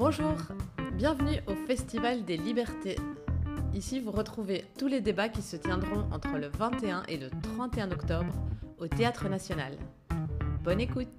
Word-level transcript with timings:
Bonjour, 0.00 0.34
bienvenue 0.94 1.42
au 1.46 1.54
Festival 1.66 2.24
des 2.24 2.38
Libertés. 2.38 2.96
Ici, 3.74 4.00
vous 4.00 4.10
retrouvez 4.10 4.64
tous 4.78 4.86
les 4.86 5.02
débats 5.02 5.28
qui 5.28 5.42
se 5.42 5.56
tiendront 5.56 6.08
entre 6.10 6.38
le 6.38 6.48
21 6.48 7.02
et 7.06 7.18
le 7.18 7.28
31 7.28 7.90
octobre 7.90 8.32
au 8.78 8.86
Théâtre 8.86 9.28
National. 9.28 9.74
Bonne 10.64 10.80
écoute 10.80 11.14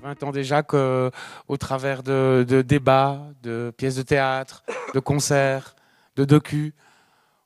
20 0.00 0.22
ans 0.22 0.30
déjà 0.30 0.62
qu'au 0.62 1.10
travers 1.58 2.02
de, 2.02 2.64
débats, 2.66 3.20
de 3.42 3.70
pièces 3.76 3.96
de 3.96 4.02
théâtre, 4.02 4.64
de 4.94 4.98
concerts, 4.98 5.76
de 6.16 6.24
docu, 6.24 6.72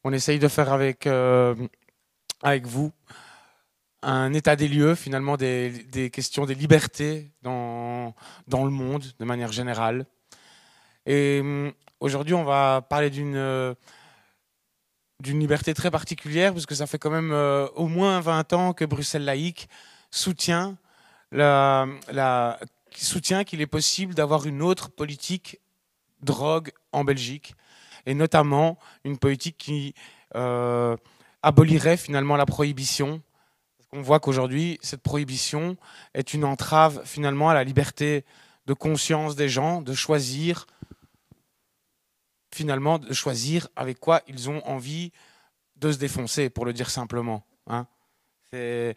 on 0.05 0.13
essaye 0.13 0.39
de 0.39 0.47
faire 0.47 0.73
avec, 0.73 1.09
euh, 1.09 1.57
avec 2.45 2.65
vous 2.65 2.93
un 4.09 4.33
état 4.33 4.57
des 4.57 4.69
lieux 4.69 4.95
finalement 4.95 5.37
des, 5.37 6.11
questions 6.13 6.47
des 6.47 6.55
libertés 6.55 7.31
dans, 7.43 8.15
le 8.49 8.71
monde 8.71 9.05
de 9.19 9.25
manière 9.25 9.53
générale. 9.53 10.07
Et 11.07 11.41
hum, 11.41 11.73
aujourd'hui 12.01 12.35
on 12.35 12.45
va 12.45 12.83
parler 12.89 13.11
d'une 13.11 13.75
d'une 15.21 15.41
liberté 15.41 15.73
très 15.73 15.91
particulière 15.91 16.53
parce 16.53 16.67
que 16.67 16.75
ça 16.75 16.87
fait 16.87 16.99
quand 16.99 17.11
même 17.11 17.33
euh, 17.33 17.67
au 17.75 17.89
moins 17.89 18.21
20 18.21 18.53
ans 18.53 18.73
que 18.75 18.85
Bruxelles 18.85 19.25
laïque 19.25 19.67
soutient 20.11 20.77
la, 21.33 21.87
la, 22.13 22.61
soutient 22.95 23.45
qu'il 23.45 23.61
est 23.61 23.67
possible 23.67 24.15
d'avoir 24.15 24.47
une 24.47 24.63
autre 24.63 24.91
politique 24.91 25.61
drogue 26.23 26.71
en 26.93 27.05
Belgique, 27.05 27.55
et 28.07 28.15
notamment 28.15 28.79
une 29.05 29.19
politique 29.19 29.57
qui 29.59 29.95
euh, 30.35 30.97
abolirait 31.43 31.97
finalement 31.97 32.37
la 32.37 32.47
prohibition. 32.47 33.23
On 33.93 34.03
voit 34.03 34.21
qu'aujourd'hui, 34.21 34.79
cette 34.83 35.03
prohibition 35.03 35.77
est 36.15 36.35
une 36.35 36.45
entrave 36.45 37.03
finalement 37.05 37.51
à 37.51 37.55
la 37.55 37.65
liberté 37.65 38.25
de 38.67 38.75
conscience 38.75 39.37
des 39.37 39.49
gens, 39.49 39.81
de 39.81 39.95
choisir 39.95 40.67
finalement 42.57 42.99
de 42.99 43.13
choisir 43.13 43.69
avec 43.77 44.01
quoi 44.01 44.23
ils 44.29 44.49
ont 44.49 44.67
envie 44.67 45.13
de 45.77 45.93
se 45.93 45.99
défoncer, 45.99 46.49
pour 46.49 46.65
le 46.65 46.73
dire 46.73 46.89
simplement. 46.89 47.45
Hein. 47.67 47.87
Il 48.53 48.95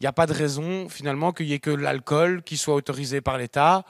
n'y 0.00 0.08
a 0.08 0.12
pas 0.12 0.26
de 0.26 0.32
raison 0.32 0.88
finalement 0.88 1.32
qu'il 1.32 1.46
n'y 1.46 1.52
ait 1.52 1.60
que 1.60 1.70
l'alcool 1.70 2.42
qui 2.42 2.56
soit 2.56 2.74
autorisé 2.74 3.20
par 3.20 3.38
l'État. 3.38 3.84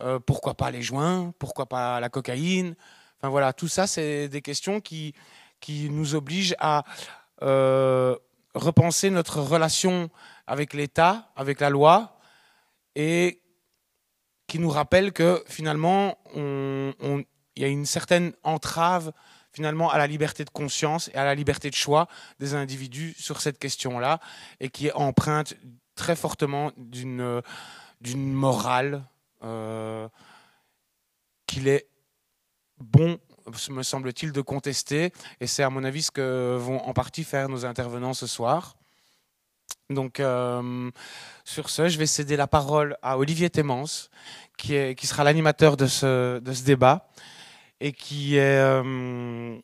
Euh, 0.00 0.18
pourquoi 0.18 0.54
pas 0.54 0.70
les 0.70 0.82
joints 0.82 1.32
Pourquoi 1.38 1.66
pas 1.66 1.98
la 1.98 2.10
cocaïne 2.10 2.76
Enfin 3.18 3.30
voilà, 3.30 3.52
tout 3.52 3.68
ça, 3.68 3.86
c'est 3.86 4.28
des 4.28 4.42
questions 4.42 4.80
qui, 4.80 5.14
qui 5.60 5.88
nous 5.90 6.14
obligent 6.14 6.54
à 6.58 6.84
euh, 7.42 8.14
repenser 8.58 9.10
notre 9.10 9.40
relation 9.40 10.10
avec 10.46 10.74
l'État, 10.74 11.30
avec 11.36 11.60
la 11.60 11.70
loi, 11.70 12.18
et 12.94 13.42
qui 14.46 14.58
nous 14.58 14.70
rappellent 14.70 15.12
que 15.12 15.44
finalement, 15.46 16.18
il 16.34 17.24
y 17.56 17.64
a 17.64 17.68
une 17.68 17.86
certaine 17.86 18.32
entrave 18.42 19.12
finalement 19.52 19.90
à 19.90 19.98
la 19.98 20.06
liberté 20.06 20.44
de 20.44 20.50
conscience 20.50 21.10
et 21.14 21.16
à 21.16 21.24
la 21.24 21.34
liberté 21.34 21.70
de 21.70 21.74
choix 21.74 22.08
des 22.38 22.54
individus 22.54 23.14
sur 23.18 23.40
cette 23.40 23.58
question-là 23.58 24.20
et 24.60 24.68
qui 24.68 24.88
est 24.88 24.92
empreinte 24.92 25.54
très 25.94 26.16
fortement 26.16 26.70
d'une 26.76 27.42
morale 28.32 29.04
euh, 29.42 30.08
qu'il 31.46 31.68
est 31.68 31.88
bon, 32.78 33.18
me 33.70 33.82
semble-t-il, 33.82 34.32
de 34.32 34.40
contester. 34.40 35.12
Et 35.40 35.46
c'est 35.46 35.62
à 35.62 35.70
mon 35.70 35.84
avis 35.84 36.02
ce 36.02 36.10
que 36.10 36.56
vont 36.58 36.80
en 36.80 36.92
partie 36.92 37.24
faire 37.24 37.48
nos 37.48 37.64
intervenants 37.64 38.14
ce 38.14 38.26
soir. 38.26 38.76
Donc, 39.90 40.20
euh, 40.20 40.90
sur 41.44 41.70
ce, 41.70 41.88
je 41.88 41.98
vais 41.98 42.06
céder 42.06 42.36
la 42.36 42.46
parole 42.46 42.96
à 43.02 43.18
Olivier 43.18 43.48
Témence, 43.48 44.10
qui, 44.58 44.74
est, 44.74 44.94
qui 44.94 45.06
sera 45.06 45.24
l'animateur 45.24 45.76
de 45.76 45.86
ce, 45.86 46.38
de 46.40 46.52
ce 46.52 46.62
débat 46.62 47.08
et 47.80 47.92
qui 47.92 48.36
est 48.36 48.58
euh, 48.58 49.56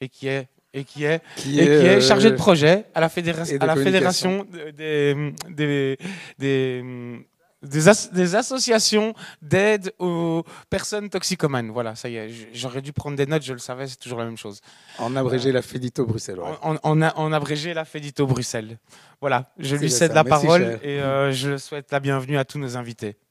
et 0.00 0.08
qui 0.08 0.28
est 0.28 0.48
et 0.74 0.84
qui 0.84 1.04
est, 1.04 1.22
qui 1.36 1.58
est, 1.58 1.80
qui 1.80 1.86
est 1.86 2.00
chargé 2.02 2.28
de 2.28 2.34
euh, 2.34 2.36
projet 2.36 2.84
à 2.94 3.00
la, 3.00 3.08
fédération, 3.08 3.56
à 3.60 3.66
la 3.66 3.76
fédération 3.76 4.46
des, 4.76 5.32
des, 5.48 5.96
des, 6.38 7.26
des, 7.68 8.34
associations 8.34 9.14
d'aide 9.42 9.92
aux 9.98 10.44
personnes 10.70 11.08
toxicomanes. 11.10 11.70
Voilà, 11.70 11.94
ça 11.94 12.08
y 12.08 12.16
est, 12.16 12.30
j'aurais 12.52 12.82
dû 12.82 12.92
prendre 12.92 13.16
des 13.16 13.26
notes, 13.26 13.42
je 13.42 13.52
le 13.52 13.58
savais, 13.58 13.86
c'est 13.86 13.96
toujours 13.96 14.18
la 14.18 14.24
même 14.24 14.36
chose. 14.36 14.60
En 14.98 15.14
abrégé 15.16 15.52
la 15.52 15.62
Fédito 15.62 16.06
Bruxelles. 16.06 16.40
En, 16.40 16.76
en, 16.82 17.02
en, 17.02 17.32
abrégé 17.32 17.74
la 17.74 17.84
Fédito 17.84 18.26
Bruxelles. 18.26 18.78
Voilà, 19.20 19.52
je 19.58 19.76
lui 19.76 19.90
cède 19.90 20.12
la 20.12 20.24
parole 20.24 20.78
et 20.82 21.00
euh, 21.00 21.32
je 21.32 21.56
souhaite 21.56 21.90
la 21.92 22.00
bienvenue 22.00 22.38
à 22.38 22.44
tous 22.44 22.58
nos 22.58 22.76
invités. 22.76 23.16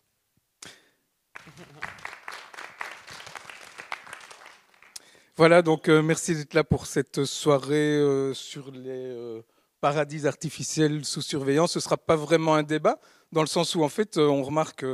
Voilà, 5.37 5.61
donc 5.61 5.89
euh, 5.89 6.01
merci 6.01 6.33
d'être 6.33 6.53
là 6.53 6.63
pour 6.63 6.85
cette 6.85 7.25
soirée 7.25 7.97
euh, 7.97 8.33
sur 8.33 8.71
les 8.71 8.87
euh, 8.87 9.41
paradis 9.81 10.25
artificiels 10.27 11.03
sous 11.03 11.21
surveillance. 11.21 11.73
Ce 11.73 11.79
ne 11.79 11.81
sera 11.81 11.97
pas 11.97 12.15
vraiment 12.15 12.55
un 12.55 12.63
débat, 12.63 12.99
dans 13.31 13.41
le 13.41 13.47
sens 13.47 13.75
où 13.75 13.83
en 13.83 13.89
fait 13.89 14.17
on 14.17 14.43
remarque 14.43 14.85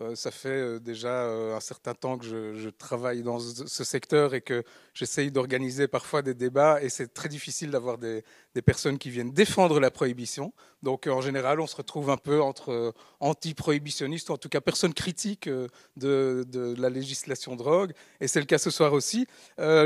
euh, 0.00 0.14
ça 0.14 0.30
fait 0.30 0.48
euh, 0.48 0.78
déjà 0.78 1.24
euh, 1.24 1.56
un 1.56 1.60
certain 1.60 1.94
temps 1.94 2.16
que 2.16 2.24
je, 2.24 2.68
travaille 2.70 3.22
dans 3.22 3.38
ce 3.38 3.84
secteur 3.84 4.34
et 4.34 4.40
que 4.40 4.64
j'essaye 4.94 5.30
d'organiser 5.30 5.88
parfois 5.88 6.22
des 6.22 6.34
débats 6.34 6.82
et 6.82 6.88
c'est 6.88 7.12
très 7.12 7.28
difficile 7.28 7.70
d'avoir 7.70 7.98
des, 7.98 8.22
personnes 8.64 8.98
qui 8.98 9.10
viennent 9.10 9.32
défendre 9.32 9.80
la 9.80 9.90
prohibition. 9.90 10.52
Donc 10.82 11.06
en 11.06 11.20
général, 11.20 11.60
on 11.60 11.66
se 11.66 11.76
retrouve 11.76 12.10
un 12.10 12.16
peu 12.16 12.42
entre 12.42 12.92
anti-prohibitionnistes, 13.20 14.28
ou 14.30 14.32
en 14.32 14.38
tout 14.38 14.48
cas 14.48 14.60
personnes 14.60 14.92
critiques 14.94 15.48
de, 15.96 16.74
la 16.78 16.90
législation 16.90 17.56
drogue. 17.56 17.92
Et 18.20 18.28
c'est 18.28 18.40
le 18.40 18.46
cas 18.46 18.58
ce 18.58 18.70
soir 18.70 18.92
aussi. 18.92 19.26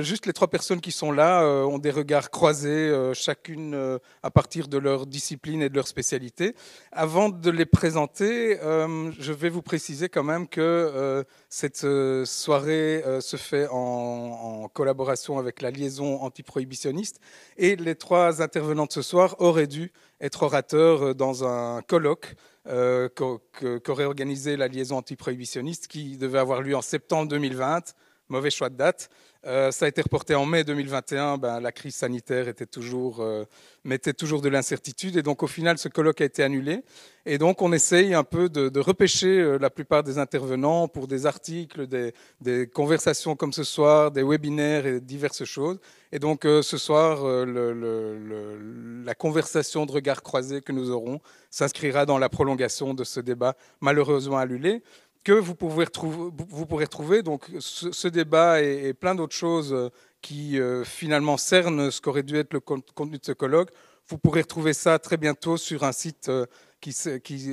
juste 0.00 0.26
les 0.26 0.32
trois 0.32 0.48
personnes 0.48 0.80
qui 0.80 0.92
sont 0.92 1.12
là 1.12 1.44
ont 1.44 1.78
des 1.78 1.90
regards 1.90 2.30
croisés, 2.30 3.12
chacune 3.14 3.98
à 4.22 4.30
partir 4.30 4.68
de 4.68 4.78
leur 4.78 5.06
discipline 5.06 5.62
et 5.62 5.68
de 5.68 5.74
leur 5.74 5.88
spécialité. 5.88 6.54
Avant 6.90 7.28
de 7.28 7.50
les 7.50 7.66
présenter, 7.66 8.58
je 8.60 9.32
vais 9.32 9.50
vous 9.50 9.62
préciser 9.62 10.08
quand 10.08 10.24
même 10.24 10.48
que 10.48 10.60
euh, 10.60 11.24
cette 11.54 11.84
euh, 11.84 12.24
soirée 12.24 13.04
euh, 13.06 13.20
se 13.20 13.36
fait 13.36 13.68
en, 13.70 14.68
collaboration 14.74 15.38
avec 15.38 15.62
la 15.62 15.70
liaison 15.70 16.20
antiprohibitionniste 16.20 17.20
et 17.56 17.76
les 17.76 17.94
trois 17.94 18.42
intervenants 18.42 18.86
de 18.86 18.92
ce 18.92 19.02
soir 19.02 19.36
auraient 19.38 19.68
dû 19.68 19.92
être 20.20 20.42
orateurs 20.42 21.14
dans 21.14 21.44
un 21.44 21.80
colloque 21.82 22.34
qu'aurait 22.64 24.04
organisé 24.04 24.56
la 24.56 24.66
liaison 24.66 24.96
antiprohibitionniste 24.96 25.86
qui 25.86 26.16
devait 26.16 26.40
avoir 26.40 26.60
lieu 26.60 26.74
en 26.74 26.82
septembre 26.82 27.28
2020 27.28 27.94
mauvais 28.28 28.50
choix 28.50 28.70
de 28.70 28.76
date. 28.76 29.10
Euh, 29.46 29.70
ça 29.70 29.84
a 29.84 29.88
été 29.88 30.00
reporté 30.00 30.34
en 30.34 30.46
mai 30.46 30.64
2021. 30.64 31.36
Ben, 31.36 31.60
la 31.60 31.70
crise 31.70 31.94
sanitaire 31.94 32.46
euh, 32.48 33.44
mettait 33.84 34.14
toujours 34.14 34.40
de 34.40 34.48
l'incertitude. 34.48 35.16
Et 35.16 35.22
donc, 35.22 35.42
au 35.42 35.46
final, 35.46 35.76
ce 35.76 35.88
colloque 35.88 36.22
a 36.22 36.24
été 36.24 36.42
annulé. 36.42 36.82
Et 37.26 37.36
donc, 37.36 37.60
on 37.60 37.72
essaye 37.72 38.14
un 38.14 38.24
peu 38.24 38.48
de, 38.48 38.80
repêcher 38.80 39.38
euh, 39.40 39.58
la 39.58 39.68
plupart 39.68 40.02
des 40.02 40.18
intervenants 40.18 40.88
pour 40.88 41.06
des 41.06 41.26
articles, 41.26 41.86
des, 41.86 42.66
conversations 42.68 43.36
comme 43.36 43.52
ce 43.52 43.64
soir, 43.64 44.10
des 44.10 44.22
webinaires 44.22 44.86
et 44.86 45.00
diverses 45.00 45.44
choses. 45.44 45.78
Et 46.12 46.18
donc, 46.18 46.44
ce 46.44 46.78
soir, 46.78 47.24
la 47.24 49.14
conversation 49.16 49.84
de 49.84 49.90
regard 49.90 50.22
croisés 50.22 50.60
que 50.60 50.70
nous 50.70 50.90
aurons 50.90 51.18
s'inscrira 51.50 52.06
dans 52.06 52.18
la 52.18 52.28
prolongation 52.28 52.94
de 52.94 53.02
ce 53.02 53.18
débat 53.18 53.56
malheureusement 53.80 54.38
annulé 54.38 54.80
que 55.24 55.32
vous 55.32 55.54
pourrez 55.54 55.86
retrouver, 55.86 56.30
pourrez 56.68 56.84
retrouver 56.84 57.22
donc 57.22 57.50
ce, 57.58 58.08
débat 58.08 58.62
et, 58.62 58.92
plein 58.92 59.14
d'autres 59.14 59.34
choses 59.34 59.72
euh, 59.72 59.88
qui 60.20 60.60
euh, 60.60 60.84
finalement 60.84 61.38
cernent 61.38 61.90
ce 61.90 62.00
qu'aurait 62.00 62.22
dû 62.22 62.36
être 62.36 62.52
le 62.52 62.60
contenu 62.60 63.18
de 63.18 63.24
ce 63.24 63.32
colloque. 63.32 63.70
Vous 64.06 64.18
pourrez 64.18 64.42
retrouver 64.42 64.74
ça 64.74 64.98
très 64.98 65.16
bientôt 65.16 65.56
sur 65.56 65.82
un 65.84 65.92
site 65.92 66.28
euh, 66.28 66.46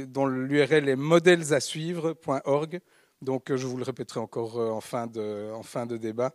dont 0.08 0.26
l'URL 0.26 0.90
est 0.90 0.98
modèlesasuivre.org. 0.98 2.82
Donc 3.22 3.56
je 3.56 3.66
vous 3.66 3.78
le 3.78 3.84
répéterai 3.84 4.20
encore 4.20 4.58
en 4.58 4.82
fin 4.82 5.08
de 5.08 5.96
débat. 5.96 6.34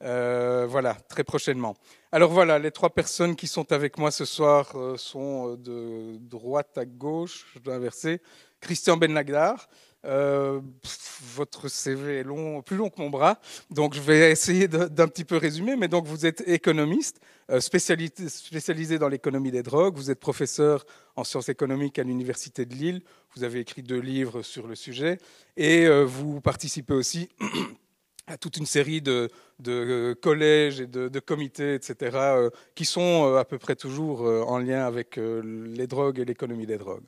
voilà, 0.00 0.94
très 1.08 1.24
prochainement. 1.24 1.74
Alors 2.12 2.30
voilà, 2.30 2.60
les 2.60 2.70
trois 2.70 2.90
personnes 2.90 3.34
qui 3.34 3.48
sont 3.48 3.72
avec 3.72 3.98
moi 3.98 4.12
ce 4.12 4.24
soir 4.24 4.76
sont 4.96 5.56
de 5.56 6.18
droite 6.18 6.78
à 6.78 6.84
gauche, 6.84 7.46
je 7.54 7.58
dois 7.58 7.74
inverser. 7.74 8.20
Christian 8.60 8.96
Benlagdar, 8.96 9.68
euh, 10.06 10.60
votre 11.34 11.68
CV 11.68 12.18
est 12.18 12.22
long, 12.22 12.62
plus 12.62 12.76
long 12.76 12.90
que 12.90 13.00
mon 13.00 13.10
bras, 13.10 13.40
donc 13.70 13.94
je 13.94 14.00
vais 14.00 14.30
essayer 14.30 14.68
d'un 14.68 15.08
petit 15.08 15.24
peu 15.24 15.36
résumer. 15.36 15.76
Mais 15.76 15.88
donc 15.88 16.06
vous 16.06 16.26
êtes 16.26 16.46
économiste, 16.46 17.20
euh, 17.50 17.60
spécialisé, 17.60 18.98
dans 18.98 19.08
l'économie 19.08 19.50
des 19.50 19.62
drogues. 19.62 19.96
Vous 19.96 20.10
êtes 20.10 20.20
professeur 20.20 20.86
en 21.16 21.24
sciences 21.24 21.48
économiques 21.48 21.98
à 21.98 22.04
l'université 22.04 22.64
de 22.64 22.74
Lille. 22.74 23.02
Vous 23.34 23.44
avez 23.44 23.60
écrit 23.60 23.82
deux 23.82 24.00
livres 24.00 24.42
sur 24.42 24.66
le 24.66 24.74
sujet 24.74 25.18
et 25.56 25.86
euh, 25.86 26.04
vous 26.04 26.40
participez 26.40 26.94
aussi 26.94 27.28
à 28.28 28.36
toute 28.36 28.56
une 28.56 28.66
série 28.66 29.02
de, 29.02 29.28
collèges 30.22 30.80
et 30.80 30.86
de, 30.86 31.20
comités, 31.20 31.74
etc., 31.74 32.16
qui 32.74 32.84
sont 32.84 33.34
à 33.34 33.44
peu 33.44 33.58
près 33.58 33.76
toujours 33.76 34.22
en 34.22 34.58
lien 34.58 34.84
avec 34.84 35.16
les 35.16 35.86
drogues 35.86 36.18
et 36.18 36.24
l'économie 36.24 36.66
des 36.66 36.76
drogues. 36.76 37.04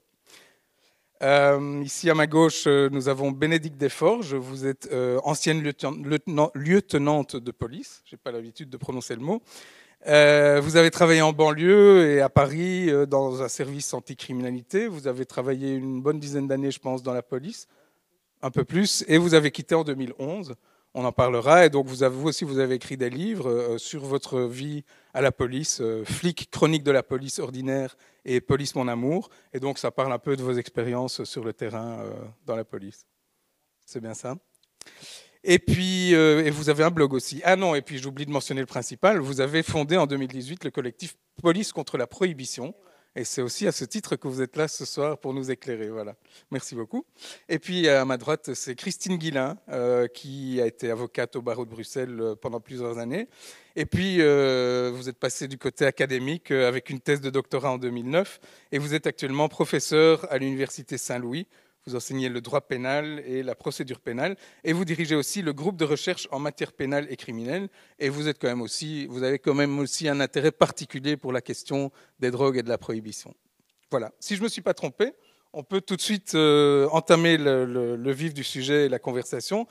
Euh, 1.22 1.82
ici 1.84 2.08
à 2.10 2.14
ma 2.14 2.28
gauche, 2.28 2.64
euh, 2.66 2.88
nous 2.92 3.08
avons 3.08 3.32
Bénédicte 3.32 3.76
Desforges. 3.76 4.34
Vous 4.34 4.66
êtes 4.66 4.88
euh, 4.92 5.18
ancienne 5.24 5.62
lieutenant, 5.62 6.50
lieutenante 6.54 7.36
de 7.36 7.50
police. 7.50 8.02
Je 8.04 8.14
n'ai 8.14 8.20
pas 8.22 8.30
l'habitude 8.30 8.70
de 8.70 8.76
prononcer 8.76 9.16
le 9.16 9.22
mot. 9.22 9.42
vous 10.06 10.76
avez 10.76 10.90
travaillé 10.90 11.22
en 11.22 11.32
banlieue 11.32 12.12
et 12.12 12.20
à 12.20 12.28
Paris 12.28 12.90
dans 13.08 13.42
un 13.42 13.48
service 13.48 13.92
anticriminalité. 13.94 14.86
Vous 14.86 15.08
avez 15.08 15.26
travaillé 15.26 15.74
une 15.74 16.00
bonne 16.02 16.20
dizaine 16.20 16.46
d'années, 16.46 16.70
je 16.70 16.78
pense, 16.78 17.02
dans 17.02 17.14
la 17.14 17.22
police, 17.22 17.66
un 18.40 18.50
peu 18.50 18.64
plus, 18.64 19.04
et 19.08 19.18
vous 19.18 19.34
avez 19.34 19.50
quitté 19.50 19.74
en 19.74 19.82
2011 19.82 20.54
on 20.94 21.04
en 21.04 21.12
parlera. 21.12 21.66
Et 21.66 21.70
donc, 21.70 21.86
vous, 21.86 22.02
avez, 22.02 22.16
aussi, 22.22 22.44
vous 22.44 22.58
avez 22.58 22.76
écrit 22.76 22.96
des 22.96 23.10
livres 23.10 23.48
euh, 23.48 23.78
sur 23.78 24.04
votre 24.04 24.40
vie 24.40 24.84
à 25.14 25.20
la 25.20 25.32
police, 25.32 25.80
euh, 25.80 26.04
flic 26.04 26.50
chronique 26.50 26.82
de 26.82 26.90
la 26.90 27.02
police 27.02 27.38
ordinaire 27.38 27.96
et 28.24 28.40
police 28.40 28.74
mon 28.74 28.88
amour. 28.88 29.30
Et 29.52 29.60
donc, 29.60 29.78
ça 29.78 29.90
parle 29.90 30.12
un 30.12 30.18
peu 30.18 30.36
de 30.36 30.42
vos 30.42 30.52
expériences 30.52 31.24
sur 31.24 31.44
le 31.44 31.52
terrain 31.52 32.00
euh, 32.00 32.12
dans 32.46 32.56
la 32.56 32.64
police. 32.64 33.06
C'est 33.84 34.00
bien 34.00 34.14
ça? 34.14 34.36
Et 35.44 35.58
puis, 35.60 36.10
et 36.10 36.50
vous 36.50 36.68
avez 36.68 36.82
un 36.82 36.90
blog 36.90 37.12
aussi. 37.14 37.40
Ah 37.44 37.54
non, 37.54 37.76
et 37.76 37.80
puis 37.80 37.98
j'oublie 37.98 38.26
de 38.26 38.30
mentionner 38.30 38.60
le 38.60 38.66
principal. 38.66 39.18
Vous 39.20 39.40
avez 39.40 39.62
fondé 39.62 39.96
en 39.96 40.06
2018 40.06 40.64
le 40.64 40.70
collectif 40.70 41.16
Police 41.40 41.72
contre 41.72 41.96
la 41.96 42.08
prohibition, 42.08 42.74
et 43.16 43.24
c'est 43.24 43.42
aussi 43.42 43.66
à 43.66 43.72
ce 43.72 43.84
titre 43.84 44.16
que 44.16 44.28
vous 44.28 44.42
êtes 44.42 44.56
là 44.56 44.68
ce 44.68 44.84
soir 44.84 45.18
pour 45.18 45.34
nous 45.34 45.50
éclairer. 45.50 45.88
Voilà. 45.88 46.14
Merci 46.50 46.74
beaucoup. 46.74 47.04
Et 47.48 47.58
puis 47.58 47.88
à 47.88 48.04
ma 48.04 48.16
droite, 48.16 48.54
c'est 48.54 48.74
Christine 48.74 49.16
Guillain, 49.16 49.58
euh, 49.70 50.06
qui 50.06 50.60
a 50.60 50.66
été 50.66 50.90
avocate 50.90 51.34
au 51.36 51.42
barreau 51.42 51.64
de 51.64 51.70
Bruxelles 51.70 52.20
euh, 52.20 52.34
pendant 52.36 52.60
plusieurs 52.60 52.98
années. 52.98 53.28
Et 53.76 53.86
puis, 53.86 54.16
euh, 54.20 54.90
vous 54.92 55.08
êtes 55.08 55.18
passé 55.18 55.46
du 55.46 55.56
côté 55.56 55.86
académique 55.86 56.50
avec 56.50 56.90
une 56.90 56.98
thèse 56.98 57.20
de 57.20 57.30
doctorat 57.30 57.72
en 57.72 57.78
2009. 57.78 58.40
Et 58.72 58.78
vous 58.78 58.94
êtes 58.94 59.06
actuellement 59.06 59.48
professeur 59.48 60.26
à 60.32 60.38
l'Université 60.38 60.98
Saint-Louis 60.98 61.46
vous 61.88 61.96
enseignez 61.96 62.28
le 62.28 62.40
droit 62.40 62.60
pénal 62.60 63.22
et 63.26 63.42
la 63.42 63.54
procédure 63.54 64.00
pénale, 64.00 64.36
et 64.64 64.72
vous 64.72 64.84
dirigez 64.84 65.14
aussi 65.14 65.42
le 65.42 65.52
groupe 65.52 65.76
de 65.76 65.84
recherche 65.84 66.28
en 66.30 66.38
matière 66.38 66.72
pénale 66.72 67.06
et 67.10 67.16
criminelle, 67.16 67.68
et 67.98 68.08
vous, 68.08 68.26
avez 68.26 69.38
quand 69.38 69.54
même 69.54 69.78
aussi 69.78 70.08
un 70.08 70.20
intérêt 70.20 70.52
particulier 70.52 71.16
pour 71.16 71.32
la 71.32 71.40
question 71.40 71.90
des 72.20 72.30
drogues 72.30 72.58
et 72.58 72.62
de 72.62 72.68
la 72.68 72.78
prohibition. 72.78 73.34
Voilà, 73.90 74.12
si 74.20 74.34
je 74.34 74.40
ne 74.40 74.44
me 74.44 74.48
suis 74.48 74.62
pas 74.62 74.74
trompé, 74.74 75.12
on 75.52 75.62
peut 75.62 75.80
tout 75.80 75.96
de 75.96 76.00
suite 76.02 76.34
euh, 76.34 76.88
entamer 76.90 77.38
le, 77.38 78.12
vif 78.12 78.34
du 78.34 78.44
sujet 78.44 78.86
et 78.86 78.88
la 78.88 78.98
conversation. 78.98 79.66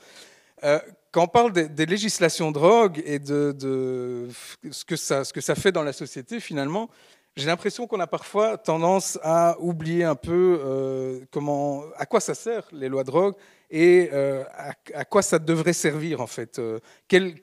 Euh, 0.64 0.80
quand 1.12 1.24
on 1.24 1.28
parle 1.28 1.52
des, 1.52 1.86
législations 1.86 2.50
drogue 2.50 3.00
et 3.06 3.18
de, 3.20 4.28
ce 4.70 4.84
que 4.84 5.40
ça 5.40 5.54
fait 5.54 5.72
dans 5.72 5.84
la 5.84 5.92
société, 5.92 6.40
finalement, 6.40 6.90
j'ai 7.38 7.46
l'impression 7.46 7.86
qu'on 7.86 8.00
a 8.00 8.08
parfois 8.08 8.58
tendance 8.58 9.16
à 9.22 9.56
oublier 9.60 10.02
un 10.02 10.16
peu 10.16 10.60
euh, 10.64 11.20
à 11.96 12.04
quoi 12.04 12.18
ça 12.18 12.34
sert 12.34 12.66
les 12.72 12.88
lois 12.88 13.04
de 13.04 13.06
drogue 13.06 13.34
et 13.70 14.10
euh, 14.12 14.42
à, 14.92 15.04
quoi 15.04 15.22
ça 15.22 15.38
devrait 15.38 15.72
servir 15.72 16.20
en 16.20 16.26
fait. 16.26 16.58
Euh, 16.58 16.80
quelle, 17.06 17.38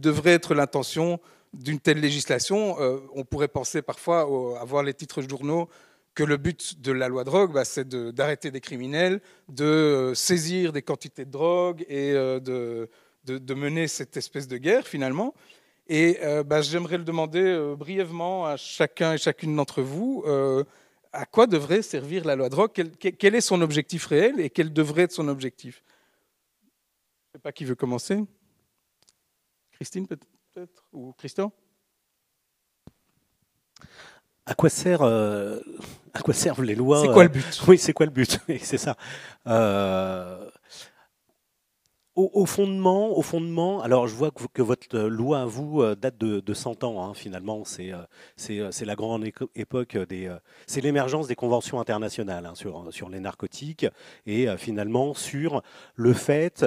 devrait 0.00 0.32
être 0.32 0.54
l'intention 0.54 1.20
d'une 1.52 1.78
telle 1.78 2.00
législation? 2.00 2.76
On 3.14 3.24
pourrait 3.24 3.46
penser 3.46 3.80
parfois 3.80 4.22
à 4.60 4.64
voir 4.64 4.82
les 4.82 4.94
titres 4.94 5.22
journaux 5.22 5.68
que 6.14 6.24
le 6.24 6.36
but 6.36 6.80
de 6.80 6.90
la 6.90 7.08
loi 7.08 7.22
drogue, 7.22 7.52
bah, 7.52 7.64
c'est 7.64 7.88
d'arrêter 7.88 8.50
des 8.50 8.60
criminels, 8.60 9.20
de 9.48 10.12
saisir 10.16 10.72
des 10.72 10.82
quantités 10.82 11.24
de 11.24 11.30
drogue 11.30 11.84
et 11.88 12.12
de 12.12 13.54
mener 13.54 13.86
cette 13.86 14.16
espèce 14.16 14.48
de 14.48 14.56
guerre 14.56 14.88
finalement. 14.88 15.32
Et 15.88 16.18
euh, 16.22 16.42
bah, 16.42 16.62
j'aimerais 16.62 16.98
le 16.98 17.04
demander 17.04 17.42
euh, 17.42 17.74
brièvement 17.74 18.46
à 18.46 18.56
chacun 18.56 19.14
et 19.14 19.18
chacune 19.18 19.54
d'entre 19.56 19.82
vous. 19.82 20.22
Euh, 20.26 20.64
à 21.12 21.26
quoi 21.26 21.46
devrait 21.46 21.82
servir 21.82 22.24
la 22.24 22.36
loi 22.36 22.48
drogue 22.48 22.70
quel, 22.72 23.34
est 23.34 23.40
son 23.40 23.60
objectif 23.60 24.06
réel 24.06 24.40
et 24.40 24.48
quel 24.48 24.72
devrait 24.72 25.02
être 25.02 25.12
son 25.12 25.28
objectif? 25.28 25.82
Je 26.62 26.68
ne 26.68 27.32
sais 27.38 27.42
pas 27.42 27.52
qui 27.52 27.64
veut 27.64 27.74
commencer. 27.74 28.24
Christine 29.72 30.06
peut-être 30.06 30.84
Ou 30.92 31.12
Christian? 31.18 31.52
À 34.46 34.54
quoi, 34.54 34.70
sert, 34.70 35.02
à 35.02 36.20
quoi 36.24 36.34
servent 36.34 36.64
les 36.64 36.74
lois 36.74 37.02
C'est 37.02 37.12
quoi 37.12 37.24
le 37.24 37.28
but? 37.28 37.62
Oui, 37.68 37.78
c'est 37.78 37.92
quoi 37.92 38.06
le 38.06 38.12
but? 38.12 38.38
C'est 38.62 38.78
ça 38.78 38.96
au, 42.14 42.44
fondement, 42.44 43.16
au 43.16 43.22
fondement, 43.22 43.80
alors 43.80 44.06
je 44.06 44.14
vois 44.14 44.30
que, 44.30 44.62
votre 44.62 44.98
loi 44.98 45.40
à 45.40 45.44
vous 45.46 45.80
euh, 45.80 45.94
date 45.94 46.18
de, 46.18 46.54
100 46.54 46.84
ans. 46.84 47.04
Hein, 47.04 47.14
finalement, 47.14 47.64
c'est 47.64 47.92
euh, 47.92 48.02
euh, 48.50 48.68
c'est 48.70 48.84
la 48.84 48.94
grande 48.94 49.24
époque 49.54 49.96
des, 49.96 50.34
c'est 50.66 50.82
l'émergence 50.82 51.26
des 51.26 51.34
conventions 51.34 51.80
internationales 51.80 52.44
hein, 52.44 52.54
sur 52.54 52.92
sur 52.92 53.08
les 53.08 53.20
narcotiques 53.20 53.86
et 54.26 54.46
finalement 54.56 55.14
sur 55.14 55.62
le 55.94 56.12
fait 56.12 56.66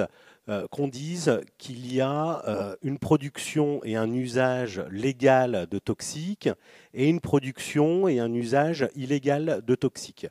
qu'on 0.70 0.86
dise 0.86 1.40
qu'il 1.58 1.92
y 1.92 2.00
a 2.00 2.76
une 2.82 2.98
production 2.98 3.80
et 3.84 3.96
un 3.96 4.12
usage 4.12 4.82
légal 4.90 5.66
de 5.68 5.78
toxiques 5.78 6.48
et 6.94 7.08
une 7.08 7.20
production 7.20 8.06
et 8.06 8.20
un 8.20 8.32
usage 8.32 8.88
illégal 8.94 9.62
de 9.66 9.74
toxiques. 9.74 10.28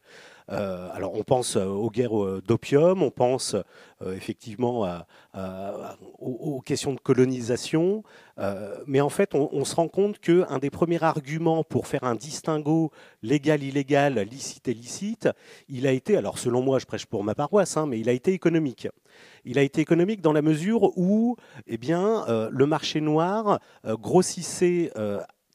Euh, 0.51 0.89
alors 0.94 1.15
on 1.15 1.24
pense 1.24 1.56
euh, 1.56 1.65
aux 1.65 1.89
guerres 1.89 2.24
euh, 2.24 2.42
d'opium, 2.45 3.01
on 3.01 3.09
pense 3.09 3.56
effectivement 4.06 4.86
aux, 6.19 6.59
questions 6.59 6.94
de 6.94 7.00
colonisation, 7.00 8.03
mais 8.86 9.00
en 9.00 9.09
fait 9.09 9.33
on, 9.33 9.63
se 9.63 9.74
rend 9.74 9.88
compte 9.88 10.19
qu'un 10.19 10.59
des 10.59 10.69
premiers 10.69 11.01
arguments 11.01 11.63
pour 11.63 11.88
faire 11.88 12.03
un 12.03 12.13
distinguo 12.13 12.92
légal-illégal, 13.24 14.19
licite-illicite, 14.19 15.30
il 15.69 15.88
a 15.88 15.92
été, 15.92 16.18
alors 16.18 16.38
selon 16.38 16.62
moi 16.62 16.77
je 16.80 16.86
prêche 16.86 17.06
pour 17.06 17.24
ma 17.24 17.36
paroisse, 17.36 17.77
hein, 17.77 17.86
mais 17.88 18.00
il 18.00 18.09
a 18.09 18.12
été 18.12 18.33
économique. 18.33 18.89
Il 19.45 19.57
a 19.57 19.62
été 19.62 19.80
économique 19.80 20.21
dans 20.21 20.33
la 20.33 20.42
mesure 20.42 20.92
où 20.97 21.38
eh 21.65 21.77
bien, 21.77 22.25
le 22.51 22.65
marché 22.65 23.00
noir 23.00 23.59
grossissait 23.86 24.92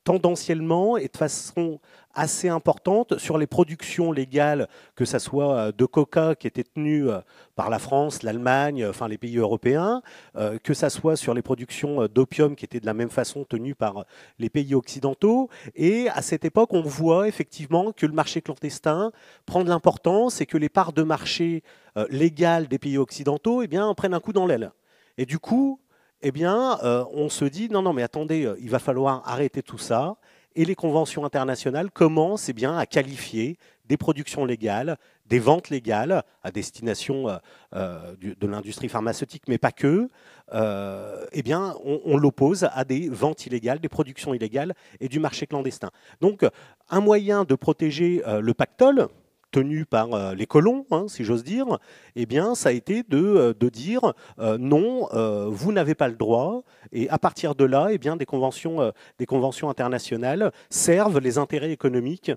tendanciellement 0.05 0.97
et 0.97 1.08
de 1.08 1.17
façon 1.17 1.81
assez 2.14 2.49
importante 2.49 3.19
sur 3.19 3.38
les 3.38 3.47
productions 3.47 4.11
légales, 4.11 4.69
que 4.97 5.05
ce 5.05 5.19
soit 5.19 5.55
euh, 5.55 5.73
de 5.73 5.85
coca 5.85 6.35
qui 6.35 6.47
était 6.47 6.64
tenu 6.64 7.08
euh, 7.08 7.20
par 7.55 7.70
la 7.70 7.79
France, 7.79 8.23
l'Allemagne, 8.23 8.85
enfin 8.87 9.06
les 9.06 9.19
pays 9.19 9.37
européens, 9.37 10.02
euh, 10.37 10.58
que 10.58 10.75
ce 10.75 10.88
soit 10.88 11.17
sur 11.17 11.35
les 11.35 11.43
productions 11.43 12.06
d'opium 12.06 12.56
qui 12.56 12.64
étaient 12.64 12.81
de 12.81 12.87
la 12.87 12.94
même 12.94 13.11
façon 13.11 13.44
tenues 13.44 13.75
par 13.75 14.05
les 14.38 14.50
pays 14.50 14.75
occidentaux. 14.75 15.49
Et 15.76 16.08
à 16.08 16.23
cette 16.23 16.44
époque, 16.44 16.73
on 16.73 16.82
voit 16.82 17.29
effectivement 17.29 17.93
que 17.93 18.06
le 18.06 18.12
marché 18.12 18.43
clandestin 18.43 19.12
prend 19.47 19.62
de 19.62 19.69
l'importance 19.69 20.41
et 20.41 20.47
que 20.47 20.58
les 20.58 20.69
parts 20.69 20.93
de 20.93 21.02
marché 21.02 21.62
légales 22.08 22.69
des 22.69 22.79
pays 22.79 22.99
occidentaux 22.99 23.62
eh 23.62 23.66
bien, 23.66 23.92
prennent 23.95 24.14
un 24.14 24.21
coup 24.21 24.33
dans 24.33 24.47
l'aile. 24.47 24.73
Et 25.19 25.26
du 25.26 25.38
coup, 25.38 25.80
eh 26.23 26.33
bien, 26.33 26.79
on 27.12 27.29
se 27.29 27.45
dit 27.45 27.69
non, 27.69 27.83
non, 27.83 27.93
mais 27.93 28.03
attendez, 28.03 28.53
il 28.61 28.71
va 28.71 28.79
falloir 28.79 29.23
arrêter 29.27 29.62
tout 29.62 29.79
ça 29.79 30.17
et 30.57 30.65
les 30.65 30.75
conventions 30.75 31.25
internationales 31.25 31.91
commencent 31.91 32.49
eh 32.49 32.53
bien, 32.53 32.77
à 32.77 32.87
qualifier 32.87 33.57
des 33.87 33.97
productions 33.97 34.45
légales, 34.45 34.97
des 35.27 35.39
ventes 35.39 35.69
légales 35.69 36.23
à 36.43 36.50
destination 36.50 37.29
euh, 37.29 37.37
euh, 37.75 38.15
de 38.21 38.47
l'industrie 38.47 38.89
pharmaceutique, 38.89 39.45
mais 39.49 39.59
pas 39.59 39.73
que, 39.73 40.09
euh, 40.53 41.27
eh 41.33 41.43
bien, 41.43 41.75
on, 41.85 42.17
l'oppose 42.17 42.69
à 42.73 42.85
des 42.85 43.09
ventes 43.09 43.47
illégales, 43.47 43.81
des 43.81 43.89
productions 43.89 44.35
illégales 44.35 44.75
et 45.00 45.09
du 45.09 45.19
marché 45.19 45.47
clandestin. 45.47 45.91
Donc, 46.21 46.45
un 46.89 47.00
moyen 47.00 47.45
de 47.45 47.55
protéger 47.55 48.23
le 48.27 48.55
pactole, 48.55 49.09
tenu 49.50 49.85
par 49.85 50.12
euh, 50.14 50.35
les 50.35 50.47
colons, 50.47 50.87
hein, 50.90 51.07
si 51.09 51.25
j'ose 51.25 51.45
dire, 51.45 51.78
eh 52.16 52.26
bien, 52.26 52.54
ça 52.54 52.71
a 52.71 52.73
été 52.73 53.02
de, 53.02 53.19
euh, 53.19 53.54
de 53.59 53.69
dire 53.69 54.14
euh, 54.38 54.59
non, 54.59 55.09
vous 55.50 55.73
n'avez 55.73 55.95
pas 55.95 56.09
le 56.09 56.16
droit. 56.16 56.62
Et 56.92 57.09
à 57.09 57.19
partir 57.19 57.54
de 57.54 57.64
là, 57.64 57.88
eh 57.90 57.99
bien, 57.99 58.16
des, 58.16 58.26
conventions, 58.26 58.92
des 59.19 59.26
conventions 59.26 59.69
internationales 59.69 60.52
servent 60.69 61.19
les 61.19 61.38
intérêts 61.38 61.73
économiques 61.73 62.33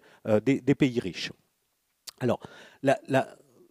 des, 0.46 0.76
pays 0.76 1.00
riches. 1.00 1.32
Alors, 2.20 2.40
la, 2.82 3.00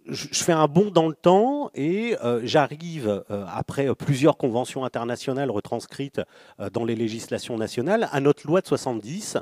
je 0.06 0.42
fais 0.42 0.52
un 0.52 0.66
bond 0.66 0.90
dans 0.90 1.08
le 1.08 1.14
temps 1.14 1.70
et 1.74 2.16
euh, 2.24 2.40
j'arrive, 2.44 3.24
euh, 3.30 3.44
après 3.48 3.94
plusieurs 3.94 4.36
conventions 4.36 4.84
internationales 4.84 5.50
retranscrites 5.50 6.20
euh, 6.60 6.70
dans 6.70 6.84
les 6.84 6.94
législations 6.94 7.56
nationales, 7.56 8.08
à 8.12 8.20
notre 8.20 8.46
loi 8.46 8.60
de 8.60 8.66
70 8.66 9.38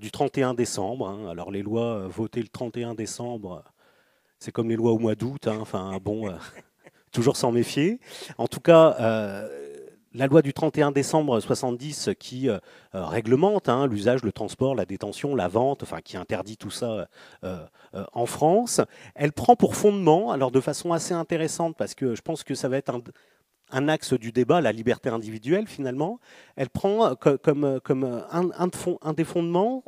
du 0.00 0.10
31 0.10 0.54
décembre. 0.54 1.08
Hein. 1.08 1.28
Alors 1.30 1.50
les 1.50 1.62
lois 1.62 2.06
votées 2.08 2.40
le 2.40 2.48
31 2.48 2.94
décembre, 2.94 3.62
c'est 4.38 4.50
comme 4.50 4.70
les 4.70 4.76
lois 4.76 4.92
au 4.92 4.98
mois 4.98 5.14
d'août. 5.14 5.46
Hein. 5.46 5.58
Enfin 5.60 5.98
bon, 6.02 6.32
toujours 7.12 7.36
s'en 7.36 7.52
méfier. 7.52 8.00
En 8.38 8.46
tout 8.46 8.60
cas 8.60 8.96
la 10.16 10.26
loi 10.26 10.42
du 10.42 10.52
31 10.52 10.92
décembre 10.92 11.38
70 11.40 12.10
qui 12.18 12.48
euh, 12.48 12.58
euh, 12.94 13.04
réglemente 13.04 13.68
hein, 13.68 13.86
l'usage, 13.86 14.22
le 14.22 14.32
transport, 14.32 14.74
la 14.74 14.86
détention, 14.86 15.34
la 15.34 15.46
vente, 15.46 15.82
enfin 15.82 16.00
qui 16.00 16.16
interdit 16.16 16.56
tout 16.56 16.70
ça 16.70 17.06
euh, 17.44 17.66
en 18.12 18.26
France, 18.26 18.80
elle 19.14 19.32
prend 19.32 19.56
pour 19.56 19.76
fondement, 19.76 20.32
alors 20.32 20.50
de 20.50 20.60
façon 20.60 20.92
assez 20.92 21.14
intéressante 21.14 21.76
parce 21.76 21.94
que 21.94 22.14
je 22.14 22.22
pense 22.22 22.44
que 22.44 22.54
ça 22.54 22.68
va 22.68 22.78
être 22.78 22.92
un, 23.70 23.88
axe 23.88 24.14
du 24.14 24.32
débat, 24.32 24.60
la 24.60 24.72
liberté 24.72 25.10
individuelle 25.10 25.66
finalement, 25.66 26.18
elle 26.56 26.70
prend 26.70 27.14
comme, 27.14 27.64
un, 27.64 29.12
des 29.12 29.24
fondements, 29.24 29.84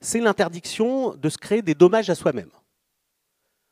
c'est 0.00 0.20
l'interdiction 0.20 1.14
de 1.14 1.28
se 1.28 1.38
créer 1.38 1.62
des 1.62 1.74
dommages 1.74 2.10
à 2.10 2.14
soi-même. 2.14 2.50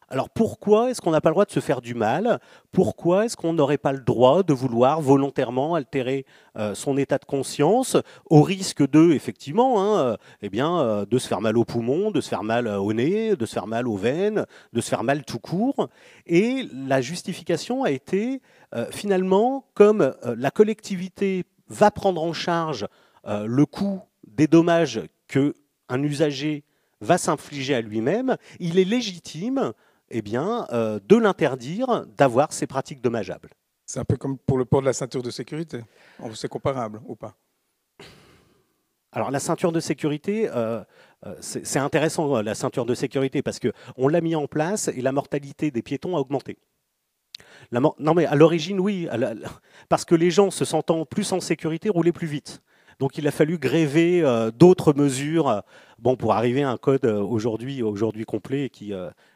Alors 0.09 0.31
pourquoi 0.31 0.91
est-ce 0.91 1.01
qu'on 1.01 1.11
n'a 1.11 1.21
pas 1.21 1.31
le 1.31 1.35
droit 1.35 1.47
de 1.47 1.51
se 1.51 1.59
faire 1.59 1.81
du 1.81 1.95
mal? 1.95 2.39
Pourquoi 2.71 3.25
est-ce 3.25 3.37
qu'on 3.37 3.53
n'aurait 3.53 3.77
pas 3.77 3.93
le 3.93 3.99
droit 3.99 4.45
de 4.45 4.53
vouloir 4.53 5.01
volontairement 5.01 5.75
altérer 5.75 6.27
euh, 6.57 6.77
son 6.77 6.97
état 6.97 7.19
de 7.19 7.25
conscience 7.25 7.97
au 8.31 8.43
risque 8.43 8.89
de, 8.89 9.11
effectivement, 9.13 9.83
hein, 9.83 9.99
euh, 9.99 10.17
eh 10.43 10.49
bien, 10.49 10.79
euh, 10.79 11.07
de 11.07 11.19
se 11.19 11.27
faire 11.27 11.41
mal 11.41 11.59
aux 11.59 11.65
poumons, 11.65 12.13
de 12.13 12.21
se 12.21 12.29
faire 12.29 12.45
mal 12.45 12.69
au 12.69 12.93
nez, 12.93 13.35
de 13.35 13.47
se 13.47 13.55
faire 13.55 13.67
mal 13.67 13.89
aux 13.89 13.97
veines, 13.97 14.47
de 14.73 14.81
se 14.81 14.89
faire 14.89 15.03
mal 15.03 15.25
tout 15.25 15.41
court? 15.41 15.89
Et 16.27 16.69
la 16.73 17.01
justification 17.01 17.83
a 17.83 17.91
été 17.91 18.41
finalement 18.91 19.65
comme 19.75 20.15
la 20.23 20.51
collectivité 20.51 21.45
va 21.69 21.91
prendre 21.91 22.23
en 22.23 22.33
charge 22.33 22.87
le 23.25 23.65
coût 23.65 24.03
des 24.27 24.47
dommages 24.47 25.01
que 25.29 25.55
un 25.89 26.03
usager 26.03 26.65
va 27.01 27.19
s'infliger 27.19 27.75
à 27.75 27.81
lui-même, 27.81 28.37
il 28.59 28.79
est 28.79 28.85
légitime 28.85 29.73
eh 30.11 30.23
bien, 30.23 30.67
euh, 30.73 31.01
de 31.05 31.17
l'interdire 31.17 32.07
d'avoir 32.17 32.53
ces 32.53 32.67
pratiques 32.67 33.03
dommageables. 33.03 33.51
C'est 33.87 34.01
un 34.01 34.05
peu 34.05 34.17
comme 34.17 34.39
pour 34.39 34.59
le 34.59 34.65
port 34.65 34.81
de 34.81 34.87
la 34.87 34.93
ceinture 34.93 35.23
de 35.23 35.31
sécurité. 35.31 35.83
C'est 36.35 36.49
comparable 36.49 37.01
ou 37.07 37.15
pas? 37.15 37.37
Alors 39.13 39.31
la 39.31 39.41
ceinture 39.41 39.73
de 39.73 39.81
sécurité, 39.81 40.51
euh, 40.51 40.83
euh, 41.25 41.35
c'est 41.41 41.79
intéressant 41.79 42.43
la 42.43 42.55
ceinture 42.55 42.85
de 42.85 42.95
sécurité 42.95 43.41
parce 43.43 43.59
que 43.59 43.73
on 43.97 44.09
l'a 44.09 44.21
mis 44.21 44.35
en 44.35 44.47
place 44.47 44.89
et 44.89 45.01
la 45.01 45.13
mortalité 45.13 45.71
des 45.71 45.83
piétons 45.83 46.17
a 46.17 46.21
augmenté. 46.21 46.59
non 47.73 48.15
mais 48.15 48.27
à 48.27 48.35
l'origine 48.35 48.79
oui, 48.79 49.09
parce 49.89 50.05
que 50.05 50.15
les 50.15 50.31
gens 50.31 50.51
se 50.51 50.65
sentant 50.65 51.07
plus 51.07 51.33
en 51.33 51.41
sécurité 51.41 51.89
roulaient 51.89 52.13
plus 52.13 52.27
vite. 52.27 52.63
Donc 52.99 53.19
il 53.19 53.27
a 53.29 53.31
fallu 53.31 53.59
gréver 53.59 54.23
euh, 54.23 54.51
d'autres 54.51 54.95
mesures 54.95 55.49
euh, 55.49 55.61
bon, 55.99 56.17
pour 56.17 56.33
arriver 56.33 56.63
à 56.63 56.71
un 56.71 56.77
code 56.77 57.05
euh, 57.05 57.21
aujourd'hui 57.21 57.83
aujourd'hui 57.83 58.25
complet 58.25 58.71
qui, 58.71 58.93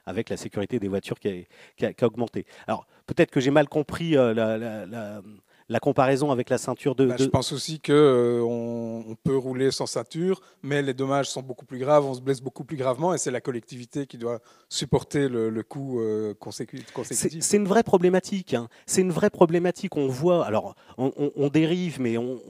avec 0.06 0.30
la 0.30 0.36
sécurité 0.36 0.78
des 0.78 0.88
voitures 0.88 1.18
qui 1.18 1.46
a, 1.82 2.06
augmenté. 2.06 2.46
Alors 2.66 2.86
peut-être 3.06 3.30
que 3.30 3.40
j'ai 3.40 3.50
mal 3.50 3.68
compris 3.68 4.12
la, 4.12 5.80
comparaison 5.80 6.30
avec 6.30 6.48
la 6.50 6.58
ceinture 6.58 6.94
de. 6.94 7.06
Bah, 7.06 7.16
je 7.18 7.26
pense 7.26 7.52
aussi 7.52 7.80
qu'on 7.80 9.04
on 9.06 9.14
peut 9.22 9.36
rouler 9.36 9.70
sans 9.70 9.86
ceinture, 9.86 10.40
mais 10.62 10.82
les 10.82 10.94
dommages 10.94 11.28
sont 11.28 11.42
beaucoup 11.42 11.66
plus 11.66 11.78
graves, 11.78 12.04
on 12.06 12.14
se 12.14 12.20
blesse 12.20 12.40
beaucoup 12.40 12.64
plus 12.64 12.76
gravement, 12.76 13.14
et 13.14 13.18
c'est 13.18 13.30
la 13.30 13.40
collectivité 13.40 14.06
qui 14.06 14.18
doit 14.18 14.40
supporter 14.68 15.28
le, 15.28 15.62
coût 15.62 16.00
consécutif. 16.40 16.86
C'est 17.02 17.56
une 17.56 17.68
vraie 17.68 17.84
problématique. 17.84 18.54
Hein. 18.54 18.68
C'est 18.86 19.02
une 19.02 19.12
vraie 19.12 19.30
problématique. 19.30 19.96
On 19.96 20.08
voit, 20.08 20.44
alors 20.44 20.74
on, 20.98 21.48
dérive, 21.48 22.00
mais 22.00 22.16
on, 22.16 22.40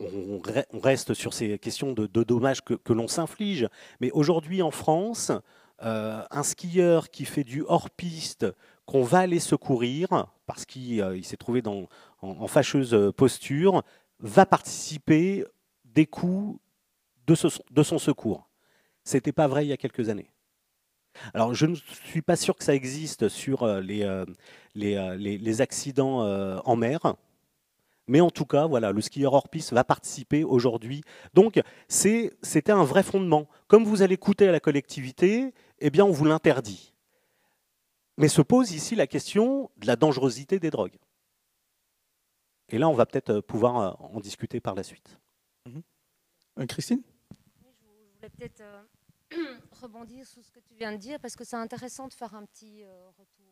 on, 0.00 0.40
reste 0.78 1.14
sur 1.14 1.32
ces 1.32 1.58
questions 1.58 1.92
de, 1.92 2.06
dommages 2.06 2.62
que, 2.62 2.92
l'on 2.92 3.08
s'inflige. 3.08 3.68
Mais 4.00 4.10
aujourd'hui 4.10 4.62
en 4.62 4.70
France, 4.70 5.32
euh, 5.82 6.22
un 6.30 6.42
skieur 6.42 7.10
qui 7.10 7.24
fait 7.24 7.44
du 7.44 7.62
hors-piste, 7.66 8.46
qu'on 8.84 9.02
va 9.02 9.20
aller 9.20 9.40
secourir, 9.40 10.26
parce 10.46 10.64
qu'il 10.64 11.00
euh, 11.00 11.20
s'est 11.22 11.36
trouvé 11.36 11.62
en, 11.66 12.46
fâcheuse 12.46 13.12
posture, 13.16 13.82
va 14.20 14.46
participer 14.46 15.44
des 15.84 16.06
coûts 16.06 16.60
de, 17.26 17.34
son 17.34 17.98
secours. 17.98 18.48
Ce 19.04 19.16
n'était 19.16 19.32
pas 19.32 19.48
vrai 19.48 19.66
il 19.66 19.68
y 19.68 19.72
a 19.72 19.76
quelques 19.76 20.08
années. 20.08 20.30
Alors, 21.32 21.54
je 21.54 21.66
ne 21.66 21.74
suis 21.74 22.22
pas 22.22 22.36
sûr 22.36 22.56
que 22.56 22.64
ça 22.64 22.74
existe 22.74 23.28
sur 23.28 23.62
euh, 23.62 23.80
les 24.74 25.60
accidents 25.60 26.20
en 26.64 26.76
mer. 26.76 27.16
Mais 28.08 28.20
en 28.20 28.30
tout 28.30 28.44
cas, 28.44 28.66
voilà, 28.66 28.92
le 28.92 29.00
skieur 29.00 29.32
hors 29.32 29.48
piste 29.48 29.72
va 29.72 29.82
participer 29.82 30.44
aujourd'hui. 30.44 31.02
Donc, 31.34 31.60
c'était 31.88 32.70
un 32.70 32.84
vrai 32.84 33.02
fondement. 33.02 33.48
Comme 33.66 33.84
vous 33.84 34.02
allez 34.02 34.16
coûter 34.16 34.48
à 34.48 34.52
la 34.52 34.60
collectivité, 34.60 35.52
eh 35.80 35.90
bien, 35.90 36.04
on 36.04 36.12
vous 36.12 36.24
l'interdit. 36.24 36.94
Mais 38.16 38.28
se 38.28 38.42
pose 38.42 38.72
ici 38.72 38.94
la 38.94 39.06
question 39.06 39.70
de 39.76 39.86
la 39.86 39.96
dangerosité 39.96 40.58
des 40.58 40.70
drogues. 40.70 40.98
Et 42.68 42.78
là, 42.78 42.88
on 42.88 42.94
va 42.94 43.06
peut-être 43.06 43.40
pouvoir 43.40 43.78
euh, 43.78 44.06
en 44.14 44.20
discuter 44.20 44.60
par 44.60 44.74
la 44.74 44.82
suite. 44.82 45.18
Mhm. 45.66 45.82
Euh, 46.58 46.66
Christine? 46.66 47.02
Je 47.30 48.14
voulais 48.14 48.30
peut-être 48.30 48.60
euh, 48.60 49.58
rebondir 49.82 50.26
sur 50.26 50.42
ce 50.42 50.50
que 50.50 50.60
tu 50.60 50.74
viens 50.74 50.92
de 50.92 50.96
dire, 50.96 51.20
parce 51.20 51.36
que 51.36 51.44
c'est 51.44 51.56
intéressant 51.56 52.08
de 52.08 52.12
faire 52.12 52.34
un 52.34 52.44
petit 52.44 52.84
retour 53.18 53.45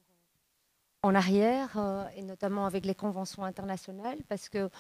en 1.04 1.14
arrière, 1.14 1.68
euh, 1.76 2.04
et 2.16 2.22
notamment 2.22 2.64
avec 2.64 2.86
les 2.86 2.94
conventions 2.94 3.44
internationales, 3.44 4.16
parce 4.30 4.48
que 4.48 4.70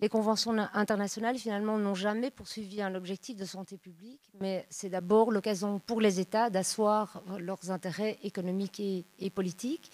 les 0.00 0.08
conventions 0.08 0.56
internationales, 0.72 1.36
finalement, 1.36 1.76
n'ont 1.76 1.94
jamais 1.94 2.30
poursuivi 2.30 2.80
un 2.80 2.94
objectif 2.94 3.36
de 3.36 3.44
santé 3.44 3.76
publique, 3.76 4.22
mais 4.40 4.66
c'est 4.70 4.88
d'abord 4.88 5.30
l'occasion 5.30 5.80
pour 5.86 6.00
les 6.00 6.20
États 6.20 6.48
d'asseoir 6.48 7.22
leurs 7.38 7.70
intérêts 7.70 8.18
économiques 8.22 8.80
et, 8.80 9.30
politiques. 9.30 9.92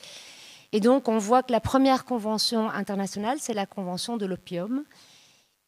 Et 0.72 0.78
donc, 0.78 1.08
on 1.08 1.18
voit 1.18 1.42
que 1.42 1.50
la 1.50 1.60
première 1.60 2.04
convention 2.04 2.70
internationale, 2.70 3.38
c'est 3.40 3.52
la 3.54 3.66
convention 3.66 4.16
de 4.16 4.26
l'opium, 4.26 4.84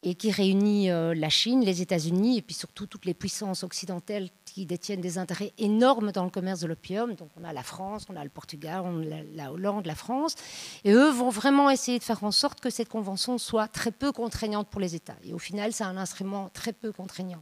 et 0.03 0.15
qui 0.15 0.31
réunit 0.31 0.91
euh, 0.91 1.13
la 1.15 1.29
Chine, 1.29 1.63
les 1.63 1.81
États-Unis 1.81 2.37
et 2.37 2.41
puis 2.41 2.53
surtout 2.53 2.85
toutes 2.85 3.05
les 3.05 3.13
puissances 3.13 3.63
occidentales 3.63 4.29
qui 4.45 4.65
détiennent 4.65 5.01
des 5.01 5.17
intérêts 5.17 5.53
énormes 5.57 6.11
dans 6.11 6.25
le 6.25 6.29
commerce 6.29 6.59
de 6.59 6.67
l'opium. 6.67 7.15
Donc 7.15 7.29
on 7.39 7.43
a 7.43 7.53
la 7.53 7.63
France, 7.63 8.05
on 8.09 8.15
a 8.15 8.23
le 8.23 8.29
Portugal, 8.29 8.81
on 8.83 9.01
a 9.11 9.23
la 9.33 9.51
Hollande, 9.51 9.85
la 9.85 9.95
France. 9.95 10.35
Et 10.83 10.91
eux 10.91 11.09
vont 11.09 11.29
vraiment 11.29 11.69
essayer 11.69 11.97
de 11.97 12.03
faire 12.03 12.23
en 12.23 12.31
sorte 12.31 12.59
que 12.59 12.69
cette 12.69 12.89
convention 12.89 13.37
soit 13.37 13.67
très 13.67 13.91
peu 13.91 14.11
contraignante 14.11 14.67
pour 14.67 14.81
les 14.81 14.93
États. 14.93 15.15
Et 15.23 15.33
au 15.33 15.39
final, 15.39 15.73
c'est 15.73 15.85
un 15.85 15.97
instrument 15.97 16.49
très 16.53 16.73
peu 16.73 16.91
contraignant. 16.91 17.41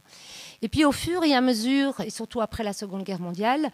Et 0.62 0.68
puis 0.68 0.84
au 0.84 0.92
fur 0.92 1.24
et 1.24 1.34
à 1.34 1.40
mesure, 1.40 2.00
et 2.00 2.10
surtout 2.10 2.40
après 2.40 2.62
la 2.62 2.72
Seconde 2.72 3.02
Guerre 3.02 3.20
mondiale, 3.20 3.70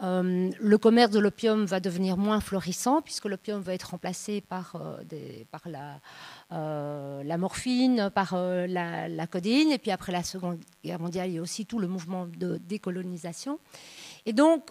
euh, 0.00 0.50
le 0.60 0.78
commerce 0.78 1.10
de 1.10 1.18
l'opium 1.18 1.64
va 1.64 1.80
devenir 1.80 2.16
moins 2.16 2.40
florissant 2.40 3.02
puisque 3.02 3.24
l'opium 3.24 3.60
va 3.60 3.74
être 3.74 3.90
remplacé 3.90 4.40
par, 4.40 4.76
euh, 4.76 5.02
des, 5.02 5.44
par 5.50 5.62
la 5.66 6.00
euh, 6.50 7.22
la 7.24 7.36
morphine, 7.36 8.10
par 8.14 8.32
euh, 8.32 8.66
la, 8.66 9.06
la, 9.08 9.26
codéine. 9.26 9.70
Et 9.70 9.78
puis 9.78 9.90
après 9.90 10.12
la 10.12 10.22
Seconde 10.22 10.58
Guerre 10.82 10.98
mondiale, 10.98 11.28
il 11.28 11.34
y 11.34 11.38
a 11.38 11.42
aussi 11.42 11.66
tout 11.66 11.78
le 11.78 11.88
mouvement 11.88 12.26
de 12.26 12.56
décolonisation. 12.56 13.58
Et 14.24 14.32
donc, 14.32 14.70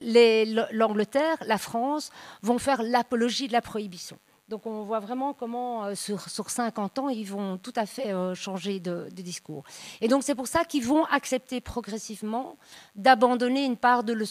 l'Angleterre, 0.00 1.38
la 1.44 1.58
France 1.58 2.10
vont 2.42 2.58
faire 2.58 2.82
l'apologie 2.84 3.48
de 3.48 3.52
la 3.52 3.62
prohibition. 3.62 4.16
Donc 4.48 4.66
on 4.66 4.82
voit 4.82 5.00
vraiment 5.00 5.32
comment 5.34 5.84
euh, 5.84 5.94
sur, 5.96 6.28
sur, 6.28 6.50
50 6.50 6.98
ans, 6.98 7.08
ils 7.08 7.24
vont 7.24 7.58
tout 7.58 7.72
à 7.74 7.86
fait 7.86 8.12
changer 8.34 8.78
de, 8.78 9.08
discours. 9.10 9.64
Et 10.00 10.06
donc 10.06 10.22
c'est 10.22 10.34
pour 10.36 10.46
ça 10.46 10.64
qu'ils 10.64 10.84
vont 10.84 11.04
accepter 11.06 11.60
progressivement 11.60 12.58
d'abandonner 12.94 13.64
une 13.64 13.76
part 13.76 14.04
de 14.04 14.12
leur 14.12 14.28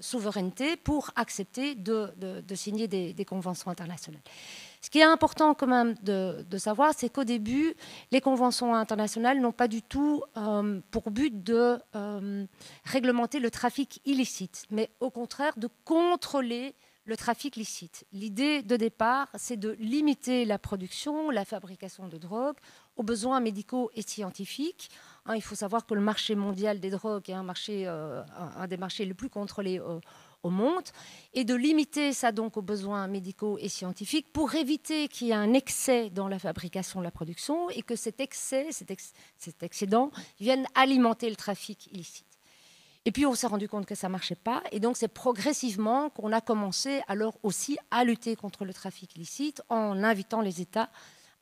souveraineté 0.00 0.76
pour 0.76 1.10
accepter 1.16 1.74
de, 1.74 2.12
signer 2.54 2.86
des 2.86 3.24
conventions 3.24 3.70
internationales. 3.72 4.22
Ce 4.82 4.90
qui 4.90 4.98
est 4.98 5.04
important 5.04 5.54
quand 5.54 5.68
même 5.68 5.94
de, 6.02 6.58
savoir, 6.58 6.92
c'est 6.94 7.08
qu'au 7.08 7.22
début, 7.22 7.74
les 8.10 8.20
conventions 8.20 8.74
internationales 8.74 9.40
n'ont 9.40 9.52
pas 9.52 9.68
du 9.68 9.80
tout 9.80 10.24
euh, 10.36 10.80
pour 10.90 11.12
but 11.12 11.42
de 11.44 11.78
euh, 11.94 12.44
réglementer 12.84 13.38
le 13.38 13.50
trafic 13.50 14.00
illicite, 14.04 14.66
mais 14.70 14.90
au 14.98 15.10
contraire 15.10 15.52
de 15.56 15.68
contrôler 15.84 16.74
le 17.04 17.16
trafic 17.16 17.56
licite. 17.56 18.04
L'idée 18.12 18.62
de 18.62 18.76
départ, 18.76 19.28
c'est 19.34 19.56
de 19.56 19.76
limiter 19.80 20.44
la 20.44 20.58
production, 20.58 21.30
la 21.30 21.44
fabrication 21.44 22.08
de 22.08 22.16
drogue 22.16 22.56
aux 22.96 23.02
besoins 23.02 23.40
médicaux 23.40 23.90
et 23.94 24.02
scientifiques. 24.02 24.90
Hein, 25.26 25.34
il 25.34 25.42
faut 25.42 25.54
savoir 25.54 25.86
que 25.86 25.94
le 25.94 26.00
marché 26.00 26.34
mondial 26.34 26.78
des 26.78 26.90
drogues 26.90 27.28
est 27.28 27.34
un, 27.34 27.42
marché, 27.42 27.84
euh, 27.86 28.22
un 28.56 28.66
des 28.66 28.76
marchés 28.76 29.04
les 29.04 29.14
plus 29.14 29.30
contrôlés 29.30 29.80
au 29.80 30.00
monde 30.50 30.84
et 31.34 31.44
de 31.44 31.54
limiter 31.54 32.12
ça 32.12 32.32
donc 32.32 32.56
aux 32.56 32.62
besoins 32.62 33.06
médicaux 33.06 33.58
et 33.58 33.68
scientifiques 33.68 34.32
pour 34.32 34.54
éviter 34.54 35.08
qu'il 35.08 35.28
y 35.28 35.30
ait 35.30 35.34
un 35.34 35.52
excès 35.52 36.10
dans 36.10 36.28
la 36.28 36.38
fabrication, 36.38 37.00
la 37.00 37.10
production 37.10 37.70
et 37.70 37.82
que 37.82 37.96
cet 37.96 38.20
excès, 38.20 38.68
cet, 38.70 39.62
excédent 39.62 40.10
vienne 40.40 40.66
alimenter 40.74 41.30
le 41.30 41.36
trafic 41.36 41.88
illicite. 41.92 42.26
Et 43.04 43.10
puis 43.10 43.26
on 43.26 43.34
s'est 43.34 43.48
rendu 43.48 43.68
compte 43.68 43.86
que 43.86 43.94
ça 43.94 44.06
ne 44.08 44.12
marchait 44.12 44.36
pas 44.36 44.62
et 44.70 44.78
donc 44.78 44.96
c'est 44.96 45.08
progressivement 45.08 46.10
qu'on 46.10 46.32
a 46.32 46.40
commencé 46.40 47.02
alors 47.08 47.36
aussi 47.42 47.78
à 47.90 48.04
lutter 48.04 48.36
contre 48.36 48.64
le 48.64 48.72
trafic 48.72 49.16
illicite 49.16 49.62
en 49.68 50.04
invitant 50.04 50.40
les 50.40 50.60
États 50.60 50.90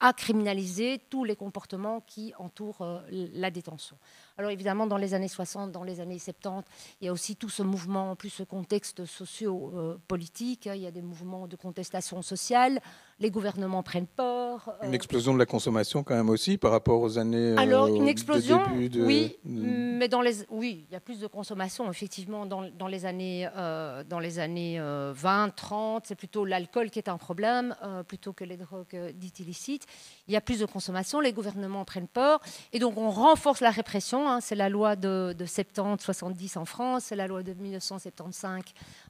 à 0.01 0.15
criminaliser 0.15 1.01
tous 1.11 1.25
les 1.25 1.37
comportements 1.37 2.01
qui 2.01 2.33
entourent 2.39 2.81
euh, 2.81 3.01
la 3.11 3.51
détention. 3.51 3.99
Alors 4.41 4.53
évidemment, 4.53 4.87
dans 4.87 4.97
les 4.97 5.13
années 5.13 5.29
60, 5.29 5.71
dans 5.71 5.83
les 5.83 6.01
années 6.01 6.19
70, 6.19 6.65
il 7.03 7.05
y 7.05 7.09
a 7.09 7.13
aussi 7.13 7.37
tout 7.37 7.51
ce 7.51 7.63
mouvement, 7.63 8.17
plus 8.17 8.31
ce 8.31 8.43
contexte 8.43 9.05
socio-politique. 9.05 10.67
Il 10.75 10.81
y 10.81 10.87
a 10.87 10.91
des 10.91 11.03
mouvements 11.03 11.47
de 11.47 11.57
contestation 11.57 12.23
sociale. 12.23 12.81
Les 13.19 13.31
gouvernements 13.31 13.83
prennent 13.83 14.07
peur. 14.07 14.75
Une 14.83 14.95
explosion 14.95 15.35
de 15.35 15.39
la 15.39 15.45
consommation 15.45 16.03
quand 16.03 16.15
même 16.15 16.31
aussi 16.31 16.57
par 16.57 16.71
rapport 16.71 17.03
aux 17.03 17.19
années. 17.19 17.55
Alors 17.59 17.89
une 17.89 18.09
explosion, 18.09 18.63
oui, 18.75 19.37
mais 19.45 20.09
dans 20.09 20.23
les, 20.23 20.47
oui, 20.49 20.87
il 20.89 20.93
y 20.95 20.97
a 20.97 21.01
plus 21.01 21.21
de 21.21 21.27
consommation 21.27 21.91
effectivement 21.91 22.47
dans, 22.47 22.63
dans 22.71 22.87
les 22.87 23.05
années, 23.05 23.47
euh, 23.55 24.03
dans 24.05 24.21
les 24.21 24.39
années 24.39 24.81
20, 24.81 25.51
30. 25.55 26.07
C'est 26.07 26.15
plutôt 26.15 26.47
l'alcool 26.47 26.89
qui 26.89 26.99
est 26.99 27.11
un 27.11 27.19
problème 27.19 27.77
euh, 27.83 28.03
plutôt 28.05 28.33
que 28.33 28.45
les 28.45 28.57
drogues 28.57 29.13
dites 29.13 29.41
illicites. 29.41 29.87
Il 30.29 30.33
y 30.33 30.37
a 30.39 30.41
plus 30.41 30.61
de 30.61 30.65
consommation, 30.65 31.21
les 31.21 31.35
gouvernements 31.35 31.85
prennent 31.85 32.09
peur 32.09 32.41
et 32.73 32.79
donc 32.79 32.97
on 32.97 33.11
renforce 33.11 33.61
la 33.61 33.71
répression 33.71 34.30
hein. 34.31 34.41
c'est 34.41 34.55
la 34.55 34.69
loi 34.69 34.97
de, 34.97 35.35
70-70 35.39 36.59
en 36.59 36.65
France, 36.65 37.05
c'est 37.07 37.17
la 37.17 37.27
loi 37.27 37.43
de 37.43 37.53
1975 37.53 38.63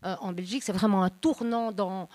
euh, 0.05 0.17
en 0.21 0.33
Belgique. 0.33 0.62
C'est 0.62 0.73
vraiment 0.73 1.03
un 1.03 1.11
tournant 1.11 1.73
dans, 1.73 2.09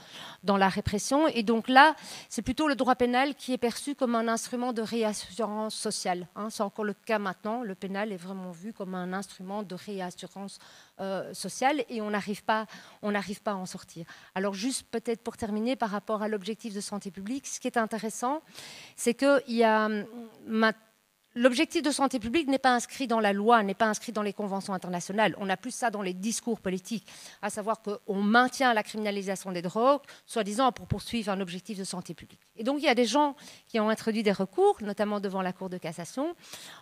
dans 0.43 0.57
la 0.57 0.69
répression. 0.69 1.27
Et 1.27 1.43
donc 1.43 1.67
là, 1.67 1.95
c'est 2.29 2.41
plutôt 2.41 2.67
le 2.67 2.75
droit 2.75 2.95
pénal 2.95 3.35
qui 3.35 3.53
est 3.53 3.57
perçu 3.57 3.95
comme 3.95 4.15
un 4.15 4.27
instrument 4.27 4.74
de 4.74 4.81
réassurance 4.81 5.75
sociale. 5.75 6.27
Hein. 6.35 6.50
C'est 6.50 6.63
encore 6.63 6.85
le 6.85 6.93
cas 6.93 7.19
maintenant. 7.19 7.63
Le 7.63 7.75
pénal 7.75 8.12
est 8.12 8.17
vraiment 8.17 8.51
vu 8.51 8.74
comme 8.74 8.95
un 8.95 9.13
instrument 9.13 9.63
de 9.63 9.75
réassurance 9.75 10.59
euh, 11.00 11.33
sociale 11.33 11.83
et 11.89 12.01
on 12.01 12.09
n'arrive 12.12 12.43
pas, 12.43 12.65
pas 13.43 13.51
à 13.51 13.55
en 13.55 13.65
sortir. 13.65 14.05
Alors 14.33 14.53
juste 14.53 14.88
peut-être 14.89 15.21
pour 15.21 15.38
terminer 15.38 15.75
par 15.75 15.89
rapport 15.89 16.21
à 16.21 16.27
l'objectif 16.27 16.74
de 16.74 16.81
santé 16.81 17.12
publique, 17.12 17.47
ce 17.47 17.59
qui 17.59 17.67
est 17.67 17.77
intéressant, 17.77 18.41
c'est 18.95 19.13
qu'il 19.13 19.55
y 19.55 19.63
a 19.63 19.89
maintenant 20.47 20.84
L'objectif 21.37 21.81
de 21.81 21.91
santé 21.91 22.17
publique 22.17 22.47
n'est 22.47 22.57
pas 22.57 22.73
inscrit 22.73 23.07
dans 23.07 23.19
la 23.19 23.33
loi, 23.33 23.61
n'est 23.61 23.73
pas 23.73 23.87
inscrit 23.87 24.13
dans 24.13 24.21
les 24.21 24.31
conventions 24.31 24.73
internationales. 24.73 25.35
On 25.37 25.49
a 25.49 25.57
plus 25.57 25.71
ça 25.71 25.89
dans 25.89 26.01
les 26.01 26.13
discours 26.13 26.61
politiques, 26.61 27.05
à 27.41 27.49
savoir 27.49 27.81
qu'on 27.81 28.21
maintient 28.21 28.73
la 28.73 28.83
criminalisation 28.83 29.51
des 29.51 29.61
drogues, 29.61 30.01
soi-disant 30.25 30.71
pour 30.71 30.87
poursuivre 30.87 31.29
un 31.33 31.41
objectif 31.41 31.77
de 31.77 31.83
santé 31.83 32.13
publique. 32.13 32.39
Et 32.55 32.63
donc 32.63 32.77
il 32.79 32.85
y 32.85 32.87
a 32.87 32.95
des 32.95 33.05
gens 33.05 33.35
qui 33.67 33.81
ont 33.81 33.89
introduit 33.89 34.23
des 34.23 34.31
recours, 34.31 34.77
notamment 34.81 35.19
devant 35.19 35.41
la 35.41 35.51
Cour 35.51 35.69
de 35.69 35.77
cassation, 35.77 36.35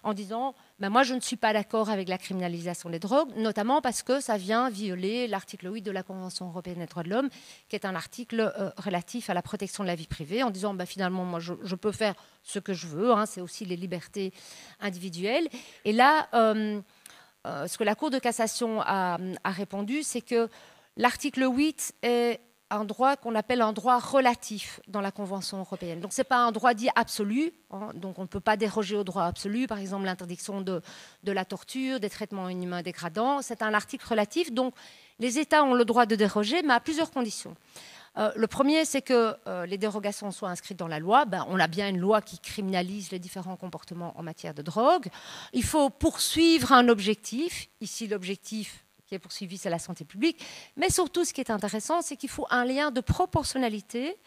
en 0.04 0.14
disant 0.14 0.54
ben 0.80 0.90
moi 0.90 1.04
je 1.04 1.14
ne 1.14 1.20
suis 1.20 1.36
pas 1.36 1.54
d'accord 1.54 1.90
avec 1.90 2.10
la 2.10 2.18
criminalisation 2.18 2.90
des 2.90 3.00
drogues, 3.00 3.30
notamment 3.36 3.82
parce 3.82 4.02
que 4.02 4.20
ça 4.20 4.38
vient 4.38 4.70
violer 4.70 5.28
l'article 5.28 5.72
8 5.72 5.82
de 5.82 5.92
la 5.92 6.04
Convention 6.04 6.48
européenne 6.48 6.80
des 6.80 6.88
droits 6.88 7.04
de 7.04 7.10
l'homme, 7.10 7.30
qui 7.70 7.76
est 7.76 7.86
un 7.86 7.96
article 7.96 8.52
euh, 8.58 8.72
relatif 8.78 9.30
à 9.30 9.34
la 9.34 9.42
protection 9.42 9.84
de 9.84 9.88
la 9.88 9.96
vie 9.96 10.08
privée, 10.08 10.42
en 10.42 10.50
disant 10.50 10.74
ben, 10.74 10.86
finalement 10.86 11.26
moi 11.26 11.40
je, 11.40 11.76
peux 11.76 11.92
faire 11.92 12.16
ce 12.42 12.60
que 12.60 12.74
je 12.74 12.88
veux, 12.88 13.12
hein, 13.12 13.26
c'est 13.26 13.42
aussi 13.42 13.66
les 13.66 13.76
libertés 13.76 14.34
individuelles. 14.80 15.48
Et 15.86 15.94
là, 15.94 16.28
euh, 16.34 16.82
euh, 17.46 17.68
ce 17.68 17.78
que 17.78 17.84
la 17.84 17.96
Cour 17.96 18.10
de 18.10 18.20
cassation 18.20 18.82
a, 18.82 19.18
répondu, 19.46 20.02
c'est 20.04 20.22
que 20.22 20.50
l'article 20.98 21.44
8 21.44 21.94
est 22.02 22.40
un 22.74 22.86
droit 22.86 23.16
qu'on 23.16 23.36
appelle 23.36 23.62
un 23.62 23.74
droit 23.74 24.00
relatif 24.00 24.80
dans 24.88 25.02
la 25.02 25.12
Convention 25.12 25.60
européenne. 25.60 26.00
Donc 26.00 26.14
ce 26.14 26.22
n'est 26.22 26.26
pas 26.26 26.38
un 26.38 26.52
droit 26.52 26.74
dit 26.74 26.90
absolu, 26.96 27.54
hein, 27.72 27.90
donc 27.94 28.20
on 28.20 28.24
ne 28.24 28.28
peut 28.28 28.40
pas 28.40 28.58
déroger 28.58 28.96
au 28.96 29.04
droit 29.04 29.24
absolu, 29.24 29.68
par 29.68 29.78
exemple 29.78 30.06
l'interdiction 30.06 30.62
de, 30.62 30.82
la 31.24 31.46
torture, 31.46 32.00
des 32.00 32.10
traitements 32.10 32.50
inhumains 32.50 32.82
dégradants, 32.82 33.42
c'est 33.42 33.62
un 33.62 33.74
article 33.74 34.06
relatif, 34.08 34.52
donc 34.52 34.74
les 35.20 35.40
États 35.40 35.64
ont 35.64 35.74
le 35.74 35.86
droit 35.86 36.06
de 36.06 36.16
déroger, 36.16 36.62
mais 36.64 36.74
à 36.74 36.80
plusieurs 36.80 37.12
conditions. 37.12 37.56
Euh, 38.18 38.32
le 38.36 38.46
premier, 38.46 38.86
c'est 38.86 39.02
que 39.02 39.36
euh, 39.48 39.66
les 39.66 39.78
dérogations 39.78 40.30
soient 40.32 40.50
inscrites 40.50 40.78
dans 40.78 40.88
la 40.88 41.00
loi. 41.00 41.26
Ben, 41.26 41.46
on 41.50 41.60
a 41.60 41.68
bien 41.68 41.90
une 41.90 41.98
loi 41.98 42.22
qui 42.22 42.38
criminalise 42.38 43.10
les 43.12 43.18
différents 43.18 43.56
comportements 43.56 44.14
en 44.18 44.22
matière 44.22 44.54
de 44.54 44.62
drogue. 44.62 45.08
Il 45.52 45.64
faut 45.64 45.90
poursuivre 45.90 46.72
un 46.72 46.90
objectif. 46.90 47.70
Ici, 47.82 48.08
l'objectif 48.08 48.83
est 49.14 49.20
poursuivi, 49.20 49.58
c'est 49.58 49.70
la 49.70 49.80
santé 49.80 50.06
publique. 50.06 50.44
Mais 50.76 50.90
surtout, 50.90 51.26
ce 51.26 51.34
qui 51.34 51.42
est 51.42 51.50
intéressant, 51.50 52.02
c'est 52.02 52.18
qu'il 52.18 52.30
faut 52.30 52.48
un 52.50 52.66
lien 52.66 52.92
de 52.92 53.02
proportionnalité 53.02 54.18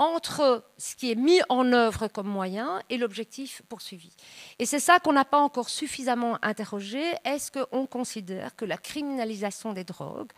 entre 0.00 0.64
ce 0.78 0.96
qui 0.96 1.12
est 1.12 1.14
mis 1.14 1.40
en 1.50 1.72
œuvre 1.72 2.08
comme 2.08 2.26
moyen 2.26 2.80
et 2.88 2.96
l'objectif 2.96 3.60
poursuivi. 3.68 4.10
Et 4.58 4.64
c'est 4.64 4.80
ça 4.80 4.98
qu'on 4.98 5.12
n'a 5.12 5.26
pas 5.26 5.40
encore 5.40 5.68
suffisamment 5.68 6.38
interrogé. 6.42 7.02
Est-ce 7.24 7.52
qu'on 7.52 7.86
considère 7.86 8.56
que 8.56 8.64
la 8.64 8.78
criminalisation 8.78 9.74
des 9.74 9.84
drogues 9.84 10.32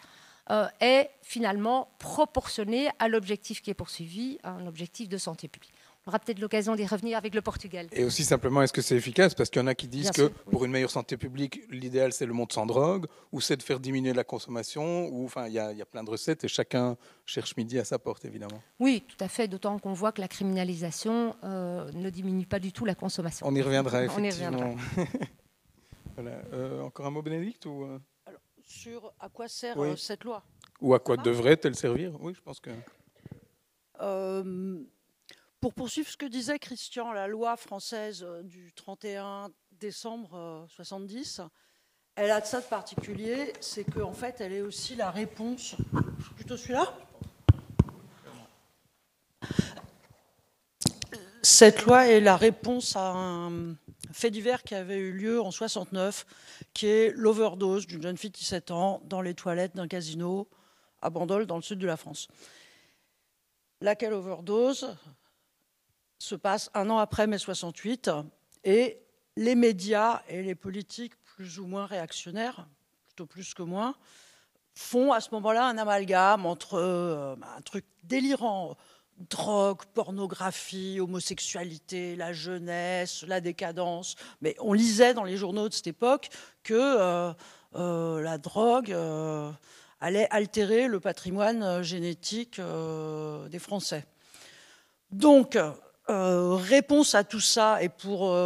euh, 0.50 0.66
est 0.80 1.10
finalement 1.22 1.88
proportionné 2.00 2.90
à 2.98 3.06
l'objectif 3.06 3.62
qui 3.62 3.70
est 3.70 3.74
poursuivi, 3.74 4.38
un 4.42 4.66
objectif 4.66 5.08
de 5.08 5.16
santé 5.16 5.46
publique? 5.46 5.72
On 6.04 6.10
aura 6.10 6.18
peut-être 6.18 6.40
l'occasion 6.40 6.74
d'y 6.74 6.84
revenir 6.84 7.16
avec 7.16 7.34
le 7.34 7.42
Portugal. 7.42 7.86
Et 7.92 8.04
aussi 8.04 8.24
simplement, 8.24 8.62
est-ce 8.62 8.72
que 8.72 8.82
c'est 8.82 8.96
efficace? 8.96 9.34
Parce 9.34 9.50
qu'il 9.50 9.60
y 9.60 9.64
en 9.64 9.68
a 9.68 9.74
qui 9.74 9.86
disent 9.86 10.10
que 10.10 10.28
pour 10.50 10.64
une 10.64 10.72
meilleure 10.72 10.90
santé 10.90 11.16
publique, 11.16 11.60
l'idéal 11.70 12.12
c'est 12.12 12.26
le 12.26 12.32
monde 12.32 12.52
sans 12.52 12.66
drogue, 12.66 13.06
ou 13.30 13.40
c'est 13.40 13.56
de 13.56 13.62
faire 13.62 13.78
diminuer 13.78 14.12
la 14.12 14.24
consommation, 14.24 15.08
ou 15.08 15.24
enfin 15.24 15.46
il 15.46 15.52
y, 15.52 15.58
a 15.58 15.86
plein 15.86 16.02
de 16.02 16.10
recettes 16.10 16.42
et 16.44 16.48
chacun 16.48 16.96
cherche 17.24 17.56
midi 17.56 17.78
à 17.78 17.84
sa 17.84 17.98
porte 17.98 18.24
évidemment. 18.24 18.60
Oui, 18.80 19.04
tout 19.06 19.22
à 19.22 19.28
fait, 19.28 19.46
d'autant 19.46 19.78
qu'on 19.78 19.92
voit 19.92 20.12
que 20.12 20.20
la 20.20 20.28
criminalisation 20.28 21.36
euh, 21.44 21.90
ne 21.92 22.10
diminue 22.10 22.46
pas 22.46 22.58
du 22.58 22.72
tout 22.72 22.84
la 22.84 22.94
consommation. 22.94 23.46
On 23.46 23.54
y 23.54 23.62
reviendra 23.62 24.04
effectivement. 24.04 24.58
On 24.58 24.66
y 24.66 24.66
reviendra. 24.66 24.82
voilà. 26.16 26.42
Euh, 26.52 26.82
encore 26.82 27.06
un 27.06 27.10
mot 27.10 27.22
Bénédicte 27.22 27.66
ou 27.66 27.86
sur 28.72 29.12
à 29.20 29.28
quoi 29.28 29.48
sert 29.48 29.78
euh, 29.78 29.96
cette 29.96 30.24
loi? 30.24 30.42
Ou 30.80 30.94
à 30.94 30.98
quoi 30.98 31.16
devrait-elle 31.16 31.74
servir? 31.74 32.16
Oui, 32.20 32.32
je 32.34 32.40
pense 32.40 32.60
que. 32.60 32.70
Euh, 34.00 34.82
pour 35.62 35.74
poursuivre 35.74 36.08
ce 36.08 36.16
que 36.16 36.26
disait 36.26 36.58
Christian, 36.58 37.12
la 37.12 37.28
loi 37.28 37.56
française 37.56 38.24
euh, 38.24 38.42
du 38.42 38.72
31 38.72 39.48
décembre 39.70 40.66
70, 40.68 41.40
elle 42.16 42.32
a 42.32 42.40
de 42.40 42.46
ça 42.46 42.60
de 42.60 42.66
particulier, 42.66 43.52
c'est 43.60 43.84
qu'en 43.84 44.12
fait, 44.12 44.40
elle 44.40 44.52
est 44.52 44.60
aussi 44.60 44.96
la 44.96 45.12
réponse. 45.12 45.76
Plutôt 46.34 46.56
celui-là 46.56 46.92
Cette 51.42 51.82
loi 51.82 52.08
est 52.08 52.20
la 52.20 52.36
réponse 52.36 52.96
à 52.96 53.12
un 53.12 53.76
fait 54.12 54.32
divers 54.32 54.64
qui 54.64 54.74
avait 54.74 54.98
eu 54.98 55.12
lieu 55.12 55.40
en 55.40 55.52
69, 55.52 56.26
qui 56.74 56.88
est 56.88 57.12
l'overdose 57.14 57.86
d'une 57.86 58.02
jeune 58.02 58.16
fille 58.16 58.30
de 58.30 58.36
17 58.36 58.72
ans 58.72 59.00
dans 59.04 59.20
les 59.20 59.34
toilettes 59.34 59.76
d'un 59.76 59.86
casino 59.86 60.48
à 61.00 61.08
Bandol, 61.08 61.46
dans 61.46 61.56
le 61.56 61.62
sud 61.62 61.78
de 61.78 61.86
la 61.86 61.96
France. 61.96 62.26
Laquelle 63.80 64.12
overdose? 64.12 64.96
Se 66.22 66.36
passe 66.36 66.70
un 66.74 66.88
an 66.88 66.98
après 66.98 67.26
mai 67.26 67.36
68 67.36 68.10
et 68.62 69.00
les 69.36 69.56
médias 69.56 70.22
et 70.28 70.42
les 70.42 70.54
politiques 70.54 71.14
plus 71.24 71.58
ou 71.58 71.66
moins 71.66 71.84
réactionnaires, 71.84 72.68
plutôt 73.08 73.26
plus 73.26 73.54
que 73.54 73.62
moins, 73.62 73.96
font 74.72 75.12
à 75.12 75.20
ce 75.20 75.30
moment-là 75.32 75.66
un 75.66 75.78
amalgame 75.78 76.46
entre 76.46 76.74
euh, 76.74 77.34
un 77.56 77.60
truc 77.62 77.84
délirant, 78.04 78.76
drogue, 79.30 79.82
pornographie, 79.94 81.00
homosexualité, 81.00 82.14
la 82.14 82.32
jeunesse, 82.32 83.24
la 83.26 83.40
décadence. 83.40 84.14
Mais 84.42 84.54
on 84.60 84.74
lisait 84.74 85.14
dans 85.14 85.24
les 85.24 85.36
journaux 85.36 85.68
de 85.68 85.74
cette 85.74 85.88
époque 85.88 86.28
que 86.62 86.74
euh, 86.74 87.32
euh, 87.74 88.20
la 88.22 88.38
drogue 88.38 88.96
allait 90.00 90.28
altérer 90.30 90.86
le 90.86 91.00
patrimoine 91.00 91.82
génétique 91.82 92.60
des 92.60 93.58
Français. 93.58 94.06
Donc, 95.10 95.58
réponse 96.08 97.14
à 97.14 97.24
tout 97.24 97.40
ça 97.40 97.82
et 97.82 97.88
pour 97.88 98.36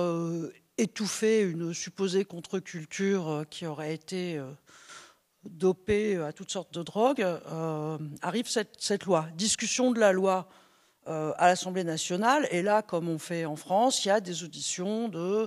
étouffer 0.78 1.42
une 1.42 1.72
supposée 1.72 2.24
contre-culture 2.24 3.44
qui 3.50 3.66
aurait 3.66 3.94
été 3.94 4.40
dopée 5.44 6.16
à 6.16 6.32
toutes 6.32 6.50
sortes 6.50 6.74
de 6.74 6.82
drogues, 6.82 7.26
arrive 8.22 8.48
cette, 8.48 9.04
loi. 9.04 9.26
Discussion 9.34 9.90
de 9.90 10.00
la 10.00 10.12
loi 10.12 10.48
euh, 11.08 11.32
à 11.36 11.46
l'Assemblée 11.46 11.84
nationale. 11.84 12.48
Et 12.50 12.62
là, 12.62 12.82
comme 12.82 13.08
on 13.08 13.20
fait 13.20 13.44
en 13.44 13.54
France, 13.54 14.04
il 14.04 14.08
y 14.08 14.10
a 14.10 14.20
des 14.20 14.42
auditions 14.42 15.08
de, 15.08 15.46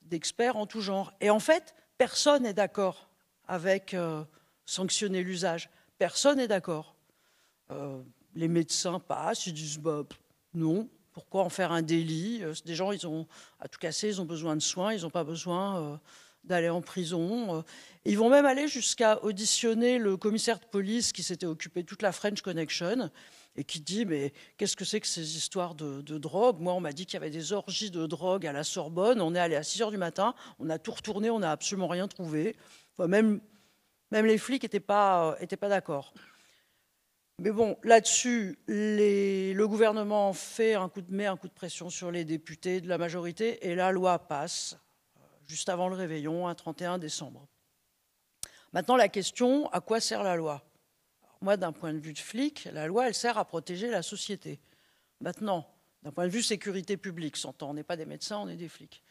d'experts 0.00 0.56
en 0.56 0.64
tout 0.64 0.80
genre. 0.80 1.12
Et 1.20 1.28
en 1.28 1.40
fait, 1.40 1.74
personne 1.98 2.44
n'est 2.44 2.54
d'accord 2.54 3.10
avec 3.46 3.92
euh, 3.92 4.24
sanctionner 4.64 5.22
l'usage. 5.22 5.68
Personne 5.98 6.38
n'est 6.38 6.48
d'accord. 6.48 6.96
Euh, 7.70 8.00
les 8.34 8.48
médecins 8.48 8.98
passent, 8.98 9.46
ils 9.46 9.52
disent 9.52 9.76
bah, 9.76 10.04
non, 10.54 10.88
pourquoi 11.14 11.44
en 11.44 11.48
faire 11.48 11.72
un 11.72 11.82
délit 11.82 12.42
Des 12.66 12.74
gens, 12.74 12.92
ils 12.92 13.06
ont 13.06 13.26
à 13.60 13.68
tout 13.68 13.78
casser, 13.78 14.08
ils 14.08 14.20
ont 14.20 14.26
besoin 14.26 14.56
de 14.56 14.62
soins, 14.62 14.92
ils 14.92 15.02
n'ont 15.02 15.10
pas 15.10 15.24
besoin 15.24 16.00
d'aller 16.44 16.68
en 16.68 16.82
prison. 16.82 17.64
Ils 18.04 18.18
vont 18.18 18.28
même 18.28 18.44
aller 18.44 18.68
jusqu'à 18.68 19.22
auditionner 19.22 19.98
le 19.98 20.16
commissaire 20.16 20.58
de 20.58 20.66
police 20.66 21.12
qui 21.12 21.22
s'était 21.22 21.46
occupé 21.46 21.82
de 21.82 21.86
toute 21.86 22.02
la 22.02 22.12
French 22.12 22.42
Connection 22.42 23.10
et 23.56 23.64
qui 23.64 23.80
dit 23.80 24.04
mais 24.04 24.32
qu'est-ce 24.56 24.76
que 24.76 24.84
c'est 24.84 25.00
que 25.00 25.06
ces 25.06 25.36
histoires 25.36 25.74
de, 25.74 26.18
drogue? 26.18 26.60
Moi, 26.60 26.72
on 26.74 26.80
m'a 26.80 26.92
dit 26.92 27.06
qu'il 27.06 27.14
y 27.14 27.16
avait 27.16 27.30
des 27.30 27.52
orgies 27.52 27.90
de 27.90 28.06
drogue 28.06 28.46
à 28.46 28.52
la 28.52 28.64
Sorbonne. 28.64 29.20
On 29.20 29.34
est 29.34 29.38
allé 29.38 29.56
à 29.56 29.62
6 29.62 29.82
heures 29.82 29.90
du 29.90 29.96
matin, 29.96 30.34
on 30.58 30.68
a 30.68 30.78
tout 30.78 30.92
retourné, 30.92 31.30
on 31.30 31.38
n'a 31.38 31.52
absolument 31.52 31.88
rien 31.88 32.08
trouvé. 32.08 32.56
même, 32.98 33.40
les 34.10 34.38
flics 34.38 34.62
n'étaient 34.62 34.80
pas, 34.80 35.36
étaient 35.40 35.56
pas 35.56 35.68
d'accord. 35.68 36.12
Mais 37.40 37.50
bon, 37.50 37.76
là-dessus, 37.82 38.58
le 38.68 39.64
gouvernement 39.64 40.32
fait 40.32 40.74
un 40.74 40.88
coup 40.88 41.00
de 41.00 41.12
met 41.12 41.26
un 41.26 41.36
coup 41.36 41.48
de 41.48 41.52
pression 41.52 41.90
sur 41.90 42.12
les 42.12 42.24
députés 42.24 42.80
de 42.80 42.88
la 42.88 42.96
majorité, 42.96 43.66
et 43.66 43.74
la 43.74 43.90
loi 43.90 44.20
passe 44.20 44.76
euh, 45.16 45.20
juste 45.46 45.68
avant 45.68 45.88
le 45.88 45.96
réveillon, 45.96 46.46
un 46.46 46.54
31 46.54 46.98
décembre. 46.98 47.48
Maintenant, 48.72 48.96
la 48.96 49.08
question, 49.08 49.68
à 49.72 49.80
quoi 49.80 50.00
sert 50.00 50.22
la 50.22 50.36
loi? 50.36 50.62
Moi, 51.40 51.56
d'un 51.56 51.72
point 51.72 51.92
de 51.92 51.98
vue 51.98 52.12
de 52.12 52.18
flic, 52.18 52.68
la 52.72 52.86
loi, 52.86 53.08
elle 53.08 53.14
sert 53.14 53.36
à 53.36 53.44
protéger 53.44 53.90
la 53.90 54.02
société. 54.02 54.60
Maintenant, 55.20 55.68
d'un 56.04 56.12
point 56.12 56.26
de 56.26 56.32
vue 56.32 56.42
sécurité 56.42 56.96
publique, 56.96 57.36
s'entend, 57.36 57.70
on 57.70 57.74
n'est 57.74 57.82
pas 57.82 57.96
des 57.96 58.06
médecins, 58.06 58.38
on 58.38 58.48
est 58.48 58.56
des 58.56 58.68
flics. 58.68 59.02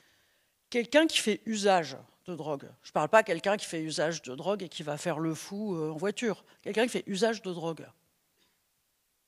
Quelqu'un 0.70 1.08
qui 1.08 1.20
fait 1.20 1.42
usage 1.46 1.98
de 2.26 2.36
drogue, 2.36 2.70
je 2.84 2.90
ne 2.90 2.94
parle 2.94 3.10
pas 3.10 3.22
quelqu'un 3.22 3.58
qui 3.58 3.66
fait 3.66 3.82
usage 3.82 4.22
de 4.22 4.34
drogue 4.34 4.64
et 4.64 4.70
qui 4.70 4.82
va 4.82 4.98
faire 4.98 5.20
le 5.20 5.36
fou 5.36 5.76
euh, 5.76 5.92
en 5.92 5.98
voiture, 5.98 6.46
quelqu'un 6.62 6.84
qui 6.84 6.90
fait 6.90 7.04
usage 7.06 7.42
de 7.42 7.52
drogue. 7.52 7.86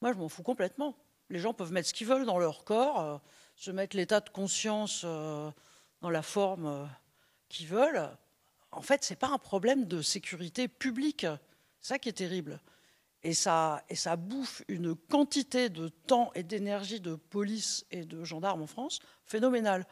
Moi, 0.02 0.14
je 0.14 0.18
m'en 0.18 0.30
fous 0.30 0.44
complètement. 0.44 0.96
Les 1.30 1.40
gens 1.40 1.54
peuvent 1.54 1.72
mettre 1.72 1.90
ce 1.90 1.94
qu'ils 1.94 2.08
veulent 2.08 2.26
dans 2.26 2.38
leur 2.38 2.64
corps, 2.64 3.00
euh, 3.00 3.18
se 3.56 3.72
mettre 3.72 3.96
l'état 3.96 4.20
de 4.20 4.30
conscience 4.30 5.02
euh, 5.06 5.50
dans 6.02 6.10
la 6.10 6.22
forme 6.22 6.90
qui 7.50 7.66
veulent, 7.66 8.10
en 8.72 8.82
fait, 8.82 9.04
ce 9.04 9.14
n'est 9.14 9.18
pas 9.18 9.30
un 9.30 9.38
problème 9.38 9.86
de 9.86 10.02
sécurité 10.02 10.68
publique. 10.68 11.26
C'est 11.80 11.94
ça 11.94 12.00
qui 12.00 12.10
est 12.10 12.14
terrible. 12.14 12.60
Et 13.24 13.34
ça, 13.34 13.84
et 13.90 13.96
ça 13.96 14.18
bouffe 14.18 14.62
une 14.68 14.96
quantité 14.96 15.70
de 15.70 15.88
temps 15.88 16.32
et 16.36 16.44
d'énergie 16.44 17.00
de 17.00 17.16
police 17.16 17.86
et 17.90 18.06
de 18.06 18.24
gendarmes 18.24 18.62
en 18.62 18.68
France 18.68 19.00
phénoménale. 19.26 19.88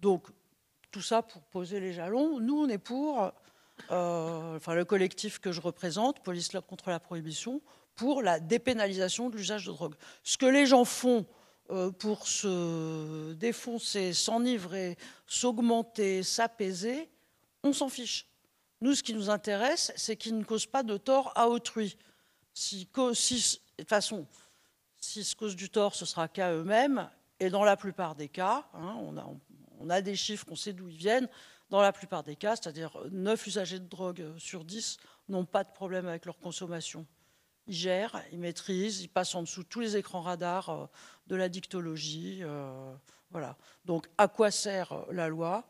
Donc, 0.00 0.28
tout 0.90 1.02
ça 1.02 1.22
pour 1.22 1.42
poser 1.42 1.80
les 1.80 1.92
jalons. 1.92 2.38
Nous, 2.40 2.56
on 2.56 2.68
est 2.68 2.78
pour, 2.78 3.32
euh, 3.90 4.56
enfin, 4.56 4.74
le 4.74 4.84
collectif 4.84 5.38
que 5.38 5.52
je 5.52 5.60
représente, 5.60 6.22
Police 6.22 6.50
contre 6.66 6.90
la 6.90 7.00
prohibition, 7.00 7.60
pour 7.94 8.22
la 8.22 8.40
dépénalisation 8.40 9.30
de 9.30 9.36
l'usage 9.36 9.66
de 9.66 9.72
drogue. 9.72 9.94
Ce 10.22 10.36
que 10.36 10.46
les 10.46 10.66
gens 10.66 10.84
font 10.84 11.26
euh, 11.70 11.90
pour 11.90 12.26
se 12.26 13.32
défoncer, 13.34 14.12
s'enivrer, 14.12 14.96
s'augmenter, 15.26 16.22
s'apaiser, 16.22 17.08
on 17.62 17.72
s'en 17.72 17.88
fiche. 17.88 18.26
Nous, 18.80 18.94
ce 18.94 19.02
qui 19.02 19.14
nous 19.14 19.30
intéresse, 19.30 19.92
c'est 19.96 20.16
qu'ils 20.16 20.36
ne 20.36 20.44
causent 20.44 20.66
pas 20.66 20.82
de 20.82 20.96
tort 20.96 21.32
à 21.36 21.48
autrui. 21.48 21.96
De 22.70 22.84
toute 22.84 23.88
façon, 23.88 24.26
s'ils 24.96 25.24
se 25.24 25.36
causent 25.36 25.56
du 25.56 25.70
tort, 25.70 25.94
ce 25.94 26.04
sera 26.04 26.28
qu'à 26.28 26.52
eux-mêmes. 26.52 27.08
Et 27.38 27.48
dans 27.48 27.64
la 27.64 27.76
plupart 27.76 28.14
des 28.14 28.28
cas, 28.28 28.68
hein, 28.74 28.96
on, 29.00 29.16
a, 29.16 29.26
on, 29.80 29.88
a, 29.88 30.00
des 30.00 30.16
chiffres, 30.16 30.46
on 30.50 30.56
sait 30.56 30.72
d'où 30.72 30.88
ils 30.88 30.96
viennent. 30.96 31.28
Dans 31.70 31.80
la 31.80 31.92
plupart 31.92 32.22
des 32.22 32.36
cas, 32.36 32.56
c'est-à-dire 32.56 32.98
9 33.10 33.46
usagers 33.46 33.78
de 33.78 33.86
drogue 33.86 34.24
sur 34.36 34.64
10 34.64 34.98
n'ont 35.28 35.46
pas 35.46 35.64
de 35.64 35.70
problème 35.70 36.06
avec 36.06 36.26
leur 36.26 36.38
consommation. 36.38 37.06
Ils 37.66 37.74
gèrent, 37.74 38.20
ils 38.32 38.38
maîtrisent, 38.38 39.02
ils 39.02 39.08
passent 39.08 39.34
en 39.34 39.42
dessous 39.42 39.62
tous 39.64 39.80
les 39.80 39.96
écrans 39.96 40.20
radars 40.20 40.68
euh, 40.70 40.86
de 41.28 41.36
la 41.36 41.48
dictologie. 41.48 42.40
Euh, 42.42 42.92
voilà. 43.30 43.56
Donc, 43.84 44.06
à 44.18 44.28
quoi 44.28 44.50
sert 44.50 44.92
euh, 44.92 45.12
la 45.12 45.28
loi? 45.28 45.64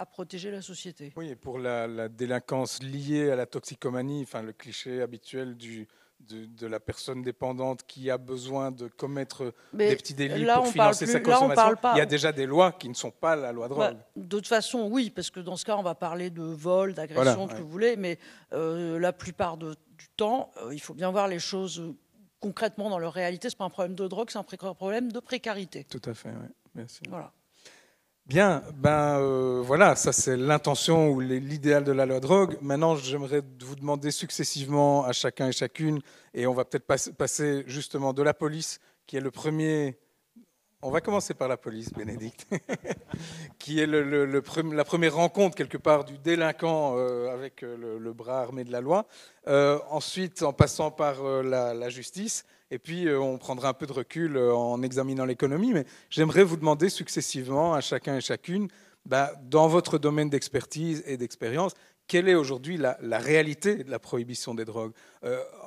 À 0.00 0.06
protéger 0.06 0.52
la 0.52 0.62
société. 0.62 1.12
Oui, 1.16 1.30
et 1.30 1.34
pour 1.34 1.58
la, 1.58 1.88
la, 1.88 2.08
délinquance 2.08 2.80
liée 2.82 3.32
à 3.32 3.36
la 3.36 3.46
toxicomanie, 3.46 4.22
enfin 4.22 4.42
le 4.42 4.52
cliché 4.52 5.02
habituel 5.02 5.56
du, 5.56 5.88
de, 6.20 6.46
de, 6.46 6.66
la 6.68 6.78
personne 6.78 7.22
dépendante 7.22 7.82
qui 7.86 8.10
a 8.10 8.18
besoin 8.18 8.70
de 8.70 8.88
commettre 8.88 9.52
Mais 9.72 9.88
des 9.88 9.96
petits 9.96 10.14
délits 10.14 10.44
pour 10.44 10.68
financer 10.68 11.06
sa 11.06 11.18
consommation, 11.20 11.74
il 11.94 11.98
y 11.98 12.00
a 12.00 12.06
déjà 12.06 12.30
des 12.30 12.46
lois 12.46 12.72
qui 12.72 12.88
ne 12.88 12.94
sont 12.94 13.10
pas 13.10 13.36
la 13.36 13.50
loi 13.50 13.68
drogue. 13.68 13.94
Bah, 13.94 14.00
de 14.14 14.36
toute 14.36 14.46
façon, 14.46 14.88
oui, 14.90 15.10
parce 15.10 15.30
que 15.30 15.40
dans 15.40 15.56
ce 15.56 15.64
cas, 15.64 15.76
on 15.76 15.82
va 15.82 15.94
parler 15.94 16.30
de 16.30 16.42
vol, 16.42 16.94
d'agression, 16.94 17.34
voilà, 17.34 17.48
ce 17.48 17.56
que 17.56 17.62
vous 17.62 17.70
voulez, 17.70 17.96
mais 17.96 18.18
euh, 18.52 18.98
la 18.98 19.12
plupart 19.12 19.56
de, 19.56 19.74
du 19.98 20.08
temps, 20.16 20.50
euh, 20.62 20.72
il 20.72 20.80
faut 20.80 20.94
bien 20.94 21.10
voir 21.10 21.28
les 21.28 21.38
choses 21.38 21.94
concrètement 22.40 22.88
dans 22.88 22.98
leur 22.98 23.12
réalité. 23.12 23.50
Ce 23.50 23.54
n'est 23.54 23.58
pas 23.58 23.64
un 23.64 23.70
problème 23.70 23.94
de 23.94 24.06
drogue, 24.06 24.30
c'est 24.30 24.38
un 24.38 24.74
problème 24.74 25.12
de 25.12 25.20
précarité. 25.20 25.84
Tout 25.84 26.02
à 26.08 26.14
fait, 26.14 26.30
oui. 26.30 26.48
Merci. 26.74 27.00
Voilà. 27.08 27.32
Bien, 28.26 28.62
ben 28.74 29.18
euh, 29.20 29.62
voilà, 29.64 29.96
ça 29.96 30.12
c'est 30.12 30.36
l'intention 30.36 31.08
ou 31.08 31.20
l'idéal 31.20 31.82
de 31.82 31.92
la 31.92 32.04
loi 32.04 32.20
drogue. 32.20 32.58
Maintenant, 32.60 32.94
j'aimerais 32.94 33.42
vous 33.62 33.74
demander 33.74 34.10
successivement 34.10 35.04
à 35.04 35.12
chacun 35.12 35.48
et 35.48 35.52
chacune, 35.52 36.00
et 36.34 36.46
on 36.46 36.52
va 36.52 36.66
peut-être 36.66 36.86
passer 37.16 37.64
justement 37.66 38.12
de 38.12 38.22
la 38.22 38.34
police, 38.34 38.80
qui 39.06 39.16
est 39.16 39.20
le 39.20 39.30
premier 39.30 39.98
on 40.82 40.90
va 40.90 41.00
commencer 41.00 41.34
par 41.34 41.48
la 41.48 41.56
police, 41.56 41.92
Bénédicte, 41.92 42.46
qui 43.58 43.80
est 43.80 43.86
la 43.86 44.84
première 44.84 45.14
rencontre 45.14 45.56
quelque 45.56 45.76
part 45.76 46.04
du 46.04 46.18
délinquant 46.18 46.94
euh, 46.96 47.32
avec 47.32 47.62
euh, 47.64 47.98
le, 47.98 48.12
bras 48.12 48.42
armé 48.42 48.62
de 48.62 48.70
la 48.70 48.80
loi. 48.80 49.06
Euh, 49.48 49.78
ensuite, 49.90 50.42
en 50.42 50.52
passant 50.52 50.90
par 50.90 51.22
la, 51.42 51.88
justice, 51.88 52.44
et 52.70 52.78
puis 52.78 53.08
on 53.10 53.38
prendra 53.38 53.70
un 53.70 53.72
peu 53.72 53.86
de 53.86 53.92
recul 53.92 54.38
en 54.38 54.82
examinant 54.82 55.24
l'économie. 55.24 55.72
Mais 55.72 55.84
j'aimerais 56.10 56.44
vous 56.44 56.56
demander 56.56 56.90
successivement 56.90 57.74
à 57.74 57.80
chacun 57.80 58.16
et 58.16 58.20
chacune, 58.20 58.68
bah, 59.04 59.32
dans 59.42 59.68
votre 59.68 59.98
domaine 59.98 60.30
d'expertise 60.30 61.02
et 61.06 61.16
d'expérience, 61.16 61.72
quelle 62.06 62.28
est 62.28 62.34
aujourd'hui 62.34 62.76
la, 62.76 62.96
la, 63.02 63.18
réalité 63.18 63.84
de 63.84 63.90
la 63.90 63.98
prohibition 63.98 64.54
des 64.54 64.64
drogues? 64.64 64.92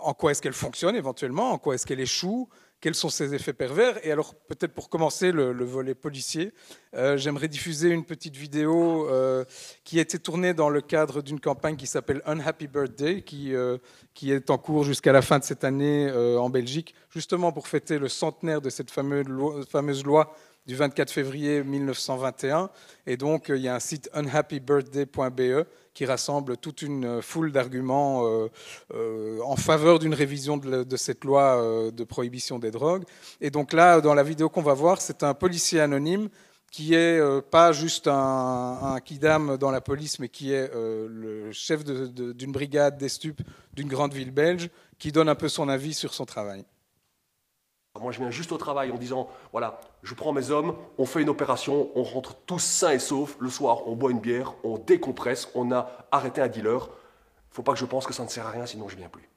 En 0.02 0.14
quoi 0.14 0.32
est-ce 0.32 0.42
qu'elle 0.42 0.54
fonctionne 0.54 0.96
éventuellement? 0.96 1.52
En 1.52 1.58
quoi 1.58 1.76
est-ce 1.76 1.86
qu'elle 1.86 2.00
échoue? 2.00 2.50
Quels 2.82 2.96
sont 2.96 3.10
ses 3.10 3.34
effets 3.36 3.54
pervers. 3.54 4.06
Et 4.06 4.12
alors, 4.12 4.34
peut-être 4.34 4.74
pour 4.74 4.90
commencer 4.90 5.32
le, 5.32 5.54
le 5.54 5.66
volet 5.66 5.94
policier, 5.94 6.52
euh, 6.96 7.16
j'aimerais 7.16 7.48
diffuser 7.48 7.90
une 7.90 8.04
petite 8.04 8.36
vidéo 8.36 9.08
euh, 9.08 9.46
qui 9.84 10.00
a 10.00 10.02
été 10.02 10.20
tournée 10.20 10.54
dans 10.54 10.70
le 10.70 10.82
cadre 10.82 11.22
d'une 11.22 11.40
campagne 11.40 11.78
qui 11.78 11.88
s'appelle 11.88 12.22
Unhappy 12.26 12.68
Birthday, 12.68 13.22
qui, 13.22 13.54
euh, 13.54 13.78
qui 14.16 14.32
est 14.32 14.50
en 14.50 14.58
cours 14.58 14.84
jusqu'à 14.84 15.12
la 15.12 15.22
fin 15.22 15.40
de 15.40 15.44
cette 15.44 15.64
année 15.64 16.12
en 16.12 16.50
Belgique, 16.50 16.96
justement 17.12 17.52
pour 17.52 17.68
fêter 17.68 18.00
le 18.00 18.10
centenaire 18.10 18.62
de 18.62 18.70
cette 18.70 18.92
fameuse 18.92 20.04
loi 20.04 20.36
du 20.66 20.76
24 20.76 21.12
février 21.12 21.64
1921. 21.64 22.70
Et 23.08 23.18
donc, 23.18 23.50
il 23.50 23.62
y 23.62 23.68
a 23.68 23.76
un 23.76 23.80
site 23.80 24.10
unhappybirthday.be 24.14 25.66
qui 25.94 26.06
rassemble 26.06 26.58
toute 26.58 26.82
une 26.82 27.22
foule 27.22 27.52
d'arguments 27.52 28.26
euh, 28.26 28.48
euh, 28.94 29.40
en 29.44 29.58
faveur 29.58 30.00
d'une 30.00 30.14
révision 30.14 30.56
de, 30.58 30.96
cette 30.96 31.26
loi 31.26 31.62
euh, 31.62 31.92
de 31.92 32.04
prohibition 32.04 32.60
des 32.60 32.72
drogues. 32.72 33.04
Et 33.42 33.50
donc 33.50 33.74
là, 33.74 34.00
dans 34.00 34.14
la 34.14 34.24
vidéo 34.24 34.50
qu'on 34.50 34.62
va 34.62 34.74
voir, 34.74 35.02
c'est 35.02 35.24
un 35.24 35.34
policier 35.34 35.82
anonyme 35.82 36.30
qui 36.72 36.94
est 36.94 37.20
euh, 37.20 37.42
pas 37.42 37.74
juste 37.74 38.08
un, 38.08 38.80
un 38.82 39.00
kidam 39.02 39.58
dans 39.58 39.72
la 39.72 39.82
police, 39.82 40.20
mais 40.20 40.30
qui 40.30 40.54
est 40.54 40.72
euh, 40.74 41.08
le 41.10 41.52
chef 41.52 41.84
d'une 41.84 42.08
de, 42.08 42.32
de, 42.32 42.46
brigade 42.46 42.98
des 42.98 43.10
stupes 43.10 43.42
d'une 43.74 43.90
grande 43.90 44.14
ville 44.14 44.32
belge, 44.32 44.70
qui 44.98 45.12
donne 45.12 45.28
un 45.28 45.36
peu 45.36 45.50
son 45.50 45.68
avis 45.68 45.94
sur 45.94 46.14
son 46.14 46.26
travail. 46.26 46.64
Moi, 48.00 48.14
je 48.14 48.20
viens 48.20 48.32
juste 48.32 48.54
au 48.54 48.58
travail 48.58 48.90
en 48.92 48.98
disant, 48.98 49.28
voilà, 49.52 49.82
je 50.02 50.14
prends 50.14 50.32
mes 50.32 50.50
hommes, 50.50 50.76
on 50.98 51.06
fait 51.06 51.22
une 51.22 51.30
opération, 51.30 51.90
on 51.96 52.04
rentre 52.04 52.36
tous 52.46 52.60
sains 52.60 52.92
et 52.92 53.00
saufs. 53.00 53.36
Le 53.40 53.50
soir, 53.50 53.86
on 53.88 53.96
boit 53.96 54.12
une 54.12 54.22
bière, 54.22 54.54
on 54.64 54.78
décompresse, 54.78 55.50
on 55.56 55.72
a 55.74 55.92
arrêté 56.10 56.40
un 56.42 56.48
dealer. 56.48 56.90
Faut 57.50 57.64
pas 57.64 57.74
que 57.74 57.80
je 57.80 57.86
pense 57.86 58.08
que 58.08 58.14
ça 58.14 58.24
ne 58.24 58.30
sert 58.30 58.48
à 58.48 58.52
rien, 58.52 58.66
sinon 58.66 58.88
je 58.88 58.96
viens 58.96 59.10
plus. 59.10 59.30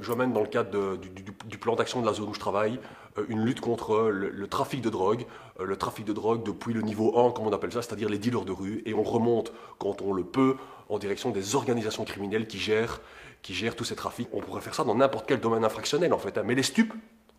Je 0.00 0.12
mène 0.14 0.32
dans 0.32 0.40
le 0.40 0.46
cadre 0.46 0.96
du, 0.96 1.58
plan 1.58 1.76
d'action 1.76 2.00
de 2.00 2.06
la 2.06 2.14
zone 2.14 2.30
où 2.30 2.34
je 2.34 2.40
travaille 2.40 2.80
une 3.28 3.44
lutte 3.44 3.60
contre 3.60 4.08
le, 4.10 4.30
le 4.30 4.46
trafic 4.46 4.80
de 4.80 4.90
drogue, 4.90 5.26
euh, 5.60 5.64
le 5.64 5.76
trafic 5.76 6.04
de 6.04 6.12
drogue 6.12 6.44
depuis 6.44 6.72
le 6.72 6.82
niveau 6.82 7.18
1, 7.18 7.32
comme 7.32 7.46
on 7.46 7.52
appelle 7.52 7.72
ça, 7.72 7.82
c'est-à-dire 7.82 8.08
les 8.08 8.18
dealers 8.18 8.44
de 8.44 8.52
rue, 8.52 8.82
et 8.86 8.94
on 8.94 9.02
remonte 9.02 9.52
quand 9.78 10.02
on 10.02 10.12
le 10.12 10.24
peut 10.24 10.56
en 10.88 10.98
direction 10.98 11.30
des 11.30 11.54
organisations 11.54 12.04
criminelles 12.04 12.46
qui 12.46 12.58
gèrent, 12.58 13.00
qui 13.42 13.54
gèrent 13.54 13.76
tous 13.76 13.84
ces 13.84 13.96
trafics. 13.96 14.28
On 14.32 14.40
pourrait 14.40 14.60
faire 14.60 14.74
ça 14.74 14.84
dans 14.84 14.94
n'importe 14.94 15.26
quel 15.26 15.40
domaine 15.40 15.64
infractionnel 15.64 16.12
en 16.12 16.18
fait, 16.18 16.38
hein. 16.38 16.42
mais 16.44 16.54
les 16.54 16.62
stupes, 16.62 16.94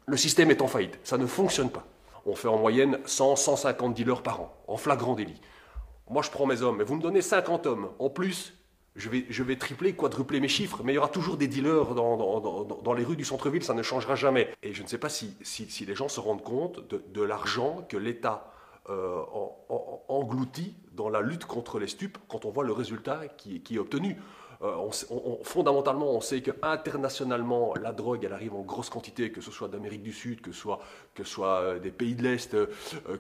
le 0.06 0.18
système 0.18 0.52
est 0.52 0.62
en 0.62 0.68
faillite, 0.68 1.00
ça 1.04 1.18
ne 1.18 1.26
fonctionne 1.26 1.70
pas. 1.70 1.86
On 2.26 2.36
fait 2.36 2.48
en 2.48 2.58
moyenne 2.58 3.00
100, 3.06 3.38
150 3.38 3.94
dealers 3.94 4.22
par 4.22 4.42
an, 4.42 4.54
en 4.68 4.78
flagrant 4.78 5.16
délit. 5.16 5.40
Moi 6.10 6.22
je 6.22 6.30
prends 6.30 6.46
mes 6.46 6.62
hommes, 6.62 6.78
mais 6.78 6.84
vous 6.84 6.96
me 6.96 7.02
donnez 7.02 7.22
50 7.22 7.66
hommes, 7.66 7.90
en 8.00 8.10
plus 8.10 8.54
je 8.96 9.44
vais, 9.44 9.56
tripler, 9.56 9.94
quadrupler 9.94 10.40
mes 10.40 10.48
chiffres, 10.48 10.82
mais 10.84 10.94
il 10.94 10.96
y 10.96 10.98
aura 10.98 11.08
toujours 11.08 11.38
des 11.38 11.48
dealers 11.48 11.96
dans, 11.96 12.94
les 12.94 13.04
rues 13.04 13.16
du 13.16 13.26
centre-ville, 13.26 13.64
ça 13.64 13.74
ne 13.74 13.84
changera 13.84 14.16
jamais. 14.16 14.50
Et 14.64 14.74
je 14.74 14.84
ne 14.84 14.88
sais 14.88 14.98
pas 14.98 15.10
si, 15.10 15.36
les 15.88 15.96
gens 15.96 16.10
se 16.10 16.20
rendent 16.20 16.44
compte 16.44 16.82
de, 16.90 17.22
l'argent 17.22 17.86
que 17.88 17.98
l'État 17.98 18.52
euh, 18.90 19.22
dans 21.00 21.10
la 21.10 21.22
lutte 21.22 21.46
contre 21.46 21.80
les 21.80 21.88
stupes 21.88 22.18
quand 22.28 22.44
on 22.46 22.52
voit 22.52 22.66
le 22.66 22.74
résultat 22.74 23.22
qui, 23.38 23.62
est 23.72 23.80
obtenu. 23.80 24.18
Euh, 24.62 24.76
on, 24.76 24.90
on, 25.16 25.44
fondamentalement, 25.44 26.12
on 26.12 26.20
sait 26.20 26.42
qu'internationalement, 26.42 27.74
la 27.82 27.94
drogue, 27.94 28.26
elle 28.26 28.34
arrive 28.34 28.54
en 28.54 28.62
grosse 28.62 28.90
quantité, 28.90 29.32
que 29.32 29.40
ce 29.40 29.52
soit 29.52 29.70
d'Amérique 29.70 30.04
du 30.04 30.12
Sud, 30.12 30.42
que 30.42 30.52
ce 30.52 30.60
soit, 30.60 30.80
que 31.16 31.24
ce 31.24 31.32
soit 31.32 31.60
euh, 31.62 31.80
des 31.80 31.92
pays 31.92 32.16
de 32.16 32.24
l'Est, 32.24 32.54
euh, 32.54 32.68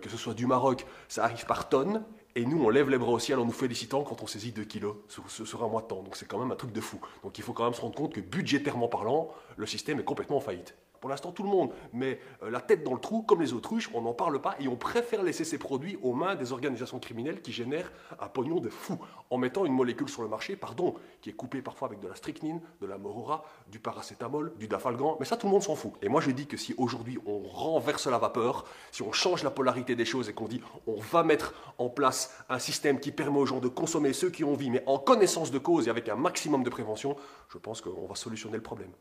que 0.01 0.09
ce 0.09 0.17
soit 0.17 0.33
du 0.33 0.45
Maroc, 0.45 0.85
ça 1.07 1.23
arrive 1.23 1.45
par 1.45 1.69
tonnes. 1.69 2.03
Et 2.35 2.45
nous, 2.45 2.63
on 2.63 2.69
lève 2.69 2.89
les 2.89 2.97
bras 2.97 3.11
au 3.11 3.19
ciel 3.19 3.39
en 3.39 3.45
nous 3.45 3.51
félicitant 3.51 4.03
quand 4.03 4.21
on 4.21 4.27
saisit 4.27 4.51
2 4.51 4.63
kilos 4.63 4.95
sur, 5.07 5.29
sur, 5.29 5.63
un 5.63 5.67
mois 5.67 5.81
de 5.81 5.87
temps. 5.87 6.03
Donc 6.03 6.15
c'est 6.15 6.27
quand 6.27 6.39
même 6.39 6.51
un 6.51 6.55
truc 6.55 6.71
de 6.71 6.81
fou. 6.81 6.99
Donc 7.23 7.37
il 7.37 7.43
faut 7.43 7.53
quand 7.53 7.63
même 7.63 7.73
se 7.73 7.81
rendre 7.81 7.95
compte 7.95 8.13
que 8.13 8.21
budgétairement 8.21 8.87
parlant, 8.87 9.29
le 9.57 9.65
système 9.65 9.99
est 9.99 10.03
complètement 10.03 10.37
en 10.37 10.41
faillite. 10.41 10.75
Pour 10.99 11.09
l'instant, 11.09 11.31
tout 11.31 11.43
le 11.43 11.49
monde 11.49 11.71
met 11.93 12.19
euh, 12.43 12.49
la 12.49 12.61
tête 12.61 12.83
dans 12.83 12.93
le 12.93 12.99
trou, 12.99 13.21
comme 13.21 13.41
les 13.41 13.53
autruches, 13.53 13.89
on 13.93 14.01
n'en 14.01 14.13
parle 14.13 14.41
pas 14.41 14.55
et 14.59 14.67
on 14.67 14.75
préfère 14.75 15.23
laisser 15.23 15.45
ces 15.45 15.57
produits 15.57 15.97
aux 16.01 16.13
mains 16.13 16.35
des 16.35 16.51
organisations 16.51 16.99
criminelles 16.99 17.41
qui 17.41 17.51
génèrent 17.51 17.91
un 18.19 18.27
pognon 18.27 18.59
de 18.59 18.69
fou 18.69 18.97
en 19.29 19.37
mettant 19.37 19.65
une 19.65 19.73
molécule 19.73 20.09
sur 20.09 20.21
le 20.21 20.27
marché, 20.27 20.55
pardon, 20.55 20.95
qui 21.21 21.29
est 21.29 21.33
coupée 21.33 21.61
parfois 21.61 21.87
avec 21.87 21.99
de 21.99 22.07
la 22.07 22.15
strychnine, 22.15 22.61
de 22.81 22.87
la 22.87 22.97
morora, 22.97 23.45
du 23.71 23.79
paracétamol, 23.79 24.53
du 24.57 24.67
dafalgan, 24.67 25.17
mais 25.19 25.25
ça 25.25 25.37
tout 25.37 25.47
le 25.47 25.51
monde 25.51 25.63
s'en 25.63 25.75
fout. 25.75 25.93
Et 26.01 26.09
moi 26.09 26.21
je 26.21 26.31
dis 26.31 26.47
que 26.47 26.57
si 26.57 26.73
aujourd'hui 26.77 27.19
on 27.25 27.39
renverse 27.39 28.07
la 28.07 28.17
vapeur, 28.17 28.65
si 28.91 29.01
on 29.01 29.11
change 29.11 29.43
la 29.43 29.51
polarité 29.51 29.95
des 29.95 30.05
choses 30.05 30.29
et 30.29 30.33
qu'on 30.33 30.47
dit 30.47 30.61
on 30.87 30.99
va 30.99 31.23
mettre 31.23 31.53
en 31.77 31.89
place 31.89 32.35
un 32.49 32.59
système 32.59 32.99
qui 32.99 33.11
permet 33.11 33.39
aux 33.39 33.45
gens 33.45 33.59
de 33.59 33.67
consommer 33.67 34.13
ceux 34.13 34.29
qui 34.29 34.43
ont 34.43 34.53
envie, 34.53 34.69
mais 34.69 34.83
en 34.85 34.99
connaissance 34.99 35.51
de 35.51 35.59
cause 35.59 35.87
et 35.87 35.89
avec 35.89 36.09
un 36.09 36.15
maximum 36.15 36.63
de 36.63 36.69
prévention, 36.69 37.15
je 37.49 37.57
pense 37.57 37.81
qu'on 37.81 38.07
va 38.07 38.15
solutionner 38.15 38.57
le 38.57 38.63
problème. 38.63 38.91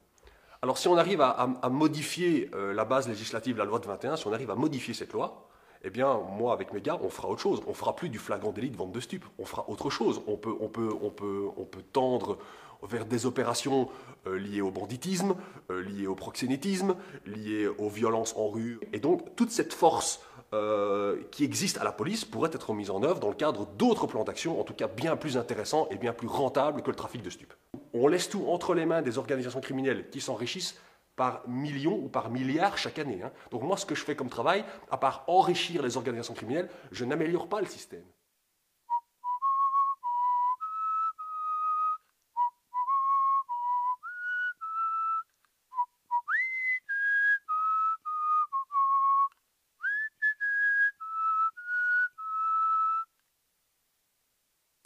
Alors 0.61 0.77
si 0.77 0.89
on 0.89 0.97
arrive 0.97 1.21
à, 1.21 1.69
modifier 1.71 2.51
euh, 2.55 2.73
la 2.73 2.85
base 2.85 3.09
législative, 3.09 3.59
la 3.59 3.65
loi 3.65 3.79
de 3.79 3.87
21, 3.87 4.17
si 4.17 4.27
on 4.27 4.33
arrive 4.33 4.51
à 4.51 4.57
modifier 4.57 4.93
cette 4.93 5.13
loi, 5.13 5.49
eh 5.85 5.91
bien, 5.91 6.21
moi, 6.37 6.53
avec 6.53 6.73
mes 6.73 6.81
gars, 6.81 6.99
on 7.03 7.09
fera 7.09 7.29
autre 7.29 7.41
chose. 7.41 7.63
On 7.69 7.75
fera 7.75 7.95
plus 7.95 8.09
du 8.09 8.19
flagrant 8.19 8.51
délit 8.51 8.71
de 8.71 8.77
vente 8.77 8.91
de 8.91 8.99
stupes. 8.99 9.25
On 9.39 9.45
fera 9.45 9.69
autre 9.69 9.91
chose. 9.91 10.21
On 10.27 10.37
peut, 10.37 10.55
on 10.61 10.69
peut, 10.69 10.93
on 11.01 11.11
peut, 11.11 11.47
on 11.57 11.65
peut 11.65 11.83
tendre 11.93 12.39
vers 12.83 13.07
des 13.07 13.27
opérations 13.27 13.89
euh, 14.27 14.39
liées 14.39 14.61
au 14.61 14.73
banditisme, 14.73 15.37
euh, 15.71 15.83
liées 15.83 16.09
au 16.09 16.17
proxénétisme, 16.17 16.97
liées 17.27 17.69
aux 17.69 17.89
violences 17.89 18.35
en 18.37 18.49
rue. 18.49 18.81
Et 18.93 18.99
donc, 18.99 19.37
toute 19.37 19.51
cette 19.51 19.73
force 19.73 20.21
euh, 20.55 21.23
qui 21.31 21.45
existe 21.45 21.77
à 21.77 21.85
la 21.85 21.93
police 21.93 22.25
pourrait 22.25 22.51
être 22.53 22.73
mise 22.73 22.91
en 22.91 23.03
œuvre 23.03 23.21
dans 23.21 23.29
le 23.29 23.35
cadre 23.35 23.67
d'autres 23.77 24.07
plans 24.07 24.25
d'action, 24.25 24.59
en 24.59 24.65
tout 24.65 24.73
cas 24.73 24.89
bien 24.89 25.15
plus 25.17 25.37
intéressants 25.37 25.89
et 25.91 25.97
bien 25.97 26.13
plus 26.15 26.29
rentables 26.29 26.83
que 26.83 26.91
le 26.91 26.97
trafic 26.97 27.23
de 27.23 27.29
stupes. 27.29 27.53
On 27.93 28.07
laisse 28.07 28.31
tout 28.31 28.47
entre 28.49 28.75
les 28.75 28.87
mains 28.87 29.03
des 29.03 29.19
organisations 29.19 29.61
criminelles 29.61 30.09
qui 30.11 30.21
s'enrichissent 30.21 30.81
par 31.17 31.43
millions 31.47 31.99
ou 32.03 32.09
par 32.09 32.31
milliards 32.31 32.79
chaque 32.79 32.99
année. 32.99 33.21
Hein. 33.23 33.33
Donc 33.51 33.63
moi, 33.63 33.77
ce 33.77 33.85
que 33.85 33.95
je 33.95 34.05
fais 34.05 34.17
comme 34.17 34.31
travail, 34.31 34.65
à 34.91 34.97
part 34.97 35.25
enrichir 35.27 35.83
les 35.83 35.97
organisations 35.97 36.33
criminelles, 36.33 36.71
je 36.93 37.05
n'améliore 37.05 37.49
pas 37.49 37.61
le 37.61 37.67
système. 37.67 38.05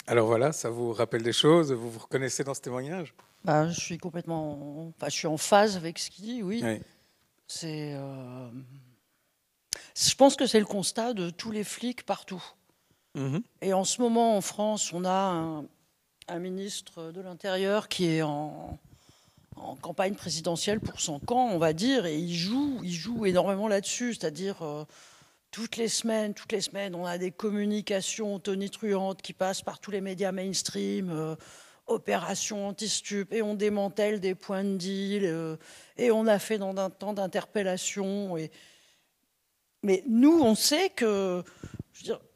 Alors 0.07 0.27
voilà, 0.27 0.53
ça 0.53 0.69
vous 0.69 0.93
rappelle 0.93 1.23
des 1.23 1.33
choses, 1.33 1.73
vous 1.73 1.91
vous 1.91 1.99
reconnaissez 2.01 2.45
dans 2.45 2.55
ce 2.55 2.61
témoignage? 2.61 3.15
Bah, 3.45 3.69
je 3.69 3.81
suis 3.81 3.99
complètement, 3.99 4.89
enfin, 4.89 5.09
je 5.09 5.17
suis 5.17 5.27
en 5.27 5.37
phase 5.37 5.77
avec 5.77 5.99
ce 5.99 6.11
qu'il 6.11 6.25
dit, 6.25 6.43
oui. 6.43 6.63
C'est, 7.49 7.95
euh, 7.95 8.49
je 9.97 10.15
pense 10.15 10.37
que 10.37 10.47
c'est 10.47 10.61
le 10.61 10.67
constat 10.67 11.13
de 11.13 11.31
tous 11.31 11.51
les 11.51 11.65
flics 11.65 12.05
partout. 12.05 12.43
Mhm. 13.15 13.43
Et 13.61 13.75
en 13.75 13.85
ce 13.85 14.01
moment, 14.01 14.37
en 14.37 14.41
France, 14.41 14.93
on 14.93 15.05
a 15.05 15.11
un, 16.29 16.39
ministre 16.39 17.13
de 17.13 17.21
l'Intérieur 17.21 17.89
qui 17.89 18.07
est 18.07 18.23
en, 18.23 18.79
campagne 19.83 20.15
présidentielle 20.15 20.81
pour 20.81 20.99
son 20.99 21.21
camp, 21.21 21.51
on 21.53 21.59
va 21.59 21.75
dire, 21.75 22.07
et 22.07 22.17
il 22.17 22.35
joue, 22.35 22.81
il 22.83 22.93
joue 22.93 23.27
énormément 23.27 23.69
là-dessus, 23.69 24.15
c'est-à-dire 24.15 24.63
euh, 24.63 24.85
toutes 25.53 25.77
les 25.77 25.89
semaines, 25.89 26.35
toutes 26.35 26.51
les 26.51 26.61
semaines, 26.61 26.97
on 26.97 27.07
a 27.07 27.19
des 27.19 27.31
communications 27.31 28.41
tonitruantes 28.41 29.23
qui 29.23 29.33
passent 29.33 29.63
par 29.63 29.79
tous 29.79 29.93
les 29.93 30.01
médias 30.01 30.33
mainstream. 30.33 31.11
Euh, 31.11 31.37
opération 31.87 32.69
anti-stup, 32.69 33.33
et 33.33 33.43
on 33.43 33.55
démantèle 33.55 34.21
des 34.21 34.35
points 34.35 34.65
de 34.65 34.77
deal, 34.77 35.25
euh, 35.25 35.57
et 35.97 36.11
on 36.11 36.27
a 36.27 36.39
fait 36.39 36.59
dans 36.59 36.77
un 36.77 36.91
temps 36.91 37.13
d'interpellation. 37.13 38.37
Mais 39.83 40.05
nous, 40.07 40.41
on 40.41 40.55
sait 40.55 40.91
que, 40.91 41.43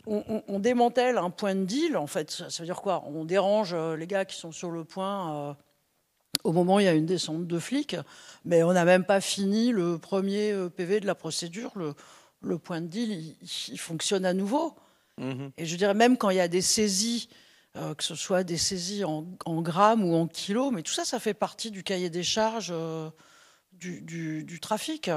on, 0.07 0.59
démantèle 0.59 1.19
un 1.19 1.31
point 1.31 1.55
de 1.55 1.65
deal, 1.65 1.97
en 1.97 2.07
fait, 2.07 2.31
ça, 2.31 2.47
veut 2.59 2.65
dire 2.65 2.83
quoi? 2.83 3.05
On 3.07 3.25
dérange 3.25 3.73
euh, 3.73 3.97
les 3.97 4.07
gars 4.07 4.25
qui 4.25 4.37
sont 4.37 4.53
sur 4.53 4.71
le 4.71 4.85
point 4.85 5.51
euh, 5.51 5.55
au 6.45 6.53
moment 6.53 6.77
où 6.77 6.81
il 6.81 6.85
y 6.85 6.89
a 6.89 6.95
une 6.95 7.07
descente 7.07 7.47
de 7.47 7.59
flics, 7.59 7.97
mais 8.45 8.63
on 8.63 8.73
n'a 8.73 8.85
même 8.85 9.05
pas 9.05 9.21
fini 9.21 9.73
le 9.73 9.99
premier 9.99 10.55
PV 10.77 11.01
de 11.01 11.07
la 11.07 11.15
procédure. 11.15 11.73
Le 12.41 12.59
point 12.59 12.81
de 12.81 12.87
deal, 12.87 13.35
il, 13.69 13.79
fonctionne 13.79 14.25
à 14.25 14.33
nouveau. 14.33 14.75
Mmh 15.19 15.49
et 15.57 15.65
je 15.65 15.77
dirais 15.77 15.95
même 15.95 16.19
quand 16.19 16.29
il 16.29 16.37
y 16.37 16.41
a 16.41 16.49
des 16.49 16.61
saisies 16.61 17.29
euh, 17.77 17.95
que 17.95 18.03
ce 18.03 18.15
soit 18.15 18.43
des 18.43 18.57
saisies 18.57 19.05
en, 19.05 19.27
grammes 19.61 20.03
ou 20.03 20.15
en 20.15 20.27
kilos, 20.27 20.73
mais 20.73 20.83
tout 20.83 20.93
ça, 20.93 21.05
ça 21.05 21.19
fait 21.19 21.35
partie 21.35 21.71
du 21.71 21.83
cahier 21.83 22.09
des 22.09 22.23
charges 22.23 22.71
euh, 22.73 23.11
du, 23.73 24.59
trafic. 24.63 25.11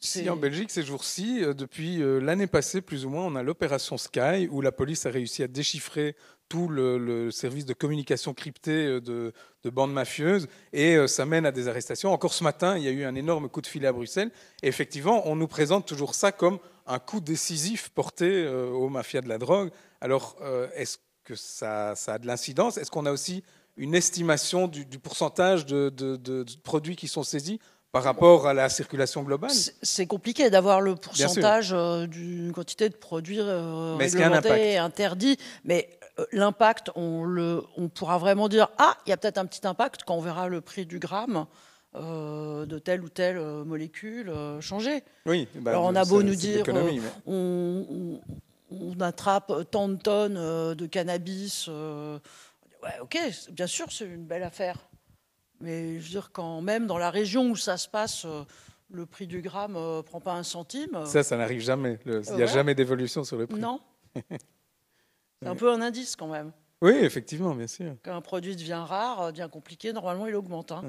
Si 0.00 0.28
en 0.30 0.36
Belgique, 0.36 0.70
ces 0.70 0.82
jours-ci, 0.82 1.42
euh, 1.42 1.52
depuis 1.52 1.98
l'année 2.22 2.46
passée, 2.46 2.80
plus 2.80 3.04
ou 3.04 3.10
moins, 3.10 3.26
on 3.26 3.34
a 3.34 3.42
l'opération 3.42 3.98
Sky, 3.98 4.48
où 4.50 4.62
la 4.62 4.72
police 4.72 5.04
a 5.04 5.10
réussi 5.10 5.42
à 5.42 5.46
déchiffrer 5.46 6.16
tout 6.48 6.68
le, 6.68 7.30
service 7.30 7.64
de 7.64 7.74
communication 7.74 8.34
crypté 8.34 9.00
de, 9.00 9.32
bandes 9.64 9.92
mafieuses, 9.92 10.46
et 10.72 11.08
ça 11.08 11.24
mène 11.24 11.46
à 11.46 11.52
des 11.52 11.68
arrestations. 11.68 12.12
Encore 12.12 12.34
ce 12.34 12.44
matin, 12.44 12.76
il 12.76 12.84
y 12.84 12.88
a 12.88 12.90
eu 12.90 13.04
un 13.04 13.14
énorme 13.14 13.48
coup 13.48 13.60
de 13.60 13.66
filet 13.66 13.88
à 13.88 13.92
Bruxelles, 13.92 14.30
et 14.62 14.68
effectivement, 14.68 15.26
on 15.26 15.36
nous 15.36 15.48
présente 15.48 15.86
toujours 15.86 16.14
ça 16.14 16.32
comme 16.32 16.58
un 16.86 16.98
coup 16.98 17.20
décisif 17.20 17.88
porté 17.88 18.46
aux 18.46 18.88
mafias 18.88 19.22
de 19.22 19.28
la 19.28 19.38
drogue. 19.38 19.70
Alors, 20.00 20.36
est-ce 20.74 20.98
que 21.24 21.34
ça, 21.34 21.94
a 22.06 22.18
de 22.18 22.26
l'incidence? 22.26 22.76
Est-ce 22.76 22.90
qu'on 22.90 23.06
a 23.06 23.12
aussi 23.12 23.42
une 23.76 23.94
estimation 23.94 24.68
du, 24.68 24.84
pourcentage 24.98 25.66
de, 25.66 26.44
produits 26.62 26.96
qui 26.96 27.08
sont 27.08 27.24
saisis 27.24 27.58
par 27.90 28.02
rapport 28.02 28.46
à 28.46 28.54
la 28.54 28.68
circulation 28.68 29.22
globale? 29.22 29.50
C'est 29.82 30.06
compliqué 30.06 30.50
d'avoir 30.50 30.80
le 30.80 30.94
pourcentage 30.96 31.72
euh, 31.72 32.06
d'une 32.06 32.52
quantité 32.52 32.88
de 32.88 32.94
produits 32.94 33.40
euh, 33.40 33.96
réglementés 33.96 34.78
interdits, 34.78 35.38
mais 35.64 35.88
euh, 36.02 36.03
l'impact, 36.32 36.90
on, 36.94 37.24
le, 37.24 37.62
on 37.76 37.88
pourra 37.88 38.18
vraiment 38.18 38.48
dire 38.48 38.68
ah, 38.78 38.96
il 39.06 39.10
y 39.10 39.12
a 39.12 39.16
peut-être 39.16 39.38
un 39.38 39.46
petit 39.46 39.66
impact 39.66 40.02
quand 40.04 40.14
on 40.14 40.20
verra 40.20 40.48
le 40.48 40.60
prix 40.60 40.86
du 40.86 40.98
gramme. 40.98 41.46
de 41.94 42.78
telle 42.78 43.02
ou 43.02 43.08
telle 43.08 43.38
molécule 43.64 44.32
changer. 44.60 45.04
Oui, 45.26 45.48
bah, 45.54 45.72
Alors 45.72 45.84
on 45.84 45.94
a 45.94 46.04
beau 46.04 46.22
nous 46.22 46.34
dire, 46.34 46.64
on, 47.26 48.20
on 48.80 49.00
attrape 49.00 49.52
tant 49.70 49.88
de 49.88 49.96
tonnes 49.96 50.36
euh, 50.36 50.74
de 50.74 50.86
cannabis. 50.86 51.66
Euh, 51.68 52.18
ouais, 52.82 52.98
ok, 53.00 53.18
bien 53.52 53.66
sûr, 53.66 53.86
c'est 53.90 54.06
une 54.06 54.24
belle 54.24 54.42
affaire. 54.42 54.78
Mais 55.60 55.98
je 55.98 56.04
veux 56.04 56.10
dire, 56.10 56.30
quand 56.32 56.60
même 56.60 56.86
dans 56.86 56.98
la 56.98 57.10
région 57.10 57.50
où 57.50 57.56
ça 57.56 57.76
se 57.76 57.88
passe, 57.88 58.24
euh, 58.24 58.42
le 58.90 59.06
prix 59.06 59.26
du 59.26 59.40
gramme 59.40 59.74
ne 59.74 60.00
prend 60.02 60.20
pas 60.20 60.34
un 60.34 60.42
centime. 60.42 61.04
Ça, 61.06 61.22
ça 61.22 61.36
n'arrive 61.36 61.60
jamais. 61.60 61.98
Il 62.06 62.20
n'y 62.34 62.42
a 62.42 62.46
jamais 62.46 62.74
d'évolution 62.74 63.24
sur 63.24 63.36
le 63.36 63.46
prix. 63.46 63.60
Non. 63.60 63.80
c'est 65.44 65.50
un 65.50 65.56
peu 65.56 65.70
un 65.70 65.80
indice 65.80 66.16
quand 66.16 66.28
même. 66.28 66.52
Oui, 66.82 66.92
effectivement, 66.92 67.54
bien 67.54 67.66
sûr. 67.66 67.96
Quand 68.02 68.14
un 68.14 68.20
produit 68.20 68.56
devient 68.56 68.84
rare, 68.86 69.32
devient 69.32 69.48
compliqué, 69.50 69.92
normalement 69.94 70.26
il 70.26 70.34
augmente. 70.34 70.70
Hein. 70.70 70.82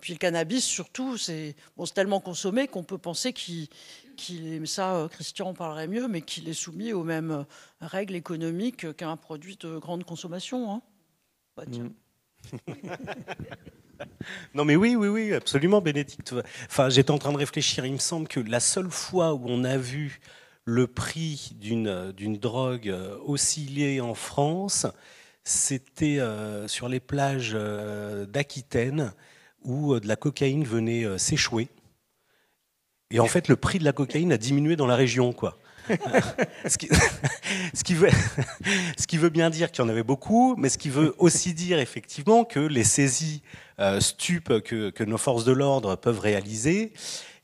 Puis 0.00 0.12
le 0.12 0.18
cannabis, 0.18 0.64
surtout, 0.64 1.16
c'est 1.16 1.56
bon, 1.76 1.84
tellement 1.84 2.20
consommé 2.20 2.68
qu'on 2.68 2.84
peut 2.84 2.98
penser 2.98 3.32
qu'il 3.32 3.68
qu'il 4.16 4.68
ça, 4.68 4.94
euh, 4.94 5.08
Christian 5.08 5.48
en 5.48 5.54
parlerait 5.54 5.88
mieux, 5.88 6.06
mais 6.06 6.20
qu'il 6.20 6.48
est 6.48 6.54
soumis 6.54 6.92
aux 6.92 7.02
mêmes 7.02 7.30
euh, 7.30 7.44
règles 7.80 8.14
économiques 8.14 8.94
qu'un 8.96 9.16
produit 9.16 9.56
de 9.56 9.78
grande 9.78 10.04
consommation. 10.04 10.72
Hein. 10.72 10.82
Bah, 11.56 11.64
mm. 11.66 11.90
non 14.54 14.64
mais 14.64 14.76
oui, 14.76 14.94
oui, 14.94 15.08
oui, 15.08 15.34
absolument, 15.34 15.80
Bénédicte. 15.80 16.34
Enfin, 16.66 16.88
j'étais 16.88 17.10
en 17.10 17.18
train 17.18 17.32
de 17.32 17.38
réfléchir. 17.38 17.84
Il 17.84 17.94
me 17.94 17.98
semble 17.98 18.28
que 18.28 18.40
la 18.40 18.60
seule 18.60 18.90
fois 18.90 19.34
où 19.34 19.42
on 19.46 19.64
a 19.64 19.76
vu 19.76 20.20
le 20.70 20.86
prix 20.86 21.52
d'une 21.60 22.36
drogue 22.38 22.88
euh, 22.88 23.16
osciller 23.26 24.00
en 24.00 24.14
France, 24.14 24.86
c'était 25.42 26.20
sur 26.66 26.88
les 26.88 27.00
plages 27.00 27.56
d'Aquitaine 28.28 29.12
où 29.62 29.98
de 29.98 30.06
la 30.06 30.14
cocaïne 30.14 30.64
venait 30.64 31.18
s'échouer 31.18 31.70
et 33.10 33.18
en 33.18 33.26
fait, 33.26 33.48
le 33.48 33.56
prix 33.56 33.78
de 33.78 33.84
la 33.84 33.92
cocaïne 33.92 34.32
a 34.32 34.38
diminué 34.38 34.76
dans 34.76 34.86
la 34.86 34.94
région, 34.94 35.32
quoi. 35.32 35.58
ce, 36.68 36.78
qui, 36.78 36.88
ce, 37.74 37.82
qui 37.82 37.94
veut, 37.94 38.10
ce, 38.96 39.06
qui, 39.08 39.16
veut, 39.16 39.30
bien 39.30 39.50
dire 39.50 39.72
qu'il 39.72 39.82
y 39.82 39.86
en 39.86 39.88
avait 39.88 40.04
beaucoup, 40.04 40.54
mais 40.56 40.68
ce 40.68 40.78
qui 40.78 40.88
veut 40.88 41.14
aussi 41.18 41.52
dire 41.52 41.80
effectivement 41.80 42.44
que 42.44 42.60
les 42.60 42.84
saisies 42.84 43.42
euh, 43.80 43.98
stupes 43.98 44.60
que, 44.60 44.90
que, 44.90 45.02
nos 45.02 45.18
forces 45.18 45.44
de 45.44 45.50
l'ordre 45.50 45.96
peuvent 45.96 46.20
réaliser, 46.20 46.92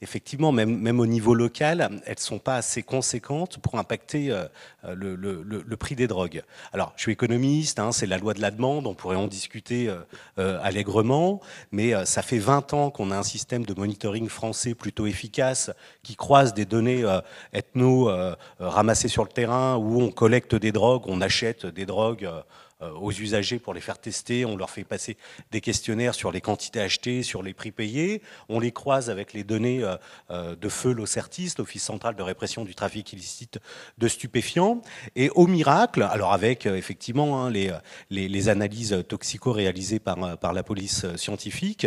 effectivement, 0.02 0.52
même, 0.52 1.00
au 1.00 1.06
niveau 1.06 1.34
local, 1.34 2.00
elles 2.04 2.14
ne 2.14 2.20
sont 2.20 2.38
pas 2.38 2.56
assez 2.56 2.82
conséquentes 2.82 3.58
pour 3.58 3.76
impacter 3.76 4.30
euh, 4.30 4.46
le, 4.94 5.14
le, 5.16 5.76
prix 5.76 5.94
des 5.94 6.06
drogues. 6.06 6.42
Alors, 6.72 6.92
je 6.96 7.02
suis 7.02 7.12
économiste, 7.12 7.78
hein, 7.78 7.92
c'est 7.92 8.06
la 8.06 8.18
loi 8.18 8.34
de 8.34 8.40
la 8.40 8.50
demande, 8.50 8.86
on 8.86 8.94
pourrait 8.94 9.16
en 9.16 9.26
discuter 9.26 9.88
euh, 9.88 9.98
euh 10.38 10.58
allègrement, 10.62 11.40
mais 11.70 11.94
euh, 11.94 12.04
ça 12.04 12.22
fait 12.22 12.38
20 12.38 12.74
ans 12.74 12.90
qu'on 12.90 13.10
a 13.10 13.16
un 13.16 13.22
système 13.22 13.64
de 13.64 13.74
monitoring 13.74 14.28
français 14.28 14.74
plutôt 14.74 15.06
efficace 15.06 15.70
qui 16.02 16.16
croise 16.16 16.54
des 16.54 16.64
données 16.64 17.04
ethno 17.52 18.10
ramassées 18.58 19.08
sur 19.08 19.24
le 19.24 19.30
terrain 19.30 19.76
où 19.76 20.00
on 20.00 20.10
collecte 20.10 20.54
des 20.54 20.72
drogues, 20.72 21.04
on 21.06 21.20
achète 21.20 21.66
des 21.66 21.86
drogues 21.86 22.24
euh, 22.24 22.40
aux 22.80 23.12
usagers 23.12 23.58
pour 23.58 23.74
les 23.74 23.80
faire 23.80 23.98
tester. 23.98 24.44
On 24.44 24.56
leur 24.56 24.70
fait 24.70 24.84
passer 24.84 25.16
des 25.50 25.60
questionnaires 25.60 26.14
sur 26.14 26.30
les 26.30 26.40
quantités 26.40 26.80
achetées, 26.80 27.22
sur 27.22 27.42
les 27.42 27.54
prix 27.54 27.72
payés. 27.72 28.22
On 28.48 28.60
les 28.60 28.72
croise 28.72 29.10
avec 29.10 29.32
les 29.32 29.44
données 29.44 29.82
euh, 29.82 29.96
euh, 30.30 30.56
de 30.56 30.68
feu 30.68 30.92
l'OCERTIS, 30.92 31.54
l'Office 31.58 31.82
central 31.82 32.16
de 32.16 32.22
répression 32.22 32.64
du 32.64 32.74
trafic 32.74 33.12
illicite 33.12 33.58
de 33.98 34.08
stupéfiants. 34.08 34.82
Et 35.14 35.30
au 35.30 35.46
miracle, 35.46 36.02
alors 36.02 36.32
avec 36.32 36.66
effectivement 36.66 37.42
hein, 37.42 37.50
les, 37.50 37.72
les, 38.10 38.48
analyses 38.48 39.04
toxico 39.08 39.52
réalisées 39.52 39.98
par, 39.98 40.38
par 40.38 40.52
la 40.52 40.62
police 40.62 41.06
scientifique, 41.16 41.86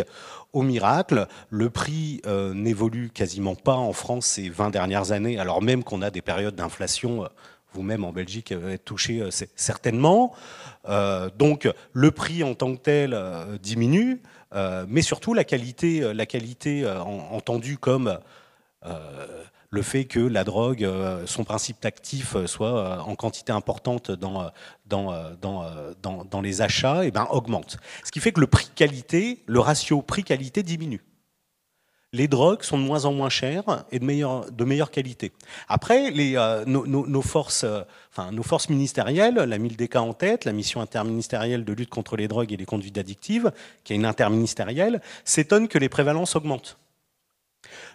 au 0.52 0.62
miracle, 0.62 1.26
le 1.48 1.70
prix 1.70 2.20
n'évolue 2.26 3.10
quasiment 3.10 3.54
pas 3.54 3.76
en 3.76 3.92
France 3.92 4.26
ces 4.26 4.48
20 4.48 4.70
dernières 4.70 5.12
années, 5.12 5.38
alors 5.38 5.62
même 5.62 5.84
qu'on 5.84 6.02
a 6.02 6.10
des 6.10 6.22
périodes 6.22 6.56
d'inflation 6.56 7.28
vous-même 7.72 8.04
en 8.04 8.12
Belgique 8.12 8.52
êtes 8.52 8.84
touché 8.84 9.20
euh, 9.20 9.30
certainement. 9.56 10.34
Euh, 10.88 11.30
donc 11.36 11.68
le 11.92 12.10
prix 12.10 12.42
en 12.42 12.54
tant 12.54 12.74
que 12.74 12.80
tel 12.80 13.14
euh, 13.14 13.58
diminue, 13.58 14.22
mais 14.88 15.02
surtout 15.02 15.32
la 15.32 15.44
qualité, 15.44 16.12
la 16.12 16.26
qualité 16.26 16.84
entendue 16.84 17.78
comme 17.78 18.18
le 18.82 19.82
fait 19.82 20.06
que 20.06 20.18
la 20.18 20.42
drogue, 20.42 20.84
son 21.24 21.44
principe 21.44 21.84
actif 21.84 22.36
soit 22.46 23.00
en 23.06 23.14
quantité 23.14 23.52
importante 23.52 24.10
dans, 24.10 24.50
dans, 24.86 25.14
dans, 25.40 26.24
dans, 26.24 26.40
les 26.40 26.62
achats, 26.62 27.04
et 27.04 27.08
eh 27.08 27.10
ben, 27.12 27.28
augmente. 27.30 27.76
Ce 28.02 28.10
qui 28.10 28.18
fait 28.18 28.32
que 28.32 28.40
le 28.40 28.48
prix-qualité, 28.48 29.44
le 29.46 29.60
ratio 29.60 30.02
prix-qualité 30.02 30.64
diminue 30.64 31.04
les 32.12 32.26
drogues 32.26 32.62
sont 32.62 32.78
de 32.78 32.82
moins 32.82 33.04
en 33.04 33.12
moins 33.12 33.28
chères 33.28 33.84
et 33.92 33.98
de 34.00 34.04
meilleure, 34.04 34.50
de 34.50 34.64
meilleure 34.64 34.90
qualité. 34.90 35.32
Après, 35.68 36.10
les, 36.10 36.36
euh, 36.36 36.64
nos, 36.64 37.22
forces, 37.22 37.64
euh, 37.64 37.82
enfin, 38.10 38.32
nos 38.32 38.42
forces 38.42 38.68
ministérielles, 38.68 39.34
la 39.34 39.58
MILDK 39.58 39.96
en 39.96 40.12
tête, 40.12 40.44
la 40.44 40.52
mission 40.52 40.80
interministérielle 40.80 41.64
de 41.64 41.72
lutte 41.72 41.90
contre 41.90 42.16
les 42.16 42.26
drogues 42.26 42.52
et 42.52 42.56
les 42.56 42.66
conduites 42.66 42.98
addictives, 42.98 43.52
qui 43.84 43.92
est 43.92 43.96
une 43.96 44.04
interministérielle, 44.04 45.00
s'étonnent 45.24 45.68
que 45.68 45.78
les 45.78 45.88
prévalences 45.88 46.34
augmentent. 46.34 46.78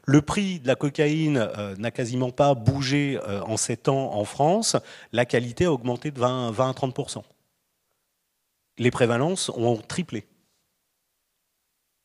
Le 0.05 0.21
prix 0.21 0.59
de 0.59 0.67
la 0.67 0.75
cocaïne 0.75 1.37
euh, 1.37 1.75
n'a 1.75 1.91
quasiment 1.91 2.31
pas 2.31 2.53
bougé 2.53 3.19
en 3.47 3.57
7 3.57 3.89
ans 3.89 4.13
en 4.13 4.23
France. 4.23 4.77
La 5.11 5.25
qualité 5.25 5.65
a 5.65 5.73
augmenté 5.73 6.11
de 6.11 6.19
20, 6.19 6.51
20 6.51 6.69
à 6.69 6.73
30% 6.73 7.23
Les 8.77 8.91
prévalences 8.91 9.49
ont 9.49 9.77
triplé. 9.77 10.25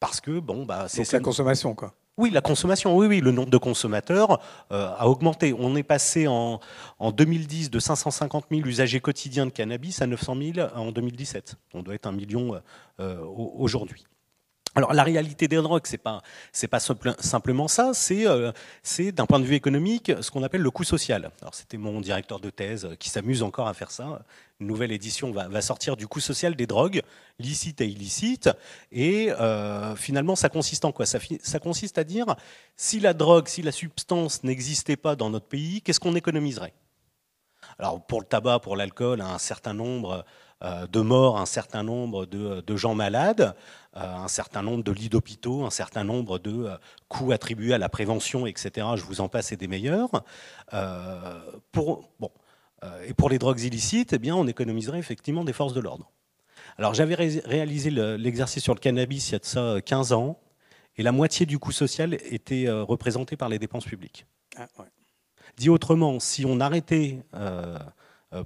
Parce 0.00 0.20
que, 0.20 0.40
bon, 0.40 0.64
bah, 0.64 0.86
c'est. 0.88 1.12
la 1.12 1.20
consommation, 1.20 1.74
quoi. 1.74 1.94
Oui, 2.20 2.28
la 2.28 2.42
consommation, 2.42 2.94
oui, 2.98 3.06
oui, 3.06 3.20
le 3.22 3.32
nombre 3.32 3.48
de 3.48 3.56
consommateurs 3.56 4.42
euh, 4.72 4.90
a 4.98 5.08
augmenté. 5.08 5.54
On 5.58 5.74
est 5.74 5.82
passé 5.82 6.26
en, 6.28 6.60
2010 7.00 7.70
de 7.70 7.78
550 7.78 8.44
000 8.50 8.66
usagers 8.66 9.00
quotidiens 9.00 9.46
de 9.46 9.50
cannabis 9.50 10.02
à 10.02 10.06
900 10.06 10.36
000 10.54 10.68
en 10.74 10.92
2017. 10.92 11.56
On 11.72 11.82
doit 11.82 11.94
être 11.94 12.04
un 12.04 12.12
million 12.12 12.60
euh, 13.00 13.24
aujourd'hui. 13.24 14.04
Alors 14.76 14.92
la 14.92 15.02
réalité 15.02 15.48
des 15.48 15.56
drogues, 15.56 15.82
c'est 15.84 15.98
pas 15.98 16.22
pas 16.70 16.78
simplement 16.78 17.66
ça, 17.66 17.90
euh, 18.12 18.52
c'est 18.84 19.10
d'un 19.10 19.26
point 19.26 19.40
de 19.40 19.44
vue 19.44 19.56
économique 19.56 20.12
ce 20.20 20.30
qu'on 20.30 20.44
appelle 20.44 20.60
le 20.60 20.70
coût 20.70 20.84
social. 20.84 21.32
Alors 21.40 21.54
c'était 21.54 21.76
mon 21.76 22.00
directeur 22.00 22.38
de 22.38 22.50
thèse 22.50 22.88
qui 23.00 23.10
s'amuse 23.10 23.42
encore 23.42 23.66
à 23.66 23.74
faire 23.74 23.90
ça. 23.90 24.22
Une 24.60 24.68
nouvelle 24.68 24.92
édition 24.92 25.32
va, 25.32 25.60
sortir 25.60 25.96
du 25.96 26.06
coût 26.06 26.20
social 26.20 26.54
des 26.54 26.68
drogues, 26.68 27.02
licites 27.40 27.80
et 27.80 27.88
illicites, 27.88 28.50
et 28.92 29.32
euh, 29.32 29.96
finalement 29.96 30.36
ça 30.36 30.48
consiste 30.48 30.84
en 30.84 30.92
quoi? 30.92 31.06
Ça, 31.06 31.58
consiste 31.58 31.98
à 31.98 32.04
dire 32.04 32.36
si 32.76 33.00
la 33.00 33.12
drogue, 33.12 33.48
si 33.48 33.62
la 33.62 33.72
substance 33.72 34.44
n'existait 34.44 34.96
pas 34.96 35.16
dans 35.16 35.30
notre 35.30 35.46
pays, 35.46 35.82
qu'est-ce 35.82 35.98
qu'on 35.98 36.14
économiserait? 36.14 36.74
Alors 37.78 38.04
pour 38.06 38.20
le 38.20 38.26
tabac, 38.26 38.60
pour 38.60 38.76
l'alcool, 38.76 39.20
un 39.20 39.38
certain 39.38 39.72
nombre 39.72 40.24
euh, 40.62 40.86
de 40.86 41.00
morts, 41.00 41.40
un 41.40 41.46
certain 41.46 41.82
nombre 41.82 42.26
de, 42.26 42.76
gens 42.76 42.94
malades, 42.94 43.40
euh, 43.40 43.52
un 43.94 44.28
certain 44.28 44.62
nombre 44.62 44.84
de 44.84 44.92
lits 44.92 45.08
d'hôpitaux, 45.08 45.64
un 45.64 45.70
certain 45.70 46.04
nombre 46.04 46.38
de 46.38 46.64
euh, 46.64 46.76
coûts 47.08 47.32
attribués 47.32 47.74
à 47.74 47.78
la 47.78 47.88
prévention, 47.88 48.46
etc. 48.46 48.86
Je 48.94 49.02
vous 49.02 49.20
en 49.20 49.28
passe 49.28 49.52
et 49.52 49.56
des 49.56 49.68
meilleurs. 49.68 50.10
pour, 51.72 52.10
bon, 52.20 52.30
et 53.04 53.14
pour 53.14 53.28
les 53.28 53.38
drogues 53.38 53.60
illicites, 53.60 54.12
eh 54.12 54.18
bien, 54.18 54.36
on 54.36 54.46
économiserait 54.46 54.98
effectivement 54.98 55.44
des 55.44 55.52
forces 55.52 55.74
de 55.74 55.80
l'ordre. 55.80 56.10
Alors 56.78 56.94
j'avais 56.94 57.14
réalisé 57.14 57.90
l'exercice 57.90 58.62
sur 58.62 58.74
le 58.74 58.80
cannabis 58.80 59.28
il 59.28 59.32
y 59.32 59.34
a 59.34 59.38
de 59.38 59.44
ça 59.44 59.80
15 59.84 60.12
ans, 60.12 60.38
et 60.96 61.02
la 61.02 61.12
moitié 61.12 61.44
du 61.44 61.58
coût 61.58 61.72
social 61.72 62.14
était 62.14 62.70
représenté 62.70 63.36
par 63.36 63.48
les 63.48 63.58
dépenses 63.58 63.84
publiques. 63.84 64.26
Ah, 64.56 64.68
Dit 65.56 65.68
autrement, 65.68 66.20
si 66.20 66.46
on 66.46 66.60
arrêtait 66.60 67.18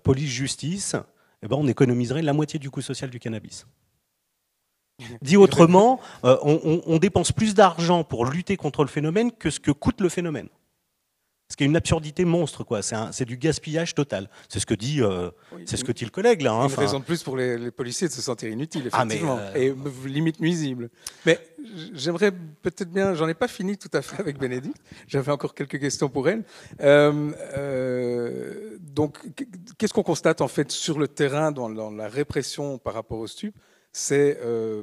police-justice, 0.03 0.97
eh 1.43 1.49
ben, 1.49 1.57
on 1.57 1.69
économiserait 1.69 2.23
la 2.23 2.33
moitié 2.33 2.59
du 2.59 2.71
coût 2.71 2.81
social 2.81 3.11
du 3.11 3.21
cannabis. 3.21 3.67
Dit 5.23 5.37
autrement, 5.37 6.01
euh, 6.25 6.37
on, 6.43 6.99
dépense 6.99 7.33
plus 7.33 7.55
d'argent 7.55 8.05
pour 8.05 8.27
lutter 8.27 8.57
contre 8.57 8.83
le 8.83 8.89
phénomène 8.89 9.33
que 9.33 9.51
ce 9.51 9.59
que 9.59 9.73
coûte 9.73 10.01
le 10.01 10.09
phénomène. 10.09 10.49
Ce 11.51 11.57
qui 11.57 11.65
est 11.65 11.67
une 11.67 11.77
absurdité 11.77 12.25
monstre, 12.25 12.65
quoi. 12.65 12.81
C'est 12.83 13.25
du 13.25 13.37
gaspillage 13.37 13.95
total. 13.95 14.31
C'est 14.49 14.61
ce 14.61 14.67
que 14.67 14.75
dit, 14.75 15.03
euh, 15.03 15.31
c'est 15.67 15.77
ce 15.77 15.85
que 15.85 15.93
dit 15.93 16.05
le 16.05 16.11
collègue 16.11 16.41
là. 16.43 16.53
Hein, 16.53 16.69
une 16.69 16.75
raison 16.75 17.01
de 17.01 17.05
plus 17.05 17.23
pour 17.23 17.37
les, 17.37 17.71
policiers 17.71 18.09
de 18.09 18.13
se 18.13 18.23
sentir 18.23 18.49
inutiles, 18.49 18.89
ah, 18.93 19.05
effectivement, 19.05 19.39
euh, 19.39 19.55
et 19.55 19.75
limite 20.09 20.41
nuisible. 20.41 20.91
Mais 21.27 21.39
j'aimerais 21.93 22.31
peut-être 22.31 22.91
bien, 22.91 23.15
j'en 23.15 23.29
ai 23.29 23.35
pas 23.35 23.49
fini 23.49 23.77
tout 23.77 23.91
à 23.93 24.01
fait 24.01 24.21
avec 24.21 24.39
Bénédicte. 24.39 24.81
J'avais 25.07 25.33
encore 25.33 25.55
quelques 25.55 25.79
questions 25.81 26.09
pour 26.09 26.29
elle. 26.29 26.45
Donc, 28.81 29.19
qu'est-ce 29.77 29.93
qu'on 29.93 30.03
constate 30.03 30.41
en 30.41 30.49
fait 30.49 30.71
sur 30.71 30.99
le 30.99 31.09
terrain 31.09 31.53
dans, 31.53 31.91
la 31.91 32.09
répression 32.09 32.79
par 32.79 32.95
rapport 32.95 33.19
aux 33.19 33.27
stupes 33.27 33.57
C'est 33.97 34.39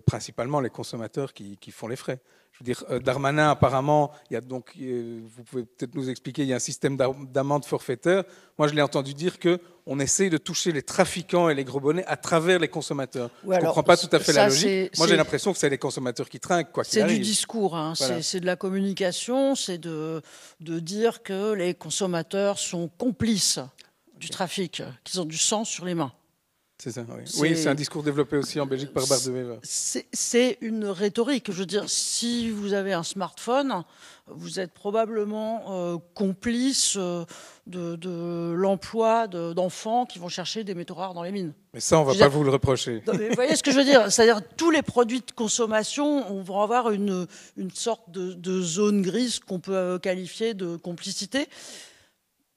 principalement 0.05 0.61
les 0.61 0.69
consommateurs 0.69 1.33
qui 1.33 1.71
font 1.71 1.87
les 1.87 1.97
frais 1.97 2.21
dire, 2.63 2.83
euh, 2.89 2.99
Darmanin, 2.99 3.49
apparemment, 3.51 4.11
il 4.29 4.33
y 4.33 4.37
a 4.37 4.41
donc, 4.41 4.73
euh, 4.79 5.21
vous 5.25 5.43
pouvez 5.43 5.63
peut-être 5.63 5.95
nous 5.95 6.09
expliquer, 6.09 6.43
il 6.43 6.49
y 6.49 6.53
a 6.53 6.57
un 6.57 6.59
système 6.59 6.97
d'amende 6.97 7.65
forfaitaire. 7.65 8.23
Moi, 8.57 8.67
je 8.67 8.73
l'ai 8.73 8.81
entendu 8.81 9.13
dire 9.13 9.39
que 9.39 9.59
on 9.85 9.99
essaye 9.99 10.29
de 10.29 10.37
toucher 10.37 10.71
les 10.71 10.83
trafiquants 10.83 11.49
et 11.49 11.55
les 11.55 11.63
gros 11.63 11.79
bonnets 11.79 12.05
à 12.05 12.15
travers 12.15 12.59
les 12.59 12.67
consommateurs. 12.67 13.31
je 13.43 13.49
ne 13.49 13.59
comprends 13.61 13.83
pas 13.83 13.97
tout 13.97 14.09
à 14.11 14.19
fait 14.19 14.33
la 14.33 14.47
logique. 14.47 14.97
Moi, 14.97 15.07
j'ai 15.07 15.15
l'impression 15.15 15.51
que 15.51 15.57
c'est 15.57 15.69
les 15.69 15.77
consommateurs 15.77 16.29
qui 16.29 16.39
trinquent, 16.39 16.71
quoi 16.71 16.83
C'est 16.83 17.03
du 17.03 17.19
discours, 17.19 17.75
hein. 17.75 17.93
c'est 17.95 18.39
de 18.39 18.45
la 18.45 18.55
communication, 18.55 19.55
c'est 19.55 19.79
de, 19.79 20.21
de 20.59 20.79
dire 20.79 21.23
que 21.23 21.53
les 21.53 21.73
consommateurs 21.73 22.59
sont 22.59 22.89
complices 22.97 23.59
du 24.17 24.29
trafic, 24.29 24.83
qu'ils 25.03 25.19
ont 25.19 25.25
du 25.25 25.37
sang 25.37 25.65
sur 25.65 25.83
les 25.85 25.95
mains. 25.95 26.13
C'est 26.83 26.89
ça, 26.89 27.05
oui. 27.37 27.55
c'est 27.55 27.67
un 27.67 27.75
discours 27.75 28.01
développé 28.01 28.37
aussi 28.37 28.59
en 28.59 28.65
Belgique 28.65 28.91
par 28.91 29.03
Weber. 29.05 29.59
C'est 29.61 30.57
une 30.61 30.85
rhétorique. 30.85 31.51
Je 31.51 31.59
veux 31.59 31.67
dire, 31.67 31.87
si 31.87 32.49
vous 32.49 32.73
avez 32.73 32.91
un 32.91 33.03
smartphone, 33.03 33.83
vous 34.25 34.59
êtes 34.59 34.73
probablement 34.73 35.65
euh, 35.69 35.97
complice 36.15 36.95
euh, 36.97 37.23
de, 37.67 38.55
l'emploi 38.57 39.27
d'enfants 39.27 40.07
qui 40.07 40.17
vont 40.17 40.27
chercher 40.27 40.63
des 40.63 40.73
métaux 40.73 40.95
rares 40.95 41.13
dans 41.13 41.21
les 41.21 41.31
mines. 41.31 41.53
Mais 41.75 41.79
ça, 41.81 41.99
on 41.99 42.03
ne 42.03 42.13
va 42.13 42.17
pas 42.17 42.29
vous 42.29 42.43
le 42.43 42.49
reprocher. 42.49 43.03
vous 43.05 43.35
voyez 43.35 43.55
ce 43.55 43.61
que 43.61 43.69
je 43.69 43.77
veux 43.77 43.85
dire? 43.85 44.11
C'est-à-dire 44.11 44.41
tous 44.57 44.71
les 44.71 44.81
produits 44.81 45.21
de 45.21 45.31
consommation, 45.35 46.33
on 46.33 46.41
va 46.41 46.63
avoir 46.63 46.89
une, 46.89 47.27
une 47.57 47.69
sorte 47.69 48.09
de, 48.09 48.33
de 48.33 48.59
zone 48.59 49.03
grise 49.03 49.37
qu'on 49.37 49.59
peut 49.59 49.75
euh, 49.75 49.99
qualifier 49.99 50.55
de 50.55 50.77
complicité 50.77 51.47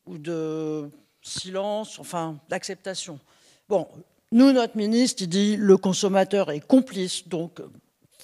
ou 0.07 0.17
de 0.17 0.89
silence, 1.21 1.99
enfin 1.99 2.39
d'acceptation. 2.49 3.21
Bon, 3.69 3.87
nous, 4.35 4.53
notre 4.53 4.77
ministre, 4.77 5.23
il 5.23 5.29
dit 5.29 5.57
le 5.57 5.77
consommateur 5.77 6.51
est 6.51 6.59
complice, 6.59 7.29
donc 7.29 7.61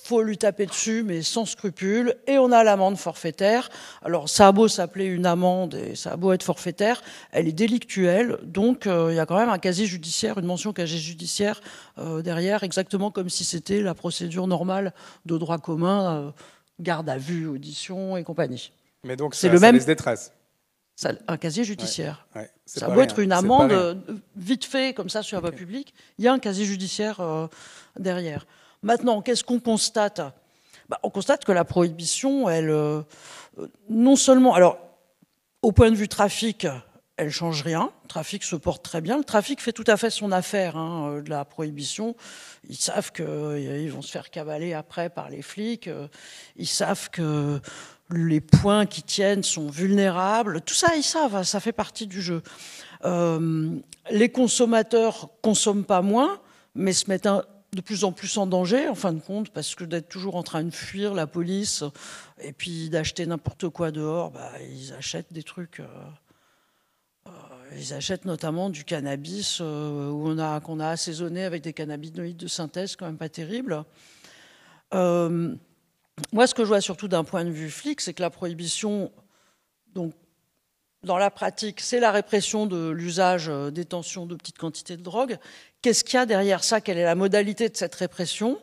faut 0.02 0.22
lui 0.22 0.36
taper 0.36 0.66
dessus, 0.66 1.04
mais 1.04 1.22
sans 1.22 1.44
scrupule. 1.44 2.16
Et 2.26 2.36
on 2.36 2.50
a 2.50 2.64
l'amende 2.64 2.96
forfaitaire. 2.96 3.70
Alors, 4.02 4.28
ça 4.28 4.48
a 4.48 4.52
beau 4.52 4.66
s'appeler 4.66 5.04
une 5.04 5.24
amende 5.24 5.76
et 5.76 5.94
ça 5.94 6.14
a 6.14 6.16
beau 6.16 6.32
être 6.32 6.42
forfaitaire, 6.42 7.00
elle 7.30 7.46
est 7.46 7.52
délictuelle. 7.52 8.38
Donc, 8.42 8.88
euh, 8.88 9.12
il 9.12 9.16
y 9.16 9.20
a 9.20 9.26
quand 9.26 9.38
même 9.38 9.50
un 9.50 9.58
casier 9.58 9.86
judiciaire, 9.86 10.36
une 10.38 10.46
mention 10.46 10.72
casier 10.72 10.98
judiciaire 10.98 11.60
euh, 11.98 12.22
derrière, 12.22 12.64
exactement 12.64 13.12
comme 13.12 13.30
si 13.30 13.44
c'était 13.44 13.80
la 13.80 13.94
procédure 13.94 14.48
normale 14.48 14.92
de 15.26 15.38
droit 15.38 15.58
commun, 15.58 16.12
euh, 16.12 16.30
garde 16.80 17.08
à 17.08 17.18
vue, 17.18 17.46
audition 17.46 18.16
et 18.16 18.24
compagnie. 18.24 18.72
Mais 19.04 19.14
donc, 19.14 19.36
c'est 19.36 19.48
le 19.48 19.60
même. 19.60 19.78
Un 21.06 21.36
casier 21.36 21.64
judiciaire. 21.64 22.26
ça 22.66 22.88
doit 22.88 23.04
être 23.04 23.18
une 23.18 23.32
amende 23.32 23.72
euh, 23.72 23.94
vite 24.36 24.64
fait, 24.64 24.94
comme 24.94 25.08
ça, 25.08 25.22
sur 25.22 25.36
la 25.36 25.40
voie 25.40 25.52
publique. 25.52 25.94
Il 26.18 26.24
y 26.24 26.28
a 26.28 26.32
un 26.32 26.38
casier 26.38 26.64
judiciaire 26.64 27.20
euh, 27.20 27.46
derrière. 27.98 28.46
Maintenant, 28.82 29.22
qu'est-ce 29.22 29.44
qu'on 29.44 29.60
constate? 29.60 30.20
Bah, 30.88 30.98
On 31.02 31.10
constate 31.10 31.44
que 31.44 31.52
la 31.52 31.64
prohibition, 31.64 32.48
elle, 32.48 32.70
euh, 32.70 33.02
non 33.88 34.16
seulement. 34.16 34.54
Alors, 34.54 34.78
au 35.62 35.72
point 35.72 35.90
de 35.90 35.96
vue 35.96 36.08
trafic, 36.08 36.66
elle 37.16 37.30
change 37.30 37.62
rien. 37.62 37.90
Le 38.04 38.08
trafic 38.08 38.42
se 38.42 38.56
porte 38.56 38.82
très 38.82 39.00
bien. 39.00 39.18
Le 39.18 39.24
trafic 39.24 39.60
fait 39.60 39.72
tout 39.72 39.84
à 39.86 39.96
fait 39.96 40.10
son 40.10 40.32
affaire 40.32 40.76
hein, 40.76 41.20
de 41.22 41.30
la 41.30 41.44
prohibition. 41.44 42.16
Ils 42.68 42.76
savent 42.76 43.12
qu'ils 43.12 43.90
vont 43.90 44.02
se 44.02 44.10
faire 44.10 44.30
cavaler 44.30 44.72
après 44.72 45.10
par 45.10 45.28
les 45.28 45.42
flics. 45.42 45.90
Ils 46.56 46.66
savent 46.66 47.10
que 47.10 47.60
les 48.12 48.40
points 48.40 48.86
qui 48.86 49.02
tiennent 49.02 49.42
sont 49.42 49.68
vulnérables. 49.68 50.60
Tout 50.62 50.74
ça, 50.74 50.96
ils 50.96 51.02
savent, 51.02 51.42
ça 51.42 51.60
fait 51.60 51.72
partie 51.72 52.06
du 52.06 52.20
jeu. 52.20 52.42
Euh, 53.04 53.76
les 54.10 54.30
consommateurs 54.30 55.30
consomment 55.42 55.84
pas 55.84 56.02
moins, 56.02 56.40
mais 56.74 56.92
se 56.92 57.08
mettent 57.08 57.28
de 57.72 57.80
plus 57.80 58.04
en 58.04 58.12
plus 58.12 58.36
en 58.36 58.46
danger, 58.46 58.88
en 58.88 58.94
fin 58.94 59.12
de 59.12 59.20
compte, 59.20 59.50
parce 59.50 59.74
que 59.74 59.84
d'être 59.84 60.08
toujours 60.08 60.36
en 60.36 60.42
train 60.42 60.64
de 60.64 60.70
fuir 60.70 61.14
la 61.14 61.26
police 61.26 61.84
et 62.40 62.52
puis 62.52 62.90
d'acheter 62.90 63.26
n'importe 63.26 63.68
quoi 63.68 63.90
dehors, 63.90 64.30
bah, 64.30 64.50
ils 64.60 64.92
achètent 64.92 65.32
des 65.32 65.42
trucs. 65.42 65.80
Euh, 65.80 65.86
euh, 67.26 67.30
ils 67.76 67.94
achètent 67.94 68.24
notamment 68.24 68.70
du 68.70 68.84
cannabis 68.84 69.58
qu'on 69.58 70.80
a 70.80 70.88
assaisonné 70.88 71.44
avec 71.44 71.62
des 71.62 71.72
cannabinoïdes 71.72 72.36
de 72.36 72.48
synthèse, 72.48 72.96
quand 72.96 73.06
même 73.06 73.18
pas 73.18 73.28
terrible. 73.28 73.84
Moi, 76.32 76.46
ce 76.46 76.54
que 76.54 76.62
je 76.62 76.68
vois 76.68 76.80
surtout 76.80 77.08
d'un 77.08 77.24
point 77.24 77.44
de 77.44 77.50
vue 77.50 77.70
flic, 77.70 78.00
c'est 78.00 78.14
que 78.14 78.22
la 78.22 78.30
prohibition, 78.30 79.12
donc, 79.94 80.12
dans 81.02 81.16
la 81.16 81.30
pratique, 81.30 81.80
c'est 81.80 82.00
la 82.00 82.12
répression 82.12 82.66
de 82.66 82.90
l'usage, 82.90 83.48
euh, 83.48 83.70
détention 83.70 84.26
de 84.26 84.34
petites 84.34 84.58
quantités 84.58 84.96
de 84.96 85.02
drogue. 85.02 85.38
Qu'est-ce 85.80 86.04
qu'il 86.04 86.14
y 86.14 86.18
a 86.18 86.26
derrière 86.26 86.62
ça? 86.62 86.80
Quelle 86.80 86.98
est 86.98 87.04
la 87.04 87.14
modalité 87.14 87.68
de 87.68 87.76
cette 87.76 87.94
répression? 87.94 88.60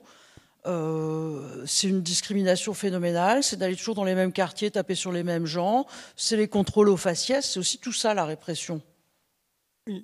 Euh, 0.67 1.63
c'est 1.65 1.87
une 1.87 2.01
discrimination 2.01 2.73
phénoménale, 2.73 3.43
c'est 3.43 3.55
d'aller 3.55 3.75
toujours 3.75 3.95
dans 3.95 4.03
les 4.03 4.15
mêmes 4.15 4.33
quartiers, 4.33 4.69
taper 4.69 4.95
sur 4.95 5.11
les 5.11 5.23
mêmes 5.23 5.45
gens, 5.45 5.87
c'est 6.15 6.35
les 6.35 6.47
contrôles 6.47 6.89
aux 6.89 6.97
faciès, 6.97 7.49
c'est 7.53 7.59
aussi 7.59 7.77
tout 7.79 7.93
ça 7.93 8.13
la 8.13 8.25
répression. 8.25 8.81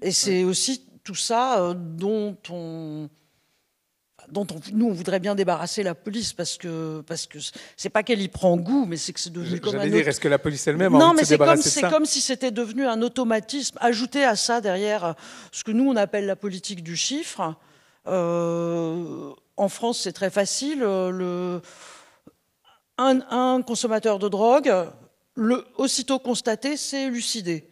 Et 0.02 0.12
c'est 0.12 0.44
aussi 0.44 0.86
tout 1.04 1.16
ça 1.16 1.62
euh, 1.62 1.74
dont 1.74 2.38
on 2.50 3.10
dont 4.32 4.46
nous 4.72 4.88
on 4.88 4.92
voudrait 4.92 5.20
bien 5.20 5.36
débarrasser 5.36 5.84
la 5.84 5.96
police 5.96 6.34
parce 6.34 6.58
que 6.58 7.02
parce 7.02 7.26
que 7.28 7.38
c'est 7.78 7.90
pas 7.90 8.04
qu'elle 8.04 8.22
y 8.22 8.28
prend 8.28 8.58
goût 8.58 8.86
mais 8.86 8.98
c'est 8.98 9.14
que 9.14 9.20
c'est 9.20 9.32
devenu 9.32 9.60
comme 9.60 9.76
un 9.76 9.88
dire 9.88 10.08
est-ce 10.08 10.20
que 10.20 10.28
la 10.28 10.40
police 10.40 10.66
elle-même 10.68 10.94
non 10.94 11.14
mais 11.14 11.24
c'est 11.26 11.38
comme 11.90 12.06
si 12.06 12.22
c'était 12.22 12.52
devenu 12.52 12.86
un 12.86 13.02
automatisme. 13.02 13.78
Ajouté 13.80 14.24
à 14.24 14.36
ça 14.36 14.62
derrière 14.62 15.06
euh, 15.06 15.14
ce 15.52 15.64
que 15.64 15.72
nous 15.72 15.90
on 15.90 15.96
appelle 15.96 16.26
la 16.26 16.36
politique 16.36 16.84
du 16.84 16.96
chiffre. 16.96 17.56
Euh, 18.08 19.32
en 19.58 19.70
France 19.70 20.02
c'est 20.02 20.14
très 20.14 20.30
facile 20.30 20.80
le 20.80 21.62
un, 22.98 23.20
un 23.30 23.62
consommateur 23.62 24.20
de 24.20 24.28
drogue 24.28 24.74
le 25.36 25.66
aussitôt 25.78 26.20
constaté 26.20 26.78
c'est 26.78 27.04
élucidé. 27.04 27.70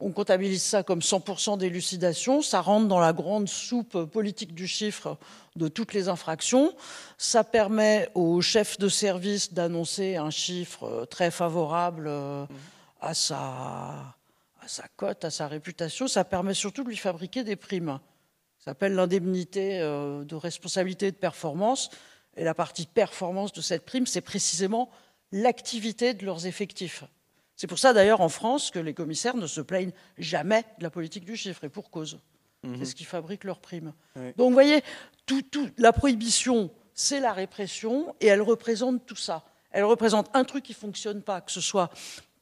On 0.00 0.12
comptabilise 0.12 0.62
ça 0.62 0.84
comme 0.84 1.00
100% 1.00 1.58
d'élucidation, 1.58 2.40
ça 2.40 2.60
rentre 2.60 2.86
dans 2.86 3.00
la 3.00 3.12
grande 3.12 3.48
soupe 3.48 4.04
politique 4.04 4.54
du 4.54 4.68
chiffre 4.68 5.18
de 5.58 5.68
toutes 5.68 5.92
les 5.92 6.08
infractions. 6.08 6.74
Ça 7.18 7.44
permet 7.44 8.08
au 8.14 8.40
chef 8.40 8.78
de 8.78 8.88
service 8.88 9.52
d'annoncer 9.52 10.16
un 10.16 10.30
chiffre 10.30 11.06
très 11.10 11.30
favorable 11.30 12.06
euh, 12.08 12.46
à 13.00 13.12
sa, 13.14 13.36
à 14.60 14.68
sa 14.68 14.84
cote, 14.96 15.24
à 15.24 15.30
sa 15.30 15.48
réputation. 15.48 16.08
Ça 16.08 16.24
permet 16.24 16.54
surtout 16.54 16.84
de 16.84 16.88
lui 16.88 16.96
fabriquer 16.96 17.44
des 17.44 17.56
primes. 17.56 17.98
Ça 18.58 18.72
s'appelle 18.72 18.94
l'indemnité 18.94 19.80
euh, 19.80 20.24
de 20.24 20.34
responsabilité 20.34 21.08
et 21.08 21.12
de 21.12 21.16
performance. 21.16 21.90
Et 22.36 22.44
la 22.44 22.54
partie 22.54 22.86
performance 22.86 23.52
de 23.52 23.60
cette 23.60 23.84
prime, 23.84 24.06
c'est 24.06 24.20
précisément 24.20 24.90
l'activité 25.32 26.14
de 26.14 26.24
leurs 26.24 26.46
effectifs. 26.46 27.04
C'est 27.56 27.66
pour 27.66 27.78
ça 27.78 27.92
d'ailleurs 27.92 28.20
en 28.20 28.28
France 28.28 28.70
que 28.70 28.78
les 28.78 28.94
commissaires 28.94 29.36
ne 29.36 29.48
se 29.48 29.60
plaignent 29.60 29.92
jamais 30.16 30.64
de 30.78 30.84
la 30.84 30.90
politique 30.90 31.24
du 31.24 31.36
chiffre, 31.36 31.64
et 31.64 31.68
pour 31.68 31.90
cause. 31.90 32.20
C'est 32.64 32.70
Mhm. 32.70 32.84
ce 32.84 32.94
qui 32.94 33.04
fabrique 33.04 33.44
leurs 33.44 33.60
primes. 33.60 33.92
Oui. 34.16 34.32
Donc 34.36 34.48
vous 34.48 34.52
voyez, 34.54 34.82
tout, 35.26 35.42
tout- 35.42 35.70
la 35.78 35.92
prohibition, 35.92 36.70
c'est 36.94 37.20
la 37.20 37.32
répression, 37.32 38.14
et 38.20 38.26
elle 38.26 38.42
représente 38.42 39.06
tout 39.06 39.14
ça. 39.16 39.44
Elle 39.70 39.84
représente 39.84 40.28
un 40.34 40.44
truc 40.44 40.64
qui 40.64 40.72
ne 40.72 40.76
fonctionne 40.78 41.22
pas, 41.22 41.40
que 41.40 41.52
ce 41.52 41.60
soit 41.60 41.90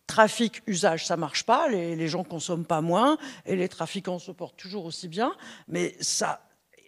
trafic, 0.07 0.63
usage, 0.67 1.05
ça 1.07 1.17
marche 1.17 1.45
pas, 1.45 1.69
les, 1.69 1.97
les 1.97 2.09
gens 2.09 2.25
consomment 2.25 2.65
pas 2.65 2.81
moins, 2.81 3.19
et 3.45 3.57
les 3.57 3.69
trafiquants 3.69 4.19
se 4.19 4.31
portent 4.31 4.57
toujours 4.57 4.85
aussi 4.87 5.09
bien, 5.09 5.35
mais 5.69 5.95
ça... 6.01 6.41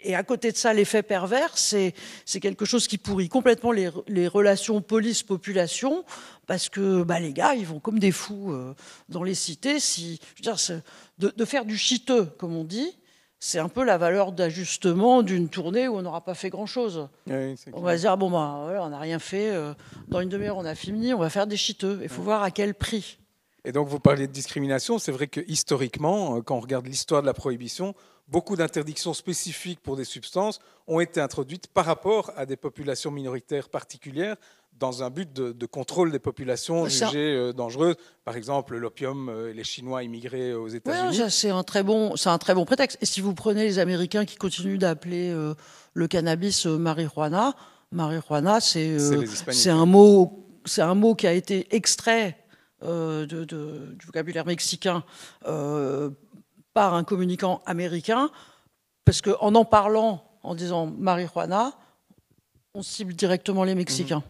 Et 0.02 0.14
à 0.14 0.22
côté 0.22 0.52
de 0.52 0.56
ça, 0.56 0.72
l'effet 0.72 1.02
pervers, 1.02 1.58
c'est 1.58 1.92
c'est 2.24 2.38
quelque 2.38 2.64
chose 2.64 2.86
qui 2.86 2.98
pourrit 2.98 3.28
complètement 3.28 3.72
les, 3.72 3.90
les 4.06 4.28
relations 4.28 4.80
police-population, 4.80 6.04
parce 6.46 6.68
que 6.68 7.02
bah, 7.02 7.18
les 7.18 7.32
gars, 7.32 7.54
ils 7.56 7.66
vont 7.66 7.80
comme 7.80 7.98
des 7.98 8.12
fous 8.12 8.52
euh, 8.52 8.74
dans 9.08 9.24
les 9.24 9.34
cités. 9.34 9.80
Si, 9.80 10.20
je 10.36 10.48
veux 10.48 10.54
dire, 10.54 10.82
de, 11.18 11.32
de 11.36 11.44
faire 11.44 11.64
du 11.64 11.76
chiteux, 11.76 12.26
comme 12.38 12.54
on 12.54 12.62
dit, 12.62 12.96
c'est 13.40 13.58
un 13.58 13.68
peu 13.68 13.84
la 13.84 13.98
valeur 13.98 14.32
d'ajustement 14.32 15.22
d'une 15.22 15.48
tournée 15.48 15.86
où 15.86 15.96
on 15.96 16.02
n'aura 16.02 16.24
pas 16.24 16.34
fait 16.34 16.50
grand-chose. 16.50 17.08
Oui, 17.28 17.54
On 17.72 17.80
va 17.80 17.96
se 17.96 18.02
dire, 18.02 18.16
bon, 18.16 18.30
voilà, 18.30 18.82
on 18.84 18.88
n'a 18.88 18.98
rien 18.98 19.18
fait, 19.18 19.50
euh, 19.50 19.74
dans 20.08 20.20
une 20.20 20.28
demi-heure, 20.28 20.56
on 20.56 20.64
a 20.64 20.74
fini, 20.74 21.14
on 21.14 21.18
va 21.18 21.30
faire 21.30 21.46
des 21.46 21.56
chiteux. 21.56 22.00
Il 22.02 22.08
faut 22.08 22.22
voir 22.22 22.42
à 22.42 22.50
quel 22.50 22.74
prix. 22.74 23.18
Et 23.64 23.72
donc, 23.72 23.88
vous 23.88 24.00
parlez 24.00 24.26
de 24.26 24.32
discrimination. 24.32 24.98
C'est 24.98 25.12
vrai 25.12 25.28
que 25.28 25.40
historiquement, 25.46 26.36
euh, 26.36 26.40
quand 26.40 26.56
on 26.56 26.60
regarde 26.60 26.86
l'histoire 26.86 27.22
de 27.22 27.26
la 27.26 27.34
prohibition, 27.34 27.94
beaucoup 28.28 28.56
d'interdictions 28.56 29.14
spécifiques 29.14 29.80
pour 29.80 29.96
des 29.96 30.04
substances 30.04 30.58
ont 30.86 31.00
été 31.00 31.20
introduites 31.20 31.66
par 31.68 31.84
rapport 31.86 32.30
à 32.36 32.44
des 32.46 32.56
populations 32.56 33.10
minoritaires 33.10 33.68
particulières 33.68 34.36
dans 34.78 35.02
un 35.02 35.10
but 35.10 35.32
de, 35.32 35.50
de 35.50 35.66
contrôle 35.66 36.12
des 36.12 36.20
populations 36.20 36.84
jugées 37.08 37.34
euh, 37.34 37.52
dangereuses. 37.52 37.96
Par 38.24 38.36
exemple, 38.36 38.76
l'opium 38.76 39.28
euh, 39.28 39.50
et 39.50 39.54
les 39.54 39.64
Chinois 39.64 40.04
immigrés 40.04 40.54
aux 40.54 40.68
États-Unis. 40.68 41.16
c'est 41.30 41.50
un 41.50 41.64
très 41.64 41.82
bon, 41.82 42.14
c'est 42.14 42.28
un 42.28 42.38
très 42.38 42.54
bon 42.54 42.64
prétexte. 42.64 42.96
Et 43.00 43.06
si 43.06 43.20
vous 43.20 43.34
prenez 43.34 43.64
les 43.64 43.80
Américains 43.80 44.24
qui 44.24 44.36
continuent 44.36 44.78
d'appeler 44.78 45.30
euh, 45.30 45.54
le 45.94 46.06
cannabis 46.06 46.66
euh, 46.66 46.78
marijuana, 46.78 47.54
marijuana, 47.90 48.60
c'est 48.60 49.70
un 49.70 49.86
mot, 49.86 50.46
c'est 50.64 50.82
un 50.82 50.94
mot 50.94 51.16
qui 51.16 51.26
a 51.26 51.32
été 51.32 51.74
extrait 51.74 52.38
de- 52.80 53.24
de- 53.26 53.94
du 53.98 54.06
vocabulaire 54.06 54.46
mexicain 54.46 55.02
par 56.74 56.94
un 56.94 57.04
communicant 57.04 57.60
américain, 57.66 58.30
parce 59.04 59.20
qu'en 59.20 59.54
en 59.54 59.64
parlant, 59.64 60.24
en 60.42 60.54
disant 60.54 60.86
marijuana, 60.86 61.72
on 62.74 62.82
cible 62.82 63.14
directement 63.14 63.64
les 63.64 63.74
Mexicains. 63.74 64.22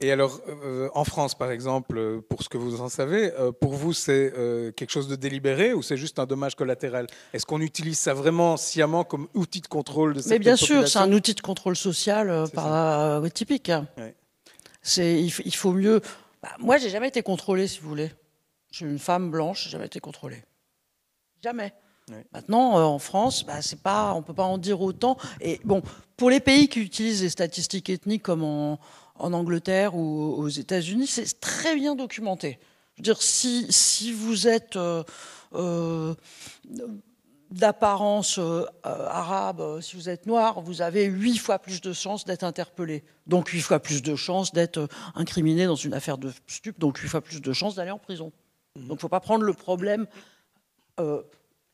Et 0.00 0.12
alors, 0.12 0.40
euh, 0.48 0.90
en 0.94 1.04
France, 1.04 1.34
par 1.34 1.50
exemple, 1.50 2.20
pour 2.28 2.42
ce 2.42 2.50
que 2.50 2.58
vous 2.58 2.82
en 2.82 2.90
savez, 2.90 3.32
euh, 3.32 3.50
pour 3.50 3.72
vous, 3.72 3.94
c'est 3.94 4.30
euh, 4.36 4.70
quelque 4.70 4.90
chose 4.90 5.08
de 5.08 5.16
délibéré 5.16 5.72
ou 5.72 5.82
c'est 5.82 5.96
juste 5.96 6.18
un 6.18 6.26
dommage 6.26 6.54
collatéral? 6.54 7.06
Est-ce 7.32 7.46
qu'on 7.46 7.62
utilise 7.62 7.98
ça 7.98 8.12
vraiment 8.12 8.58
sciemment 8.58 9.04
comme 9.04 9.26
outil 9.32 9.62
de 9.62 9.66
contrôle 9.68 10.12
de 10.12 10.22
Mais 10.28 10.38
bien 10.38 10.56
sûr, 10.56 10.86
c'est 10.86 10.98
un 10.98 11.12
outil 11.12 11.32
de 11.34 11.40
contrôle 11.40 11.76
social 11.76 12.44
par, 12.52 13.22
typique. 13.32 13.72
Ouais. 13.96 14.14
C'est, 14.82 15.20
il, 15.22 15.30
f- 15.30 15.42
il 15.46 15.54
faut 15.54 15.72
mieux. 15.72 16.02
bah, 16.42 16.50
moi, 16.58 16.76
j'ai 16.76 16.90
jamais 16.90 17.08
été 17.08 17.22
contrôlée, 17.22 17.66
si 17.66 17.80
vous 17.80 17.88
voulez. 17.88 18.12
Je 18.70 18.76
suis 18.76 18.84
une 18.84 18.98
femme 18.98 19.30
blanche, 19.30 19.64
j'ai 19.64 19.70
jamais 19.70 19.86
été 19.86 19.98
contrôlée. 20.00 20.44
Jamais. 21.42 21.72
Maintenant, 22.32 22.78
euh, 22.78 22.82
en 22.82 23.00
France, 23.00 23.44
bah, 23.44 23.60
c'est 23.62 23.80
pas, 23.80 24.14
on 24.14 24.22
peut 24.22 24.34
pas 24.34 24.44
en 24.44 24.58
dire 24.58 24.80
autant. 24.80 25.16
Et 25.40 25.60
bon, 25.64 25.82
pour 26.16 26.30
les 26.30 26.38
pays 26.38 26.68
qui 26.68 26.80
utilisent 26.80 27.22
les 27.22 27.30
statistiques 27.30 27.90
ethniques 27.90 28.22
comme 28.22 28.44
en, 28.44 28.78
en 29.16 29.32
Angleterre 29.32 29.96
ou 29.96 30.34
aux 30.36 30.48
États-Unis, 30.48 31.08
c'est 31.08 31.40
très 31.40 31.74
bien 31.74 31.96
documenté. 31.96 32.60
Je 32.94 33.00
veux 33.00 33.02
dire, 33.02 33.20
si, 33.20 33.66
si 33.70 34.12
vous 34.12 34.46
êtes 34.46 34.76
euh, 34.76 35.02
euh, 35.54 36.14
d'apparence 37.50 38.38
arabe, 38.84 39.80
si 39.80 39.96
vous 39.96 40.08
êtes 40.08 40.26
noir, 40.26 40.60
vous 40.60 40.82
avez 40.82 41.06
huit 41.06 41.38
fois 41.38 41.58
plus 41.58 41.80
de 41.80 41.92
chances 41.92 42.24
d'être 42.24 42.44
interpellé. 42.44 43.02
Donc 43.26 43.48
huit 43.48 43.62
fois 43.62 43.80
plus 43.80 44.00
de 44.00 44.14
chances 44.14 44.52
d'être 44.52 44.88
incriminé 45.16 45.66
dans 45.66 45.74
une 45.74 45.92
affaire 45.92 46.18
de 46.18 46.32
stup, 46.46 46.78
donc 46.78 46.98
huit 46.98 47.08
fois 47.08 47.20
plus 47.20 47.40
de 47.40 47.52
chances 47.52 47.74
d'aller 47.74 47.90
en 47.90 47.98
prison. 47.98 48.32
Donc 48.76 48.84
il 48.86 48.92
ne 48.94 48.98
faut 48.98 49.08
pas 49.08 49.20
prendre 49.20 49.44
le 49.44 49.54
problème 49.54 50.06
euh, 51.00 51.22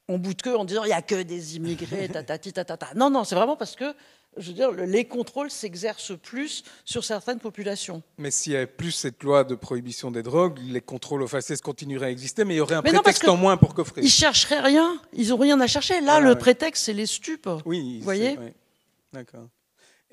en 0.09 0.19
bout 0.19 0.35
de 0.35 0.43
queue 0.43 0.57
en 0.57 0.65
disant 0.65 0.85
il 0.85 0.89
n'y 0.89 0.93
a 0.93 1.03
que 1.03 1.23
des 1.23 1.57
immigrés, 1.57 2.09
tatati, 2.09 2.53
tatata. 2.53 2.89
Non, 2.97 3.11
non, 3.11 3.25
c'est 3.25 3.35
vraiment 3.35 3.57
parce 3.57 3.77
que, 3.77 3.95
je 4.37 4.49
veux 4.49 4.55
dire, 4.55 4.71
le- 4.73 4.85
les 4.85 5.05
contrôles 5.05 5.51
s'exercent 5.51 6.19
plus 6.21 6.65
sur 6.85 7.05
certaines 7.05 7.39
populations. 7.39 8.03
Mais 8.19 8.31
s'il 8.31 8.53
y 8.53 8.57
avait 8.57 8.67
plus 8.67 8.91
cette 8.93 9.23
loi 9.23 9.45
de 9.45 9.55
prohibition 9.55 10.11
des 10.11 10.23
drogues, 10.23 10.59
les 10.67 10.81
contrôles 10.81 11.23
aux 11.23 11.29
faciès 11.29 11.61
continueraient 11.61 12.07
à 12.07 12.11
exister, 12.11 12.45
mais 12.45 12.55
il 12.55 12.59
y 12.59 12.61
aurait 12.61 12.75
un 12.75 12.83
Mais 12.83 12.91
prétexte 12.93 13.23
que 13.23 13.31
en 13.31 13.37
moins 13.37 13.57
pour 13.57 13.75
coffrer. 13.75 14.03
Ils 14.03 14.11
chercheraient 14.11 14.61
rien, 14.61 15.01
ils 15.13 15.29
n'ont 15.29 15.37
rien 15.37 15.61
à 15.61 15.67
chercher. 15.67 16.01
Là, 16.01 16.15
Ah, 16.17 16.21
le 16.21 16.35
prétexte, 16.35 16.85
c'est 16.85 16.93
les 16.95 17.07
stupes. 17.07 17.49
Oui, 17.65 17.99
Vous 17.99 18.05
voyez 18.05 18.37
ouais. 18.39 18.55
D'accord. 19.13 19.47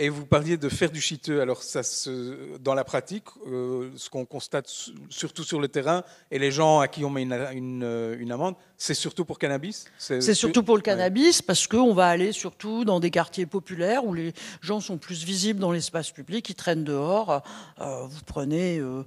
Et 0.01 0.07
vous 0.07 0.25
parliez 0.25 0.55
de 0.55 0.69
faire 0.69 0.89
du 0.89 1.01
chiteux. 1.01 1.41
Alors, 1.41 1.61
ça 1.61 1.83
se, 1.83 2.57
dans 2.59 2.73
la 2.73 2.85
pratique, 2.85 3.25
euh, 3.45 3.91
ce 3.97 4.09
qu'on 4.09 4.23
constate 4.23 4.69
su- 4.69 4.93
surtout 5.09 5.43
sur 5.43 5.59
le 5.59 5.67
terrain, 5.67 6.05
et 6.31 6.39
les 6.39 6.51
gens 6.51 6.79
à 6.79 6.87
qui 6.87 7.03
on 7.03 7.09
met 7.09 7.23
une, 7.23 7.33
une, 7.51 8.15
une 8.17 8.31
amende, 8.31 8.55
c'est 8.77 8.93
surtout 8.93 9.25
pour 9.25 9.37
cannabis? 9.37 9.87
C'est 9.97 10.33
surtout 10.33 10.63
pour 10.63 10.77
le 10.77 10.81
cannabis, 10.81 11.41
parce 11.41 11.67
qu'on 11.67 11.93
va 11.93 12.07
aller 12.07 12.31
surtout 12.31 12.85
dans 12.85 13.01
des 13.01 13.11
quartiers 13.11 13.45
populaires 13.45 14.05
où 14.05 14.13
les 14.13 14.31
gens 14.61 14.79
sont 14.79 14.97
plus 14.97 15.25
visibles 15.25 15.59
dans 15.59 15.73
l'espace 15.73 16.11
public, 16.11 16.49
ils 16.49 16.55
traînent 16.55 16.85
dehors. 16.85 17.43
Euh, 17.81 18.05
vous 18.07 18.23
prenez 18.25 18.79
euh, 18.79 19.03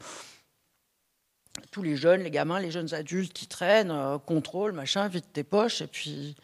tous 1.71 1.83
les 1.83 1.97
jeunes, 1.97 2.23
les 2.23 2.31
gamins, 2.31 2.61
les 2.61 2.71
jeunes 2.71 2.93
adultes 2.93 3.33
qui 3.33 3.47
traînent, 3.47 4.19
contrôle, 4.27 4.73
machin, 4.73 5.09
vide 5.09 5.25
tes 5.33 5.43
poches, 5.43 5.81
et 5.81 5.87
puis 5.87 6.37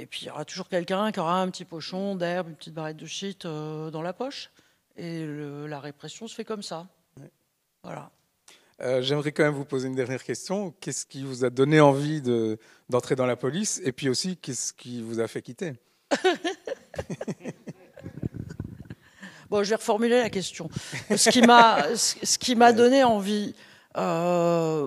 et 0.00 0.06
puis 0.06 0.22
il 0.22 0.26
y 0.28 0.30
aura 0.30 0.44
toujours 0.44 0.68
quelqu'un 0.68 1.12
qui 1.12 1.20
aura 1.20 1.40
un 1.40 1.48
petit 1.50 1.64
pochon 1.64 2.14
d'herbe, 2.16 2.48
une 2.48 2.56
petite 2.56 2.74
barrette 2.74 2.96
de 2.96 3.06
shit 3.06 3.44
euh, 3.44 3.90
dans 3.90 4.02
la 4.02 4.12
poche. 4.12 4.50
Et 4.96 5.24
le- 5.24 5.66
la 5.66 5.78
répression 5.80 6.26
se 6.28 6.34
fait 6.34 6.44
comme 6.44 6.62
ça. 6.62 6.86
Voilà. 7.82 8.10
Euh, 8.82 9.02
J'aimerais 9.02 9.32
quand 9.32 9.42
même 9.44 9.54
vous 9.54 9.64
poser 9.64 9.88
une 9.88 9.94
dernière 9.94 10.22
question. 10.24 10.74
Qu'est-ce 10.80 11.04
qui 11.06 11.22
vous 11.22 11.44
a 11.44 11.50
donné 11.50 11.80
envie 11.80 12.20
de- 12.22 12.58
d'entrer 12.88 13.14
dans 13.14 13.26
la 13.26 13.36
police? 13.36 13.80
Et 13.84 13.92
puis 13.92 14.08
aussi, 14.08 14.36
qu'est-ce 14.36 14.72
qui 14.72 15.02
vous 15.02 15.20
a 15.20 15.28
fait 15.28 15.42
quitter? 15.42 15.74
Bon, 19.50 19.64
je 19.64 19.70
vais 19.70 19.74
reformuler 19.76 20.20
la 20.20 20.30
question. 20.30 20.68
Ce 21.16 21.28
qui 21.28 21.42
m'a, 21.42 21.96
ce 21.96 22.14
ce 22.24 22.38
qui 22.38 22.54
m'a 22.54 22.72
donné 22.72 23.02
envie. 23.02 23.52
euh, 23.96 24.86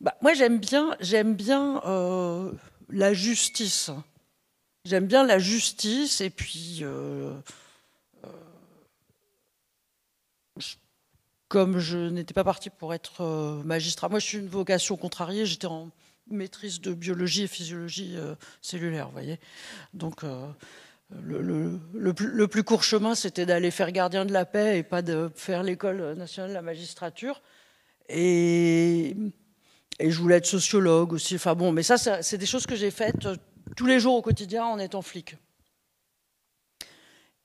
bah, 0.00 0.14
moi, 0.22 0.32
j'aime 0.32 0.58
bien, 0.58 0.96
j'aime 1.00 1.34
bien 1.34 1.82
euh, 1.84 2.50
la 2.90 3.12
justice. 3.14 3.90
J'aime 4.84 5.06
bien 5.06 5.26
la 5.26 5.38
justice 5.38 6.20
et 6.20 6.30
puis, 6.30 6.78
euh, 6.82 7.34
euh, 8.24 8.28
comme 11.48 11.78
je 11.78 11.98
n'étais 11.98 12.34
pas 12.34 12.44
partie 12.44 12.70
pour 12.70 12.94
être 12.94 13.22
euh, 13.22 13.62
magistrat, 13.64 14.08
moi, 14.08 14.18
je 14.18 14.26
suis 14.26 14.38
une 14.38 14.48
vocation 14.48 14.96
contrariée. 14.96 15.46
J'étais 15.46 15.66
en 15.66 15.90
maîtrise 16.30 16.80
de 16.80 16.92
biologie 16.94 17.42
et 17.42 17.48
physiologie 17.48 18.16
cellulaire, 18.60 19.06
vous 19.06 19.12
voyez. 19.12 19.40
Donc, 19.94 20.24
le, 21.10 21.78
plus, 22.12 22.28
le, 22.28 22.48
plus, 22.48 22.62
court 22.64 22.82
chemin, 22.82 23.14
c'était 23.14 23.46
d'aller 23.46 23.70
faire 23.70 23.92
gardien 23.92 24.26
de 24.26 24.32
la 24.32 24.44
paix 24.44 24.78
et 24.78 24.82
pas 24.82 25.00
de 25.00 25.30
faire 25.34 25.62
l'école 25.62 26.14
nationale 26.14 26.50
de 26.50 26.54
la 26.54 26.60
magistrature. 26.60 27.40
Et, 28.10 29.16
et, 29.98 30.10
je 30.10 30.18
voulais 30.18 30.36
être 30.36 30.46
sociologue 30.46 31.12
aussi. 31.12 31.36
Enfin 31.36 31.54
bon, 31.54 31.72
mais 31.72 31.82
ça, 31.82 32.22
c'est 32.22 32.38
des 32.38 32.46
choses 32.46 32.66
que 32.66 32.76
j'ai 32.76 32.90
faites 32.90 33.26
euh, 33.26 33.36
tous 33.76 33.86
les 33.86 34.00
jours 34.00 34.14
au 34.14 34.22
quotidien 34.22 34.64
en 34.64 34.78
étant 34.78 35.02
flic. 35.02 35.36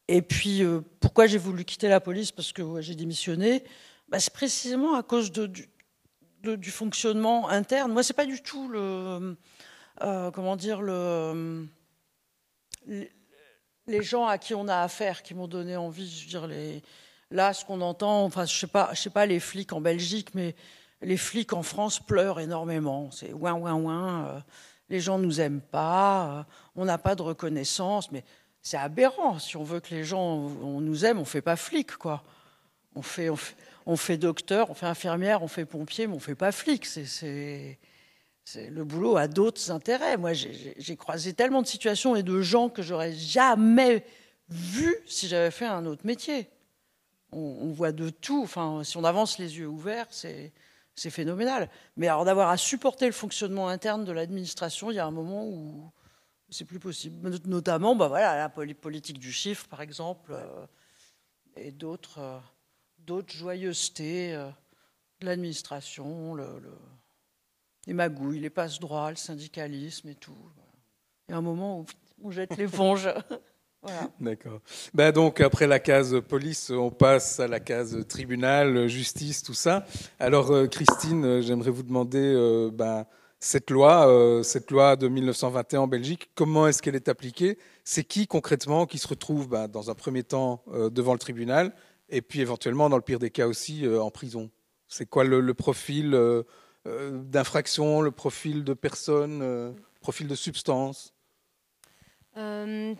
Et 0.07 0.21
puis, 0.21 0.63
euh, 0.63 0.81
pourquoi 0.99 1.27
j'ai 1.27 1.37
voulu 1.37 1.65
quitter 1.65 1.87
la 1.87 1.99
police? 1.99 2.31
Parce 2.31 2.51
que 2.51 2.81
j'ai 2.81 2.95
démissionné. 2.95 3.63
Bah, 4.09 4.19
c'est 4.19 4.33
précisément 4.33 4.95
à 4.95 5.03
cause 5.03 5.31
du, 5.31 6.71
fonctionnement 6.71 7.49
interne. 7.49 7.91
Moi, 7.91 8.03
c'est 8.03 8.13
pas 8.13 8.25
du 8.25 8.41
tout 8.41 8.67
le, 8.67 9.35
euh, 10.01 10.31
comment 10.31 10.55
dire, 10.55 10.81
le, 10.81 11.65
les 12.85 14.03
gens 14.03 14.25
à 14.27 14.37
qui 14.37 14.53
on 14.53 14.67
a 14.67 14.81
affaire 14.81 15.23
qui 15.23 15.33
m'ont 15.33 15.47
donné 15.47 15.75
envie. 15.77 16.81
Là, 17.31 17.53
ce 17.53 17.65
qu'on 17.65 17.81
entend, 17.81 18.25
enfin, 18.25 18.45
je 18.45 18.53
sais 18.55 18.67
sais 18.95 19.09
pas 19.09 19.25
les 19.25 19.39
flics 19.39 19.73
en 19.73 19.81
Belgique, 19.81 20.35
mais 20.35 20.55
les 21.03 21.17
flics 21.17 21.53
en 21.53 21.63
France 21.63 21.99
pleurent 21.99 22.39
énormément. 22.39 23.09
C'est 23.11 23.33
ouin 23.33 23.53
ouin 23.53 23.73
ouin. 23.73 24.25
Euh, 24.25 24.39
les 24.89 24.99
gens 24.99 25.17
nous 25.17 25.41
aiment 25.41 25.61
pas. 25.61 26.25
Euh, 26.25 26.43
on 26.75 26.85
n'a 26.85 26.97
pas 26.97 27.15
de 27.15 27.21
reconnaissance, 27.21 28.11
mais 28.11 28.23
c'est 28.61 28.77
aberrant. 28.77 29.39
Si 29.39 29.57
on 29.57 29.63
veut 29.63 29.79
que 29.79 29.93
les 29.93 30.03
gens 30.03 30.21
on 30.21 30.81
nous 30.81 31.05
aime, 31.05 31.19
on 31.19 31.25
fait 31.25 31.41
pas 31.41 31.55
flic, 31.55 31.95
quoi. 31.97 32.23
On 32.95 33.01
fait, 33.01 33.29
on 33.29 33.35
fait, 33.35 33.55
on 33.85 33.95
fait 33.95 34.17
docteur, 34.17 34.69
on 34.69 34.73
fait 34.73 34.85
infirmière, 34.85 35.41
on 35.43 35.47
fait 35.47 35.65
pompier, 35.65 36.07
mais 36.07 36.15
on 36.15 36.19
fait 36.19 36.35
pas 36.35 36.51
flic. 36.51 36.85
C'est 36.85 37.79
le 38.55 38.83
boulot 38.83 39.17
a 39.17 39.27
d'autres 39.27 39.71
intérêts. 39.71 40.17
Moi, 40.17 40.33
j'ai 40.33 40.95
croisé 40.97 41.33
tellement 41.33 41.61
de 41.61 41.67
situations 41.67 42.15
et 42.15 42.23
de 42.23 42.41
gens 42.41 42.69
que 42.69 42.81
j'aurais 42.81 43.13
jamais 43.13 44.05
vu 44.49 44.95
si 45.05 45.27
j'avais 45.27 45.51
fait 45.51 45.65
un 45.65 45.85
autre 45.85 46.05
métier. 46.05 46.49
On, 47.31 47.71
voit 47.71 47.91
de 47.91 48.09
tout. 48.09 48.43
Enfin, 48.43 48.83
si 48.83 48.95
on 48.97 49.03
avance 49.03 49.39
les 49.39 49.57
yeux 49.57 49.67
ouverts, 49.67 50.05
c'est 50.11 50.51
phénoménal. 50.95 51.69
Mais 51.97 52.07
alors 52.07 52.25
d'avoir 52.25 52.49
à 52.49 52.57
supporter 52.57 53.05
le 53.05 53.11
fonctionnement 53.11 53.67
interne 53.67 54.05
de 54.05 54.11
l'administration, 54.11 54.91
il 54.91 54.95
y 54.95 54.99
a 54.99 55.05
un 55.05 55.11
moment 55.11 55.45
où 55.45 55.91
c'est 56.49 56.65
plus 56.65 56.79
possible. 56.79 57.29
Notamment, 57.45 57.95
bah 57.95 58.07
voilà, 58.07 58.35
la 58.35 58.49
politique 58.49 59.19
du 59.19 59.31
chiffre, 59.31 59.67
par 59.67 59.81
exemple, 59.81 60.33
euh, 60.33 60.65
et 61.55 61.71
d'autres 61.71 62.19
euh, 62.19 62.39
d'autres 62.99 63.33
joyeusetés 63.33 64.33
euh, 64.35 64.49
de 65.19 65.25
l'administration. 65.25 66.35
le 66.35 66.61
les 67.85 67.93
magouilles, 67.93 68.39
les 68.39 68.49
passe-droits, 68.49 69.09
le 69.09 69.17
syndicalisme 69.17 70.07
et 70.09 70.15
tout. 70.15 70.37
Il 71.27 71.31
y 71.31 71.35
a 71.35 71.37
un 71.37 71.41
moment 71.41 71.81
où 71.81 71.85
on 72.23 72.31
jette 72.31 72.55
l'éponge. 72.57 73.09
voilà. 73.83 74.09
D'accord. 74.21 74.61
Ben 74.93 75.11
donc, 75.11 75.41
après 75.41 75.67
la 75.67 75.79
case 75.79 76.15
police, 76.27 76.69
on 76.69 76.89
passe 76.89 77.41
à 77.41 77.47
la 77.47 77.59
case 77.59 78.07
tribunal, 78.07 78.87
justice, 78.87 79.43
tout 79.43 79.53
ça. 79.53 79.85
Alors, 80.19 80.51
euh, 80.51 80.67
Christine, 80.67 81.25
euh, 81.25 81.41
j'aimerais 81.41 81.69
vous 81.69 81.83
demander, 81.83 82.19
euh, 82.19 82.71
ben, 82.71 83.05
cette 83.41 83.69
loi, 83.71 84.41
cette 84.45 84.71
loi 84.71 84.95
de 84.95 85.09
1921 85.09 85.81
en 85.81 85.87
Belgique, 85.87 86.31
comment 86.33 86.65
est-ce 86.65 86.81
qu'elle 86.81 86.95
est 86.95 87.09
appliquée? 87.09 87.57
C'est 87.83 88.05
qui 88.05 88.25
concrètement 88.25 88.85
qui 88.85 88.99
se 88.99 89.07
retrouve 89.07 89.49
ben, 89.49 89.67
dans 89.67 89.91
un 89.91 89.95
premier 89.95 90.23
temps 90.23 90.63
devant 90.91 91.11
le 91.11 91.19
tribunal 91.19 91.73
et 92.07 92.21
puis 92.21 92.39
éventuellement, 92.39 92.87
dans 92.87 92.95
le 92.95 93.01
pire 93.01 93.19
des 93.19 93.31
cas 93.31 93.45
aussi, 93.45 93.85
en 93.85 94.09
prison? 94.11 94.49
C'est 94.87 95.05
quoi 95.05 95.25
le, 95.25 95.41
le 95.41 95.53
profil 95.53 96.17
d'infraction, 96.85 97.99
le 97.99 98.11
profil 98.11 98.63
de 98.63 98.73
personne, 98.73 99.41
le 99.41 99.75
profil 99.99 100.29
de 100.29 100.35
substance? 100.35 101.13
Euh, 102.37 102.95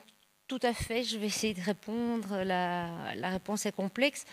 Tout 0.53 0.67
à 0.67 0.73
fait, 0.73 1.01
je 1.01 1.17
vais 1.17 1.25
essayer 1.25 1.55
de 1.55 1.61
répondre. 1.61 2.43
La, 2.43 3.29
réponse 3.31 3.65
est 3.65 3.71
complexe. 3.71 4.23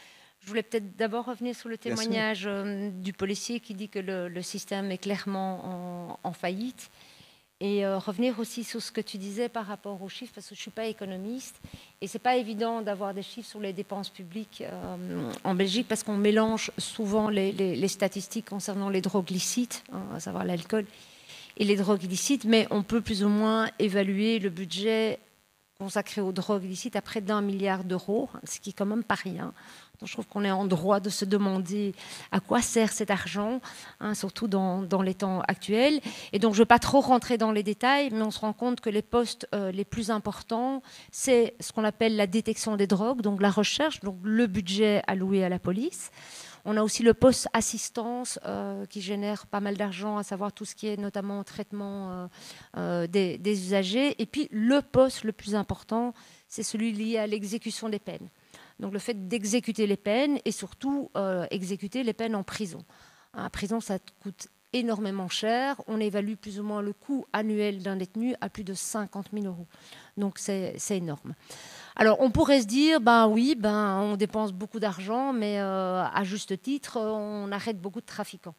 Je 0.42 0.48
voulais 0.48 0.62
peut-être 0.62 0.94
d'abord 0.94 1.24
revenir 1.24 1.56
sur 1.56 1.70
le 1.70 1.78
témoignage 1.78 2.46
du 2.92 3.14
policier 3.14 3.58
qui 3.58 3.72
dit 3.72 3.88
que 3.88 3.98
le, 3.98 4.42
système 4.42 4.90
est 4.90 4.98
clairement 4.98 6.18
en 6.22 6.32
faillite. 6.34 6.90
Et 7.58 7.86
euh, 7.86 7.98
revenir 7.98 8.38
aussi 8.38 8.64
sur 8.64 8.82
ce 8.82 8.92
que 8.92 9.00
tu 9.00 9.16
disais 9.16 9.48
par 9.48 9.64
rapport 9.64 10.02
aux 10.02 10.10
chiffres, 10.10 10.32
parce 10.34 10.46
que 10.48 10.54
je 10.54 10.60
ne 10.60 10.62
suis 10.62 10.70
pas 10.70 10.86
économiste, 10.86 11.56
et 12.02 12.06
ce 12.06 12.18
n'est 12.18 12.22
pas 12.22 12.36
évident 12.36 12.82
d'avoir 12.82 13.14
des 13.14 13.22
chiffres 13.22 13.48
sur 13.48 13.60
les 13.60 13.72
dépenses 13.72 14.10
publiques 14.10 14.62
euh, 14.62 15.32
en 15.44 15.54
Belgique, 15.54 15.86
parce 15.88 16.02
qu'on 16.02 16.18
mélange 16.18 16.70
souvent 16.76 17.30
les, 17.30 17.88
statistiques 17.88 18.50
concernant 18.50 18.90
les 18.90 19.00
drogues 19.00 19.30
licites, 19.30 19.84
hein, 19.90 20.02
à 20.14 20.20
savoir 20.20 20.44
l'alcool, 20.44 20.84
et 21.56 21.64
les 21.64 21.76
drogues 21.76 22.04
illicites, 22.04 22.44
mais 22.44 22.66
on 22.70 22.82
peut 22.82 23.00
plus 23.00 23.24
ou 23.24 23.28
moins 23.28 23.70
évaluer 23.78 24.38
le 24.38 24.50
budget 24.50 25.18
consacré 25.80 26.20
aux 26.20 26.32
drogues 26.32 26.64
illicites 26.64 26.94
à 26.94 27.02
près 27.02 27.22
d'un 27.22 27.40
milliard 27.40 27.84
d'euros, 27.84 28.28
ce 28.44 28.60
qui 28.60 28.70
est 28.70 28.74
quand 28.74 28.86
même 28.86 29.02
pas 29.02 29.14
rien 29.14 29.54
je 30.06 30.12
trouve 30.12 30.26
qu'on 30.26 30.44
est 30.44 30.50
en 30.50 30.64
droit 30.64 31.00
de 31.00 31.10
se 31.10 31.24
demander 31.24 31.94
à 32.32 32.40
quoi 32.40 32.62
sert 32.62 32.92
cet 32.92 33.10
argent, 33.10 33.60
hein, 34.00 34.14
surtout 34.14 34.48
dans, 34.48 35.02
les 35.02 35.14
temps 35.14 35.40
actuels. 35.46 36.00
Et 36.32 36.38
donc, 36.38 36.54
je 36.54 36.58
ne 36.58 36.62
veux 36.62 36.66
pas 36.66 36.78
trop 36.78 37.00
rentrer 37.00 37.38
dans 37.38 37.52
les 37.52 37.62
détails, 37.62 38.10
mais 38.12 38.22
on 38.22 38.30
se 38.30 38.40
rend 38.40 38.52
compte 38.52 38.80
que 38.80 38.90
les 38.90 39.02
postes 39.02 39.48
euh, 39.54 39.70
les 39.70 39.84
plus 39.84 40.10
importants, 40.10 40.82
c'est 41.10 41.54
ce 41.60 41.72
qu'on 41.72 41.84
appelle 41.84 42.16
la 42.16 42.26
détection 42.26 42.76
des 42.76 42.86
drogues, 42.86 43.20
donc 43.20 43.40
la 43.40 43.50
recherche, 43.50 44.00
donc 44.00 44.18
le 44.22 44.46
budget 44.46 45.02
alloué 45.06 45.44
à 45.44 45.48
la 45.48 45.58
police. 45.58 46.10
On 46.64 46.76
a 46.76 46.82
aussi 46.82 47.02
le 47.02 47.14
poste 47.14 47.48
assistance 47.52 48.38
euh, 48.44 48.86
qui 48.86 49.00
génère 49.00 49.46
pas 49.46 49.60
mal 49.60 49.76
d'argent, 49.76 50.16
à 50.16 50.22
savoir 50.22 50.52
tout 50.52 50.64
ce 50.64 50.74
qui 50.74 50.88
est 50.88 50.96
notamment 50.96 51.42
traitement 51.44 52.28
euh, 52.76 53.06
des, 53.06 53.38
des 53.38 53.66
usagers. 53.66 54.20
Et 54.20 54.26
puis 54.26 54.48
le 54.50 54.82
poste 54.82 55.24
le 55.24 55.32
plus 55.32 55.54
important, 55.54 56.14
c'est 56.48 56.62
celui 56.62 56.92
lié 56.92 57.18
à 57.18 57.26
l'exécution 57.26 57.88
des 57.88 57.98
peines. 57.98 58.28
Donc 58.80 58.92
le 58.92 58.98
fait 58.98 59.28
d'exécuter 59.28 59.86
les 59.86 59.96
peines 59.96 60.38
et 60.44 60.52
surtout 60.52 61.10
euh, 61.16 61.46
exécuter 61.50 62.02
les 62.02 62.14
peines 62.14 62.34
en 62.34 62.42
prison. 62.42 62.84
En 63.36 63.50
prison, 63.50 63.80
ça 63.80 63.98
coûte 64.22 64.48
énormément 64.72 65.28
cher. 65.28 65.80
On 65.86 66.00
évalue 66.00 66.34
plus 66.34 66.58
ou 66.58 66.62
moins 66.62 66.82
le 66.82 66.92
coût 66.92 67.26
annuel 67.32 67.82
d'un 67.82 67.96
détenu 67.96 68.34
à 68.40 68.48
plus 68.48 68.64
de 68.64 68.74
50 68.74 69.28
000 69.32 69.46
euros. 69.46 69.66
Donc 70.16 70.38
c'est 70.38 70.76
énorme. 70.90 71.34
Alors 72.00 72.16
on 72.22 72.30
pourrait 72.30 72.62
se 72.62 72.66
dire, 72.66 72.98
ben 72.98 73.28
oui, 73.28 73.54
ben 73.54 73.98
on 74.00 74.16
dépense 74.16 74.52
beaucoup 74.54 74.80
d'argent, 74.80 75.34
mais 75.34 75.60
euh, 75.60 76.02
à 76.02 76.24
juste 76.24 76.62
titre, 76.62 76.98
on 76.98 77.52
arrête 77.52 77.78
beaucoup 77.78 78.00
de 78.00 78.06
trafiquants. 78.06 78.54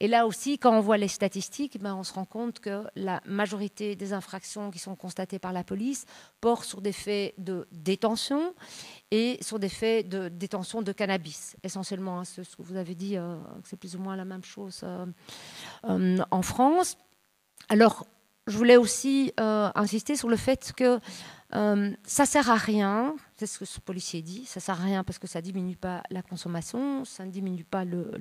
Et 0.00 0.08
là 0.08 0.26
aussi, 0.26 0.58
quand 0.58 0.76
on 0.76 0.80
voit 0.80 0.96
les 0.96 1.06
statistiques, 1.06 1.78
ben, 1.78 1.94
on 1.94 2.02
se 2.02 2.12
rend 2.12 2.24
compte 2.24 2.58
que 2.58 2.82
la 2.96 3.20
majorité 3.24 3.94
des 3.94 4.12
infractions 4.12 4.72
qui 4.72 4.80
sont 4.80 4.96
constatées 4.96 5.38
par 5.38 5.52
la 5.52 5.62
police 5.62 6.06
portent 6.40 6.64
sur 6.64 6.80
des 6.80 6.90
faits 6.90 7.34
de 7.38 7.68
détention 7.70 8.52
et 9.12 9.38
sur 9.42 9.60
des 9.60 9.68
faits 9.68 10.08
de 10.08 10.28
détention 10.28 10.82
de 10.82 10.90
cannabis, 10.90 11.54
essentiellement. 11.62 12.18
Hein, 12.18 12.24
ce 12.24 12.40
que 12.40 12.62
vous 12.62 12.74
avez 12.74 12.96
dit, 12.96 13.16
euh, 13.16 13.36
c'est 13.62 13.76
plus 13.76 13.94
ou 13.94 14.00
moins 14.00 14.16
la 14.16 14.24
même 14.24 14.42
chose 14.42 14.80
euh, 14.82 16.18
en 16.32 16.42
France. 16.42 16.98
Alors, 17.68 18.08
je 18.48 18.58
voulais 18.58 18.76
aussi 18.76 19.32
insister 19.36 20.16
sur 20.16 20.28
le 20.28 20.36
fait 20.36 20.72
que 20.76 20.98
ça 21.52 22.26
sert 22.26 22.50
à 22.50 22.56
rien 22.56 23.14
c'est 23.46 23.54
ce 23.54 23.58
que 23.58 23.64
ce 23.64 23.80
policier 23.80 24.22
dit, 24.22 24.44
ça 24.46 24.60
ne 24.60 24.62
sert 24.62 24.80
à 24.80 24.84
rien 24.84 25.02
parce 25.02 25.18
que 25.18 25.26
ça 25.26 25.40
ne 25.40 25.44
diminue 25.44 25.74
pas 25.74 26.02
la 26.10 26.22
consommation, 26.22 27.04
ça 27.04 27.24
ne 27.24 27.30
diminue 27.30 27.64
pas 27.64 27.84
le, 27.84 28.12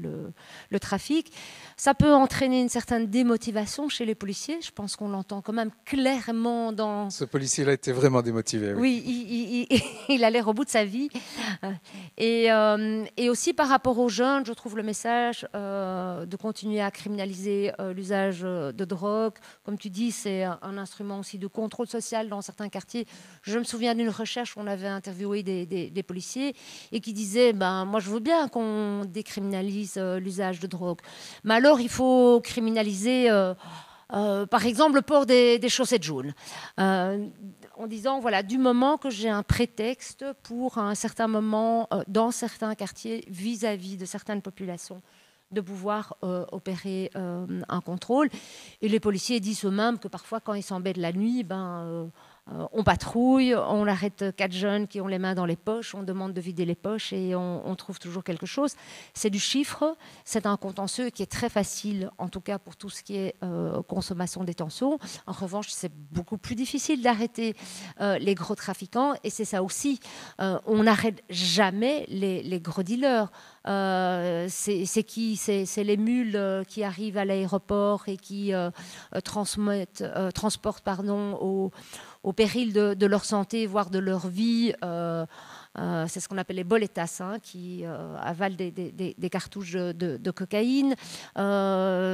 le, 0.70 0.80
trafic. 0.80 1.32
Ça 1.78 1.94
peut 1.94 2.12
entraîner 2.12 2.60
une 2.60 2.70
certaine 2.70 3.06
démotivation 3.06 3.88
chez 3.88 4.06
les 4.06 4.16
policiers, 4.16 4.60
je 4.62 4.72
pense 4.72 4.96
qu'on 4.96 5.10
l'entend 5.10 5.42
quand 5.42 5.54
même 5.54 5.70
clairement 5.86 6.74
dans... 6.74 7.12
Ce 7.12 7.24
policier-là 7.24 7.74
était 7.74 7.92
vraiment 7.92 8.24
démotivé. 8.24 8.74
Oui, 8.74 9.04
il, 9.06 9.68
il, 10.10 10.24
a 10.24 10.32
l'air 10.32 10.48
au 10.48 10.54
bout 10.54 10.66
de 10.66 10.72
sa 10.72 10.86
vie. 10.86 11.10
Et, 12.18 12.52
euh, 12.52 13.06
et, 13.16 13.30
aussi 13.30 13.54
par 13.54 13.68
rapport 13.68 14.00
aux 14.00 14.10
jeunes, 14.10 14.44
je 14.46 14.54
trouve 14.54 14.76
le 14.76 14.84
message 14.84 15.48
euh, 15.56 16.26
de 16.26 16.36
continuer 16.36 16.82
à 16.82 16.90
criminaliser 16.90 17.72
euh, 17.80 17.94
l'usage 17.94 18.42
de 18.42 18.86
drogue. 18.86 19.34
Comme 19.64 19.78
tu 19.78 19.92
dis, 19.92 20.12
c'est 20.12 20.44
un 20.44 20.78
instrument 20.80 21.20
aussi 21.20 21.38
de 21.38 21.48
contrôle 21.48 21.88
social 21.88 22.28
dans 22.28 22.42
certains 22.42 22.70
quartiers. 22.70 23.06
Je 23.44 23.58
me 23.58 23.64
souviens 23.64 23.96
d'une 23.96 24.10
recherche 24.10 24.54
qu'on 24.54 24.68
avait 24.68 24.88
interviewée 24.88 25.42
des, 25.42 26.04
policiers 26.04 26.56
et 26.92 27.00
qui 27.00 27.14
disaient 27.14 27.54
ben, 27.54 27.86
Moi, 27.86 28.00
je 28.00 28.10
veux 28.10 28.20
bien 28.20 28.48
qu'on 28.48 29.04
décriminalise 29.06 29.96
euh, 29.98 30.20
l'usage 30.20 30.60
de 30.60 30.68
drogue. 30.68 31.00
Mais 31.44 31.56
alors, 31.56 31.80
il 31.80 31.90
faut 31.90 32.40
criminaliser, 32.44 33.32
euh, 33.32 33.56
euh, 34.14 34.46
par 34.46 34.66
exemple, 34.66 34.96
le 34.96 35.02
port 35.02 35.26
des, 35.26 35.60
chaussettes 35.70 36.04
jaunes. 36.04 36.34
en 36.78 37.88
disant 37.88 38.20
Voilà, 38.20 38.44
du 38.44 38.60
moment 38.60 38.98
que 38.98 39.10
j'ai 39.10 39.30
un 39.30 39.42
prétexte 39.42 40.24
pour, 40.44 40.78
un 40.78 40.94
certain 40.94 41.28
moment, 41.28 41.90
dans 42.08 42.30
certains 42.30 42.76
quartiers, 42.76 43.24
vis-à-vis 43.28 43.98
de 43.98 44.06
certaines 44.06 44.44
populations, 44.44 45.02
de 45.50 45.62
pouvoir 45.62 46.16
opérer 46.52 47.10
un 47.16 47.82
contrôle. 47.82 48.30
Et 48.82 48.88
les 48.88 49.00
policiers 49.00 49.40
disent 49.40 49.66
eux-mêmes 49.66 49.98
que 49.98 50.08
parfois, 50.08 50.40
quand 50.40 50.54
ils 50.54 50.64
s'embêtent 50.64 50.98
la 50.98 51.12
nuit, 51.12 51.44
ben, 51.44 52.12
on 52.48 52.84
patrouille, 52.84 53.56
on 53.56 53.88
arrête 53.88 54.26
quatre 54.36 54.52
jeunes 54.52 54.88
qui 54.88 55.00
ont 55.00 55.08
les 55.08 55.20
mains 55.20 55.36
dans 55.36 55.46
les 55.46 55.56
poches, 55.56 55.96
on 55.96 56.04
demande 56.04 56.34
de 56.34 56.42
vider 56.42 56.66
les 56.66 56.76
poches 56.76 57.14
et 57.14 57.36
on, 57.36 57.76
trouve 57.76 58.00
toujours 58.00 58.24
quelque 58.24 58.46
chose. 58.46 58.76
C'est 59.14 59.30
du 59.30 59.40
chiffre, 59.40 59.96
c'est 60.26 60.46
un 60.46 60.58
contentieux 60.58 61.10
qui 61.10 61.24
est 61.24 61.32
très 61.32 61.50
facile, 61.50 62.12
en 62.18 62.30
tout 62.30 62.42
cas 62.42 62.60
pour 62.60 62.76
tout 62.76 62.90
ce 62.90 63.04
qui 63.04 63.16
est 63.16 63.36
euh, 63.44 63.82
consommation 63.84 64.44
détention. 64.44 65.00
En 65.28 65.32
revanche, 65.32 65.70
c'est 65.70 65.92
beaucoup 66.12 66.38
plus 66.38 66.56
difficile 66.56 67.02
d'arrêter 67.02 67.56
euh, 68.02 68.18
les 68.18 68.36
gros 68.36 68.56
trafiquants 68.56 69.14
et 69.24 69.30
c'est 69.30 69.46
ça 69.46 69.64
aussi. 69.64 70.00
on 70.40 70.84
n'arrête 70.84 71.24
jamais 71.30 72.06
les, 72.10 72.60
gros 72.60 72.84
dealers. 72.84 73.32
c'est 73.66 75.04
qui? 75.04 75.38
C'est 75.38 75.84
les 75.84 75.98
mules 75.98 76.64
qui 76.68 76.84
arrivent 76.84 77.18
à 77.18 77.26
l'aéroport 77.26 78.04
et 78.08 78.18
qui 78.18 78.52
transportent 79.24 80.84
pardon, 80.84 81.38
au 81.40 81.72
au 82.24 82.34
péril 82.34 82.74
de, 82.74 83.06
leur 83.06 83.26
santé, 83.26 83.66
voire 83.66 83.90
de 83.90 84.00
leur 84.00 84.28
vie. 84.28 84.74
Euh, 84.84 85.26
euh, 85.80 86.06
c'est 86.08 86.20
ce 86.20 86.28
qu'on 86.28 86.38
appelle 86.38 86.58
les 86.58 86.64
boletas, 86.64 87.20
hein, 87.22 87.40
qui 87.42 87.82
euh, 87.84 88.16
avalent 88.20 88.56
des, 88.56 89.30
cartouches 89.32 89.74
de, 89.74 90.32
cocaïne. 90.32 90.96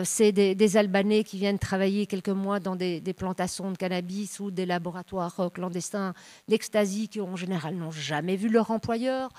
c'est 0.05 0.31
des, 0.31 0.77
Albanais 0.77 1.23
qui 1.23 1.37
viennent 1.37 1.59
travailler 1.59 2.05
quelques 2.05 2.29
mois 2.29 2.59
dans 2.59 2.75
des, 2.75 3.01
plantations 3.17 3.71
de 3.71 3.77
cannabis 3.77 4.39
ou 4.39 4.51
des 4.51 4.65
laboratoires 4.65 5.49
clandestins 5.53 6.13
d'ecstasy 6.47 7.09
qui, 7.09 7.19
en 7.19 7.35
général, 7.35 7.75
n'ont 7.75 7.91
jamais 7.91 8.35
vu 8.35 8.47
leur 8.49 8.71
employeur. 8.71 9.29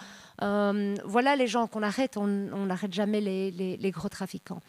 voilà 0.41 1.37
les 1.37 1.47
gens 1.47 1.67
qu'on 1.67 1.83
arrête. 1.83 2.17
On 2.17 2.27
n'arrête 2.67 2.93
jamais 2.93 3.21
les 3.21 3.91
gros 3.91 4.09
trafiquants. 4.09 4.61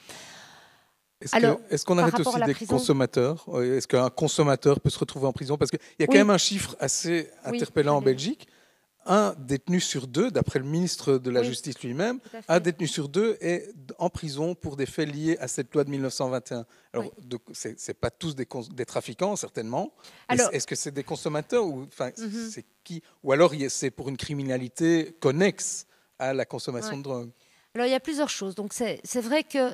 Est-ce 1.22 1.86
qu'on 1.86 1.98
arrête 1.98 2.20
aussi 2.20 2.40
des 2.46 2.66
consommateurs 2.66 3.46
Est-ce 3.62 3.88
qu'un 3.88 4.10
consommateur 4.10 4.80
peut 4.80 4.90
se 4.90 5.00
retrouver 5.00 5.28
en 5.28 5.34
prison? 5.34 5.58
Parce 5.58 5.72
qu'il 5.72 5.80
y 6.00 6.04
a 6.04 6.08
quand 6.08 6.14
même 6.14 6.30
un 6.30 6.38
chiffre 6.38 6.76
assez 6.80 7.30
interpellant 7.44 7.98
en 7.98 8.02
Belgique. 8.02 8.48
Un 9.06 9.34
détenu 9.40 9.80
sur 9.80 10.08
deux, 10.08 10.30
d'après 10.30 10.60
le 10.60 10.66
ministre 10.66 11.18
de 11.18 11.32
la 11.32 11.42
Justice 11.42 11.82
lui-même, 11.82 12.20
un 12.48 12.60
détenu 12.60 12.86
sur 12.86 13.10
deux 13.10 13.38
est 13.42 13.74
en 13.98 14.10
prison 14.10 14.54
pour 14.54 14.76
des 14.76 14.86
faits 14.86 15.12
liés 15.12 15.38
à 15.40 15.48
cette 15.48 15.74
loi 15.74 15.84
de 15.84 15.90
1921. 15.90 16.66
Alors, 16.94 17.12
ce 17.54 17.70
n'est 17.70 17.94
pas 17.96 18.12
tous 18.12 18.36
des, 18.36 18.48
des, 18.76 18.86
trafiquants, 18.86 19.36
certainement. 19.36 19.94
Est-ce 20.30 20.68
que 20.68 20.76
c'est 20.76 20.92
des 20.92 21.04
consommateurs 21.04 21.66
ou, 21.66 21.88
mhm. 22.00 22.50
c'est 22.52 22.66
qui? 22.84 23.02
Ou 23.24 23.32
alors 23.32 23.54
c'est 23.70 23.90
pour 23.90 24.10
une 24.10 24.18
criminalité 24.18 25.16
connexe 25.20 25.88
à 26.20 26.34
la 26.34 26.46
consommation 26.46 26.98
de 26.98 27.04
drogue? 27.04 27.32
Alors 27.76 27.88
il 27.88 27.92
y 27.92 27.96
a 27.96 28.00
plusieurs 28.00 28.30
choses. 28.30 28.54
Donc 28.54 28.74
c'est 28.74 29.22
vrai 29.22 29.44
que 29.44 29.72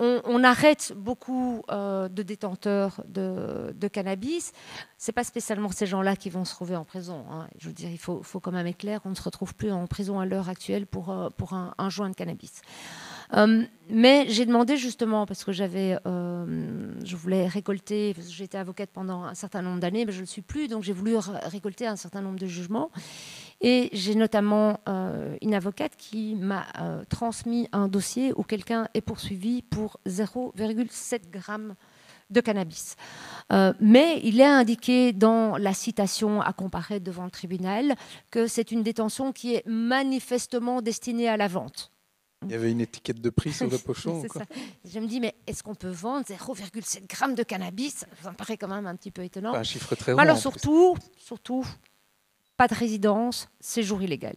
on, 0.00 0.42
arrête 0.42 0.92
beaucoup 0.96 1.62
euh, 1.70 2.08
de 2.08 2.22
détenteurs 2.22 3.02
de, 3.06 3.88
cannabis. 3.88 4.52
Ce 4.98 5.10
n'est 5.10 5.12
pas 5.12 5.24
spécialement 5.24 5.70
ces 5.70 5.86
gens-là 5.86 6.16
qui 6.16 6.30
vont 6.30 6.44
se 6.44 6.52
trouver 6.52 6.74
en 6.74 6.84
prison. 6.84 7.24
Hein. 7.30 7.46
Je 7.58 7.68
veux 7.68 7.72
dire, 7.72 7.90
il 7.90 7.98
faut, 7.98 8.22
quand 8.40 8.50
même 8.50 8.66
être 8.66 8.78
clair, 8.78 9.00
on 9.04 9.10
ne 9.10 9.14
se 9.14 9.22
retrouve 9.22 9.54
plus 9.54 9.70
en 9.70 9.86
prison 9.86 10.18
à 10.18 10.26
l'heure 10.26 10.48
actuelle 10.48 10.86
pour, 10.86 11.10
euh, 11.10 11.28
un, 11.78 11.90
joint 11.90 12.10
de 12.10 12.14
cannabis. 12.14 12.62
Euh, 13.34 13.64
mais 13.88 14.26
j'ai 14.28 14.46
demandé 14.46 14.76
justement, 14.76 15.26
parce 15.26 15.44
que 15.44 15.52
j'avais, 15.52 15.96
je 16.04 17.16
voulais 17.16 17.46
récolter, 17.46 18.16
j'étais 18.28 18.58
avocate 18.58 18.90
pendant 18.90 19.22
un 19.24 19.34
certain 19.34 19.62
nombre 19.62 19.80
d'années, 19.80 20.04
mais 20.04 20.12
je 20.12 20.18
ne 20.18 20.22
le 20.22 20.26
suis 20.26 20.42
plus, 20.42 20.68
donc 20.68 20.82
j'ai 20.82 20.92
voulu 20.92 21.16
récolter 21.16 21.86
un 21.86 21.96
certain 21.96 22.20
nombre 22.20 22.38
de 22.38 22.46
jugements. 22.46 22.90
Et 23.66 23.88
j'ai 23.94 24.14
notamment 24.14 24.78
euh, 24.90 25.38
une 25.40 25.54
avocate 25.54 25.96
qui 25.96 26.34
m'a 26.34 26.66
euh, 26.80 27.02
transmis 27.08 27.66
un 27.72 27.88
dossier 27.88 28.34
où 28.36 28.42
quelqu'un 28.42 28.88
est 28.92 29.00
poursuivi 29.00 29.62
pour 29.62 29.98
0,7 30.06 31.22
g 31.32 31.74
de 32.28 32.40
cannabis. 32.42 32.96
Euh, 33.52 33.72
mais 33.80 34.20
il 34.22 34.38
est 34.38 34.44
indiqué 34.44 35.14
dans 35.14 35.56
la 35.56 35.72
citation 35.72 36.42
à 36.42 36.52
comparer 36.52 37.00
devant 37.00 37.24
le 37.24 37.30
tribunal 37.30 37.94
que 38.30 38.46
c'est 38.46 38.70
une 38.70 38.82
détention 38.82 39.32
qui 39.32 39.54
est 39.54 39.66
manifestement 39.66 40.82
destinée 40.82 41.30
à 41.30 41.38
la 41.38 41.48
vente. 41.48 41.90
Il 42.44 42.50
y 42.50 42.54
avait 42.54 42.70
une 42.70 42.82
étiquette 42.82 43.22
de 43.22 43.30
prix 43.30 43.54
sur 43.54 43.70
le 43.70 43.78
pochon 43.86 44.22
Je 44.84 45.00
me 45.00 45.06
dis, 45.06 45.20
mais 45.20 45.34
est-ce 45.46 45.62
qu'on 45.62 45.74
peut 45.74 45.88
vendre 45.88 46.26
0,7 46.26 47.28
g 47.28 47.34
de 47.34 47.42
cannabis? 47.42 48.04
Ça 48.22 48.30
me 48.30 48.36
paraît 48.36 48.58
quand 48.58 48.68
même 48.68 48.86
un 48.86 48.96
petit 48.96 49.10
peu 49.10 49.24
étonnant. 49.24 49.54
un 49.54 49.62
chiffre 49.62 49.94
très 49.94 50.12
Alors 50.20 50.36
surtout, 50.36 50.98
surtout, 51.16 51.64
de 52.68 52.74
résidence, 52.74 53.48
séjour 53.60 54.02
illégal. 54.02 54.36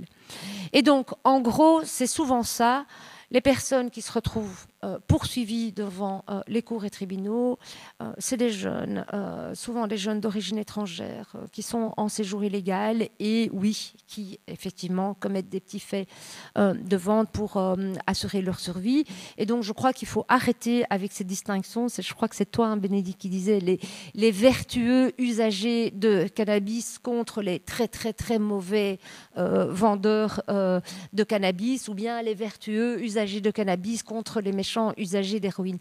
Et 0.74 0.82
donc, 0.82 1.10
en 1.24 1.40
gros, 1.40 1.82
c'est 1.84 2.08
souvent 2.08 2.44
ça. 2.44 2.86
Les 3.32 3.42
personnes 3.42 3.90
qui 3.90 4.02
se 4.02 4.12
retrouvent 4.12 4.68
poursuivis 5.08 5.72
devant 5.72 6.24
euh, 6.30 6.42
les 6.48 6.62
cours 6.62 6.86
et 6.86 6.90
tribunaux. 6.90 7.58
Euh, 8.02 8.12
c'est 8.20 8.38
des 8.38 8.52
jeunes, 8.52 9.06
souvent 9.54 9.88
des 9.88 9.98
jeunes 9.98 10.20
d'origine 10.20 10.58
étrangère, 10.58 11.34
qui 11.52 11.62
sont 11.62 11.94
en 11.98 12.10
séjour 12.10 12.44
illégal 12.44 13.10
et 13.20 13.50
oui, 13.54 13.94
qui 14.08 14.40
effectivement 14.48 15.16
commettent 15.16 15.50
des 15.50 15.60
petits 15.60 15.80
faits 15.80 16.08
de 16.56 16.98
vente 16.98 17.30
pour 17.32 17.62
assurer 18.06 18.42
leur 18.42 18.60
survie. 18.60 19.06
Et 19.38 19.46
donc 19.46 19.64
je 19.64 19.72
crois 19.72 19.94
qu'il 19.94 20.08
faut 20.08 20.26
arrêter 20.28 20.84
avec 20.90 21.12
ces 21.12 21.24
distinctions. 21.24 21.88
Je 21.88 22.14
crois 22.14 22.28
que 22.28 22.36
c'est 22.36 22.50
toi, 22.50 22.68
hein, 22.68 22.78
Bénédicte, 22.78 23.22
qui 23.22 23.30
disait 23.30 23.60
les, 23.60 23.80
les 24.14 24.32
vertueux 24.32 25.14
usagers 25.20 25.92
de 25.92 26.28
cannabis 26.28 27.00
contre 27.00 27.42
les 27.42 27.60
très 27.60 27.88
très 27.88 28.14
très 28.14 28.40
mauvais 28.40 29.00
vendeurs 29.36 30.42
de 30.48 31.24
cannabis 31.24 31.88
ou 31.88 31.94
bien 31.94 32.22
les 32.22 32.34
vertueux 32.34 33.02
usagers 33.02 33.42
de 33.42 33.52
cannabis 33.52 34.04
contre 34.04 34.42
les 34.42 34.52
méchants 34.52 34.67
usagers 34.98 35.40
d'héroïne. 35.40 35.78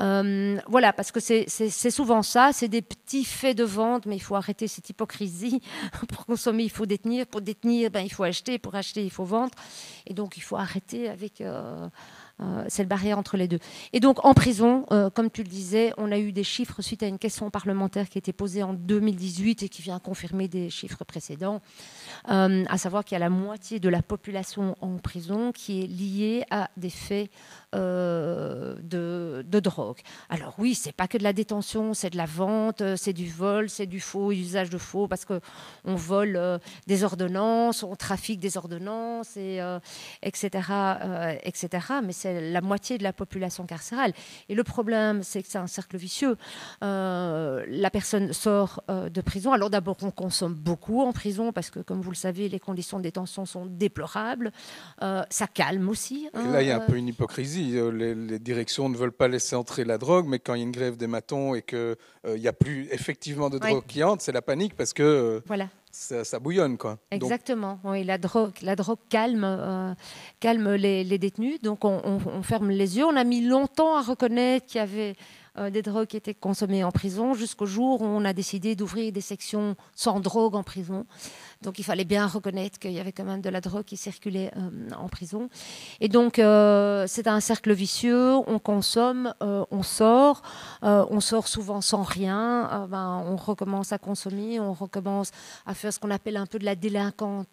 Euh, 0.00 0.58
voilà, 0.68 0.92
parce 0.92 1.12
que 1.12 1.20
c'est 1.20 1.90
souvent 1.90 2.22
ça, 2.22 2.50
c'est 2.52 2.68
des 2.68 2.82
petits 2.82 3.24
faits 3.24 3.56
de 3.56 3.64
vente, 3.64 4.06
mais 4.06 4.16
il 4.16 4.20
faut 4.20 4.36
arrêter 4.36 4.68
cette 4.68 4.88
hypocrisie. 4.90 5.60
Pour 6.08 6.26
consommer, 6.26 6.64
il 6.64 6.70
faut 6.70 6.86
détenir. 6.86 7.26
Pour 7.26 7.40
détenir, 7.40 7.90
ben, 7.90 8.00
il 8.00 8.12
faut 8.12 8.24
acheter. 8.24 8.58
Pour 8.58 8.74
acheter, 8.74 9.04
il 9.04 9.10
faut 9.10 9.24
vendre. 9.24 9.52
Et 10.06 10.14
donc, 10.14 10.36
il 10.36 10.42
faut 10.42 10.56
arrêter 10.56 11.08
avec... 11.08 11.40
Euh, 11.40 11.88
euh, 12.42 12.64
cette 12.68 12.88
barrière 12.88 13.18
entre 13.18 13.36
les 13.36 13.48
deux. 13.48 13.58
Et 13.92 14.00
donc 14.00 14.24
en 14.24 14.32
prison, 14.32 14.86
euh, 14.92 15.10
comme 15.10 15.30
tu 15.30 15.42
le 15.42 15.48
disais, 15.48 15.92
on 15.98 16.10
a 16.10 16.18
eu 16.18 16.32
des 16.32 16.44
chiffres 16.44 16.80
suite 16.80 17.02
à 17.02 17.06
une 17.06 17.18
question 17.18 17.50
parlementaire 17.50 18.08
qui 18.08 18.16
a 18.16 18.20
été 18.20 18.32
posée 18.32 18.62
en 18.62 18.72
2018 18.72 19.64
et 19.64 19.68
qui 19.68 19.82
vient 19.82 19.98
confirmer 19.98 20.48
des 20.48 20.70
chiffres 20.70 21.04
précédents, 21.04 21.60
à 22.24 22.78
savoir 22.78 23.04
qu'il 23.04 23.14
y 23.14 23.16
a 23.16 23.18
la 23.18 23.28
moitié 23.28 23.78
de 23.78 23.90
la 23.90 24.00
population 24.00 24.74
en 24.80 24.96
prison 24.96 25.52
qui 25.52 25.82
est 25.82 25.86
liée 25.86 26.44
à 26.50 26.70
des 26.78 26.88
faits 26.88 27.30
de, 27.72 29.60
drogue. 29.60 29.98
Alors 30.28 30.54
oui, 30.58 30.74
c'est 30.74 30.92
pas 30.92 31.06
que 31.06 31.18
de 31.18 31.22
la 31.22 31.32
détention, 31.32 31.92
c'est 31.94 32.10
de 32.10 32.16
la 32.16 32.26
vente, 32.26 32.82
c'est 32.96 33.12
du 33.12 33.28
vol, 33.28 33.68
c'est 33.68 33.86
du 33.86 34.00
faux, 34.00 34.32
usage 34.32 34.70
de 34.70 34.78
faux, 34.78 35.06
parce 35.06 35.24
que 35.24 35.40
on 35.84 35.94
vole 35.94 36.60
des 36.86 37.04
ordonnances, 37.04 37.82
on 37.82 37.94
trafique 37.94 38.40
des 38.40 38.56
ordonnances, 38.56 39.36
et, 39.36 39.60
etc., 40.22 40.62
etc. 41.42 41.86
Mais 42.02 42.12
c'est 42.12 42.50
la 42.50 42.60
moitié 42.60 42.96
de 42.98 43.02
la 43.02 43.12
population 43.12 43.66
carcérale. 43.66 44.12
Et 44.48 44.54
le 44.54 44.64
problème, 44.64 45.22
c'est 45.22 45.42
que 45.42 45.48
c'est 45.48 45.58
un 45.58 45.66
cercle 45.66 45.96
vicieux. 45.96 46.36
Euh, 46.82 47.64
la 47.68 47.90
personne 47.90 48.32
sort 48.32 48.82
euh, 48.90 49.08
de 49.08 49.20
prison. 49.20 49.52
Alors 49.52 49.70
d'abord, 49.70 49.96
on 50.02 50.10
consomme 50.10 50.54
beaucoup 50.54 51.02
en 51.02 51.12
prison 51.12 51.52
parce 51.52 51.70
que, 51.70 51.80
comme 51.80 52.00
vous 52.00 52.10
le 52.10 52.16
savez, 52.16 52.48
les 52.48 52.60
conditions 52.60 52.98
de 52.98 53.02
détention 53.02 53.46
sont 53.46 53.66
déplorables. 53.66 54.52
Euh, 55.02 55.22
ça 55.30 55.46
calme 55.46 55.88
aussi. 55.88 56.28
Hein, 56.34 56.52
là, 56.52 56.62
il 56.62 56.68
y 56.68 56.70
a 56.70 56.76
un 56.76 56.86
peu 56.86 56.96
une 56.96 57.08
hypocrisie. 57.08 57.59
Les, 57.60 58.38
directions 58.38 58.88
ne 58.88 58.96
veulent 58.96 59.12
pas 59.12 59.28
laisser 59.28 59.56
entrer 59.56 59.84
la 59.84 59.98
drogue, 59.98 60.26
mais 60.28 60.38
quand 60.38 60.54
il 60.54 60.58
y 60.58 60.62
a 60.62 60.64
une 60.64 60.72
grève 60.72 60.96
des 60.96 61.06
matons 61.06 61.54
et 61.54 61.62
qu'il 61.62 61.96
n'y 62.26 62.48
a 62.48 62.52
plus 62.52 62.88
effectivement 62.90 63.50
de 63.50 63.58
drogue 63.58 63.84
qui 63.86 64.02
entre, 64.02 64.22
c'est 64.22 64.32
la 64.32 64.42
panique 64.42 64.74
parce 64.76 64.92
que 64.92 65.42
voilà 65.46 65.68
ça, 65.90 66.38
bouillonne. 66.38 66.78
Quoi. 66.78 66.98
Exactement. 67.10 67.80
Oui, 67.84 68.04
la 68.04 68.18
drogue, 68.18 68.54
la 68.62 68.76
drogue 68.76 68.98
calme, 69.08 69.44
euh, 69.44 69.94
calme 70.38 70.74
les, 70.74 71.18
détenus. 71.18 71.60
Donc 71.62 71.84
on, 71.84 72.42
ferme 72.42 72.70
les 72.70 72.98
yeux. 72.98 73.04
On 73.04 73.16
a 73.16 73.24
mis 73.24 73.40
longtemps 73.40 73.96
à 73.96 74.02
reconnaître 74.02 74.66
qu'il 74.66 74.78
y 74.78 74.82
avait 74.82 75.16
euh, 75.58 75.70
des 75.70 75.82
drogues 75.82 76.06
qui 76.06 76.16
étaient 76.16 76.34
consommées 76.34 76.84
en 76.84 76.92
prison, 76.92 77.34
jusqu'au 77.34 77.66
jour 77.66 78.02
où 78.02 78.04
on 78.04 78.24
a 78.24 78.32
décidé 78.32 78.76
d'ouvrir 78.76 79.12
des 79.12 79.20
sections 79.20 79.74
sans 79.94 80.20
drogue 80.20 80.54
en 80.54 80.62
prison. 80.62 81.06
Donc 81.62 81.78
il 81.78 81.84
fallait 81.84 82.04
bien 82.04 82.26
reconnaître 82.26 82.78
qu'il 82.78 82.92
y 82.92 83.00
avait 83.00 83.12
quand 83.12 83.24
même 83.24 83.42
de 83.42 83.50
la 83.50 83.60
drogue 83.60 83.84
qui 83.84 83.98
circulait 83.98 84.50
euh, 84.56 84.88
en 84.96 85.08
prison. 85.08 85.50
Et 86.00 86.08
donc 86.08 86.38
euh, 86.38 87.04
c'est 87.06 87.26
un 87.26 87.40
cercle 87.40 87.74
vicieux, 87.74 88.32
on 88.46 88.58
consomme, 88.58 89.34
euh, 89.42 89.64
on 89.70 89.82
sort, 89.82 90.40
on 90.82 91.20
sort 91.20 91.48
souvent 91.48 91.82
sans 91.82 92.02
rien, 92.02 92.88
ben, 92.90 93.22
on 93.26 93.36
recommence 93.36 93.92
à 93.92 93.98
consommer, 93.98 94.58
on 94.58 94.72
recommence 94.72 95.32
à 95.66 95.74
faire 95.74 95.92
ce 95.92 95.98
qu'on 95.98 96.10
appelle 96.10 96.38
un 96.38 96.46
peu 96.46 96.58
de 96.58 96.64
la 96.64 96.74
délinquance 96.74 97.46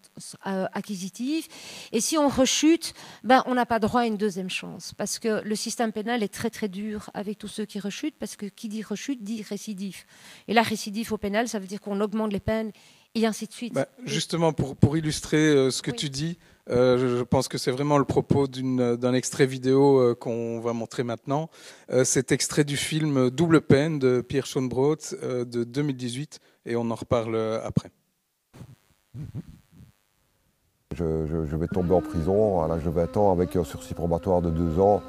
acquisitive. 0.44 1.48
Et 1.92 2.00
si 2.00 2.18
on 2.18 2.30
rechute, 2.30 2.94
ben, 3.24 3.44
on 3.46 3.56
n'a 3.56 3.66
pas 3.66 3.80
droit 3.80 4.02
à 4.02 4.06
une 4.06 4.18
deuxième 4.18 4.50
chance, 4.50 4.94
parce 4.98 5.20
que 5.20 5.42
le 5.44 5.56
système 5.56 5.92
pénal 5.92 6.24
est 6.24 6.34
très 6.34 6.50
très 6.50 6.70
dur 6.70 7.10
avec 7.14 7.38
tous 7.38 7.50
ceux 7.50 7.66
qui 7.66 7.80
rechutent, 7.80 8.18
parce 8.18 8.38
que 8.38 8.46
qui 8.46 8.70
dit 8.70 8.84
rechute 8.84 9.22
dit 9.22 9.44
récidive. 9.44 10.06
Et 10.48 10.54
la 10.54 10.62
récidive 10.62 11.12
au 11.12 11.18
pénal, 11.18 11.50
ça 11.50 11.60
veut 11.60 11.68
dire 11.68 11.82
qu'on 11.82 12.00
augmente 12.00 12.32
les 12.32 12.40
peines 12.40 12.72
et 13.16 13.26
ainsi 13.26 13.48
de 13.48 13.54
suite. 13.54 13.74
Bah, 13.74 13.88
justement, 14.06 14.54
pour, 14.54 14.76
pour 14.76 14.98
illustrer 14.98 15.72
ce 15.72 15.82
que 15.82 15.92
tu 15.92 16.10
dis, 16.10 16.38
je, 16.70 17.24
pense 17.24 17.48
que 17.48 17.58
c'est 17.58 17.72
vraiment 17.72 17.98
le 17.98 18.06
propos 18.06 18.48
d'un 18.48 19.14
extrait 19.14 19.46
vidéo 19.46 20.16
qu'on 20.20 20.60
va 20.60 20.74
montrer 20.74 21.04
maintenant. 21.04 21.50
cet 22.04 22.32
extrait 22.32 22.64
du 22.64 22.78
film 22.78 23.30
Double 23.30 23.62
peine 23.62 24.00
de 24.00 24.22
Pierre 24.22 24.46
Schoenbrot 24.46 24.98
de 25.22 25.64
2018 25.64 26.40
et 26.66 26.76
on 26.76 26.92
en 26.92 26.96
reparle 26.96 27.38
après. 27.64 27.92
Je, 30.96 31.56
vais 31.56 31.68
tomber 31.68 31.94
en 31.94 32.02
prison 32.02 32.62
à 32.62 32.68
l'âge 32.68 32.84
de 32.84 32.90
20 32.90 33.18
ans 33.18 33.32
avec 33.32 33.56
un 33.56 33.64
sursis 33.64 33.94
probatoire 33.94 34.42
de 34.42 34.50
2 34.50 34.80
ans, 34.80 35.04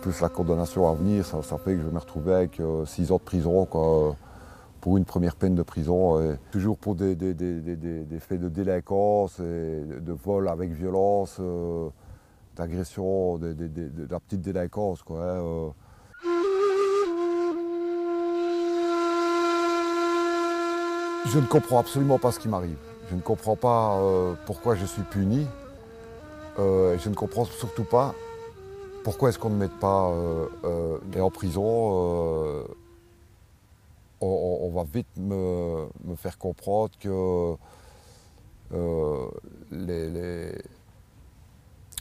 plus 0.00 0.20
la 0.20 0.28
condamnation 0.28 0.88
à 0.88 0.94
venir. 0.94 1.26
Ça, 1.26 1.42
fait 1.58 1.72
que 1.72 1.78
je 1.78 1.86
vais 1.86 1.92
me 1.92 1.98
retrouver 1.98 2.34
avec 2.34 2.52
6 2.54 2.60
euh, 2.60 3.14
ans 3.14 3.16
de 3.16 3.22
prison 3.22 3.66
pour 4.82 4.98
une 4.98 5.04
première 5.06 5.36
peine 5.36 5.54
de 5.54 5.62
prison. 5.62 6.36
toujours 6.50 6.76
pour 6.76 6.96
des, 6.96 7.14
faits 8.18 8.40
de 8.40 8.48
délinquance, 8.48 9.40
de 9.40 10.12
vol 10.12 10.48
avec 10.48 10.72
violence, 10.72 11.38
euh, 11.40 11.88
d'agression, 12.56 13.38
de, 13.38 13.56
la 14.10 14.20
petite 14.20 14.42
délinquance. 14.42 15.02
Quoi, 15.02 15.22
hein, 15.22 15.40
euh. 15.40 15.68
Je 21.26 21.38
ne 21.38 21.46
comprends 21.46 21.78
absolument 21.78 22.18
pas 22.18 22.32
ce 22.32 22.40
qui 22.40 22.48
m'arrive. 22.48 22.76
Je 23.08 23.14
ne 23.14 23.20
comprends 23.20 23.56
pas 23.56 23.96
euh, 24.00 24.34
pourquoi 24.46 24.74
je 24.74 24.84
suis 24.84 25.02
puni. 25.02 25.46
Euh, 26.58 26.98
je 26.98 27.08
ne 27.08 27.14
comprends 27.14 27.44
surtout 27.44 27.84
pas 27.84 28.14
pourquoi 29.04 29.28
est-ce 29.28 29.38
qu'on 29.38 29.50
ne 29.50 29.56
met 29.56 29.68
pas 29.68 30.10
euh, 30.64 30.98
en 31.20 31.30
prison. 31.30 32.64
On, 34.24 34.70
va 34.72 34.84
vite 34.84 35.08
me, 35.16 35.88
faire 36.16 36.38
comprendre 36.38 36.92
que 37.00 37.56
les, 39.72 40.08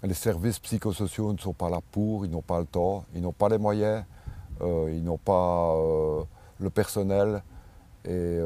les, 0.04 0.14
services 0.14 0.60
psychosociaux 0.60 1.34
ne 1.34 1.40
sont 1.40 1.54
pas 1.54 1.70
là 1.70 1.80
pour, 1.92 2.26
ils 2.26 2.32
n'ont 2.32 2.44
pas 2.44 2.60
le 2.60 2.68
temps, 2.68 3.06
ils 3.16 3.22
n'ont 3.22 3.34
pas 3.34 3.50
les 3.50 3.58
moyens, 3.58 4.06
ils 4.62 5.04
n'ont 5.04 5.18
pas 5.18 5.76
le 6.60 6.70
personnel. 6.70 7.44
Et, 8.06 8.40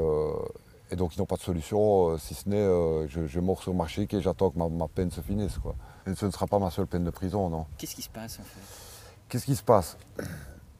et 0.91 0.95
donc 0.95 1.15
ils 1.15 1.19
n'ont 1.19 1.25
pas 1.25 1.35
de 1.35 1.41
solution, 1.41 2.11
euh, 2.11 2.17
si 2.17 2.35
ce 2.35 2.47
n'est 2.47 2.57
euh, 2.57 3.07
je, 3.07 3.25
je 3.25 3.39
mords 3.39 3.61
sur 3.61 3.73
ma 3.73 3.87
chic 3.87 4.13
et 4.13 4.21
j'attends 4.21 4.51
que 4.51 4.57
ma, 4.57 4.87
peine 4.87 5.11
se 5.11 5.21
finisse. 5.21 5.57
Quoi. 5.57 5.75
Et 6.05 6.13
ce 6.13 6.25
ne 6.25 6.31
sera 6.31 6.47
pas 6.47 6.59
ma 6.59 6.69
seule 6.69 6.87
peine 6.87 7.03
de 7.03 7.09
prison, 7.09 7.49
non. 7.49 7.65
Qu'est-ce 7.77 7.95
qui 7.95 8.03
se 8.03 8.09
passe 8.09 8.39
en 8.39 8.43
fait? 8.43 8.61
Qu'est-ce 9.27 9.45
qui 9.45 9.55
se 9.55 9.63
passe? 9.63 9.97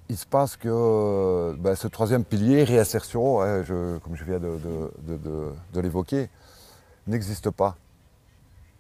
Il 0.10 0.18
se 0.18 0.26
passe 0.26 0.56
que 0.56 0.70
euh, 0.70 1.56
ben, 1.58 1.76
ce 1.76 1.88
troisième 1.88 2.24
pilier, 2.24 2.64
réinsertion, 2.64 3.42
hein, 3.42 3.64
comme 4.04 4.16
je 4.16 4.24
viens 4.24 4.40
de, 4.40 5.82
l'évoquer, 5.82 6.30
n'existe 7.08 7.50
pas. 7.50 7.76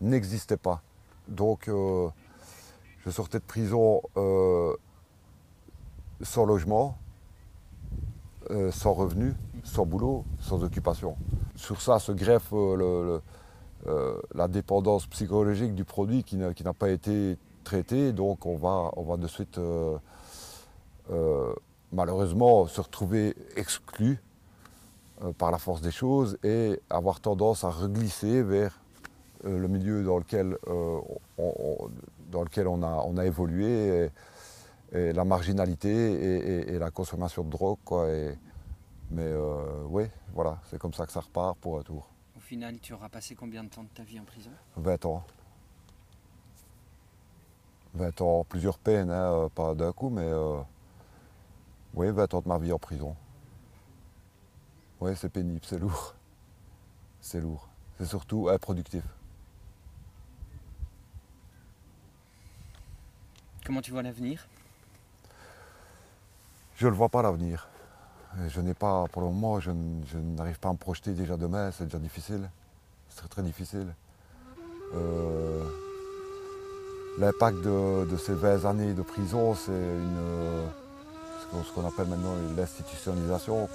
N'existait 0.01 0.57
pas. 0.57 0.81
Donc 1.27 1.67
je 1.67 3.09
sortais 3.09 3.39
de 3.39 3.43
prison 3.43 4.01
sans 6.21 6.45
logement, 6.45 6.97
sans 8.71 8.93
revenu, 8.93 9.33
sans 9.65 9.85
boulot, 9.85 10.23
sans 10.39 10.63
occupation. 10.63 11.17
Sur 11.55 11.81
ça 11.81 11.99
se 11.99 12.11
greffe 12.11 12.53
euh, 12.53 13.19
euh, 13.87 14.17
la 14.33 14.47
dépendance 14.47 15.07
psychologique 15.07 15.73
du 15.73 15.83
produit 15.83 16.23
qui 16.23 16.37
n'a 16.37 16.73
pas 16.73 16.89
été 16.89 17.37
traité, 17.63 18.13
donc 18.13 18.45
on 18.45 18.55
va, 18.55 18.91
on 18.95 19.03
va 19.03 19.17
de 19.17 19.27
suite 19.27 19.57
euh, 19.57 19.97
malheureusement 21.91 22.67
se 22.67 22.81
retrouver 22.81 23.35
exclu 23.55 24.21
par 25.37 25.51
la 25.51 25.57
force 25.57 25.81
des 25.81 25.91
choses 25.91 26.37
et 26.43 26.79
avoir 26.89 27.19
tendance 27.19 27.63
à 27.63 27.69
reglisser 27.69 28.41
vers 28.43 28.79
le 29.43 29.67
milieu 29.67 30.03
dans 30.03 30.17
lequel, 30.17 30.57
on, 30.67 31.89
dans 32.31 32.43
lequel 32.43 32.67
on, 32.67 32.81
a, 32.83 33.03
on 33.05 33.17
a 33.17 33.25
évolué, 33.25 34.09
et, 34.93 35.13
la 35.13 35.25
marginalité 35.25 36.73
et, 36.73 36.79
la 36.79 36.89
consommation 36.91 37.43
de 37.43 37.49
drogue. 37.49 37.77
Quoi, 37.85 38.07
mais 39.11 39.23
euh, 39.23 39.83
oui, 39.87 40.05
voilà, 40.33 40.59
c'est 40.69 40.79
comme 40.79 40.93
ça 40.93 41.05
que 41.05 41.11
ça 41.11 41.21
repart 41.21 41.57
pour 41.57 41.79
un 41.79 41.83
tour. 41.83 42.07
Au 42.35 42.39
final, 42.39 42.79
tu 42.79 42.93
auras 42.93 43.09
passé 43.09 43.35
combien 43.35 43.63
de 43.63 43.69
temps 43.69 43.83
de 43.83 43.89
ta 43.89 44.03
vie 44.03 44.19
en 44.19 44.23
prison? 44.23 44.49
20 44.77 45.05
ans. 45.05 45.23
20 47.93 48.21
ans, 48.21 48.45
plusieurs 48.47 48.77
peines, 48.77 49.09
hein, 49.09 49.31
euh, 49.31 49.49
pas 49.49 49.73
d'un 49.75 49.91
coup, 49.91 50.09
mais 50.09 50.25
euh, 50.25 50.57
oui, 51.95 52.11
20 52.11 52.33
ans 52.33 52.41
de 52.41 52.47
ma 52.47 52.57
vie 52.57 52.73
en 52.73 52.79
prison. 52.79 53.15
Oui, 54.99 55.11
c'est 55.15 55.29
pénible, 55.29 55.61
c'est 55.63 55.79
lourd. 55.79 56.15
C'est 57.21 57.39
lourd. 57.39 57.69
C'est 57.97 58.05
surtout 58.05 58.49
improductif. 58.49 59.03
Comment 63.65 63.81
tu 63.81 63.91
vois 63.91 64.03
l'avenir? 64.03 64.47
Je 66.75 66.85
ne 66.85 66.91
le 66.91 66.97
vois 66.97 67.09
pas 67.09 67.21
l'avenir. 67.21 67.69
Je 68.49 68.59
n'ai 68.59 68.73
pas, 68.73 69.05
pour 69.07 69.21
le 69.21 69.29
moment, 69.29 69.61
je, 69.61 69.71
n'arrive 69.71 70.59
pas 70.59 70.69
à 70.69 70.73
me 70.73 70.77
projeter 70.77 71.13
déjà 71.13 71.37
demain, 71.37 71.71
c'est 71.71 71.85
déjà 71.85 71.99
difficile. 71.99 72.49
C'est 73.07 73.19
très 73.19 73.27
très 73.29 73.41
difficile. 73.43 73.87
Euh, 74.93 75.63
l'impact 77.17 77.57
de, 77.61 78.17
ces 78.17 78.33
20 78.33 78.65
années 78.65 78.93
de 78.93 79.01
prison, 79.01 79.55
c'est 79.55 79.71
une, 79.71 80.67
ce 81.63 81.71
qu'on 81.73 81.87
appelle 81.87 82.07
maintenant 82.07 82.35
l'institutionnalisation. 82.55 83.67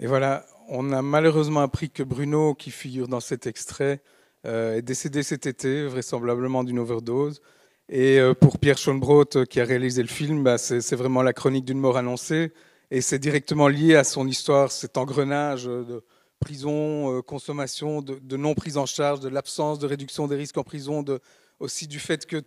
Et 0.00 0.06
voilà, 0.06 0.44
on 0.68 0.92
a 0.92 1.02
malheureusement 1.02 1.60
appris 1.60 1.90
que 1.90 2.02
Bruno, 2.02 2.54
qui 2.54 2.70
figure 2.70 3.08
dans 3.08 3.20
cet 3.20 3.46
extrait, 3.46 4.02
euh, 4.46 4.76
est 4.76 4.82
décédé 4.82 5.22
cet 5.22 5.46
été, 5.46 5.86
vraisemblablement 5.86 6.64
d'une 6.64 6.78
overdose. 6.78 7.40
Et 7.88 8.18
euh, 8.18 8.34
pour 8.34 8.58
Pierre 8.58 8.78
Schoenbrot, 8.78 9.36
euh, 9.36 9.44
qui 9.44 9.60
a 9.60 9.64
réalisé 9.64 10.02
le 10.02 10.08
film, 10.08 10.42
bah, 10.42 10.58
c'est 10.58 10.96
vraiment 10.96 11.22
la 11.22 11.32
chronique 11.32 11.64
d'une 11.64 11.78
mort 11.78 11.96
annoncée. 11.96 12.52
Et 12.90 13.00
c'est 13.00 13.18
directement 13.18 13.68
lié 13.68 13.94
à 13.94 14.04
son 14.04 14.26
histoire, 14.26 14.72
cet 14.72 14.96
engrenage 14.96 15.64
de 15.64 16.02
prison, 16.40 17.22
consommation, 17.22 18.02
de, 18.02 18.36
non 18.36 18.54
prise 18.54 18.76
en 18.76 18.86
charge, 18.86 19.20
de 19.20 19.28
l'absence 19.28 19.78
de 19.78 19.86
réduction 19.86 20.26
des 20.26 20.36
risques 20.36 20.58
en 20.58 20.64
prison, 20.64 21.04
aussi 21.60 21.86
du 21.86 22.00
fait 22.00 22.26
que 22.26 22.42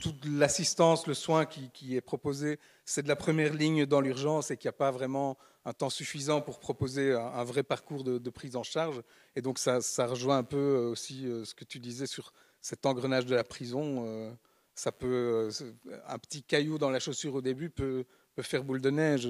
toute 0.00 0.24
l'assistance, 0.24 1.06
le 1.06 1.14
soin 1.14 1.46
qui, 1.46 1.96
est 1.96 2.00
proposé, 2.00 2.58
c'est 2.84 3.02
de 3.02 3.08
la 3.08 3.16
première 3.16 3.54
ligne 3.54 3.86
dans 3.86 4.00
l'urgence 4.00 4.50
et 4.50 4.56
qu'il 4.56 4.68
n'y 4.68 4.74
a 4.74 4.78
pas 4.78 4.90
vraiment 4.90 5.36
un 5.64 5.72
temps 5.72 5.90
suffisant 5.90 6.40
pour 6.40 6.60
proposer 6.60 7.12
un, 7.12 7.44
vrai 7.44 7.62
parcours 7.62 8.04
de, 8.04 8.30
prise 8.30 8.56
en 8.56 8.62
charge. 8.62 9.02
Et 9.36 9.42
donc 9.42 9.58
ça, 9.58 9.80
rejoint 10.06 10.38
un 10.38 10.44
peu 10.44 10.88
aussi 10.90 11.22
ce 11.44 11.54
que 11.54 11.64
tu 11.64 11.78
disais 11.78 12.06
sur 12.06 12.32
cet 12.60 12.86
engrenage 12.86 13.26
de 13.26 13.34
la 13.34 13.44
prison, 13.44 14.04
euh, 14.06 14.30
ça 14.74 14.92
peut, 14.92 15.50
euh, 15.60 15.72
un 16.06 16.18
petit 16.18 16.42
caillou 16.42 16.78
dans 16.78 16.90
la 16.90 17.00
chaussure 17.00 17.34
au 17.34 17.40
début 17.40 17.70
peut, 17.70 18.04
faire 18.40 18.62
boule 18.62 18.80
de 18.80 18.90
neige. 18.90 19.28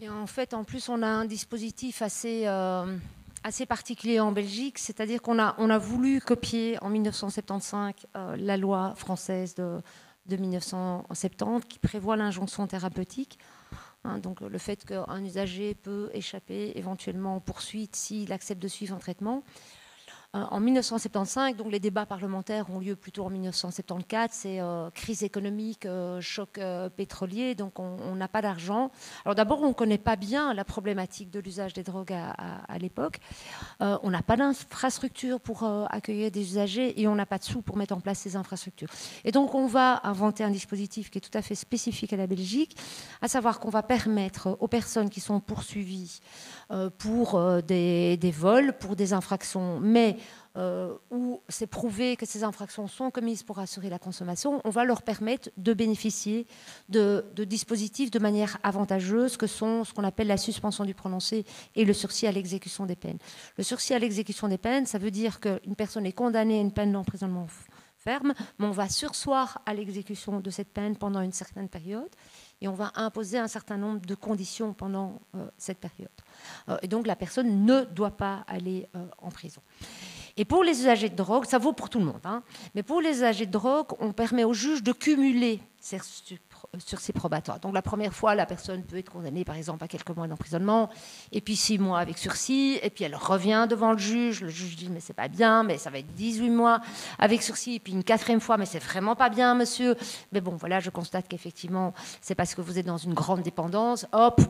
Et 0.00 0.08
en 0.08 0.26
fait, 0.26 0.52
en 0.52 0.64
plus, 0.64 0.88
on 0.88 1.02
a 1.02 1.06
un 1.06 1.24
dispositif 1.24 2.02
assez, 2.02 2.46
euh, 2.46 2.96
assez 3.48 3.66
particulier 3.66 4.20
en 4.20 4.30
Belgique, 4.30 4.78
c'est-à-dire 4.78 5.22
qu'on 5.22 5.38
a, 5.38 5.54
on 5.58 5.70
a 5.70 5.78
voulu 5.78 6.20
copier 6.20 6.78
en 6.82 6.90
1975 6.90 7.94
la 8.36 8.56
loi 8.56 8.94
française 8.94 9.54
de, 9.54 9.80
de 10.26 10.36
1970 10.36 11.66
qui 11.68 11.78
prévoit 11.78 12.16
l'injonction 12.16 12.66
thérapeutique. 12.66 13.38
Hein, 14.04 14.18
donc 14.18 14.40
le 14.40 14.58
fait 14.58 14.84
qu'un 14.84 15.24
usager 15.24 15.74
peut 15.74 16.10
échapper 16.12 16.72
éventuellement 16.76 17.36
aux 17.36 17.40
poursuites 17.40 17.96
s'il 17.96 18.32
accepte 18.32 18.62
de 18.62 18.68
suivre 18.68 18.94
un 18.94 18.98
traitement. 18.98 19.42
Euh, 20.36 20.44
en 20.50 20.60
1975, 20.60 21.56
donc 21.56 21.72
les 21.72 21.80
débats 21.80 22.04
parlementaires 22.04 22.68
ont 22.68 22.80
lieu 22.80 22.96
plutôt 22.96 23.24
en 23.24 23.30
1974. 23.30 24.28
C'est 24.30 24.60
euh, 24.60 24.90
crise 24.90 25.22
économique, 25.22 25.86
euh, 25.86 26.20
choc 26.20 26.60
pétrolier, 26.96 27.54
donc 27.54 27.78
on 27.78 28.14
n'a 28.14 28.28
pas 28.28 28.42
d'argent. 28.42 28.90
Alors 29.24 29.34
d'abord, 29.34 29.62
on 29.62 29.68
ne 29.68 29.72
connaît 29.72 29.96
pas 29.96 30.16
bien 30.16 30.52
la 30.52 30.64
problématique 30.64 31.30
de 31.30 31.40
l'usage 31.40 31.72
des 31.72 31.82
drogues 31.82 32.12
à, 32.12 32.78
l'époque. 32.78 33.20
on 33.80 34.10
n'a 34.10 34.22
pas 34.22 34.36
d'infrastructure 34.36 35.40
pour 35.40 35.64
accueillir 35.90 36.30
des 36.30 36.40
usagers 36.40 37.00
et 37.00 37.08
on 37.08 37.14
n'a 37.14 37.26
pas 37.26 37.38
de 37.38 37.44
sous 37.44 37.62
pour 37.62 37.76
mettre 37.76 37.94
en 37.94 38.00
place 38.00 38.18
ces 38.18 38.36
infrastructures. 38.36 38.88
Et 39.24 39.32
donc 39.32 39.54
on 39.54 39.66
va 39.66 40.00
inventer 40.04 40.44
un 40.44 40.50
dispositif 40.50 41.10
qui 41.10 41.18
est 41.18 41.20
tout 41.20 41.36
à 41.36 41.42
fait 41.42 41.54
spécifique 41.54 42.12
à 42.12 42.16
la 42.16 42.26
Belgique, 42.26 42.76
à 43.22 43.28
savoir 43.28 43.60
qu'on 43.60 43.70
va 43.70 43.82
permettre 43.82 44.56
aux 44.60 44.68
personnes 44.68 45.10
qui 45.10 45.20
sont 45.20 45.40
poursuivies 45.40 46.20
pour 46.98 47.40
des, 47.62 48.16
des 48.16 48.30
vols, 48.30 48.76
pour 48.78 48.96
des 48.96 49.12
infractions, 49.12 49.80
mais 49.80 50.18
euh, 50.58 50.92
où 51.12 51.40
c'est 51.48 51.68
prouvé 51.68 52.16
que 52.16 52.26
ces 52.26 52.42
infractions 52.42 52.88
sont 52.88 53.12
commises 53.12 53.44
pour 53.44 53.60
assurer 53.60 53.88
la 53.88 54.00
consommation, 54.00 54.60
on 54.64 54.70
va 54.70 54.84
leur 54.84 55.02
permettre 55.02 55.50
de 55.56 55.72
bénéficier 55.72 56.48
de, 56.88 57.24
dispositifs 57.44 58.10
de 58.10 58.18
manière 58.18 58.58
avantageuse 58.64 59.36
que 59.36 59.46
sont 59.46 59.84
ce 59.84 59.94
qu'on 59.94 60.02
appelle 60.02 60.26
la 60.26 60.36
suspension 60.36 60.84
du 60.84 60.94
prononcé 60.94 61.44
et 61.76 61.84
le 61.84 61.92
sursis 61.92 62.26
à 62.26 62.32
l'exécution 62.32 62.86
des 62.86 62.96
peines. 62.96 63.18
Le 63.56 63.62
sursis 63.62 63.94
à 63.94 64.00
l'exécution 64.00 64.48
des 64.48 64.58
peines, 64.58 64.84
ça 64.84 64.98
veut 64.98 65.12
dire 65.12 65.38
qu'une 65.38 65.76
personne 65.76 66.06
est 66.06 66.12
condamnée 66.12 66.58
à 66.58 66.60
une 66.60 66.72
peine 66.72 66.90
d'emprisonnement 66.90 67.46
ferme, 67.96 68.34
mais 68.58 68.66
on 68.66 68.72
va 68.72 68.88
sursoir 68.88 69.62
à 69.64 69.74
l'exécution 69.74 70.40
de 70.40 70.50
cette 70.50 70.72
peine 70.72 70.96
pendant 70.96 71.20
une 71.20 71.32
certaine 71.32 71.68
période. 71.68 72.10
et 72.60 72.66
on 72.66 72.74
va 72.74 72.90
imposer 72.96 73.38
un 73.38 73.46
certain 73.46 73.76
nombre 73.76 74.00
de 74.04 74.14
conditions 74.16 74.72
pendant 74.72 75.20
cette 75.56 75.78
période. 75.78 76.10
et 76.82 76.88
donc 76.88 77.06
la 77.06 77.14
personne 77.14 77.64
ne 77.64 77.84
doit 77.84 78.16
pas 78.16 78.44
aller 78.48 78.88
en 79.18 79.30
prison. 79.30 79.62
Et 80.38 80.44
pour 80.44 80.62
les 80.62 80.80
usagers 80.80 81.08
de 81.08 81.16
drogue, 81.16 81.44
ça 81.44 81.58
vaut 81.58 81.72
pour 81.72 81.90
tout 81.90 81.98
le 81.98 82.04
monde, 82.04 82.20
hein, 82.24 82.42
mais 82.74 82.84
pour 82.84 83.00
les 83.00 83.10
usagers 83.10 83.46
de 83.46 83.50
drogue, 83.50 83.88
on 83.98 84.12
permet 84.12 84.44
au 84.44 84.52
juge 84.52 84.82
de 84.84 84.92
cumuler 84.92 85.60
ces 85.80 85.98
sursis 86.78 87.12
probatoires. 87.12 87.60
Donc 87.60 87.72
la 87.72 87.82
première 87.82 88.12
fois, 88.12 88.34
la 88.34 88.46
personne 88.46 88.82
peut 88.82 88.98
être 88.98 89.10
condamnée 89.10 89.44
par 89.44 89.54
exemple 89.54 89.82
à 89.84 89.88
quelques 89.88 90.10
mois 90.10 90.26
d'emprisonnement, 90.26 90.90
et 91.32 91.40
puis 91.40 91.56
six 91.56 91.78
mois 91.78 92.00
avec 92.00 92.18
sursis, 92.18 92.78
et 92.82 92.90
puis 92.90 93.04
elle 93.04 93.14
revient 93.14 93.66
devant 93.68 93.92
le 93.92 93.98
juge, 93.98 94.42
le 94.42 94.48
juge 94.48 94.76
dit 94.76 94.88
mais 94.90 95.00
c'est 95.00 95.12
pas 95.12 95.28
bien, 95.28 95.62
mais 95.62 95.78
ça 95.78 95.90
va 95.90 95.98
être 95.98 96.12
18 96.14 96.50
mois 96.50 96.80
avec 97.18 97.42
sursis, 97.42 97.76
et 97.76 97.80
puis 97.80 97.92
une 97.92 98.04
quatrième 98.04 98.40
fois, 98.40 98.56
mais 98.56 98.66
c'est 98.66 98.82
vraiment 98.82 99.16
pas 99.16 99.28
bien 99.28 99.54
monsieur. 99.54 99.96
Mais 100.32 100.40
bon 100.40 100.56
voilà, 100.56 100.80
je 100.80 100.90
constate 100.90 101.28
qu'effectivement 101.28 101.94
c'est 102.20 102.34
parce 102.34 102.54
que 102.54 102.60
vous 102.60 102.78
êtes 102.78 102.86
dans 102.86 102.96
une 102.96 103.14
grande 103.14 103.42
dépendance, 103.42 104.06
hop, 104.12 104.40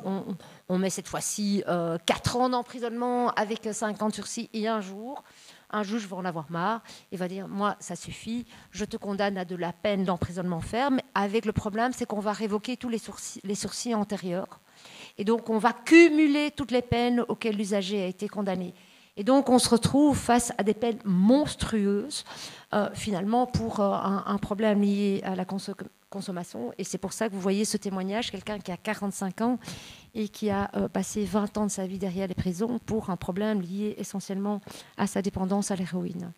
on, 0.69 0.79
met 0.79 0.91
cette 0.91 1.09
fois-ci 1.09 1.65
euh, 1.69 1.99
4 2.07 2.37
ans 2.37 2.49
d'emprisonnement 2.49 3.31
avec 3.31 3.69
5 3.71 4.03
ans 4.03 4.09
de 4.09 4.15
sursis 4.15 4.49
et 4.53 4.69
un 4.69 4.81
jour 4.81 5.23
un 5.71 5.83
juge 5.83 6.07
va 6.07 6.17
en 6.17 6.25
avoir 6.25 6.51
marre 6.51 6.83
et 7.13 7.17
va 7.17 7.29
dire 7.29 7.49
Moi, 7.49 7.77
ça 7.81 7.97
suffit, 7.97 8.47
je 8.71 8.85
te 8.85 8.97
condamne 8.97 9.39
à 9.39 9.45
de 9.45 9.57
la 9.57 9.73
peine 9.73 10.05
d'emprisonnement 10.05 10.61
ferme. 10.61 11.01
Avec 11.15 11.45
le 11.45 11.53
problème, 11.53 11.93
c'est 11.93 12.07
qu'on 12.07 12.21
va 12.21 12.33
révoquer 12.33 12.77
tous 12.77 12.89
les 12.89 12.99
sourcils, 12.99 13.95
antérieurs. 13.95 14.61
Et 15.17 15.25
donc, 15.25 15.51
on 15.51 15.59
va 15.59 15.73
cumuler 15.73 16.51
toutes 16.51 16.71
les 16.71 16.83
peines 16.83 17.25
auxquelles 17.29 17.57
l'usager 17.57 18.03
a 18.03 18.07
été 18.07 18.29
condamné. 18.29 18.75
Et 19.17 19.25
donc, 19.25 19.49
on 19.49 19.59
se 19.59 19.69
retrouve 19.69 20.17
face 20.17 20.53
à 20.59 20.63
des 20.63 20.75
peines 20.75 21.01
monstrueuses, 21.05 22.25
euh, 22.73 22.89
finalement, 22.95 23.47
pour 23.47 23.81
euh, 23.81 23.93
un, 23.93 24.39
problème 24.39 24.81
lié 24.81 25.21
à 25.25 25.35
la 25.35 25.45
consommation. 26.09 26.73
Et 26.79 26.85
c'est 26.85 26.99
pour 26.99 27.13
ça 27.13 27.29
que 27.29 27.35
vous 27.35 27.41
voyez 27.41 27.65
ce 27.65 27.77
témoignage, 27.77 28.31
quelqu'un 28.31 28.61
qui 28.61 28.71
a 28.71 28.77
45 28.77 29.41
ans 29.41 29.59
et 30.19 30.29
qui 30.29 30.51
a 30.51 30.71
euh, 30.77 30.89
passé 30.89 31.25
20 31.25 31.57
ans 31.59 31.67
de 31.67 31.71
sa 31.71 31.87
vie 31.87 31.99
derrière 31.99 32.27
les 32.27 32.35
prisons 32.35 32.81
pour 32.85 33.09
un 33.09 33.17
problème 33.17 33.63
lié 33.63 33.95
essentiellement 33.99 34.61
à 34.97 35.07
sa 35.07 35.23
dépendance 35.23 35.71
à 35.71 35.77
l'héroïne. 35.77 36.33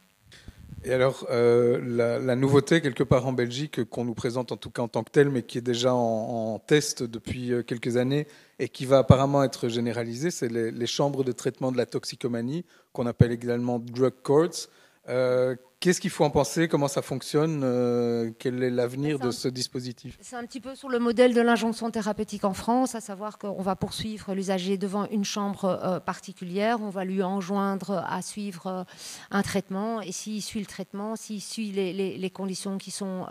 Et 0.84 0.92
alors, 0.92 1.26
euh, 1.30 2.20
la, 2.22 2.36
nouveauté 2.36 2.80
quelque 2.80 3.02
part 3.02 3.26
en 3.26 3.32
Belgique 3.32 3.84
qu'on 3.84 4.04
nous 4.04 4.14
présente 4.14 4.52
en 4.52 4.56
tout 4.56 4.70
cas 4.70 4.82
en 4.82 4.88
tant 4.88 5.02
que 5.02 5.10
telle, 5.10 5.28
mais 5.28 5.42
qui 5.42 5.58
est 5.58 5.62
déjà 5.62 5.94
en, 5.94 6.58
test 6.58 7.02
depuis 7.02 7.52
euh, 7.52 7.62
quelques 7.62 7.96
années 7.96 8.26
et 8.58 8.68
qui 8.68 8.86
va 8.86 8.98
apparemment 8.98 9.42
être 9.42 9.68
généralisée, 9.68 10.30
c'est 10.30 10.48
les, 10.48 10.70
les, 10.70 10.86
chambres 10.86 11.24
de 11.24 11.32
traitement 11.32 11.72
de 11.72 11.76
la 11.76 11.86
toxicomanie, 11.86 12.64
qu'on 12.92 13.06
appelle 13.06 13.32
également 13.32 13.78
drug 13.78 14.12
courts. 14.22 14.68
Qu'est-ce 15.80 16.02
qu'il 16.02 16.10
faut 16.10 16.24
en 16.24 16.30
penser? 16.30 16.68
Comment 16.68 16.88
ça 16.88 17.00
fonctionne? 17.00 17.62
Euh, 17.64 18.32
Quel 18.38 18.62
est 18.62 18.68
l'avenir 18.68 19.18
de 19.18 19.30
ce 19.30 19.48
dispositif? 19.48 20.18
C'est 20.20 20.36
un 20.36 20.44
petit 20.44 20.60
peu 20.60 20.74
sur 20.74 20.90
le 20.90 20.98
modèle 20.98 21.32
de 21.32 21.40
l'injonction 21.40 21.90
thérapeutique 21.90 22.44
en 22.44 22.52
France, 22.52 22.94
à 22.94 23.00
savoir 23.00 23.38
qu'on 23.38 23.62
va 23.62 23.76
poursuivre 23.76 24.34
l'usager 24.34 24.76
devant 24.76 25.06
une 25.06 25.24
chambre 25.24 25.64
euh, 25.64 25.98
particulière, 25.98 26.82
on 26.82 26.90
va 26.90 27.06
lui 27.06 27.22
enjoindre 27.22 28.04
à 28.06 28.20
suivre 28.20 28.66
euh, 28.66 28.84
un 29.30 29.40
traitement, 29.40 30.02
et 30.02 30.12
s'il 30.12 30.42
suit 30.42 30.60
le 30.60 30.66
traitement, 30.66 31.16
s'il 31.16 31.40
suit 31.40 31.70
les, 31.70 32.30
conditions 32.30 32.76
qui 32.76 32.90
sont 32.90 33.26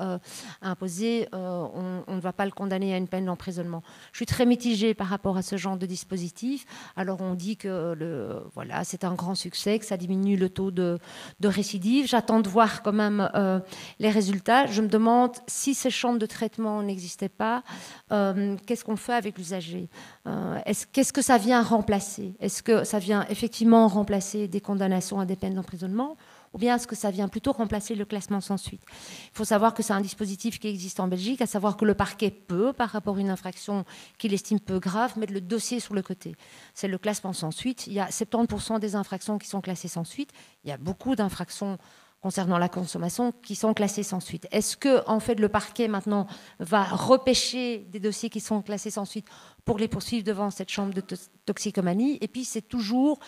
imposées, 0.64 1.28
on, 1.32 2.04
on, 2.08 2.16
ne 2.16 2.20
va 2.20 2.34
pas 2.34 2.46
le 2.46 2.52
condamner 2.52 2.96
à 2.96 2.98
une 2.98 3.08
peine 3.08 3.26
d'emprisonnement. 3.26 3.84
Je 4.12 4.18
suis 4.18 4.26
très 4.26 4.46
mitigée 4.48 4.96
par 4.96 5.08
rapport 5.08 5.38
à 5.38 5.42
ce 5.42 5.56
genre 5.56 5.78
de 5.78 5.86
dispositif. 5.86 6.66
Alors 6.98 7.22
on 7.22 7.36
dit 7.36 7.56
que 7.58 7.94
le, 7.94 8.42
voilà, 8.56 8.84
c'est 8.84 9.04
un 9.04 9.14
grand 9.14 9.36
succès, 9.36 9.78
que 9.80 9.86
ça 9.86 9.98
diminue 9.98 10.36
le 10.36 10.50
taux 10.50 10.72
de, 10.72 10.98
de 11.40 11.48
récidive. 11.48 12.08
J'attends 12.08 12.39
de 12.42 12.50
voir 12.50 12.82
quand 12.82 12.94
même 12.94 13.30
euh, 13.36 13.60
les 14.00 14.10
résultats. 14.10 14.66
Je 14.66 14.82
me 14.82 14.88
demande 14.88 15.32
si 15.48 15.74
ces 15.74 15.90
chambres 15.90 16.20
de 16.20 16.26
traitement 16.26 16.82
n'existaient 16.82 17.30
pas, 17.30 17.64
euh, 18.12 18.56
qu'est-ce 18.66 18.84
qu'on 18.84 18.96
fait 18.96 19.14
avec 19.14 19.38
l'usager 19.38 19.90
euh, 20.28 20.60
Qu'est-ce 20.92 21.14
que 21.14 21.22
ça 21.22 21.38
vient 21.38 21.62
remplacer? 21.62 22.34
Est-ce 22.40 22.64
que 22.64 22.84
ça 22.84 23.00
vient 23.00 23.26
effectivement 23.30 23.88
remplacer 23.88 24.48
des 24.48 24.62
condamnations 24.62 25.20
à 25.20 25.26
des 25.26 25.36
peines 25.36 25.56
d'emprisonnement 25.56 26.18
ou 26.54 26.58
bien 26.58 26.76
est-ce 26.76 26.88
que 26.88 26.96
ça 26.96 27.12
vient 27.12 27.28
plutôt 27.28 27.52
remplacer 27.52 27.96
le 27.96 28.06
classement 28.06 28.42
sans 28.42 28.58
suite? 28.58 28.82
Il 28.92 29.38
faut 29.38 29.46
savoir 29.46 29.74
que 29.74 29.84
c'est 29.84 29.94
un 29.94 30.02
dispositif 30.02 30.60
qui 30.60 30.68
existe 30.68 31.00
en 31.00 31.08
Belgique, 31.08 31.42
à 31.42 31.46
savoir 31.46 31.78
que 31.78 31.86
le 31.86 31.94
parquet 31.94 32.32
peut, 32.32 32.74
par 32.74 32.90
rapport 32.90 33.18
à 33.18 33.20
une 33.20 33.30
infraction 33.30 33.86
qu'il 34.18 34.34
estime 34.34 34.60
peu 34.60 34.80
grave, 34.80 35.18
mettre 35.18 35.34
le 35.34 35.42
dossier 35.42 35.80
sur 35.80 35.94
le 35.94 36.02
côté. 36.02 36.36
C'est 36.74 36.88
le 36.88 36.98
classement 36.98 37.34
sans 37.34 37.52
suite. 37.52 37.86
Il 37.88 37.94
y 37.94 38.00
a 38.00 38.08
70% 38.08 38.80
des 38.80 38.96
infractions 38.96 39.38
qui 39.38 39.48
sont 39.48 39.62
classées 39.62 39.88
sans 39.88 40.04
suite. 40.04 40.32
Il 40.64 40.70
y 40.70 40.74
a 40.74 40.78
beaucoup 40.78 41.16
d'infractions 41.16 41.78
concernant 42.22 42.58
la 42.58 42.70
consommation 42.70 43.32
qui 43.44 43.56
sont 43.56 43.74
classés 43.74 44.04
sans 44.04 44.20
suite. 44.20 44.48
Est-ce 44.52 44.76
que 44.76 45.08
en 45.08 45.20
fait 45.20 45.36
le 45.36 45.50
parquet 45.50 45.88
maintenant 45.88 46.28
va 46.60 46.84
repêcher 46.84 47.80
des 47.90 48.00
dossiers 48.00 48.30
qui 48.30 48.40
sont 48.40 48.62
classés 48.62 48.92
sans 48.92 49.06
suite 49.06 49.28
pour 49.70 49.78
les 49.78 49.88
poursuivre 49.88 50.24
devant 50.24 50.50
cette 50.50 50.70
chambre 50.70 50.96
de 50.96 51.04
toxicomanie 51.46 52.18
Et 52.22 52.28
puis 52.28 52.44
c'est 52.44 52.68
toujours 52.68 53.20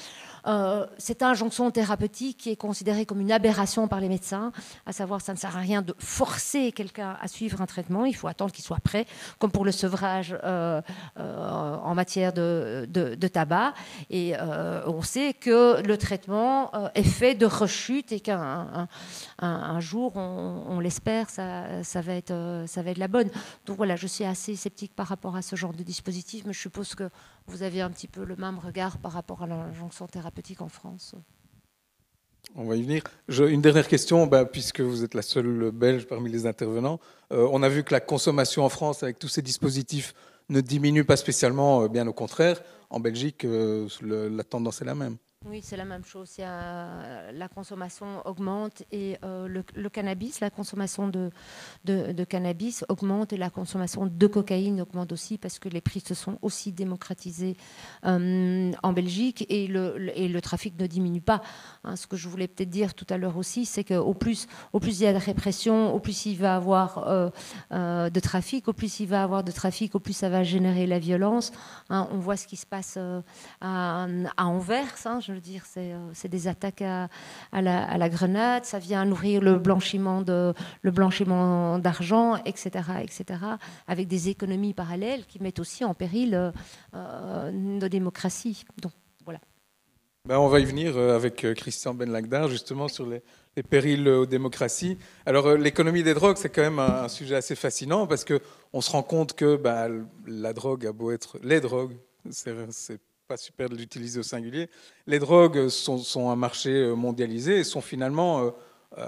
euh, 0.48 0.88
cette 0.98 1.22
injonction 1.22 1.70
thérapeutique 1.70 2.38
qui 2.38 2.50
est 2.50 2.56
considérée 2.56 3.06
comme 3.06 3.22
une 3.22 3.32
aberration 3.32 3.88
par 3.88 4.00
les 4.00 4.10
médecins, 4.10 4.52
à 4.88 4.92
savoir 4.92 5.22
ça 5.22 5.34
ne 5.34 5.38
sert 5.38 5.56
à 5.56 5.60
rien 5.60 5.84
de 5.84 5.94
forcer 6.00 6.72
quelqu'un 6.72 7.16
à 7.22 7.28
suivre 7.28 7.62
un 7.62 7.68
traitement, 7.68 8.06
il 8.06 8.16
faut 8.16 8.28
attendre 8.28 8.52
qu'il 8.52 8.64
soit 8.64 8.80
prêt, 8.80 9.06
comme 9.38 9.52
pour 9.52 9.66
le 9.66 9.72
sevrage 9.72 10.36
euh, 10.44 10.82
euh, 11.20 11.76
en 11.76 11.94
matière 11.94 12.34
de, 12.34 12.88
de, 12.90 13.28
tabac. 13.28 13.74
Et 14.10 14.34
on 14.88 15.04
sait 15.04 15.34
que 15.34 15.82
le 15.82 15.98
traitement 15.98 16.72
est 16.96 17.04
fait 17.04 17.36
de 17.36 17.46
rechute 17.46 18.12
et 18.12 18.20
qu'un 18.20 18.88
un, 19.40 19.80
jour, 19.80 20.16
on, 20.16 20.80
l'espère, 20.80 21.30
ça, 21.30 21.84
ça, 21.84 22.02
ça 22.66 22.82
va 22.82 22.92
être 22.92 22.98
la 22.98 23.08
bonne. 23.08 23.30
Donc 23.68 23.78
voilà, 23.78 23.96
je 23.96 24.08
suis 24.08 24.26
assez 24.26 24.56
sceptique 24.56 24.96
par 24.96 25.08
rapport 25.08 25.36
à 25.36 25.42
ce 25.42 25.56
genre 25.56 25.74
de 25.74 25.84
dispositif, 25.84 26.31
mais 26.46 26.54
je 26.54 26.60
suppose 26.60 26.96
que 26.96 27.10
vous 27.48 27.64
avez 27.64 27.82
un 27.82 27.90
petit 27.90 28.08
peu 28.08 28.24
le 28.24 28.36
même 28.36 28.60
regard 28.60 28.98
par 28.98 29.14
rapport 29.14 29.44
à 29.44 29.48
l'injonction 29.48 30.08
thérapeutique 30.08 30.62
en 30.62 30.70
France. 30.70 31.16
On 32.56 32.66
va 32.66 32.76
y 32.76 32.84
venir. 32.84 33.04
une 33.30 33.62
dernière 33.62 33.88
question, 33.88 34.28
bah, 34.28 34.46
puisque 34.46 34.82
vous 34.82 35.04
êtes 35.04 35.14
la 35.14 35.22
seule 35.22 35.72
Belge 35.72 36.06
parmi 36.06 36.30
les 36.30 36.46
intervenants. 36.46 37.00
Euh, 37.32 37.48
on 37.52 37.64
a 37.64 37.70
vu 37.70 37.84
que 37.84 37.94
la 37.94 38.02
consommation 38.02 38.66
en 38.66 38.70
France, 38.70 39.04
avec 39.04 39.20
tous 39.20 39.30
ces 39.30 39.42
dispositifs, 39.42 40.14
ne 40.50 40.60
diminue 40.60 41.06
pas 41.06 41.16
spécialement, 41.16 41.84
euh, 41.84 41.88
bien 41.88 42.08
au 42.08 42.14
contraire. 42.14 42.62
En 42.90 43.00
Belgique, 43.00 43.46
euh, 43.46 43.88
la 44.02 44.44
tendance 44.44 44.82
est 44.82 44.86
la 44.86 44.96
même. 44.96 45.18
Oui, 45.48 45.62
c'est 45.64 45.76
la 45.76 45.86
même 45.86 46.06
chose. 46.06 46.38
la 46.38 47.48
consommation 47.54 48.22
augmente 48.26 48.84
et 48.92 49.18
euh, 49.24 49.48
le, 49.48 49.90
cannabis, 49.90 50.40
la 50.40 50.52
consommation 50.52 51.08
de, 51.08 51.32
cannabis 52.26 52.86
augmente 52.90 53.34
et 53.34 53.38
la 53.38 53.50
consommation 53.50 54.06
de 54.06 54.28
cocaïne 54.28 54.82
augmente 54.82 55.12
aussi 55.12 55.40
parce 55.40 55.58
que 55.58 55.68
les 55.68 55.82
prix 55.82 56.00
se 56.00 56.14
sont 56.14 56.38
aussi 56.44 56.72
démocratisés 56.72 57.58
euh, 58.06 58.72
en 58.84 58.94
Belgique 58.94 59.48
et 59.50 59.66
le, 59.66 59.98
le 59.98 60.42
trafic 60.42 60.80
ne 60.80 60.86
diminue 60.86 61.22
pas. 61.22 61.42
Hein, 61.84 61.96
ce 61.96 62.06
que 62.06 62.18
je 62.18 62.30
voulais 62.30 62.48
peut-être 62.48 62.70
dire 62.70 62.94
tout 62.94 63.08
à 63.10 63.18
l'heure 63.18 63.38
aussi, 63.38 63.66
c'est 63.66 63.84
qu'au 63.84 64.14
plus, 64.14 64.48
au 64.74 64.80
plus 64.80 65.00
il 65.00 65.06
y 65.06 65.08
a 65.08 65.14
de 65.14 65.18
répression, 65.18 65.92
au 65.92 66.00
plus 66.00 66.28
il 66.28 66.38
va 66.38 66.50
y 66.50 66.56
avoir 66.56 67.32
euh, 67.72 68.10
de 68.12 68.20
trafic, 68.20 68.68
au 68.68 68.74
plus 68.74 69.00
il 69.00 69.08
va 69.08 69.18
y 69.18 69.24
avoir 69.24 69.44
de 69.44 69.52
trafic, 69.52 69.96
au 69.96 70.00
plus 70.00 70.14
ça 70.14 70.30
va 70.30 70.44
générer 70.44 70.86
la 70.86 71.00
violence. 71.00 71.52
Hein, 71.90 72.08
on 72.12 72.20
voit 72.20 72.38
ce 72.38 72.46
qui 72.46 72.58
se 72.58 72.68
passe 72.68 73.00
à, 73.60 74.08
à 74.38 74.46
Anvers. 74.46 74.94
Hein, 75.06 75.20
veux 75.36 75.42
dire, 75.42 75.64
c'est 75.66 75.94
euh, 75.94 76.30
des 76.30 76.48
attaques 76.48 76.82
à, 76.82 77.10
la, 77.54 78.10
grenade, 78.10 78.66
ça 78.66 78.80
vient 78.80 79.06
nourrir 79.06 79.42
le 79.42 79.58
blanchiment 79.58 80.22
d'argent, 81.80 82.38
etc., 82.46 82.70
etc., 83.02 83.40
avec 83.88 84.08
des 84.08 84.30
économies 84.30 84.74
parallèles 84.74 85.26
qui 85.26 85.42
mettent 85.42 85.60
aussi 85.60 85.84
en 85.84 85.94
péril 85.94 86.36
euh, 86.36 86.52
euh, 86.94 87.52
nos 87.52 87.88
démocraties. 87.90 88.66
Donc 88.82 88.92
voilà. 89.26 89.40
Ben, 90.28 90.38
on 90.38 90.48
va 90.48 90.60
y 90.60 90.66
venir 90.66 90.98
avec 90.98 91.46
Christian 91.56 91.94
Benlagdar, 91.94 92.48
justement, 92.48 92.88
sur 92.88 93.06
les, 93.08 93.22
périls 93.64 94.08
aux 94.08 94.26
démocraties. 94.26 94.98
Alors, 95.26 95.56
l'économie 95.56 96.04
des 96.04 96.14
drogues, 96.14 96.38
c'est 96.38 96.50
quand 96.50 96.62
même 96.62 96.80
un, 96.80 97.08
sujet 97.08 97.36
assez 97.36 97.56
fascinant 97.56 98.08
parce 98.08 98.24
qu'on 98.24 98.82
se 98.82 98.92
rend 98.92 99.04
compte 99.04 99.34
que 99.34 99.56
bah, 99.56 99.88
la 100.28 100.54
drogue 100.54 100.86
a 100.86 100.92
beau 100.92 101.12
être. 101.12 101.40
Les 101.44 101.60
drogues, 101.60 101.98
c'est 102.30 102.54
pas 103.32 103.38
super 103.38 103.70
de 103.70 103.78
l'utiliser 103.78 104.20
au 104.20 104.24
singulier. 104.24 104.68
Les 105.08 105.18
drogues 105.18 105.70
sont, 105.70 106.30
un 106.30 106.36
marché 106.36 106.70
euh, 106.70 106.96
mondialisé 106.96 107.60
et 107.60 107.64
sont 107.64 107.80
finalement, 107.80 108.42
euh, 108.42 108.50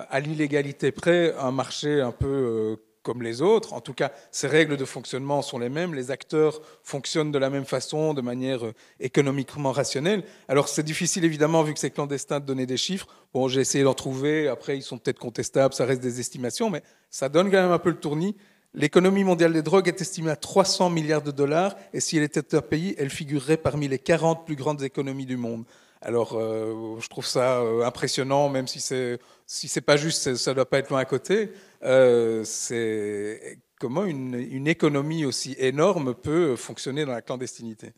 à 0.09 0.21
l'illégalité 0.21 0.93
près, 0.93 1.35
un 1.37 1.51
marché 1.51 1.99
un 1.99 2.13
peu 2.13 2.27
euh, 2.27 2.75
comme 3.01 3.21
les 3.21 3.41
autres. 3.41 3.73
En 3.73 3.81
tout 3.81 3.93
cas, 3.93 4.13
ces 4.31 4.47
règles 4.47 4.77
de 4.77 4.85
fonctionnement 4.85 5.41
sont 5.41 5.59
les 5.59 5.67
mêmes. 5.67 5.93
Les 5.93 6.09
acteurs 6.09 6.61
fonctionnent 6.83 7.33
de 7.33 7.37
la 7.37 7.49
même 7.49 7.65
façon, 7.65 8.13
de 8.13 8.21
manière 8.21 8.61
économiquement 9.01 9.73
rationnelle. 9.73 10.23
Alors, 10.47 10.69
c'est 10.69 10.83
difficile, 10.83 11.25
évidemment, 11.25 11.61
vu 11.61 11.73
que 11.73 11.81
c'est 11.81 11.91
clandestin, 11.91 12.39
de 12.39 12.45
donner 12.45 12.65
des 12.65 12.77
chiffres. 12.77 13.07
Bon, 13.33 13.49
j'ai 13.49 13.59
essayé 13.59 13.83
d'en 13.83 13.93
trouver. 13.93 14.47
Après, 14.47 14.77
ils 14.77 14.83
sont 14.83 14.97
peut-être 14.97 15.19
contestables. 15.19 15.73
Ça 15.73 15.83
reste 15.83 16.01
des 16.01 16.21
estimations, 16.21 16.69
mais 16.69 16.81
ça 17.09 17.27
donne 17.27 17.51
quand 17.51 17.61
même 17.61 17.73
un 17.73 17.77
peu 17.77 17.89
le 17.89 17.99
tournis. 17.99 18.37
L'économie 18.75 19.23
mondiale 19.23 19.53
des 19.53 19.61
drogues 19.61 19.87
est 19.87 20.01
estimée 20.01 20.31
à 20.31 20.35
300 20.35 20.89
milliards 20.89 21.21
de 21.21 21.31
dollars 21.31 21.75
et 21.93 21.99
si 21.99 22.17
elle 22.17 22.23
était 22.23 22.55
un 22.55 22.61
pays, 22.61 22.95
elle 22.97 23.11
figurerait 23.11 23.57
parmi 23.57 23.87
les 23.87 23.99
40 23.99 24.45
plus 24.45 24.55
grandes 24.55 24.81
économies 24.81 25.27
du 25.27 25.37
monde. 25.37 25.65
Alors, 26.01 26.33
euh, 26.33 26.99
je 26.99 27.07
trouve 27.07 27.25
ça 27.25 27.61
euh, 27.61 27.85
impressionnant, 27.85 28.49
même 28.49 28.67
si 28.67 28.79
c'est 28.81 29.19
si 29.45 29.67
c'est 29.67 29.81
pas 29.81 29.95
juste, 29.95 30.35
ça 30.35 30.51
ne 30.51 30.55
doit 30.55 30.69
pas 30.69 30.79
être 30.79 30.89
loin 30.89 30.99
à 30.99 31.05
côté. 31.05 31.51
Euh, 31.83 32.43
comment 33.79 34.05
une, 34.05 34.33
une 34.35 34.67
économie 34.67 35.23
aussi 35.25 35.55
énorme 35.59 36.15
peut 36.15 36.55
fonctionner 36.55 37.05
dans 37.05 37.11
la 37.13 37.21
clandestinité? 37.21 37.93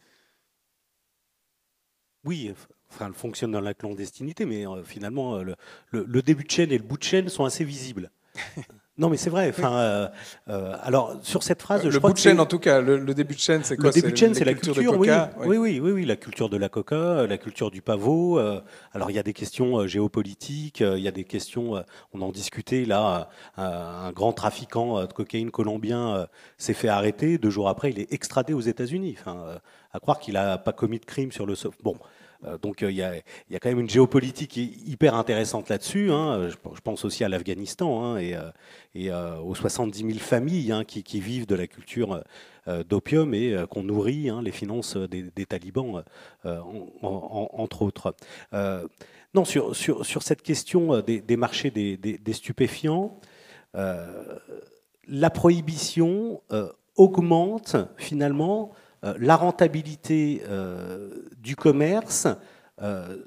Oui, 2.26 2.54
enfin, 2.90 3.08
elle 3.08 3.14
fonctionne 3.14 3.52
dans 3.52 3.62
la 3.62 3.74
clandestinité, 3.74 4.46
mais 4.46 4.66
finalement, 4.84 5.42
le, 5.44 5.56
le- 5.92 6.04
le 6.06 6.22
début 6.22 6.44
de 6.44 6.52
chaîne 6.52 6.72
et 6.72 6.78
le 6.78 6.84
bout 6.84 6.98
de 6.98 7.04
chaîne 7.04 7.30
sont 7.30 7.46
assez 7.46 7.64
visibles. 7.64 8.12
non, 8.98 9.10
mais 9.10 9.18
c'est 9.18 9.30
vrai. 9.30 9.50
Enfin, 9.50 9.74
euh, 9.76 10.08
euh, 10.50 10.76
alors 10.82 11.18
sur 11.22 11.44
cette 11.44 11.62
phrase, 11.62 11.84
le 11.84 11.92
je 11.92 11.98
crois 11.98 12.12
bout 12.12 12.14
de 12.14 12.20
chaîne, 12.20 12.40
en 12.40 12.46
tout 12.46 12.60
cas, 12.60 12.80
le, 12.80 12.98
le 12.98 13.14
début 13.14 13.36
de 13.36 13.40
chaîne, 13.40 13.64
c'est 13.64 13.76
quoi 13.76 13.88
le 13.90 13.94
début 13.94 14.12
de 14.12 14.18
chaîne, 14.18 14.34
c'est 14.34 14.46
la 14.46 14.54
culture, 14.54 14.74
de 14.76 14.80
oui, 14.80 15.08
coca 15.08 15.32
oui, 15.46 15.58
oui, 15.58 15.80
oui, 15.82 15.92
oui, 15.92 16.06
la 16.06 16.16
culture 16.16 16.48
de 16.50 16.58
la 16.58 16.70
coca, 16.70 16.96
euh, 16.96 17.28
la 17.28 17.38
culture 17.38 17.72
du 17.72 17.82
pavot. 17.82 18.40
euh, 18.40 18.62
alors 18.94 19.12
il 19.12 19.16
y 19.16 19.20
a 19.20 19.24
des 19.24 19.34
questions 19.34 19.80
euh, 19.80 19.88
géopolitiques, 19.88 20.82
euh, 20.82 20.98
il 20.98 21.04
y 21.04 21.08
a 21.08 21.12
des 21.12 21.26
questions. 21.26 21.76
euh, 21.76 21.82
on 22.14 22.22
en 22.22 22.32
discutait 22.32 22.86
là. 22.86 23.30
euh, 23.58 24.06
un 24.08 24.12
grand 24.14 24.32
trafiquant 24.34 24.98
euh, 25.00 25.06
de 25.08 25.14
cocaïne 25.14 25.52
colombien 25.52 26.16
euh, 26.16 26.26
s'est 26.58 26.74
fait 26.74 26.88
arrêter. 26.88 27.38
Deux 27.38 27.50
jours 27.50 27.68
après, 27.70 27.90
il 27.92 28.00
est 28.00 28.14
extradé 28.14 28.54
aux 28.54 28.62
États-Unis. 28.62 29.18
Enfin, 29.20 29.38
euh, 29.48 29.58
à 29.94 30.00
croire 30.00 30.20
qu'il 30.20 30.34
n'a 30.36 30.58
pas 30.58 30.74
commis 30.74 31.00
de 31.00 31.06
crime 31.06 31.32
sur 31.32 31.46
le 31.46 31.56
sol. 31.56 31.72
Bon. 31.84 31.96
Euh, 32.44 32.58
Donc 32.58 32.84
euh, 32.84 32.92
il 32.92 32.98
y, 32.98 33.04
a, 33.04 33.14
quand 33.60 33.70
même 33.70 33.80
une 33.80 33.90
géopolitique 33.90 34.56
hy- 34.58 34.78
hyper 34.86 35.16
intéressante 35.16 35.70
là-dessus. 35.70 36.12
hein. 36.12 36.50
Je, 36.50 36.82
pense 36.82 37.06
aussi 37.06 37.24
à 37.24 37.30
l'Afghanistan 37.30 38.04
hein, 38.04 38.18
et, 38.18 38.36
euh, 39.12 39.38
aux 39.40 39.56
70 39.56 40.00
000 40.00 40.12
familles 40.20 40.72
hein, 40.72 40.84
qui, 40.84 41.20
vivent 41.20 41.48
de 41.48 41.56
la 41.56 41.68
culture 41.68 42.24
d'opium 42.90 43.34
et 43.34 43.56
qu'on 43.70 43.84
nourrit 43.84 44.30
les 44.44 44.52
finances 44.52 44.98
des, 44.98 45.46
talibans, 45.46 46.04
en- 46.44 46.50
en- 46.50 46.88
en- 47.02 47.50
entre 47.54 47.82
autres. 47.84 48.16
Non, 49.34 49.46
sur, 49.46 49.76
cette 49.76 50.42
question 50.42 51.02
des, 51.02 51.38
marchés 51.38 51.72
des, 51.72 52.34
stupéfiants, 52.34 53.20
la 53.74 55.30
prohibition 55.30 56.42
augmente 56.96 57.76
finalement 57.98 58.72
la 59.20 59.36
rentabilité 59.36 60.42
euh, 60.48 61.10
du 61.38 61.56
commerce 61.56 62.28
euh, 62.82 63.18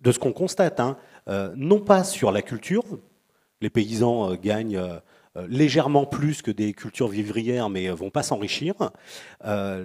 de 0.00 0.12
ce 0.12 0.18
qu'on 0.18 0.32
constate, 0.32 0.78
hein, 0.80 0.96
euh, 1.28 1.52
non 1.56 1.80
pas 1.80 2.04
sur 2.04 2.30
la 2.30 2.42
culture, 2.42 2.84
les 3.60 3.70
paysans 3.70 4.30
euh, 4.32 4.36
gagnent 4.36 4.76
euh, 4.76 4.98
euh, 5.36 5.46
légèrement 5.48 6.06
plus 6.06 6.42
que 6.42 6.50
des 6.50 6.72
cultures 6.72 7.08
vivrières, 7.08 7.68
mais 7.68 7.88
vont 7.88 8.10
pas 8.10 8.22
s'enrichir. 8.22 8.74
Euh, 9.44 9.84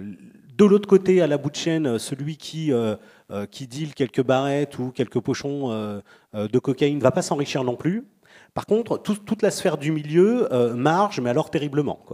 de 0.56 0.64
l'autre 0.64 0.88
côté, 0.88 1.22
à 1.22 1.26
la 1.26 1.38
bout 1.38 1.50
de 1.50 1.56
chaîne, 1.56 1.86
euh, 1.86 1.98
celui 1.98 2.36
qui, 2.36 2.72
euh, 2.72 2.94
euh, 3.30 3.46
qui 3.46 3.66
deal 3.66 3.94
quelques 3.94 4.22
barrettes 4.22 4.78
ou 4.78 4.90
quelques 4.92 5.20
pochons 5.20 5.72
euh, 5.72 6.00
euh, 6.34 6.46
de 6.48 6.58
cocaïne 6.58 6.98
ne 6.98 7.02
va 7.02 7.10
pas 7.10 7.22
s'enrichir 7.22 7.64
non 7.64 7.74
plus. 7.76 8.04
Par 8.54 8.66
contre, 8.66 8.98
tout- 8.98 9.16
toute 9.16 9.42
la 9.42 9.50
sphère 9.50 9.78
du 9.78 9.92
milieu 9.92 10.52
euh, 10.52 10.74
marge, 10.74 11.20
mais 11.20 11.30
alors 11.30 11.50
terriblement. 11.50 12.04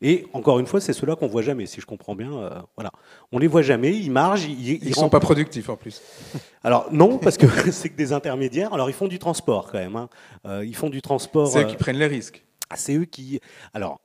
Et 0.00 0.26
encore 0.32 0.58
une 0.58 0.66
fois, 0.66 0.80
c'est 0.80 0.92
ceux-là 0.92 1.16
qu'on 1.16 1.26
voit 1.26 1.42
jamais, 1.42 1.66
si 1.66 1.80
je 1.80 1.86
comprends 1.86 2.14
bien. 2.14 2.32
euh, 2.32 2.50
voilà. 2.76 2.90
On 3.30 3.38
les 3.38 3.46
voit 3.46 3.62
jamais, 3.62 3.92
ils 3.92 4.10
margent, 4.10 4.44
ils, 4.44 4.82
Ils 4.84 4.94
sont 4.94 5.08
pas 5.08 5.20
productifs 5.20 5.68
en 5.68 5.76
plus. 5.76 6.00
alors 6.64 6.86
non, 6.92 7.18
parce 7.18 7.36
que 7.36 7.46
c'est 7.72 7.90
que 7.90 7.96
des 7.96 8.12
intermédiaires. 8.12 8.72
Alors 8.72 8.88
ils 8.88 8.94
font 8.94 9.08
du 9.08 9.18
transport 9.18 9.70
quand 9.70 9.78
même. 9.78 9.96
hein. 9.96 10.08
Euh, 10.46 10.64
ils 10.64 10.74
font 10.76 10.88
du 10.90 11.02
transport. 11.02 11.48
C'est 11.48 11.60
eux 11.60 11.62
euh, 11.62 11.64
qui 11.64 11.76
prennent 11.76 11.98
les 11.98 12.06
risques. 12.06 12.44
ah, 12.70 12.76
C'est 12.76 12.94
eux 12.94 13.04
qui. 13.04 13.40
Alors, 13.74 14.00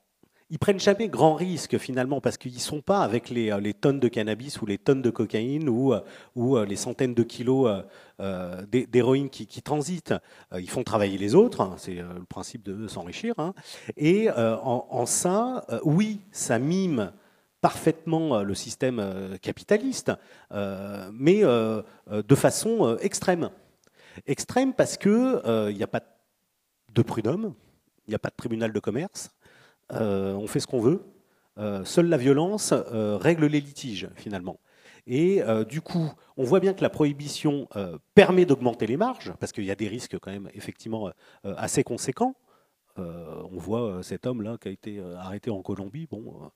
ils 0.50 0.60
prennent 0.60 0.80
jamais 0.80 1.10
grand 1.10 1.36
risque 1.36 1.78
finalement 1.78 2.22
parce 2.22 2.38
qu'ils 2.38 2.60
sont 2.62 2.82
pas 2.82 3.02
avec 3.02 3.30
les, 3.30 3.52
euh, 3.52 3.60
les 3.60 3.74
tonnes 3.74 4.00
de 4.00 4.08
cannabis 4.08 4.62
ou 4.62 4.66
les 4.66 4.78
tonnes 4.78 5.02
de 5.02 5.10
cocaïne 5.10 5.68
ou, 5.70 5.94
euh, 5.94 6.00
euh, 6.38 6.66
les 6.66 6.76
centaines 6.76 7.14
de 7.14 7.24
kilos 7.24 7.70
d'hé- 8.20 8.88
d'héroïne 8.88 9.30
qui, 9.30 9.62
transitent. 9.62 10.14
Ils 10.58 10.70
font 10.70 10.84
travailler 10.84 11.18
les 11.18 11.36
autres. 11.36 11.62
hein, 11.62 11.76
C'est 11.78 11.96
le 11.96 12.24
principe 12.30 12.64
de 12.64 12.88
s'enrichir. 12.88 13.34
hein. 13.38 13.54
Et 13.98 14.30
en, 14.32 15.06
ça, 15.06 15.66
oui, 15.84 16.22
ça 16.32 16.58
mime 16.60 17.12
parfaitement 17.62 18.42
le 18.44 18.56
système 18.56 19.38
capitaliste, 19.42 20.12
mais 21.14 21.42
de 21.44 22.36
façon 22.36 22.98
extrême. 23.02 23.50
Extrême 24.26 24.74
parce 24.74 24.98
que 24.98 25.42
euh, 25.46 25.70
il 25.72 25.78
n'y 25.78 25.84
a 25.84 25.88
pas 25.88 26.02
de 26.94 27.02
prud'homme, 27.04 27.54
il 28.08 28.12
n'y 28.12 28.16
a 28.16 28.20
pas 28.20 28.30
de 28.30 28.36
tribunal 28.36 28.72
de 28.74 28.80
commerce, 28.80 29.30
euh, 29.94 30.34
on 30.34 30.48
fait 30.48 30.60
ce 30.60 30.68
qu'on 30.68 30.80
veut. 30.80 31.04
Euh, 31.58 31.84
seule 31.86 32.08
la 32.08 32.18
violence 32.18 32.74
euh, 32.74 33.18
règle 33.18 33.46
les 33.48 33.62
litiges, 33.62 34.10
finalement. 34.16 34.60
Et 35.10 35.42
du 35.70 35.80
coup, 35.80 36.12
on 36.36 36.44
voit 36.44 36.60
bien 36.60 36.74
que 36.74 36.82
la 36.82 36.90
prohibition 36.90 37.70
permet 38.14 38.44
d'augmenter 38.44 38.88
les 38.88 38.98
marges, 38.98 39.32
parce 39.40 39.54
qu'il 39.54 39.64
y 39.64 39.72
a 39.72 39.76
des 39.76 39.88
risques 39.88 40.20
quand 40.20 40.32
même 40.32 40.50
effectivement 40.54 41.10
assez 41.46 41.86
conséquents. 41.86 42.36
On 42.98 43.58
voit 43.58 44.04
cet 44.04 44.28
homme-là 44.28 44.58
qui 44.60 44.68
a 44.68 44.72
été 44.72 45.02
arrêté 45.16 45.50
en 45.50 45.62
Colombie. 45.62 46.08
Bon, 46.12 46.52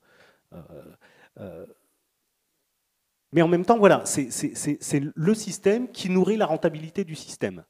mais 3.32 3.42
en 3.42 3.48
même 3.48 3.64
temps, 3.64 3.78
voilà, 3.78 4.04
c'est 4.06 5.02
le 5.16 5.34
système 5.34 5.90
qui 5.90 6.10
nourrit 6.10 6.36
la 6.36 6.46
rentabilité 6.46 7.06
du 7.06 7.16
système. 7.16 7.64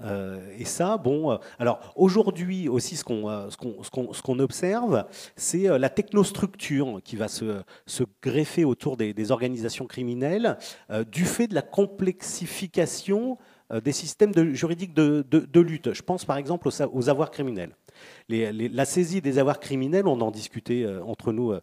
Euh, 0.00 0.38
et 0.58 0.64
ça, 0.64 0.96
bon, 0.96 1.32
euh, 1.32 1.36
alors 1.58 1.92
aujourd'hui 1.96 2.68
aussi, 2.68 2.96
ce 2.96 3.04
qu'on 3.04 3.28
euh, 3.28 4.42
observe, 4.42 5.04
c'est 5.36 5.78
la 5.78 5.88
technostructure 5.88 7.00
qui 7.02 7.16
va 7.16 7.28
se, 7.28 7.62
greffer 8.22 8.64
autour 8.64 8.96
des, 8.96 9.30
organisations 9.30 9.86
criminelles 9.86 10.56
du 11.10 11.24
fait 11.24 11.48
de 11.48 11.54
la 11.54 11.62
complexification 11.62 13.36
des 13.84 13.92
systèmes 13.92 14.32
juridiques 14.54 14.94
de, 14.94 15.60
lutte. 15.60 15.92
Je 15.92 16.02
pense 16.02 16.24
par 16.24 16.36
exemple 16.36 16.68
aux, 16.92 17.10
avoirs 17.10 17.30
criminels. 17.30 17.76
La 18.28 18.84
saisie 18.84 19.20
des 19.20 19.38
avoirs 19.38 19.60
criminels, 19.60 20.06
on 20.06 20.20
en 20.20 20.30
discutait 20.30 20.86
entre 21.04 21.32
nous 21.32 21.54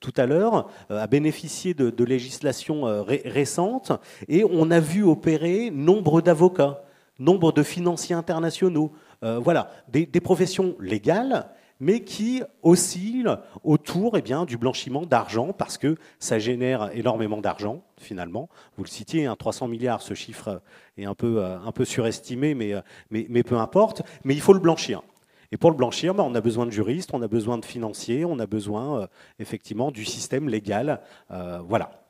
tout 0.00 0.12
à 0.16 0.26
l'heure, 0.26 0.68
a 0.90 1.06
bénéficié 1.06 1.72
de, 1.72 1.90
de 1.90 2.04
législations 2.04 2.82
ré- 3.02 3.22
récentes 3.24 3.92
et 4.28 4.44
on 4.44 4.70
a 4.70 4.80
vu 4.80 5.02
opérer 5.04 5.70
nombre 5.70 6.20
d'avocats, 6.20 6.84
nombre 7.18 7.52
de 7.52 7.62
financiers 7.62 8.14
internationaux, 8.14 8.92
euh, 9.22 9.38
voilà, 9.38 9.70
des, 9.88 10.06
professions 10.20 10.76
légales 10.80 11.48
mais 11.80 12.04
qui 12.04 12.42
oscillent 12.62 13.36
autour 13.64 14.16
eh 14.16 14.22
bien, 14.22 14.44
du 14.44 14.56
blanchiment 14.56 15.06
d'argent 15.06 15.52
parce 15.52 15.76
que 15.76 15.96
ça 16.20 16.38
génère 16.38 16.90
énormément 16.94 17.40
d'argent 17.40 17.82
finalement. 17.98 18.48
Vous 18.76 18.84
le 18.84 18.88
citiez, 18.88 19.26
hein, 19.26 19.34
300 19.36 19.66
milliards, 19.68 20.00
ce 20.00 20.14
chiffre 20.14 20.62
est 20.96 21.04
un 21.04 21.14
peu, 21.14 21.42
euh, 21.42 21.84
surestimé, 21.84 22.54
mais, 22.54 22.74
euh, 22.74 22.80
mais, 23.10 23.42
peu 23.42 23.58
importe. 23.58 24.02
Mais 24.22 24.34
il 24.34 24.40
faut 24.40 24.52
le 24.52 24.60
blanchir. 24.60 25.02
Et 25.50 25.56
pour 25.56 25.70
le 25.70 25.76
blanchir, 25.76 26.14
bah, 26.14 26.24
on 26.24 26.34
a 26.34 26.40
besoin 26.40 26.64
de 26.64 26.70
juristes, 26.70 27.10
on 27.12 27.22
a 27.22 27.28
besoin 27.28 27.58
de 27.58 27.64
financiers, 27.64 28.24
on 28.24 28.38
a 28.38 28.46
besoin 28.46 29.08
effectivement 29.38 29.90
du 29.90 30.04
système 30.04 30.48
légal. 30.48 31.00
Voilà. 31.28 32.03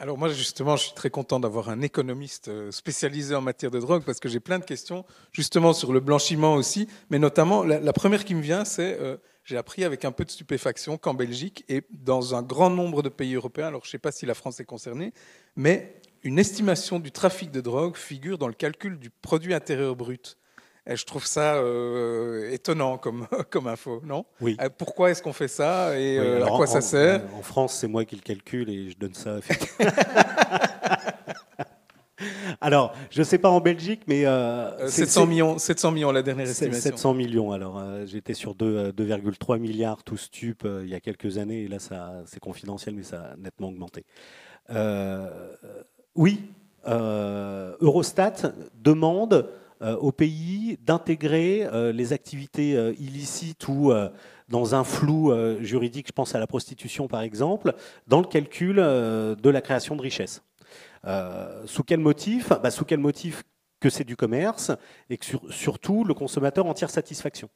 Alors 0.00 0.16
moi 0.16 0.30
justement, 0.30 0.76
je 0.76 0.84
suis 0.84 0.94
très 0.94 1.10
content 1.10 1.40
d'avoir 1.40 1.68
un 1.68 1.82
économiste 1.82 2.48
euh, 2.48 2.70
spécialisé 2.70 3.34
en 3.34 3.42
matière 3.42 3.70
de 3.70 3.78
drogue 3.78 4.02
parce 4.02 4.18
que 4.18 4.30
j'ai 4.30 4.40
plein 4.40 4.58
de 4.58 4.64
questions 4.64 5.04
justement 5.30 5.74
sur 5.74 5.92
le 5.92 6.00
blanchiment 6.00 6.54
aussi, 6.54 6.88
mais 7.10 7.18
notamment 7.18 7.62
la, 7.64 7.92
première 7.92 8.24
qui 8.24 8.34
me 8.34 8.40
vient, 8.40 8.64
c'est 8.64 8.98
euh, 8.98 9.18
j'ai 9.44 9.58
appris 9.58 9.84
avec 9.84 10.06
un 10.06 10.10
peu 10.10 10.24
de 10.24 10.30
stupéfaction 10.30 10.96
qu'en 10.96 11.12
Belgique 11.12 11.66
et 11.68 11.82
dans 11.90 12.34
un 12.34 12.40
grand 12.40 12.70
nombre 12.70 13.02
de 13.02 13.10
pays 13.10 13.34
européens, 13.34 13.66
alors 13.66 13.82
je 13.84 13.88
ne 13.88 13.90
sais 13.90 13.98
pas 13.98 14.10
si 14.10 14.24
la 14.24 14.32
France 14.32 14.58
est 14.58 14.64
concernée, 14.64 15.12
mais 15.54 16.00
une 16.22 16.38
estimation 16.38 16.98
du 16.98 17.12
trafic 17.12 17.50
de 17.50 17.60
drogue 17.60 17.94
figure 17.94 18.38
dans 18.38 18.48
le 18.48 18.54
calcul 18.54 18.98
du 18.98 19.10
produit 19.10 19.52
intérieur 19.52 19.96
brut. 19.96 20.38
Et 20.90 20.96
je 20.96 21.04
trouve 21.06 21.24
ça 21.24 21.54
euh, 21.54 22.50
étonnant 22.50 22.98
comme, 22.98 23.26
comme 23.50 23.68
info, 23.68 24.02
non? 24.04 24.24
Oui. 24.40 24.56
Euh, 24.60 24.68
Pourquoi 24.76 25.12
est-ce 25.12 25.22
qu'on 25.22 25.32
fait 25.32 25.46
ça 25.48 25.96
et 25.98 26.18
Oui, 26.18 26.26
euh, 26.26 26.44
à 26.44 26.48
quoi 26.48 26.64
en- 26.64 26.66
ça 26.66 26.80
sert 26.80 27.22
En 27.38 27.42
France, 27.42 27.74
c'est 27.74 27.86
moi 27.86 28.04
qui 28.04 28.16
le 28.16 28.22
calcule 28.22 28.68
et 28.68 28.90
je 28.90 28.98
donne 28.98 29.14
ça. 29.14 29.36
alors, 32.60 32.92
je 33.10 33.20
ne 33.20 33.24
sais 33.24 33.38
pas 33.38 33.48
en 33.50 33.60
Belgique, 33.60 34.02
mais 34.06 34.26
euh, 34.26 34.30
Euh, 34.30 34.88
c'est- 34.88 35.06
700 35.06 35.22
c'est- 35.22 35.26
millions, 35.28 35.58
700 35.58 35.90
millions 35.92 36.12
la 36.12 36.22
dernière 36.22 36.48
estimation. 36.48 36.80
700 36.80 37.14
millions. 37.14 37.52
Alors, 37.52 37.78
euh, 37.78 38.04
j'étais 38.06 38.34
sur 38.34 38.54
deux, 38.54 38.76
euh, 38.76 38.92
2,3 38.92 39.58
milliards 39.58 40.02
tout 40.02 40.16
stup 40.16 40.64
euh, 40.64 40.82
il 40.84 40.90
y 40.90 40.94
a 40.94 41.00
quelques 41.00 41.38
années, 41.38 41.62
et 41.62 41.68
là, 41.68 41.78
c'est 42.26 42.40
confidentiel, 42.40 42.94
mais 42.94 43.02
ça 43.04 43.30
a 43.32 43.36
nettement 43.36 43.68
augmenté. 43.68 44.04
Euh, 44.70 45.28
oui, 46.14 46.42
euh, 46.88 47.74
Eurostat 47.80 48.52
demande 48.74 49.48
euh, 49.82 49.96
aux 49.96 50.12
pays 50.12 50.78
d'intégrer 50.82 51.66
euh, 51.72 51.92
les 51.92 52.12
activités 52.12 52.76
euh, 52.76 52.92
illicites 52.98 53.66
ou 53.68 53.92
dans 54.48 54.74
un 54.74 54.82
flou 54.84 55.32
juridique, 55.60 56.08
je 56.08 56.12
pense 56.12 56.34
à 56.34 56.40
la 56.40 56.46
prostitution 56.46 57.06
par 57.06 57.22
exemple, 57.22 57.72
dans 58.08 58.20
le 58.20 58.26
calcul 58.26 58.76
de 58.76 59.48
la 59.48 59.60
création 59.60 59.94
de 59.94 60.02
richesses. 60.02 60.42
Euh, 61.06 61.62
sous 61.66 61.84
quel 61.84 62.00
motif? 62.00 62.48
Bah, 62.62 62.70
Sous 62.70 62.84
quel 62.84 62.98
motif 62.98 63.44
que 63.78 63.88
c'est 63.88 64.04
du 64.04 64.16
commerce 64.16 64.72
et 65.08 65.16
que 65.18 65.24
sur- 65.24 65.52
surtout 65.52 66.04
le 66.04 66.14
consommateur 66.14 66.66
en 66.66 66.74
tire 66.74 66.90
satisfaction? 66.90 67.48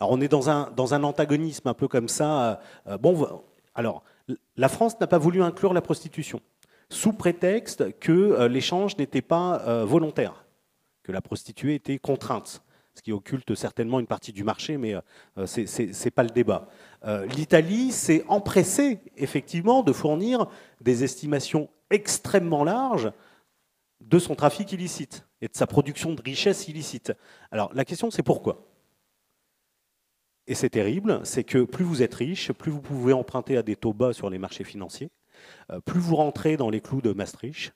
Alors 0.00 0.10
on 0.10 0.20
est 0.22 0.28
dans 0.28 0.48
un, 0.48 0.70
dans 0.74 0.94
un 0.94 1.04
antagonisme 1.04 1.68
un 1.68 1.74
peu 1.74 1.86
comme 1.86 2.08
ça. 2.08 2.60
Bon, 3.00 3.42
alors 3.74 4.02
la 4.56 4.68
France 4.70 4.98
n'a 4.98 5.06
pas 5.06 5.18
voulu 5.18 5.42
inclure 5.42 5.74
la 5.74 5.82
prostitution 5.82 6.40
sous 6.88 7.12
prétexte 7.12 7.98
que 7.98 8.46
l'échange 8.46 8.96
n'était 8.96 9.22
pas 9.22 9.84
volontaire, 9.84 10.45
que 11.06 11.12
la 11.12 11.20
prostituée 11.20 11.76
était 11.76 11.98
contrainte. 11.98 12.62
ce 12.94 13.02
qui 13.02 13.12
occulte 13.12 13.54
certainement 13.54 14.00
une 14.00 14.06
partie 14.06 14.32
du 14.32 14.42
marché, 14.42 14.76
mais 14.78 14.94
ce 15.36 16.04
n'est 16.04 16.10
pas 16.10 16.22
le 16.22 16.30
débat. 16.30 16.66
L'Italie 17.36 17.92
s'est 17.92 18.24
empressée, 18.26 19.00
effectivement, 19.18 19.82
de 19.82 19.92
fournir 19.92 20.46
des 20.80 21.04
estimations 21.04 21.68
extrêmement 21.90 22.64
larges 22.64 23.12
de 24.00 24.18
son 24.18 24.34
trafic 24.34 24.72
illicite 24.72 25.26
et 25.40 25.48
de 25.48 25.54
sa 25.54 25.66
production 25.66 26.14
de 26.14 26.22
richesses 26.22 26.68
illicite. 26.68 27.12
Alors 27.50 27.70
la 27.74 27.84
question 27.84 28.10
c'est 28.10 28.22
pourquoi? 28.22 28.66
Et 30.46 30.54
c'est 30.54 30.70
terrible, 30.70 31.20
c'est 31.24 31.44
que 31.44 31.64
plus 31.64 31.84
vous 31.84 32.02
êtes 32.02 32.14
riche, 32.14 32.52
plus 32.52 32.70
vous 32.70 32.80
pouvez 32.80 33.12
emprunter 33.12 33.56
à 33.56 33.62
des 33.62 33.76
taux 33.76 33.92
bas 33.92 34.12
sur 34.12 34.30
les 34.30 34.38
marchés 34.38 34.64
financiers, 34.64 35.10
euh, 35.70 35.80
plus 35.80 36.00
vous 36.00 36.16
rentrez 36.16 36.56
dans 36.56 36.70
les 36.70 36.80
clous 36.80 37.02
de 37.02 37.12
Maastricht. 37.12 37.72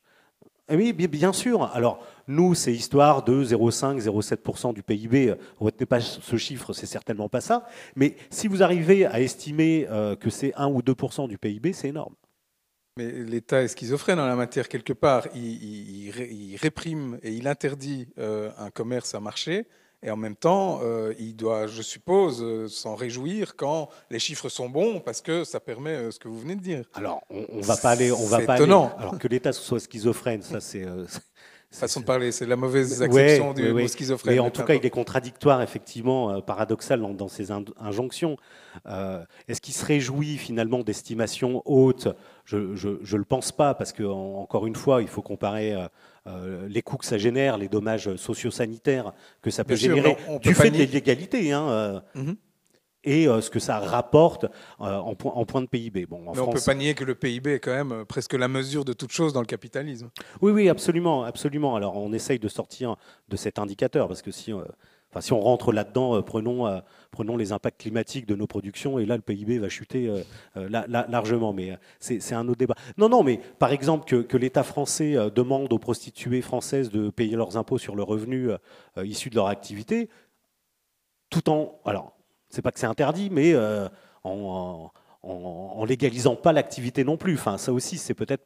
Et 0.70 0.76
oui, 0.76 0.92
bien 0.92 1.32
sûr. 1.32 1.64
Alors, 1.74 1.98
nous, 2.28 2.54
c'est 2.54 2.72
histoire 2.72 3.24
de 3.24 3.44
0,5-0,7% 3.44 4.72
du 4.72 4.84
PIB. 4.84 5.34
Retenez 5.58 5.84
pas 5.86 6.00
ce 6.00 6.36
chiffre, 6.36 6.72
c'est 6.72 6.86
certainement 6.86 7.28
pas 7.28 7.40
ça. 7.40 7.66
Mais 7.96 8.14
si 8.30 8.46
vous 8.46 8.62
arrivez 8.62 9.04
à 9.04 9.20
estimer 9.20 9.88
euh, 9.90 10.14
que 10.14 10.30
c'est 10.30 10.54
1 10.54 10.68
ou 10.68 10.80
2% 10.80 11.26
du 11.26 11.38
PIB, 11.38 11.72
c'est 11.72 11.88
énorme. 11.88 12.14
Mais 12.96 13.10
l'État 13.10 13.62
est 13.62 13.68
schizophrène 13.68 14.20
en 14.20 14.26
la 14.26 14.36
matière 14.36 14.68
quelque 14.68 14.92
part. 14.92 15.26
Il, 15.34 16.12
réprime 16.60 17.18
et 17.24 17.32
il 17.32 17.48
interdit 17.48 18.08
euh, 18.18 18.50
un 18.56 18.70
commerce 18.70 19.16
à 19.16 19.20
marché. 19.20 19.66
Et 20.02 20.10
en 20.10 20.16
même 20.16 20.36
temps, 20.36 20.80
euh, 20.82 21.12
il 21.18 21.36
doit, 21.36 21.66
je 21.66 21.82
suppose, 21.82 22.42
euh, 22.42 22.68
s'en 22.68 22.94
réjouir 22.94 23.54
quand 23.56 23.90
les 24.10 24.18
chiffres 24.18 24.48
sont 24.48 24.68
bons, 24.68 25.00
parce 25.00 25.20
que 25.20 25.44
ça 25.44 25.60
permet 25.60 26.10
ce 26.10 26.18
que 26.18 26.28
vous 26.28 26.38
venez 26.40 26.56
de 26.56 26.62
dire. 26.62 26.84
Alors, 26.94 27.22
on, 27.28 27.44
on 27.52 27.60
va 27.60 27.76
pas 27.76 27.90
aller, 27.90 28.10
on 28.10 28.24
va 28.26 28.40
pas 28.40 28.56
étonnant. 28.56 28.92
alors 28.98 29.18
que 29.18 29.28
l'État 29.28 29.52
soit 29.52 29.78
schizophrène, 29.78 30.42
ça 30.42 30.60
c'est 30.60 30.86
Façon 31.72 32.00
de 32.00 32.04
parler, 32.04 32.32
c'est 32.32 32.46
la 32.46 32.56
mauvaise 32.56 33.00
acception 33.00 33.54
du 33.54 33.72
mot 33.72 33.86
schizophrène. 33.86 34.34
Mais 34.34 34.40
en 34.40 34.50
tout 34.50 34.64
cas, 34.64 34.74
il 34.74 34.84
est 34.84 34.90
contradictoire, 34.90 35.62
effectivement, 35.62 36.30
euh, 36.32 36.40
paradoxal 36.40 37.00
dans, 37.14 37.28
ses 37.28 37.52
injonctions. 37.52 38.36
Euh, 38.86 39.24
est-ce 39.46 39.60
qu'il 39.60 39.72
se 39.72 39.84
réjouit 39.84 40.36
finalement 40.36 40.80
d'estimations 40.80 41.62
hautes? 41.64 42.08
Je 42.44 42.56
ne 42.56 43.16
le 43.16 43.24
pense 43.24 43.52
pas, 43.52 43.74
parce 43.74 43.92
que 43.92 44.02
encore 44.02 44.66
une 44.66 44.74
fois, 44.74 45.00
il 45.00 45.06
faut 45.08 45.22
comparer 45.22 45.76
euh, 46.26 46.66
les 46.68 46.82
coûts 46.82 46.96
que 46.96 47.06
ça 47.06 47.18
génère, 47.18 47.56
les 47.56 47.68
dommages 47.68 48.16
sociosanitaires 48.16 49.12
que 49.40 49.50
ça 49.50 49.62
peut 49.62 49.76
générer 49.76 50.16
du 50.42 50.54
fait 50.54 50.70
de 50.70 50.76
l'illégalité. 50.76 51.52
Hein, 51.52 52.02
mhm 52.16 52.36
et 53.04 53.26
euh, 53.26 53.40
ce 53.40 53.50
que 53.50 53.58
ça 53.58 53.78
rapporte 53.78 54.44
euh, 54.80 54.96
en, 54.96 55.14
point, 55.14 55.62
de 55.62 55.66
PIB. 55.66 56.06
Bon, 56.06 56.20
Mais 56.32 56.40
on 56.40 56.48
ne 56.48 56.52
peut 56.52 56.60
pas 56.64 56.74
nier 56.74 56.94
que 56.94 57.04
le 57.04 57.14
PIB 57.14 57.54
est 57.54 57.60
quand 57.60 57.74
même 57.74 57.92
euh, 57.92 58.04
presque 58.04 58.34
la 58.34 58.48
mesure 58.48 58.84
de 58.84 58.92
toute 58.92 59.12
chose 59.12 59.32
dans 59.32 59.40
le 59.40 59.46
capitalisme. 59.46 60.10
Oui, 60.40 60.52
oui, 60.52 60.68
absolument, 60.68 61.24
absolument. 61.24 61.76
Alors 61.76 61.96
on 61.96 62.12
essaye 62.12 62.38
de 62.38 62.48
sortir 62.48 62.96
de 63.28 63.36
cet 63.36 63.58
indicateur 63.58 64.08
parce 64.08 64.22
que 64.22 64.30
si, 64.30 64.52
enfin, 64.52 65.20
si 65.20 65.32
on 65.32 65.40
rentre 65.40 65.72
là-dedans, 65.72 66.22
prenons, 66.22 66.82
prenons 67.10 67.36
les 67.36 67.52
impacts 67.52 67.80
climatiques 67.80 68.26
de 68.26 68.34
nos 68.34 68.46
productions 68.46 68.98
et 68.98 69.06
là 69.06 69.16
le 69.16 69.22
PIB 69.22 69.58
va 69.58 69.68
chuter 69.68 70.12
largement. 70.56 71.52
Mais 71.52 71.78
c'est 72.00 72.34
un 72.34 72.46
autre 72.48 72.58
débat. 72.58 72.74
Non, 72.98 73.08
non, 73.08 73.22
mais 73.22 73.40
par 73.58 73.72
exemple 73.72 74.04
que, 74.06 74.16
que 74.16 74.36
l'État 74.36 74.62
français 74.62 75.16
demande 75.34 75.72
aux 75.72 75.78
prostituées 75.78 76.42
françaises 76.42 76.90
de 76.90 77.10
payer 77.10 77.36
leurs 77.36 77.56
impôts 77.56 77.78
sur 77.78 77.96
le 77.96 78.02
revenu 78.02 78.50
issu 79.02 79.30
de 79.30 79.36
leur 79.36 79.46
activité, 79.46 80.08
tout 81.30 81.48
en 81.48 81.80
alors 81.84 82.19
c'est 82.50 82.62
pas 82.62 82.72
que 82.72 82.80
c'est 82.80 82.86
interdit, 82.86 83.30
mais 83.30 83.54
euh, 83.54 83.88
en, 84.24 84.90
en, 85.22 85.84
légalisant 85.84 86.36
pas 86.36 86.52
l'activité 86.52 87.04
non 87.04 87.16
plus. 87.16 87.34
Enfin, 87.34 87.56
ça 87.58 87.72
aussi, 87.72 87.96
c'est 87.96 88.14
peut-être 88.14 88.44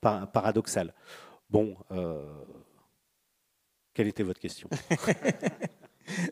paradoxal. 0.00 0.94
Bon, 1.50 1.76
euh, 1.90 2.22
quelle 3.94 4.08
était 4.08 4.22
votre 4.22 4.40
question? 4.40 4.68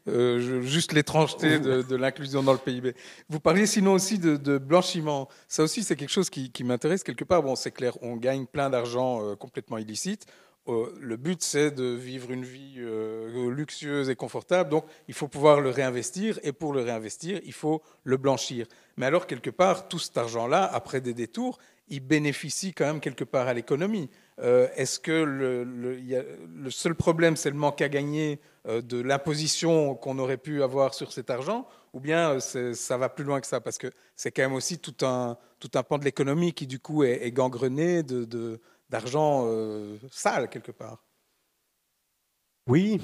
Euh, 0.09 0.63
Juste 0.63 0.95
l'étrangeté 0.95 1.59
de, 1.59 1.97
l'inclusion 1.97 2.43
dans 2.43 2.55
le 2.55 2.59
PIB. 2.59 2.95
Vous 3.29 3.41
parliez 3.41 3.67
sinon 3.67 3.93
aussi 3.93 4.19
de, 4.19 4.57
blanchiment. 4.57 5.29
Ça 5.49 5.63
aussi, 5.63 5.85
c'est 5.85 5.97
quelque 5.97 6.09
chose 6.09 6.31
qui, 6.31 6.51
qui 6.51 6.65
m'intéresse 6.65 7.03
quelque 7.03 7.25
part. 7.25 7.43
Bon, 7.43 7.57
c'est 7.57 7.73
clair, 7.73 7.93
on 8.01 8.17
gagne 8.17 8.47
plein 8.47 8.71
d'argent 8.71 9.37
complètement 9.37 9.77
illicite. 9.77 10.25
Euh, 10.69 10.93
le 11.01 11.17
but, 11.17 11.43
c'est 11.43 11.71
de 11.71 11.85
vivre 11.85 12.31
une 12.31 12.45
vie 12.45 12.77
euh, 12.79 13.51
luxueuse 13.51 14.11
et 14.11 14.17
confortable. 14.17 14.71
Donc, 14.71 14.85
il 15.09 15.15
faut 15.15 15.29
pouvoir 15.29 15.61
le 15.61 15.71
réinvestir. 15.71 16.39
Et 16.43 16.53
pour 16.53 16.73
le 16.73 16.83
réinvestir, 16.83 17.41
il 17.45 17.53
faut 17.53 17.83
le 18.05 18.17
blanchir. 18.17 18.67
Mais 18.97 19.07
alors, 19.07 19.27
quelque 19.27 19.51
part, 19.51 19.89
tout 19.89 19.99
cet 19.99 20.19
argent-là, 20.19 20.65
après 20.65 21.01
des 21.01 21.15
détours, 21.15 21.59
il 21.89 22.01
bénéficie 22.01 22.75
quand 22.75 22.87
même 22.87 23.01
quelque 23.01 23.25
part 23.25 23.47
à 23.47 23.55
l'économie. 23.55 24.11
Euh, 24.41 24.69
est-ce 24.75 24.99
que 24.99 25.13
le, 25.13 26.71
seul 26.71 26.97
problème, 26.97 27.37
c'est 27.37 27.51
le 27.51 27.57
manque 27.57 27.81
à 27.81 27.89
gagner 27.89 28.41
de 28.67 29.01
l'imposition 29.01 29.95
qu'on 29.95 30.19
aurait 30.19 30.37
pu 30.37 30.65
avoir 30.65 30.95
sur 30.95 31.13
cet 31.13 31.31
argent? 31.31 31.69
Ou 31.93 32.01
bien 32.01 32.41
ça 32.41 32.99
va 32.99 33.09
plus 33.09 33.25
loin 33.25 33.41
que 33.41 33.47
ça? 33.47 33.61
Parce 33.61 33.79
que 33.79 33.87
c'est 34.17 34.33
quand 34.33 34.43
même 34.43 34.53
aussi 34.53 34.79
tout 34.79 35.07
un, 35.07 35.39
tout 35.61 35.71
un 35.75 35.85
pan 35.85 35.97
de 35.99 36.05
l'économie 36.05 36.53
qui, 36.53 36.67
du 36.67 36.81
coup, 36.81 37.05
est, 37.05 37.31
gangrené 37.31 38.03
de 38.03 38.61
d'argent 38.91 39.45
euh, 39.47 39.99
sale 40.11 40.49
quelque 40.49 40.73
part. 40.73 41.05
Oui, 42.69 43.01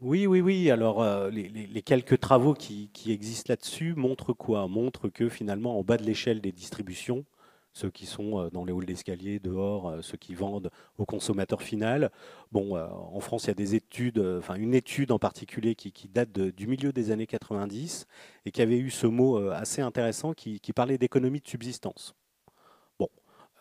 oui, 0.00 0.26
oui, 0.26 0.40
oui. 0.40 0.70
Alors, 0.70 1.02
euh, 1.02 1.30
les, 1.30 1.82
quelques 1.82 2.18
travaux 2.18 2.54
qui, 2.54 2.90
existent 3.06 3.52
là-dessus 3.52 3.94
montrent 3.94 4.32
quoi? 4.32 4.66
Montrent 4.68 5.08
que 5.08 5.28
finalement, 5.28 5.78
en 5.78 5.82
bas 5.84 5.96
de 5.96 6.04
l'échelle 6.04 6.40
des 6.40 6.52
distributions, 6.52 7.24
ceux 7.72 7.90
qui 7.90 8.06
sont 8.06 8.40
euh, 8.40 8.50
dans 8.50 8.64
les 8.64 8.72
halls 8.72 8.86
d'escalier, 8.86 9.38
dehors, 9.38 10.02
ceux 10.02 10.16
qui 10.16 10.34
vendent 10.34 10.70
au 10.98 11.04
consommateur 11.04 11.62
final. 11.62 12.10
Bon, 12.50 12.76
en 12.76 13.20
France, 13.20 13.44
il 13.44 13.48
y 13.48 13.50
a 13.52 13.54
des 13.54 13.76
études, 13.76 14.18
enfin 14.38 14.56
une 14.56 14.74
étude 14.74 15.12
en 15.12 15.18
particulier 15.20 15.76
qui, 15.76 16.08
date 16.08 16.32
du 16.32 16.66
milieu 16.66 16.92
des 16.92 17.12
années 17.12 17.26
90 17.26 18.06
et 18.46 18.50
qui 18.50 18.62
avait 18.62 18.78
eu 18.78 18.90
ce 18.90 19.06
mot 19.06 19.38
assez 19.50 19.80
intéressant 19.80 20.32
qui 20.32 20.72
parlait 20.74 20.98
d'économie 20.98 21.40
de 21.40 21.46
subsistance. 21.46 22.16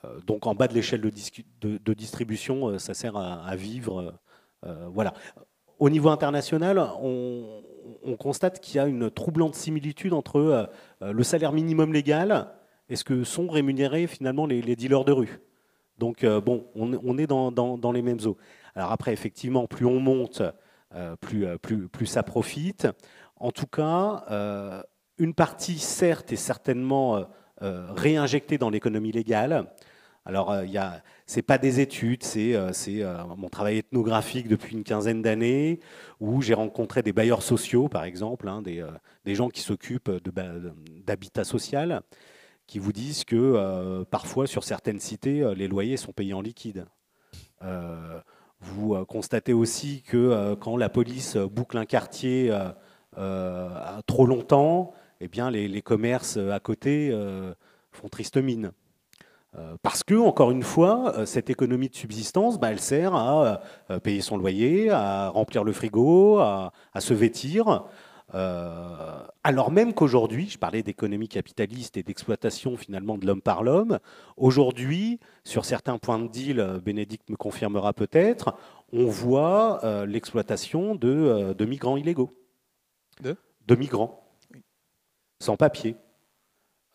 Euh, 0.07 0.19
donc 0.25 0.47
en 0.47 0.55
bas 0.55 0.67
de 0.67 0.73
l'échelle 0.73 1.01
de, 1.01 1.93
distribution, 1.93 2.69
euh, 2.69 2.79
ça 2.79 2.93
sert 2.93 3.17
à, 3.17 3.55
vivre. 3.55 4.13
Euh, 4.65 4.87
voilà. 4.91 5.13
Au 5.79 5.89
niveau 5.89 6.09
international, 6.09 6.79
on, 7.01 7.63
constate 8.19 8.59
qu'il 8.59 8.77
y 8.77 8.79
a 8.79 8.87
une 8.87 9.11
troublante 9.11 9.55
similitude 9.55 10.13
entre 10.13 10.69
le 11.01 11.23
salaire 11.23 11.53
minimum 11.53 11.93
légal 11.93 12.51
et 12.89 12.95
ce 12.95 13.03
que 13.03 13.23
sont 13.23 13.47
rémunérés 13.47 14.07
finalement 14.07 14.45
les, 14.45 14.75
dealers 14.75 15.05
de 15.05 15.11
rue. 15.11 15.39
Donc 15.97 16.25
bon, 16.25 16.65
on, 16.75 17.17
est 17.17 17.27
dans, 17.27 17.91
les 17.93 18.01
mêmes 18.01 18.19
eaux. 18.25 18.37
Alors 18.75 18.91
après, 18.91 19.13
effectivement, 19.13 19.67
plus 19.67 19.85
on 19.85 19.99
monte, 19.99 20.41
plus, 21.21 21.47
plus, 21.59 22.05
ça 22.05 22.23
profite. 22.23 22.87
En 23.35 23.51
tout 23.51 23.67
cas, 23.67 24.25
une 25.19 25.33
partie, 25.33 25.77
certes, 25.77 26.33
est 26.33 26.37
certainement 26.37 27.27
réinjectée 27.61 28.57
dans 28.57 28.71
l'économie 28.71 29.11
légale. 29.11 29.67
Alors, 30.27 30.51
euh, 30.51 30.65
ce 31.25 31.37
n'est 31.37 31.41
pas 31.41 31.57
des 31.57 31.79
études, 31.79 32.21
c'est 32.21 32.53
euh, 32.53 32.73
euh, 32.89 33.23
mon 33.37 33.47
travail 33.47 33.77
ethnographique 33.77 34.49
depuis 34.49 34.75
une 34.75 34.83
quinzaine 34.83 35.21
d'années, 35.21 35.79
où 36.19 36.41
j'ai 36.41 36.53
rencontré 36.53 37.01
des 37.01 37.13
bailleurs 37.13 37.41
sociaux, 37.41 37.87
par 37.87 38.03
exemple, 38.03 38.49
hein, 38.49 38.61
des, 38.61 39.35
gens 39.35 39.47
qui 39.47 39.61
s'occupent 39.61 40.11
d'habitat 41.05 41.45
social, 41.45 42.01
qui 42.65 42.77
vous 42.77 42.91
disent 42.91 43.23
que 43.23 44.03
parfois, 44.11 44.47
sur 44.47 44.65
certaines 44.65 44.99
cités, 44.99 45.49
les 45.55 45.69
loyers 45.69 45.95
sont 45.95 46.11
payés 46.11 46.33
en 46.33 46.41
liquide. 46.41 46.85
vous 48.59 49.05
constatez 49.05 49.53
aussi 49.53 50.01
que 50.01 50.55
quand 50.55 50.75
la 50.75 50.89
police 50.89 51.37
boucle 51.37 51.77
un 51.77 51.85
quartier 51.85 52.53
trop 53.15 54.25
longtemps, 54.25 54.93
eh 55.21 55.29
bien, 55.29 55.49
les 55.51 55.81
commerces 55.81 56.35
à 56.35 56.59
côté 56.59 57.17
font 57.93 58.09
triste 58.09 58.35
mine. 58.35 58.73
Euh, 59.55 59.75
parce 59.81 60.03
que, 60.03 60.15
encore 60.15 60.51
une 60.51 60.63
fois, 60.63 61.13
euh, 61.17 61.25
cette 61.25 61.49
économie 61.49 61.89
de 61.89 61.95
subsistance, 61.95 62.59
bah, 62.59 62.71
elle 62.71 62.79
sert 62.79 63.15
à 63.15 63.61
euh, 63.89 63.99
payer 63.99 64.21
son 64.21 64.37
loyer, 64.37 64.89
à 64.89 65.29
remplir 65.29 65.63
le 65.63 65.71
frigo, 65.71 66.39
à, 66.39 66.71
se 66.99 67.13
vêtir. 67.13 67.85
alors 69.43 69.71
même 69.71 69.93
qu'aujourd'hui, 69.93 70.49
je 70.49 70.57
parlais 70.57 70.83
d'économie 70.83 71.29
capitaliste 71.29 71.95
et 71.95 72.03
d'exploitation 72.03 72.75
finalement 72.75 73.17
de 73.17 73.25
l'homme 73.25 73.41
par 73.41 73.63
l'homme, 73.63 73.99
aujourd'hui, 74.35 75.19
sur 75.43 75.63
certains 75.63 75.97
points 75.97 76.19
de 76.19 76.27
deal, 76.27 76.81
Bénédicte 76.83 77.29
me 77.29 77.37
confirmera 77.37 77.93
peut-être, 77.93 78.55
on 78.91 79.05
voit 79.05 79.79
l'exploitation 80.05 80.95
de, 80.95 81.63
migrants 81.65 81.97
illégaux. 81.97 82.33
De? 83.21 83.37
Migrants, 83.75 84.23
sans 85.39 85.55
papier. 85.55 85.95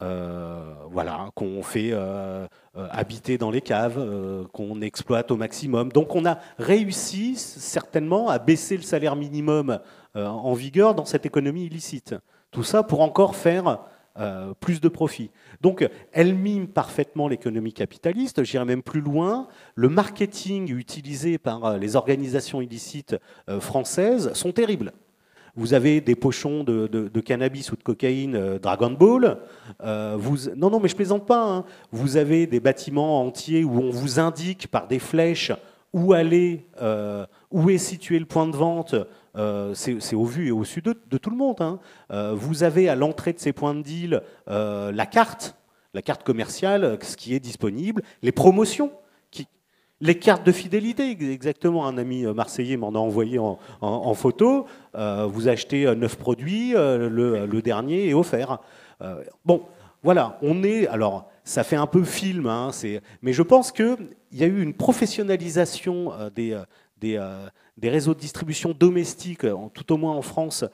Euh, 0.03 0.75
voilà, 0.91 1.31
qu'on 1.35 1.63
fait 1.63 1.91
euh, 1.93 2.47
euh, 2.77 2.89
habiter 2.91 3.39
dans 3.39 3.51
les 3.51 3.61
caves, 3.61 4.47
qu'on 4.53 4.81
exploite 4.81 5.31
au 5.31 5.37
maximum. 5.37 5.93
Donc 5.93 6.15
on 6.15 6.27
a 6.27 6.39
réussi 6.59 7.37
certainement 7.37 8.29
à 8.29 8.39
baisser 8.39 8.77
le 8.77 8.83
salaire 8.83 9.17
minimum 9.17 9.79
en 10.15 10.53
vigueur 10.53 10.95
dans 10.95 11.07
cette 11.07 11.25
économie 11.25 11.65
illicite. 11.65 12.15
Tout 12.51 12.65
ça 12.65 12.83
pour 12.83 13.01
encore 13.01 13.37
faire 13.37 13.81
plus 14.61 14.83
de 14.83 14.89
profit. 14.89 15.31
Donc, 15.63 15.89
elle 16.13 16.35
mime 16.35 16.69
parfaitement 16.69 17.29
l'économie 17.29 17.73
capitaliste. 17.73 18.45
J'irai 18.45 18.67
même 18.67 18.83
plus 18.83 19.01
loin. 19.01 19.49
Le 19.75 19.89
marketing 19.89 20.71
utilisé 20.71 21.39
par 21.39 21.79
les 21.79 21.97
organisations 21.97 22.61
illicites 22.61 23.17
françaises 23.59 24.35
sont 24.35 24.53
terribles. 24.53 24.93
Vous 25.55 25.75
avez 25.75 26.01
des 26.01 26.15
pochons 26.15 26.65
de, 26.65 26.87
de- 26.87 27.21
cannabis 27.21 27.71
ou 27.73 27.77
de 27.77 27.83
cocaïne 27.83 28.35
euh, 28.37 28.59
Dragon 28.59 28.91
Ball. 28.91 29.39
Euh, 29.85 30.17
non, 30.57 30.71
non, 30.71 30.81
mais 30.81 30.89
je 30.89 30.97
plaisante 30.97 31.27
pas. 31.27 31.43
hein. 31.45 31.65
Vous 31.91 32.17
avez 32.17 32.47
des 32.47 32.61
bâtiments 32.61 33.21
entiers 33.23 33.63
où 33.65 33.79
on 33.81 33.91
vous 33.91 34.19
indique 34.19 34.69
par 34.69 34.87
des 34.89 34.99
flèches 34.99 35.53
où 35.93 36.15
aller, 36.15 36.67
euh, 36.81 37.27
où 37.51 37.69
est 37.69 37.77
situé 37.79 38.19
le 38.19 38.25
point 38.25 38.47
de 38.47 38.57
vente. 38.57 38.95
C'est 39.75 40.15
au 40.15 40.25
vu 40.25 40.49
et 40.49 40.51
au 40.51 40.65
su 40.65 40.81
de, 40.83 40.93
tout 41.19 41.31
le 41.31 41.37
monde. 41.37 41.61
hein. 41.61 41.79
Vous 42.35 42.63
avez 42.65 42.89
à 42.89 42.95
l'entrée 42.95 43.33
de 43.33 43.39
ces 43.39 43.53
points 43.53 43.75
de 43.75 43.83
deal 43.83 44.23
la 44.47 45.07
carte, 45.07 45.55
la 45.95 46.03
carte 46.03 46.23
commerciale, 46.23 46.99
ce 47.03 47.17
qui 47.17 47.35
est 47.35 47.41
disponible, 47.41 48.03
les 48.23 48.33
promotions. 48.33 48.91
Les 50.03 50.19
cartes 50.19 50.45
de 50.45 50.51
fidélité, 50.51 51.17
exactement. 51.33 51.87
Un 51.87 51.97
ami 51.97 52.27
euh, 52.27 52.35
marseillais 52.35 52.77
m'en 52.77 52.89
a 52.89 52.99
envoyé 52.99 53.39
en, 53.39 54.15
photo. 54.15 54.67
Euh, 54.97 55.27
vous 55.27 55.47
achetez 55.47 55.87
euh, 55.87 55.95
neuf 55.95 56.17
produits, 56.17 56.73
le, 56.73 57.61
dernier 57.63 58.09
est 58.09 58.15
offert. 58.15 58.59
Bon, 59.45 59.63
voilà, 60.03 60.39
on 60.43 60.65
est. 60.65 60.89
Alors, 60.89 61.31
ça 61.45 61.63
fait 61.63 61.77
un 61.77 61.87
peu 61.87 62.03
film, 62.03 62.49
hein, 62.49 62.71
mais 63.23 63.33
je 63.33 63.43
pense 63.43 63.71
qu'il 63.71 63.97
y 64.33 64.43
a 64.43 64.47
eu 64.47 64.61
une 64.61 64.75
professionnalisation 64.75 66.13
des, 66.35 66.59
réseaux 67.81 68.15
de 68.15 68.21
distribution 68.21 68.75
domestiques, 68.77 69.47
tout 69.73 69.93
au 69.93 69.97
moins 69.97 70.15
en 70.15 70.23
France, 70.23 70.65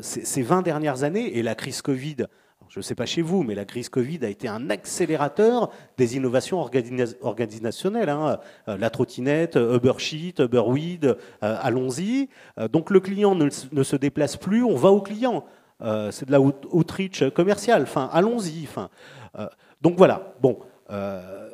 ces 0.00 0.42
20 0.42 0.62
dernières 0.62 1.02
années, 1.02 1.36
et 1.36 1.42
la 1.42 1.56
crise 1.56 1.82
Covid. 1.82 2.26
Je 2.70 2.78
ne 2.78 2.82
sais 2.82 2.94
pas 2.94 3.04
chez 3.04 3.20
vous, 3.20 3.42
mais 3.42 3.56
la 3.56 3.64
crise 3.64 3.88
Covid 3.88 4.20
a 4.24 4.28
été 4.28 4.46
un 4.46 4.70
accélérateur 4.70 5.70
des 5.98 6.16
innovations 6.16 6.58
organisa- 6.64 7.16
organisationnelles. 7.20 8.08
hein. 8.08 8.38
Euh, 8.68 8.78
La 8.78 8.90
trottinette, 8.90 9.56
Uber 9.56 9.94
Sheet, 9.98 10.34
Uber 10.38 10.62
Weed, 10.66 11.04
euh, 11.04 11.16
allons-y. 11.60 12.28
Euh, 12.58 12.68
Donc 12.68 12.90
le 12.90 13.00
client 13.00 13.34
ne, 13.34 13.48
ne 13.72 13.82
se 13.82 13.96
déplace 13.96 14.36
plus, 14.36 14.62
on 14.62 14.76
va 14.76 14.90
au 14.92 15.00
client. 15.00 15.44
Euh, 15.82 16.12
c'est 16.12 16.26
de 16.26 16.30
la 16.32 16.40
out- 16.40 16.64
outreach 16.70 17.24
commerciale. 17.30 17.82
Enfin, 17.82 18.08
allons-y. 18.12 18.62
Enfin, 18.68 18.88
euh, 19.36 19.48
donc 19.82 19.96
voilà. 19.96 20.34
Bon, 20.40 20.60
euh, 20.90 21.48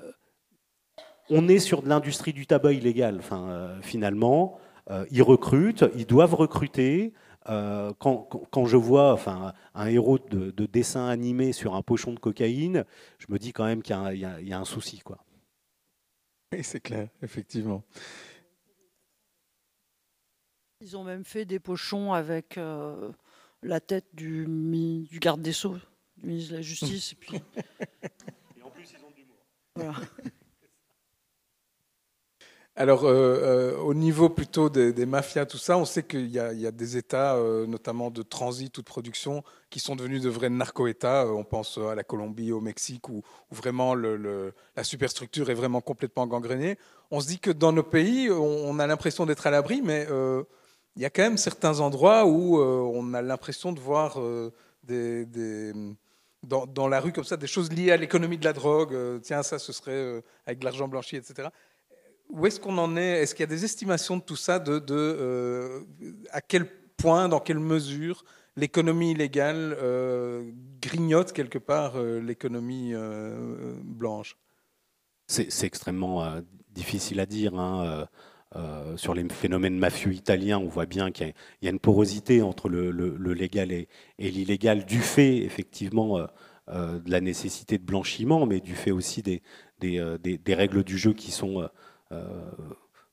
on 1.30 1.48
est 1.48 1.60
sur 1.60 1.80
de 1.80 1.88
l'industrie 1.88 2.34
du 2.34 2.46
tabac 2.46 2.72
illégal. 2.74 3.16
Enfin, 3.18 3.48
euh, 3.48 3.78
finalement, 3.80 4.58
Euh, 4.88 5.04
ils 5.10 5.24
recrutent, 5.24 5.84
ils 5.96 6.06
doivent 6.06 6.36
recruter. 6.36 7.12
Euh, 7.48 7.92
quand, 7.98 8.18
quand- 8.24 8.44
quand 8.50 8.66
je 8.66 8.76
vois 8.76 9.12
enfin, 9.12 9.52
un 9.74 9.86
héros 9.86 10.18
de, 10.18 10.50
de 10.50 10.66
dessin 10.66 11.06
animé 11.08 11.52
sur 11.52 11.74
un 11.74 11.82
pochon 11.82 12.12
de 12.12 12.18
cocaïne, 12.18 12.84
je 13.18 13.26
me 13.28 13.38
dis 13.38 13.52
quand 13.52 13.64
même 13.64 13.82
qu'il 13.82 13.94
y 13.94 13.98
a 13.98 14.00
un- 14.00 14.12
il 14.12 14.20
y, 14.20 14.24
a- 14.24 14.40
il 14.40 14.48
y 14.48 14.52
a 14.52 14.58
un 14.58 14.64
souci. 14.64 14.98
Quoi. 15.00 15.24
Oui, 16.52 16.62
c'est 16.64 16.80
clair, 16.80 17.08
effectivement. 17.22 17.82
Ils 20.80 20.96
ont 20.96 21.04
même 21.04 21.24
fait 21.24 21.44
des 21.44 21.58
pochons 21.58 22.12
avec 22.12 22.58
euh, 22.58 23.12
la 23.62 23.80
tête 23.80 24.06
du, 24.14 24.46
garde 25.20 25.40
des 25.40 25.52
Sceaux, 25.52 25.76
du 26.16 26.26
ministre 26.26 26.52
de 26.52 26.56
la 26.56 26.62
Justice. 26.62 27.12
et 27.12 27.16
puis... 27.16 27.32
Voilà. 29.76 29.92
Alors, 32.78 33.04
euh, 33.04 33.14
euh, 33.14 33.78
au 33.78 33.94
niveau 33.94 34.28
plutôt 34.28 34.68
des, 34.68 35.06
mafias, 35.06 35.46
tout 35.46 35.56
ça, 35.56 35.78
on 35.78 35.86
sait 35.86 36.02
qu'il 36.02 36.26
y, 36.26 36.38
a- 36.38 36.70
des 36.70 36.96
États, 36.98 37.34
euh, 37.36 37.66
notamment 37.66 38.10
de 38.10 38.20
transit 38.20 38.76
ou 38.76 38.82
de 38.82 38.86
production, 38.86 39.42
qui 39.70 39.80
sont 39.80 39.96
devenus 39.96 40.20
de 40.20 40.28
vrais 40.28 40.50
narco-États. 40.50 41.26
On 41.26 41.42
pense 41.42 41.78
à 41.78 41.94
la 41.94 42.04
Colombie, 42.04 42.52
au 42.52 42.60
Mexique, 42.60 43.08
où, 43.08 43.22
vraiment 43.50 43.94
la 43.94 44.84
superstructure 44.84 45.48
est 45.48 45.54
vraiment 45.54 45.80
complètement 45.80 46.26
gangrénée. 46.26 46.76
On 47.10 47.20
se 47.20 47.28
dit 47.28 47.38
que 47.38 47.50
dans 47.50 47.72
nos 47.72 47.82
pays, 47.82 48.30
on, 48.30 48.78
a 48.78 48.86
l'impression 48.86 49.24
d'être 49.24 49.46
à 49.46 49.50
l'abri, 49.50 49.80
mais 49.82 50.06
il 50.96 51.02
y 51.02 51.06
a 51.06 51.10
quand 51.10 51.22
même 51.22 51.38
certains 51.38 51.80
endroits 51.80 52.26
où 52.26 52.60
on 52.60 53.14
a 53.14 53.22
l'impression 53.22 53.72
de 53.72 53.80
voir 53.80 54.20
dans, 56.42 56.66
dans 56.66 56.88
la 56.88 57.00
rue 57.00 57.12
comme 57.12 57.24
ça 57.24 57.38
des 57.38 57.46
choses 57.46 57.72
liées 57.72 57.92
à 57.92 57.96
l'économie 57.96 58.36
de 58.36 58.44
la 58.44 58.52
drogue. 58.52 58.94
Tiens, 59.22 59.42
ça, 59.42 59.58
ce 59.58 59.72
serait 59.72 60.22
avec 60.46 60.58
de 60.58 60.64
l'argent 60.66 60.88
blanchi, 60.88 61.16
etc. 61.16 61.48
Où 62.30 62.46
est-ce 62.46 62.58
qu'on 62.58 62.78
en 62.78 62.96
est? 62.96 63.22
Est-ce 63.22 63.34
qu'il 63.34 63.42
y 63.42 63.48
a 63.48 63.54
des 63.54 63.64
estimations 63.64 64.16
de 64.16 64.22
tout 64.22 64.36
ça 64.36 64.58
de, 64.58 64.82
euh, 64.90 65.80
à 66.30 66.40
quel 66.40 66.66
point, 66.96 67.28
dans 67.28 67.40
quelle 67.40 67.58
mesure 67.58 68.24
l'économie 68.56 69.12
illégale 69.12 69.76
euh, 69.80 70.50
grignote 70.80 71.32
quelque 71.32 71.58
part 71.58 71.96
euh, 71.96 72.20
l'économie 72.20 72.94
blanche? 73.84 74.36
C'est 75.28 75.64
extrêmement 75.64 76.40
difficile 76.70 77.20
à 77.20 77.26
dire. 77.26 77.54
hein, 77.54 78.06
sur 78.96 79.12
les 79.12 79.28
phénomènes 79.28 79.76
mafieux 79.76 80.12
italiens, 80.12 80.58
on 80.58 80.68
voit 80.68 80.86
bien 80.86 81.10
qu'il 81.10 81.34
y, 81.62 81.66
a- 81.66 81.70
une 81.70 81.80
porosité 81.80 82.42
entre 82.42 82.68
le, 82.68 82.90
légal 83.32 83.72
et, 83.72 83.88
l'illégal, 84.18 84.84
du 84.84 85.00
fait 85.00 85.38
effectivement 85.38 86.20
de 86.68 87.10
la 87.10 87.20
nécessité 87.20 87.76
de 87.76 87.84
blanchiment, 87.84 88.46
mais 88.46 88.60
du 88.60 88.76
fait 88.76 88.92
aussi 88.92 89.22
des, 89.22 89.42
règles 90.48 90.84
du 90.84 90.96
jeu 90.96 91.12
qui 91.12 91.32
sont 91.32 91.68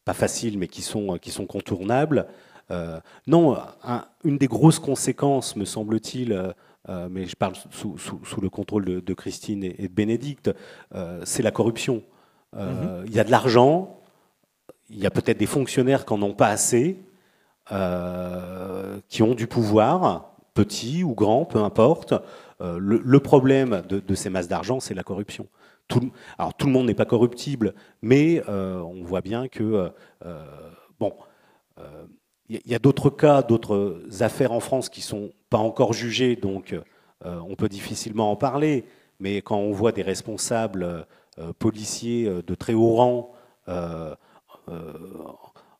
pas 0.06 0.14
faciles, 0.14 0.57
mais 0.57 0.68
qui 0.68 0.82
sont, 0.82 1.18
qui 1.18 1.32
sont 1.32 1.45
contournables. 1.45 2.28
Euh, 2.72 2.99
non, 3.28 3.57
un- 3.84 4.06
une 4.24 4.38
des 4.38 4.48
grosses 4.48 4.80
conséquences, 4.80 5.56
me 5.56 5.65
semble-t-il, 5.65 6.32
euh, 6.34 6.52
euh, 6.90 7.07
mais 7.10 7.26
je 7.26 7.36
parle 7.36 7.53
sous, 7.72 7.98
sous- 7.98 8.20
sous 8.26 8.41
le 8.41 8.49
contrôle 8.49 8.86
de, 8.86 8.99
de 8.99 9.14
Christine 9.14 9.64
et, 9.64 9.88
de 9.88 9.94
Bénédicte, 9.94 10.52
euh, 10.95 11.22
c'est 11.26 11.44
la 11.44 11.52
corruption. 11.52 12.03
Euh, 12.56 13.03
Il 13.06 13.14
y 13.14 13.20
a 13.20 13.24
de 13.24 13.32
l'argent, 13.32 13.99
il 14.90 14.99
y 14.99 15.06
a 15.06 15.10
peut-être 15.11 15.38
des 15.38 15.45
fonctionnaires 15.45 16.06
qui 16.06 16.14
n'en 16.14 16.22
ont 16.28 16.34
pas 16.34 16.49
assez, 16.49 16.99
euh, 17.72 18.99
qui 19.10 19.24
ont 19.24 19.34
du 19.36 19.48
pouvoir, 19.48 20.32
petit 20.53 21.03
ou 21.03 21.14
grand, 21.15 21.45
peu 21.45 21.60
importe. 21.60 22.14
Euh, 22.61 22.78
le, 22.78 23.02
le 23.03 23.20
problème 23.20 23.82
de, 23.90 23.99
de 23.99 24.15
ces 24.15 24.30
masses 24.30 24.48
d'argent, 24.48 24.80
c'est 24.80 24.94
la 24.94 25.03
corruption. 25.03 25.48
Tout, 25.88 26.12
alors 26.38 26.54
tout 26.56 26.66
le 26.68 26.72
monde 26.74 26.88
n'est 26.88 26.94
pas 26.96 27.06
corruptible, 27.06 27.74
mais 28.02 28.42
euh, 28.50 28.80
on 28.80 29.04
voit 29.04 29.22
bien 29.22 29.48
que 29.48 29.92
euh, 30.26 30.46
bon, 31.00 31.14
euh, 31.80 32.06
il 32.50 32.56
y 32.56 32.58
a- 32.58 32.62
il 32.66 32.72
y 32.72 32.76
a 32.76 32.80
d'autres 32.80 33.10
cas, 33.10 33.42
d'autres 33.42 34.02
affaires 34.22 34.52
en 34.54 34.60
France 34.60 34.90
qui 34.90 35.02
sont 35.02 35.32
pas 35.50 35.58
encore 35.60 35.94
jugées, 35.94 36.36
donc 36.36 36.76
on 37.26 37.56
peut 37.56 37.70
difficilement 37.70 38.32
en 38.32 38.36
parler. 38.36 38.86
Mais 39.20 39.42
quand 39.42 39.58
on 39.58 39.72
voit 39.72 39.94
des 39.94 40.02
responsables 40.02 41.08
policiers 41.60 42.26
de 42.46 42.56
très 42.56 42.74
haut 42.74 42.96
rang 42.96 43.32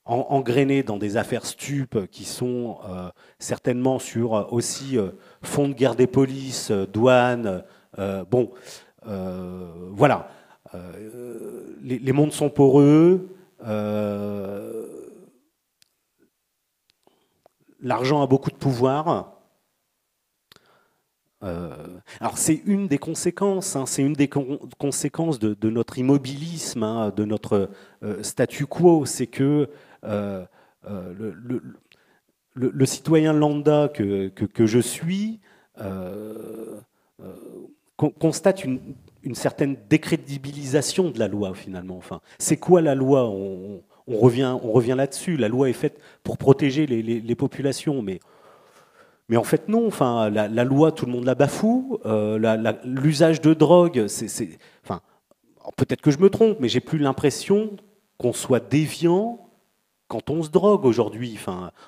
en- 0.06 0.26
engrainés 0.30 0.84
dans 0.84 0.98
des 0.98 1.18
affaires 1.18 1.46
stupes 1.46 2.08
qui 2.12 2.24
sont 2.26 2.78
certainement 3.40 4.00
sur 4.00 4.54
aussi 4.54 4.98
fonds 5.42 5.68
de 5.68 5.74
guerre 5.74 5.96
des 5.96 6.08
polices, 6.08 6.72
douane, 6.72 7.64
euh, 8.00 8.24
bon, 8.30 8.52
voilà. 9.06 10.30
Euh, 10.76 11.76
les, 11.82 12.12
mondes 12.12 12.32
sont 12.32 12.50
poreux. 12.50 13.30
euh, 13.66 14.88
L'argent 17.82 18.22
a 18.24 18.28
beaucoup 18.28 18.50
de 18.50 18.56
pouvoir. 18.56 19.34
Euh, 21.44 22.00
alors 22.22 22.38
c'est 22.38 22.62
une 22.66 22.88
des 22.88 22.98
conséquences, 22.98 23.76
hein, 23.76 23.86
c'est 23.86 24.02
une 24.02 24.14
des 24.14 24.30
con- 24.30 24.60
conséquences 24.78 25.40
de, 25.40 25.70
notre 25.70 25.98
immobilisme, 25.98 26.84
hein, 26.84 27.12
de 27.14 27.26
notre 27.26 27.70
euh, 28.02 28.24
statu 28.24 28.66
quo, 28.66 29.06
c'est 29.06 29.28
que 29.28 29.70
euh, 30.06 30.46
euh, 30.90 31.34
le, 32.56 32.86
citoyen 32.86 33.34
lambda 33.34 33.90
que 33.90 34.66
je 34.66 34.80
suis 34.80 35.42
con- 38.04 38.14
constate 38.20 38.64
une, 38.66 39.36
certaine 39.36 39.78
décrédibilisation 39.90 41.10
de 41.10 41.20
la 41.20 41.30
loi 41.30 41.54
finalement. 41.54 41.98
Enfin, 41.98 42.20
c'est 42.38 42.58
quoi 42.58 42.82
la 42.82 42.96
loi? 42.96 43.30
On, 43.30 43.82
revient, 44.08 44.58
on 44.62 44.72
revient 44.74 44.96
là-dessus. 44.98 45.38
La 45.38 45.48
loi 45.48 45.70
est 45.70 45.74
faite 45.74 46.00
pour 46.24 46.38
protéger 46.38 46.86
les, 46.86 47.36
populations, 47.36 48.02
mais 48.02 48.20
en 49.34 49.44
fait, 49.44 49.70
non. 49.70 49.88
Enfin, 49.88 50.30
la, 50.30 50.64
loi, 50.66 50.92
tout 50.92 51.06
le 51.06 51.12
monde 51.14 51.24
la 51.24 51.36
bafoue. 51.36 52.00
Euh, 52.06 52.74
L'usage 52.84 53.40
de 53.40 53.54
drogue, 53.54 54.08
c'est, 54.08 54.50
enfin, 54.84 55.00
peut-être 55.78 56.02
que 56.02 56.12
je 56.12 56.20
me 56.20 56.30
trompe, 56.30 56.58
mais 56.60 56.68
j'ai 56.68 56.82
plus 56.82 57.00
l'impression 57.00 57.78
qu'on 58.18 58.34
soit 58.34 58.60
déviant 58.60 59.50
quand 60.10 60.30
on 60.30 60.44
se 60.44 60.50
drogue 60.50 60.84
aujourd'hui. 60.86 61.40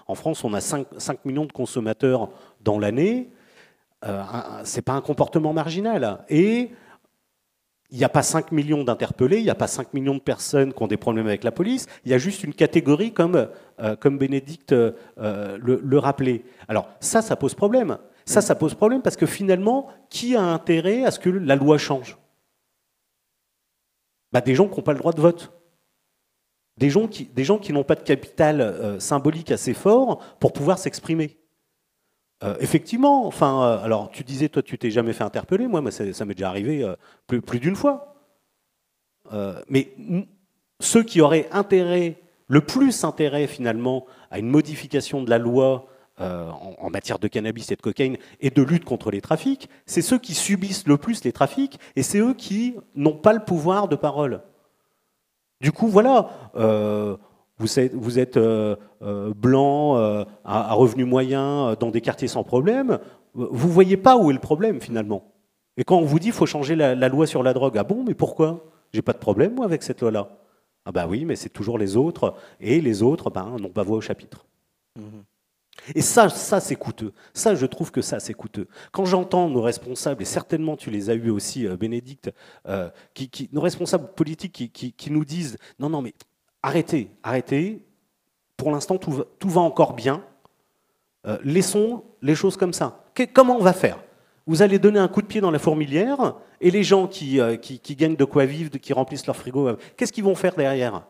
En 0.08 0.16
France, 0.16 0.46
on 0.46 0.54
a 0.54 0.62
5, 0.62 0.88
5 0.98 1.26
millions 1.26 1.46
de 1.46 1.52
consommateurs 1.52 2.30
dans 2.62 2.80
l'année. 2.80 3.30
Euh, 4.06 4.24
c'est 4.64 4.82
pas 4.82 4.94
un 4.94 5.02
comportement 5.02 5.54
marginal. 5.54 6.24
Et 6.30 6.72
il 7.92 7.98
n'y 7.98 8.04
a 8.04 8.10
pas 8.10 8.24
5 8.24 8.52
millions 8.52 8.84
d'interpellés, 8.84 9.38
il 9.38 9.44
n'y 9.44 9.50
a 9.50 9.56
pas 9.56 9.68
5 9.68 9.94
millions 9.94 10.16
de 10.16 10.20
personnes 10.20 10.74
qui 10.74 10.84
ont 10.84 10.88
des 10.88 10.98
problèmes 10.98 11.28
avec 11.28 11.44
la 11.44 11.52
police, 11.52 11.88
il 12.04 12.12
y 12.12 12.14
a 12.14 12.18
juste 12.18 12.44
une 12.44 12.54
catégorie 12.54 13.14
comme, 13.14 13.48
euh, 13.80 13.96
comme 13.96 14.18
Bénédicte 14.18 14.74
euh, 14.74 15.58
le, 15.58 15.98
rappelait. 15.98 16.44
Alors 16.68 16.90
ça, 17.00 17.22
ça 17.22 17.36
pose 17.36 17.54
problème. 17.54 17.98
Ça, 18.26 18.42
ça 18.42 18.56
pose 18.56 18.74
problème 18.74 19.02
parce 19.02 19.16
que 19.16 19.26
finalement, 19.26 19.88
qui 20.10 20.36
a 20.36 20.42
intérêt 20.42 21.06
à 21.06 21.12
ce 21.12 21.20
que 21.20 21.30
la 21.30 21.56
loi 21.56 21.78
change? 21.78 22.18
Bah, 24.32 24.42
Des 24.42 24.56
gens 24.56 24.68
qui 24.68 24.76
n'ont 24.78 24.84
pas 24.84 24.94
le 24.94 25.00
droit 25.00 25.14
de 25.14 25.22
vote. 25.22 25.54
Des 26.78 26.90
gens 26.90 27.08
qui, 27.08 27.30
qui 27.30 27.74
n'ont 27.74 27.84
pas 27.84 27.96
de 27.96 28.04
capital 28.04 28.60
euh, 28.60 29.00
symbolique 29.00 29.52
assez 29.52 29.74
fort 29.74 30.22
pour 30.40 30.52
pouvoir 30.52 30.80
s'exprimer. 30.80 31.38
Euh, 32.46 32.56
effectivement, 32.60 33.26
enfin, 33.26 33.64
euh, 33.64 33.84
alors 33.84 34.12
tu 34.12 34.24
disais, 34.24 34.50
toi, 34.50 34.62
tu 34.62 34.78
t'es 34.78 34.92
jamais 34.92 35.14
fait 35.14 35.24
interpeller. 35.24 35.68
Moi, 35.68 35.82
ça, 35.92 36.26
m'est 36.26 36.36
déjà 36.36 36.50
arrivé 36.50 36.84
euh, 36.84 36.96
plus, 37.28 37.60
d'une 37.60 37.76
fois. 37.76 38.16
Mais 39.70 39.96
ceux 40.80 41.02
qui 41.02 41.20
auraient 41.20 41.48
intérêt, 41.52 42.22
le 42.48 42.62
plus 42.62 43.04
intérêt 43.04 43.48
finalement, 43.48 44.06
à 44.30 44.38
une 44.38 44.48
modification 44.48 45.24
de 45.24 45.30
la 45.30 45.40
loi 45.40 45.88
en 46.20 46.90
matière 46.92 47.20
de 47.20 47.28
cannabis 47.28 47.72
et 47.72 47.76
de 47.76 47.82
cocaïne 47.82 48.18
et 48.40 48.52
de 48.52 48.62
lutte 48.62 48.86
contre 48.86 49.10
les 49.10 49.20
trafics, 49.20 49.68
c'est 49.88 50.04
ceux 50.04 50.20
qui 50.20 50.36
subissent 50.36 50.88
le 50.88 50.98
plus 50.98 51.24
les 51.24 51.34
trafics 51.34 51.80
et 51.96 52.04
c'est 52.04 52.20
eux 52.20 52.36
qui 52.36 52.76
n'ont 52.96 53.18
pas 53.18 53.34
le 53.34 53.44
pouvoir 53.44 53.88
de 53.88 53.96
parole. 53.96 54.42
Du 55.60 55.72
coup, 55.72 55.88
voilà. 55.88 56.30
Vous 57.58 57.80
êtes, 57.80 57.94
vous 57.94 58.20
êtes 58.20 58.38
euh, 58.38 58.76
euh, 59.02 59.34
blanc, 59.34 59.98
euh, 59.98 60.24
à, 60.44 60.72
à 60.72 60.74
revenu 60.74 61.06
moyen, 61.06 61.76
dans 61.80 61.90
des 61.92 62.02
quartiers 62.02 62.28
sans 62.28 62.44
problème. 62.44 63.00
Vous 63.34 63.70
voyez 63.70 63.98
pas 63.98 64.18
où 64.18 64.30
est 64.30 64.34
le 64.34 64.40
problème 64.40 64.82
finalement. 64.82 65.32
Et 65.78 65.84
quand 65.84 65.98
on 65.98 66.06
vous 66.06 66.20
dit 66.20 66.28
qu'il 66.28 66.34
faut 66.34 66.46
changer 66.46 66.76
la, 66.76 66.96
la 66.96 67.10
loi 67.10 67.28
sur 67.28 67.44
la 67.44 67.54
drogue, 67.54 67.78
ah 67.78 67.84
bon, 67.84 68.04
mais 68.06 68.14
pourquoi? 68.14 68.64
J'ai 68.94 69.02
pas 69.02 69.14
de 69.14 69.18
problème 69.18 69.56
moi 69.56 69.66
avec 69.66 69.84
cette 69.84 70.02
loi-là. 70.02 70.38
Ah 70.86 70.92
bah 70.92 71.08
oui, 71.10 71.26
mais 71.26 71.36
c'est 71.36 71.50
toujours 71.50 71.78
les 71.78 71.98
autres, 71.98 72.36
et 72.60 72.80
les 72.80 73.02
autres 73.04 73.30
ben, 73.30 73.58
n'ont 73.60 73.70
pas 73.70 73.84
voix 73.84 73.98
au 73.98 74.02
chapitre. 74.02 74.46
Et 75.94 76.02
ça, 76.02 76.30
ça 76.30 76.60
c'est 76.60 76.76
coûteux. 76.76 77.12
Ça, 77.34 77.56
je 77.56 77.66
trouve 77.66 77.92
que 77.92 78.02
ça, 78.02 78.20
c'est 78.20 78.34
coûteux. 78.34 78.68
Quand 78.92 79.04
j'entends 79.06 79.50
nos 79.50 79.62
responsables, 79.62 80.22
et 80.22 80.26
certainement 80.26 80.78
tu 80.78 80.90
les 80.92 81.10
as 81.10 81.16
eus 81.16 81.30
aussi, 81.30 81.68
Bénédicte, 81.68 82.32
euh, 82.68 82.90
qui, 83.14 83.30
qui- 83.30 83.50
nos 83.52 83.62
responsables 83.62 84.14
politiques 84.14 84.72
qui 84.96 85.12
nous 85.12 85.26
disent 85.26 85.58
non, 85.80 85.90
non, 85.90 86.02
mais 86.02 86.14
arrêtez, 86.66 87.12
arrêtez. 87.24 87.82
Pour 88.58 88.72
l'instant, 88.72 88.98
tout, 88.98 89.12
va- 89.12 89.62
encore 89.62 89.94
bien. 89.94 90.24
Euh, 91.28 91.38
laissons 91.44 92.04
les 92.22 92.36
choses 92.36 92.58
comme 92.58 92.74
ça. 92.74 93.04
Comment 93.34 93.58
on 93.58 93.64
va 93.64 93.74
faire? 93.74 94.00
Vous 94.48 94.62
allez 94.62 94.80
donner 94.80 95.00
un 95.00 95.08
coup 95.08 95.22
de 95.22 95.28
pied 95.28 95.42
dans 95.42 95.52
la 95.52 95.60
fourmilière, 95.60 96.36
et 96.62 96.72
les 96.72 96.84
gens 96.84 97.08
qui, 97.08 97.40
euh, 97.40 97.58
gagnent 97.92 98.16
de 98.16 98.26
quoi 98.26 98.46
vivre, 98.46 98.70
qui 98.78 98.94
remplissent 98.94 99.26
leur 99.28 99.36
frigo, 99.36 99.68
euh, 99.68 99.78
qu'est-ce 99.98 100.12
qu'ils 100.14 100.24
vont 100.24 100.36
faire 100.36 100.56
derrière? 100.56 101.06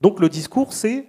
Donc 0.00 0.20
le 0.20 0.28
discours, 0.28 0.72
c'est 0.72 1.08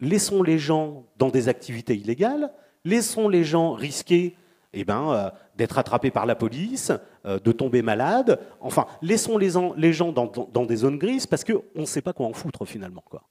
laissons 0.00 0.42
les 0.42 0.58
gens 0.58 1.04
dans 1.18 1.28
des 1.28 1.48
activités 1.48 1.94
illégales, 1.96 2.52
laissons 2.84 3.28
les 3.28 3.44
gens 3.44 3.72
risquer 3.72 4.36
eh 4.72 4.84
ben, 4.84 5.32
d'être 5.56 5.78
attrapés 5.78 6.10
par 6.12 6.26
la 6.26 6.36
police, 6.36 6.92
de 7.24 7.52
tomber 7.52 7.82
malades. 7.82 8.40
Enfin, 8.60 8.86
laissons 9.02 9.36
les, 9.38 9.56
en- 9.56 9.74
les 9.74 9.92
gens 9.92 10.12
dans, 10.12 10.26
dans- 10.26 10.48
dans 10.52 10.64
des 10.64 10.76
zones 10.76 10.98
grises 10.98 11.26
parce 11.26 11.44
qu'on 11.44 11.62
ne 11.74 11.84
sait 11.86 12.02
pas 12.02 12.12
quoi 12.12 12.26
en 12.26 12.32
foutre 12.32 12.64
finalement. 12.66 13.04
Quoi. 13.08 13.22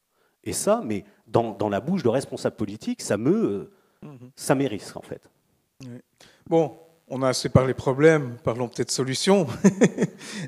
Et 0.43 0.53
ça, 0.53 0.81
mais 0.85 1.03
dans, 1.27 1.51
dans 1.51 1.69
la 1.69 1.79
bouche 1.81 2.03
de 2.03 2.09
responsables 2.09 2.55
politiques, 2.55 3.01
ça 3.01 3.17
me, 3.17 3.71
euh, 4.03 4.09
ça 4.35 4.55
m'érisse 4.55 4.95
en 4.95 5.01
fait. 5.01 5.29
Bon, 6.47 6.77
on 7.07 7.21
a 7.23 7.29
assez 7.29 7.49
parlé 7.49 7.73
problèmes, 7.73 8.37
parlons 8.43 8.67
peut-être 8.67 8.91
solutions. 8.91 9.47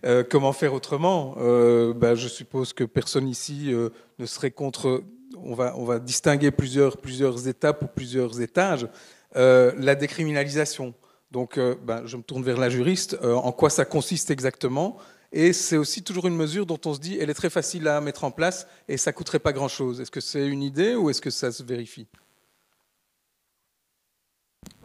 Euh, 0.03 0.23
comment 0.29 0.51
faire 0.53 0.73
autrement? 0.73 1.35
Euh, 1.37 1.93
ben, 1.93 2.15
Je 2.15 2.27
suppose 2.27 2.73
que 2.73 2.83
personne 2.83 3.27
ici 3.27 3.71
euh, 3.73 3.89
ne 4.19 4.25
serait 4.25 4.51
contre. 4.51 5.03
On 5.37 5.53
va, 5.53 5.75
on 5.77 5.85
va 5.85 5.99
distinguer 5.99 6.51
plusieurs, 6.51 6.97
plusieurs 6.97 7.47
étapes 7.47 7.83
ou 7.83 7.87
plusieurs 7.87 8.41
étages. 8.41 8.87
Euh, 9.35 9.71
la 9.77 9.95
décriminalisation. 9.95 10.93
Donc, 11.31 11.57
euh, 11.57 11.75
ben, 11.81 12.05
je 12.05 12.17
me 12.17 12.23
tourne 12.23 12.43
vers 12.43 12.57
la 12.57 12.69
juriste. 12.69 13.17
Euh, 13.23 13.33
en 13.35 13.51
quoi 13.51 13.69
ça 13.69 13.85
consiste 13.85 14.31
exactement 14.31 14.97
Et 15.31 15.53
c'est 15.53 15.77
aussi 15.77 16.03
toujours 16.03 16.27
une 16.27 16.35
mesure 16.35 16.65
dont 16.65 16.79
on 16.85 16.93
se 16.93 16.99
dit, 16.99 17.17
elle 17.19 17.29
est 17.29 17.33
très 17.33 17.49
facile 17.49 17.87
à 17.87 18.01
mettre 18.01 18.23
en 18.25 18.31
place 18.31 18.67
et 18.89 18.97
ça 18.97 19.13
coûterait 19.13 19.39
pas 19.39 19.53
grand-chose. 19.53 20.01
Est-ce 20.01 20.11
que 20.11 20.19
c'est 20.21 20.45
une 20.45 20.61
idée 20.61 20.93
ou 20.95 21.09
est-ce 21.09 21.21
que 21.21 21.29
ça 21.29 21.51
se 21.51 21.63
vérifie? 21.63 22.05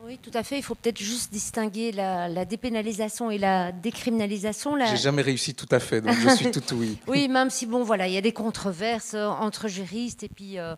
Oui, 0.04 0.18
tout 0.22 0.30
à 0.34 0.44
fait. 0.44 0.56
Il 0.56 0.62
faut 0.62 0.76
peut-être 0.76 1.00
juste 1.00 1.32
distinguer 1.32 1.90
la, 1.90 2.28
la 2.28 2.44
dépénalisation 2.44 3.28
et 3.28 3.38
la 3.38 3.72
décriminalisation. 3.72 4.76
La- 4.76 4.86
J'ai 4.86 4.96
jamais 5.02 5.22
réussi 5.22 5.52
tout 5.52 5.66
à 5.72 5.80
fait, 5.80 6.00
donc 6.00 6.14
je 6.14 6.28
suis 6.28 6.50
tout 6.52 6.62
oui. 6.76 6.96
Oui, 7.08 7.26
même 7.26 7.50
si 7.50 7.66
bon, 7.66 7.82
voilà, 7.82 8.06
il 8.06 8.14
y 8.14 8.16
a 8.16 8.20
des 8.20 8.30
controverses 8.32 9.14
entre 9.14 9.66
juristes 9.66 10.22
et 10.22 10.28
puis 10.28 10.60
euh, 10.60 10.76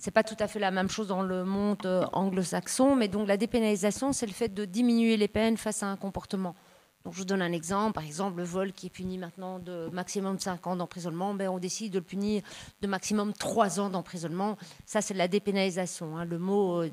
c'est 0.00 0.10
pas 0.10 0.24
tout 0.24 0.36
à 0.38 0.48
fait 0.48 0.58
la 0.58 0.70
même 0.70 0.88
chose 0.88 1.08
dans 1.08 1.22
le 1.22 1.44
monde 1.44 1.84
euh, 1.84 2.04
anglo-saxon, 2.12 2.96
mais 2.96 3.08
donc 3.08 3.28
la 3.28 3.36
dépénalisation, 3.36 4.12
c'est 4.12 4.26
le 4.26 4.32
fait 4.32 4.48
de 4.48 4.64
diminuer 4.64 5.16
les 5.16 5.28
peines 5.28 5.56
face 5.56 5.82
à 5.82 5.86
un 5.86 5.96
comportement. 5.96 6.54
Donc 7.04 7.14
je 7.14 7.18
vous 7.18 7.24
donne 7.24 7.40
un 7.40 7.52
exemple, 7.52 7.94
par 7.94 8.04
exemple 8.04 8.38
le 8.38 8.44
vol 8.44 8.72
qui 8.72 8.86
est 8.86 8.90
puni 8.90 9.16
maintenant 9.16 9.58
de 9.58 9.88
maximum 9.92 10.38
5 10.38 10.66
ans 10.66 10.76
d'emprisonnement, 10.76 11.32
ben, 11.32 11.48
on 11.48 11.58
décide 11.58 11.92
de 11.92 11.98
le 11.98 12.04
punir 12.04 12.42
de 12.82 12.86
maximum 12.86 13.32
3 13.32 13.80
ans 13.80 13.88
d'emprisonnement. 13.88 14.58
Ça 14.84 15.00
c'est 15.00 15.14
la 15.14 15.26
dépénalisation. 15.28 16.18
hein. 16.18 16.24
Le, 16.26 16.38
mot, 16.38 16.82
euh, 16.82 16.90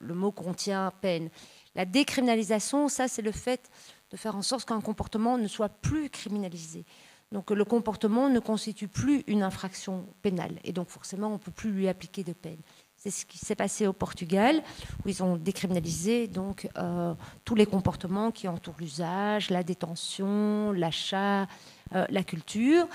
le 0.00 0.14
mot 0.14 0.32
contient 0.32 0.92
peine. 1.00 1.28
La 1.76 1.84
décriminalisation, 1.84 2.88
ça 2.88 3.06
c'est 3.06 3.22
le 3.22 3.32
fait 3.32 3.70
de 4.10 4.16
faire 4.16 4.34
en 4.36 4.42
sorte 4.42 4.66
qu'un 4.68 4.80
comportement 4.80 5.38
ne 5.38 5.46
soit 5.46 5.68
plus 5.68 6.10
criminalisé. 6.10 6.84
Donc 7.32 7.50
le 7.50 7.64
comportement 7.64 8.28
ne 8.28 8.38
constitue 8.38 8.88
plus 8.88 9.24
une 9.26 9.42
infraction 9.42 10.04
pénale 10.20 10.54
et 10.64 10.72
donc 10.72 10.88
forcément 10.88 11.28
on 11.28 11.32
ne 11.32 11.38
peut 11.38 11.50
plus 11.50 11.72
lui 11.72 11.88
appliquer 11.88 12.24
de 12.24 12.32
peine. 12.32 12.58
C'est 12.96 13.10
ce 13.10 13.26
qui 13.26 13.38
s'est 13.38 13.56
passé 13.56 13.86
au 13.88 13.92
Portugal 13.92 14.62
où 15.04 15.08
ils 15.08 15.24
ont 15.24 15.36
décriminalisé 15.36 16.28
donc 16.28 16.68
euh, 16.78 17.14
tous 17.44 17.56
les 17.56 17.66
comportements 17.66 18.30
qui 18.30 18.46
entourent 18.46 18.76
l'usage, 18.78 19.50
la 19.50 19.64
détention, 19.64 20.70
l'achat, 20.72 21.48
euh, 21.94 22.06
la 22.10 22.22
culture. 22.22 22.86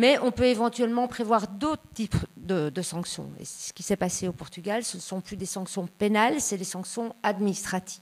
Mais 0.00 0.16
on 0.20 0.30
peut 0.30 0.44
éventuellement 0.46 1.08
prévoir 1.08 1.48
d'autres 1.48 1.82
types 1.92 2.14
de, 2.36 2.70
de 2.70 2.82
sanctions. 2.82 3.28
Et 3.40 3.44
ce 3.44 3.72
qui 3.72 3.82
s'est 3.82 3.96
passé 3.96 4.28
au 4.28 4.32
Portugal, 4.32 4.84
ce 4.84 4.96
ne 4.96 5.02
sont 5.02 5.20
plus 5.20 5.36
des 5.36 5.44
sanctions 5.46 5.88
pénales, 5.98 6.40
c'est 6.40 6.56
des 6.56 6.62
sanctions 6.76 7.14
administratives. 7.24 8.00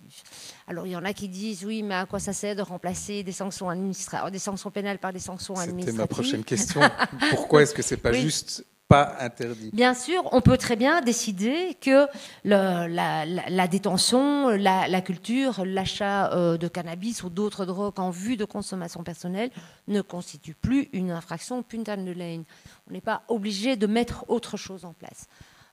Alors 0.68 0.86
il 0.86 0.90
y 0.92 0.96
en 0.96 1.04
a 1.04 1.12
qui 1.14 1.28
disent 1.28 1.64
oui, 1.64 1.82
mais 1.82 1.94
à 1.94 2.04
quoi 2.06 2.18
ça 2.20 2.32
sert 2.34 2.54
de 2.54 2.60
remplacer 2.62 3.22
des 3.22 3.32
sanctions, 3.32 3.70
administra- 3.70 4.30
des 4.30 4.38
sanctions 4.38 4.70
pénales 4.70 4.98
par 4.98 5.12
des 5.12 5.20
sanctions 5.20 5.54
C'était 5.56 5.68
administratives? 5.70 5.98
ma 6.00 6.06
prochaine 6.06 6.44
question. 6.52 6.80
Pourquoi 7.30 7.62
est-ce 7.62 7.72
que 7.74 7.82
c'est 7.82 7.96
pas 7.96 8.10
Oui. 8.10 8.20
juste 8.20 8.64
Bien 9.72 9.94
sûr, 9.94 10.28
on 10.32 10.40
peut 10.40 10.56
très 10.56 10.76
bien 10.76 11.00
décider 11.00 11.76
que 11.80 12.06
la, 12.44 13.66
détention, 13.68 14.50
la, 14.50 14.86
la 14.86 15.00
culture, 15.00 15.64
l'achat 15.64 16.32
euh, 16.32 16.56
de 16.56 16.68
cannabis 16.68 17.24
ou 17.24 17.30
d'autres 17.30 17.66
drogues 17.66 17.98
en 17.98 18.10
vue 18.10 18.36
de 18.36 18.44
consommation 18.44 19.02
personnelle 19.02 19.50
ne 19.88 20.02
constitue 20.02 20.54
plus 20.54 20.88
une 20.92 21.10
infraction 21.10 21.64
punta 21.64 21.96
de 21.96 22.12
lane. 22.12 22.44
On 22.88 22.92
n'est 22.92 23.00
pas 23.00 23.22
obligé 23.26 23.74
de 23.76 23.88
mettre 23.88 24.24
autre 24.28 24.56
chose 24.56 24.84
en 24.84 24.92
place. 24.92 25.26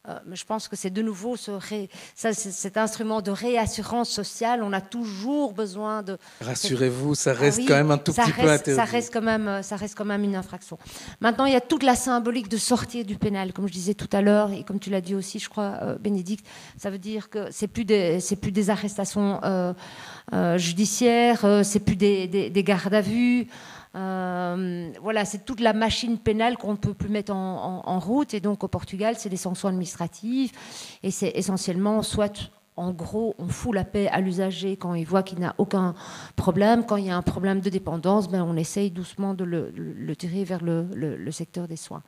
Euh, 0.10 0.20
je 0.34 0.44
pense 0.44 0.68
que 0.68 0.76
c'est 0.76 0.90
de 0.90 1.02
nouveau 1.02 1.38
ce 1.38 1.52
ré- 1.52 1.90
ça, 2.14 2.34
cet 2.34 2.76
instrument 2.76 3.22
de 3.22 3.32
réassurance 3.32 4.10
sociale. 4.10 4.62
On 4.62 4.74
a 4.74 4.82
toujours 4.82 5.54
besoin 5.54 6.04
de. 6.04 6.18
Rassurez-vous, 6.42 7.16
ça 7.16 7.32
Ah 7.32 7.40
reste 7.40 7.60
oui, 7.60 7.66
quand 7.66 7.76
même 7.76 7.90
un 7.92 7.98
tout 7.98 8.12
petit 8.12 8.32
peu 8.34 8.42
interdit. 8.42 8.76
Ça 8.76 8.84
reste, 8.84 9.14
quand 9.14 9.22
même, 9.22 9.48
euh, 9.48 9.62
ça 9.62 9.78
reste 9.78 9.96
quand 9.98 10.04
même 10.04 10.26
une 10.26 10.36
infraction. 10.36 10.78
Maintenant, 11.22 11.46
il 11.46 11.54
y 11.54 11.56
a 11.56 11.62
toute 11.62 11.84
la 11.84 11.96
symbolique 11.96 12.50
de 12.50 12.58
sortir 12.58 13.06
du 13.06 13.16
pénal, 13.16 13.54
comme 13.54 13.66
je 13.68 13.72
disais 13.72 13.94
tout 13.94 14.10
à 14.12 14.22
l'heure, 14.22 14.52
et 14.52 14.64
comme 14.64 14.78
tu 14.80 14.90
l'as 14.90 15.00
dit 15.00 15.16
aussi, 15.16 15.40
je 15.40 15.48
crois, 15.48 15.78
euh, 15.82 15.96
Bénédicte. 15.98 16.46
Ça 16.78 16.90
veut 16.90 16.98
dire 16.98 17.30
que 17.30 17.48
c'est 17.52 17.68
plus 17.70 17.86
des, 17.86 18.20
c'est 18.20 18.36
plus 18.36 18.52
des 18.52 18.70
arrestations 18.70 19.40
euh, 19.46 19.74
judiciaires, 20.58 21.46
c'est 21.64 21.80
plus 21.80 21.96
des, 21.96 22.28
des- 22.28 22.50
des 22.50 22.64
gardes 22.64 22.94
à 22.94 23.02
vue. 23.02 23.48
Euh, 23.96 24.92
voilà, 25.02 25.24
c'est 25.26 25.46
toute 25.46 25.60
la 25.60 25.74
machine 25.74 26.18
pénale 26.18 26.58
qu'on 26.58 26.72
ne 26.72 26.78
peut 26.78 26.94
plus 26.94 27.10
mettre 27.10 27.34
en, 27.34 28.00
route. 28.00 28.34
Et 28.34 28.40
donc, 28.40 28.64
au 28.64 28.68
Portugal, 28.68 29.16
c'est 29.18 29.30
des 29.30 29.38
sanctions 29.38 29.68
administratives. 29.68 30.52
Et 31.04 31.12
c'est 31.12 31.32
essentiellement 31.36 32.02
soit 32.02 32.52
en 32.76 32.92
gros, 32.92 33.36
on 33.38 33.50
fout 33.50 33.76
la 33.76 33.84
paix 33.84 34.08
à 34.08 34.20
l'usager 34.20 34.78
quand 34.78 34.96
il 34.96 35.06
voit 35.06 35.22
qu'il 35.22 35.38
n'a 35.40 35.54
aucun 35.60 35.94
problème. 36.36 36.84
Quand 36.84 36.96
il 36.96 37.06
y 37.06 37.12
a 37.12 37.16
un 37.16 37.22
problème 37.22 37.60
de 37.60 37.70
dépendance, 37.70 38.28
ben, 38.28 38.44
on 38.44 38.58
essaye 38.58 38.90
doucement 38.90 39.36
de 39.36 39.44
le, 39.44 40.16
tirer 40.16 40.44
vers 40.44 40.64
le 40.64 41.32
secteur 41.32 41.68
des 41.68 41.76
soins. 41.76 42.02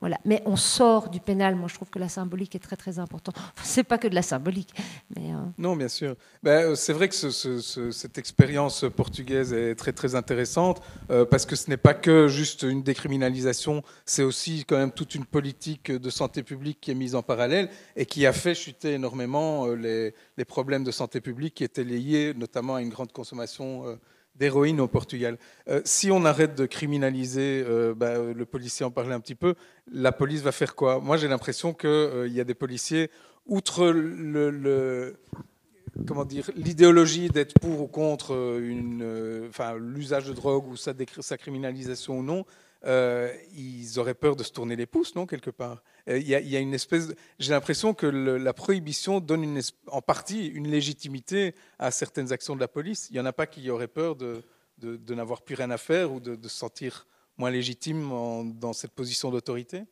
Voilà. 0.00 0.18
Mais 0.24 0.42
on 0.44 0.56
sort 0.56 1.08
du 1.08 1.20
pénal. 1.20 1.54
Moi, 1.56 1.68
je 1.68 1.74
trouve 1.74 1.88
que 1.90 1.98
la 1.98 2.08
symbolique 2.08 2.54
est 2.54 2.58
très, 2.58 2.76
très 2.76 2.98
importante. 2.98 3.34
Enfin, 3.38 3.62
c'est 3.64 3.82
pas 3.84 3.96
que 3.98 4.06
de 4.08 4.14
la 4.14 4.22
symbolique. 4.22 4.74
Mais, 5.16 5.32
euh, 5.32 5.38
Non, 5.56 5.74
bien 5.74 5.88
sûr. 5.88 6.16
Ben, 6.42 6.72
euh, 6.72 6.74
c'est 6.74 6.92
vrai 6.92 7.08
que 7.08 7.14
ce- 7.14 7.30
ce- 7.30 7.60
ce- 7.60 7.90
cette 7.90 8.18
expérience 8.18 8.84
portugaise 8.94 9.52
est 9.54 9.74
très 9.74 9.92
très 9.92 10.14
intéressante 10.14 10.82
euh, 11.10 11.24
parce 11.24 11.46
que 11.46 11.56
ce 11.56 11.70
n'est 11.70 11.76
pas 11.78 11.94
que 11.94 12.28
juste 12.28 12.62
une 12.62 12.82
décriminalisation, 12.82 13.82
c'est 14.04 14.22
aussi 14.22 14.64
quand 14.66 14.76
même 14.76 14.92
toute 14.92 15.14
une 15.14 15.24
politique 15.24 15.90
de 15.90 16.10
santé 16.10 16.42
publique 16.42 16.78
qui 16.80 16.90
est 16.90 16.94
mise 16.94 17.14
en 17.14 17.22
parallèle 17.22 17.70
et 17.96 18.04
qui 18.06 18.26
a 18.26 18.32
fait 18.32 18.54
chuter 18.54 18.92
énormément 18.94 19.66
les, 19.68 20.12
problèmes 20.46 20.84
de 20.84 20.90
santé 20.92 21.20
publique 21.20 21.54
qui 21.54 21.64
étaient 21.64 21.84
liés 21.84 22.34
notamment 22.36 22.74
à 22.76 22.82
une 22.82 22.90
grande 22.90 23.12
consommation 23.12 23.98
d'héroïne 24.38 24.80
au 24.80 24.88
Portugal. 24.88 25.38
Euh, 25.68 25.80
si 25.84 26.10
on 26.10 26.24
arrête 26.24 26.54
de 26.54 26.66
criminaliser, 26.66 27.64
euh, 27.66 27.94
euh, 28.02 28.34
le 28.34 28.44
policier 28.46 28.84
en 28.84 28.90
parlait 28.90 29.14
un 29.14 29.20
petit 29.20 29.34
peu, 29.34 29.54
la 29.90 30.12
police 30.12 30.42
va 30.42 30.52
faire 30.52 30.74
quoi? 30.74 31.00
Moi 31.00 31.16
j'ai 31.16 31.28
l'impression 31.28 31.72
qu'il 31.72 32.32
y 32.32 32.40
a 32.40 32.44
des 32.44 32.54
policiers, 32.54 33.10
outre 33.46 33.86
le- 33.88 35.16
comment 36.06 36.24
dire, 36.24 36.50
l'idéologie 36.56 37.28
d'être 37.28 37.54
pour 37.58 37.80
ou 37.80 37.86
contre 37.86 38.34
euh, 38.34 38.60
une, 38.60 39.02
euh, 39.02 39.48
enfin, 39.48 39.76
l'usage 39.78 40.26
de 40.26 40.32
drogue 40.32 40.66
ou 40.68 40.76
sa, 40.76 40.92
sa 41.20 41.36
criminalisation 41.38 42.18
ou 42.18 42.22
non, 42.22 42.44
euh, 42.84 43.32
ils 43.56 43.98
auraient 43.98 44.14
peur 44.14 44.36
de 44.36 44.42
se 44.42 44.52
tourner 44.52 44.76
les 44.76 44.86
pouces, 44.86 45.14
non, 45.14 45.26
quelque 45.26 45.50
part? 45.50 45.82
Euh, 46.08 46.18
Il 46.18 46.28
y, 46.28 46.34
a- 46.34 46.60
une 46.60 46.74
espèce. 46.74 47.08
J'ai 47.38 47.52
l'impression 47.52 47.94
que 47.94 48.06
la 48.06 48.52
prohibition 48.52 49.20
donne 49.20 49.60
en 49.88 50.02
partie 50.02 50.46
une 50.46 50.68
légitimité 50.68 51.54
à 51.78 51.90
certaines 51.90 52.32
actions 52.32 52.54
de 52.54 52.60
la 52.60 52.68
police. 52.68 53.08
Il 53.10 53.14
n'y 53.14 53.20
en 53.20 53.26
a 53.26 53.32
pas 53.32 53.46
qui 53.46 53.68
auraient 53.70 53.88
peur 53.88 54.16
de, 54.16 54.42
n'avoir 55.14 55.42
plus 55.42 55.54
rien 55.54 55.70
à 55.70 55.78
faire 55.78 56.12
ou 56.12 56.20
de, 56.20 56.48
se 56.48 56.56
sentir 56.56 57.06
moins 57.38 57.50
légitime 57.50 58.08
dans 58.58 58.72
cette 58.72 58.92
position 58.92 59.30
d'autorité? 59.30 59.84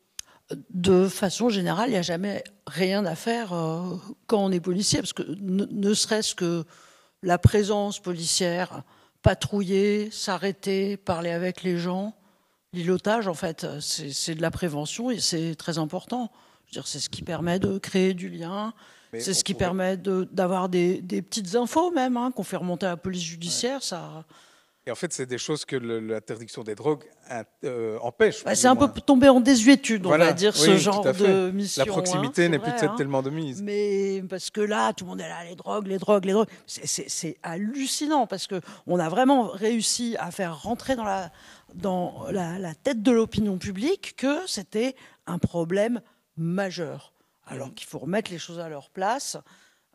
De 0.71 1.09
façon 1.09 1.49
générale, 1.49 1.89
il 1.89 1.93
n'y 1.93 1.99
a 1.99 2.03
jamais 2.03 2.45
rien 2.67 3.07
à 3.07 3.15
faire 3.15 3.55
euh, 3.55 3.97
quand 4.27 4.45
on 4.45 4.53
est 4.53 4.61
policier, 4.61 5.01
parce 5.01 5.15
que 5.15 5.23
ne, 5.41 5.65
ne 5.65 5.95
serait-ce 5.95 6.35
que 6.35 6.65
la 7.23 7.39
présence 7.39 7.99
policière, 7.99 8.83
patrouiller, 9.23 10.11
s'arrêter, 10.11 10.99
parler 10.99 11.31
avec 11.31 11.63
les 11.63 11.79
gens, 11.79 12.15
l'îlotage, 12.75 13.29
en 13.29 13.35
fait, 13.35 13.67
c'est 13.81 14.35
de 14.35 14.43
la 14.43 14.51
prévention 14.51 15.11
et 15.11 15.21
c'est 15.21 15.55
très 15.55 15.79
important. 15.79 16.31
C'est 16.85 16.99
ce 17.01 17.09
qui 17.09 17.23
permet 17.23 17.59
de 17.59 17.79
créer 17.79 18.15
du 18.15 18.29
lien, 18.29 18.73
c'est 19.19 19.33
ce 19.35 19.45
qui 19.45 19.55
pourrait- 19.55 19.65
permet 19.67 19.97
de- 19.97 20.29
d'avoir 20.33 20.69
des, 20.69 21.01
des 21.01 21.23
petites 21.23 21.55
infos 21.55 21.93
même, 21.93 22.17
hein, 22.17 22.33
qu'on 22.35 22.43
fait 22.43 22.57
remonter 22.57 22.87
à 22.87 22.91
la 22.91 22.97
police 22.97 23.23
judiciaire. 23.23 23.81
Ça, 23.83 24.25
Et 24.87 24.91
en 24.91 24.95
fait, 24.97 25.13
c'est 25.13 25.25
des 25.27 25.39
choses 25.39 25.65
que 25.65 25.77
l'interdiction 25.77 26.63
des 26.65 26.75
drogues 26.75 27.05
euh, 27.65 27.97
empêche. 28.03 28.45
Bah, 28.45 28.55
c'est 28.55 28.67
un 28.67 28.75
peu 28.77 28.89
tombé 29.01 29.29
en 29.31 29.41
désuétude, 29.41 30.05
on 30.05 30.11
va 30.11 30.33
dire, 30.33 30.53
oui, 30.57 30.61
ce 30.61 30.77
genre 30.77 31.03
de 31.05 31.51
mission. 31.53 31.85
La 31.85 31.91
proximité 31.91 32.47
hein, 32.47 32.49
n'est 32.51 32.57
c'est 32.57 32.63
plus 32.65 32.73
vrai, 32.73 32.87
hein. 32.89 32.95
tellement 32.99 33.23
de 33.23 33.31
mise. 33.31 33.63
Mais 33.63 34.23
parce 34.29 34.51
que 34.51 34.61
là, 34.61 34.93
tout 34.93 35.05
le 35.05 35.11
monde 35.11 35.21
est 35.21 35.29
là, 35.29 35.45
les 35.49 35.55
drogues, 35.55 35.87
les 35.87 35.99
drogues, 35.99 36.25
les 36.27 36.33
drogues. 36.33 36.49
C'est- 36.67 37.39
hallucinant 37.43 38.27
parce 38.27 38.47
que 38.47 38.61
on 38.87 38.99
a 38.99 39.09
vraiment 39.09 39.47
réussi 39.49 40.17
à 40.19 40.31
faire 40.31 40.61
rentrer 40.63 40.97
dans 40.97 41.05
la, 41.05 41.31
dans 41.75 42.27
la, 42.31 42.75
tête 42.75 43.03
de 43.03 43.11
l'opinion 43.11 43.59
publique 43.59 44.15
que 44.17 44.47
c'était 44.47 44.95
un 45.27 45.39
problème 45.39 46.01
majeur. 46.37 47.13
Alors 47.47 47.75
qu'il 47.75 47.87
faut 47.87 47.99
remettre 47.99 48.31
les 48.31 48.39
choses 48.39 48.59
à 48.59 48.69
leur 48.69 48.91
place. 48.91 49.37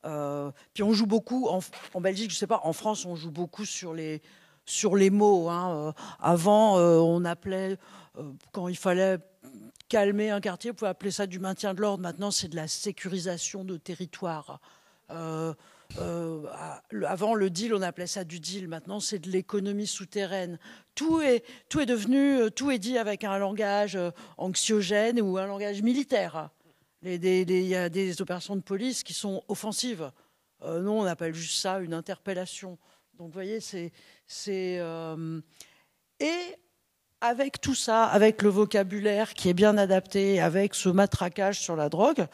Euh, 0.05 0.51
puis 0.73 0.83
on 0.83 0.93
joue 0.93 1.07
beaucoup 1.07 1.47
en, 1.47 1.61
Belgique, 2.01 2.31
je 2.31 2.35
sais 2.35 2.47
pas, 2.47 2.61
en 2.63 2.73
France, 2.73 3.05
on 3.05 3.15
joue 3.15 3.31
beaucoup 3.31 3.65
sur 3.65 3.93
les 3.93 4.21
sur 4.65 4.95
les 4.95 5.09
mots. 5.09 5.49
hein. 5.49 5.73
Euh, 5.73 5.91
avant, 6.19 6.77
euh, 6.77 6.97
on 6.99 7.25
appelait 7.25 7.77
quand 8.51 8.67
il 8.67 8.77
fallait 8.77 9.17
calmer 9.87 10.29
un 10.29 10.41
quartier, 10.41 10.71
on 10.71 10.73
pouvait 10.75 10.89
appeler 10.89 11.11
ça 11.11 11.25
du 11.25 11.39
maintien 11.39 11.73
de 11.73 11.81
l'ordre. 11.81 12.03
Maintenant, 12.03 12.29
c'est 12.29 12.49
de 12.49 12.55
la 12.55 12.67
sécurisation 12.67 13.63
de 13.63 13.77
territoire. 13.77 14.59
Euh, 15.97 16.45
le- 16.91 17.07
avant, 17.07 17.33
le 17.33 17.49
deal, 17.49 17.73
on 17.73 17.81
appelait 17.81 18.07
ça 18.07 18.23
du 18.23 18.39
deal. 18.39 18.67
Maintenant, 18.67 18.99
c'est 18.99 19.19
de 19.19 19.29
l'économie 19.29 19.87
souterraine. 19.87 20.59
Tout 20.95 21.21
est, 21.21 21.43
tout 21.67 21.79
est 21.79 21.85
devenu, 21.87 22.37
euh, 22.41 22.49
tout 22.49 22.69
est 22.71 22.77
dit 22.79 22.97
avec 22.97 23.23
un 23.23 23.37
langage 23.39 23.95
euh, 23.95 24.11
anxiogène 24.37 25.19
ou 25.19 25.37
un 25.37 25.47
langage 25.47 25.81
militaire. 25.81 26.49
Il 27.01 27.23
y 27.49 27.75
a 27.75 27.89
des 27.89 28.21
opérations 28.21 28.55
de 28.55 28.61
police 28.61 29.03
qui 29.03 29.13
sont 29.13 29.43
offensives. 29.47 30.11
Euh, 30.63 30.81
non, 30.81 30.99
on 30.99 31.05
appelle 31.05 31.33
juste 31.33 31.59
ça 31.59 31.79
une 31.79 31.93
interpellation. 31.93 32.77
Donc, 33.17 33.27
vous 33.27 33.33
voyez, 33.33 33.59
c'est. 33.59 33.91
c'est, 34.27 34.81
Et 36.19 36.55
avec 37.21 37.59
tout 37.59 37.75
ça, 37.75 38.05
avec 38.05 38.41
le 38.41 38.49
vocabulaire 38.49 39.33
qui 39.33 39.49
est 39.49 39.53
bien 39.53 39.77
adapté, 39.77 40.39
avec 40.39 40.73
ce 40.75 40.87
matraquage 40.89 41.59
sur 41.59 41.75
la 41.75 41.89
drogue, 41.89 42.27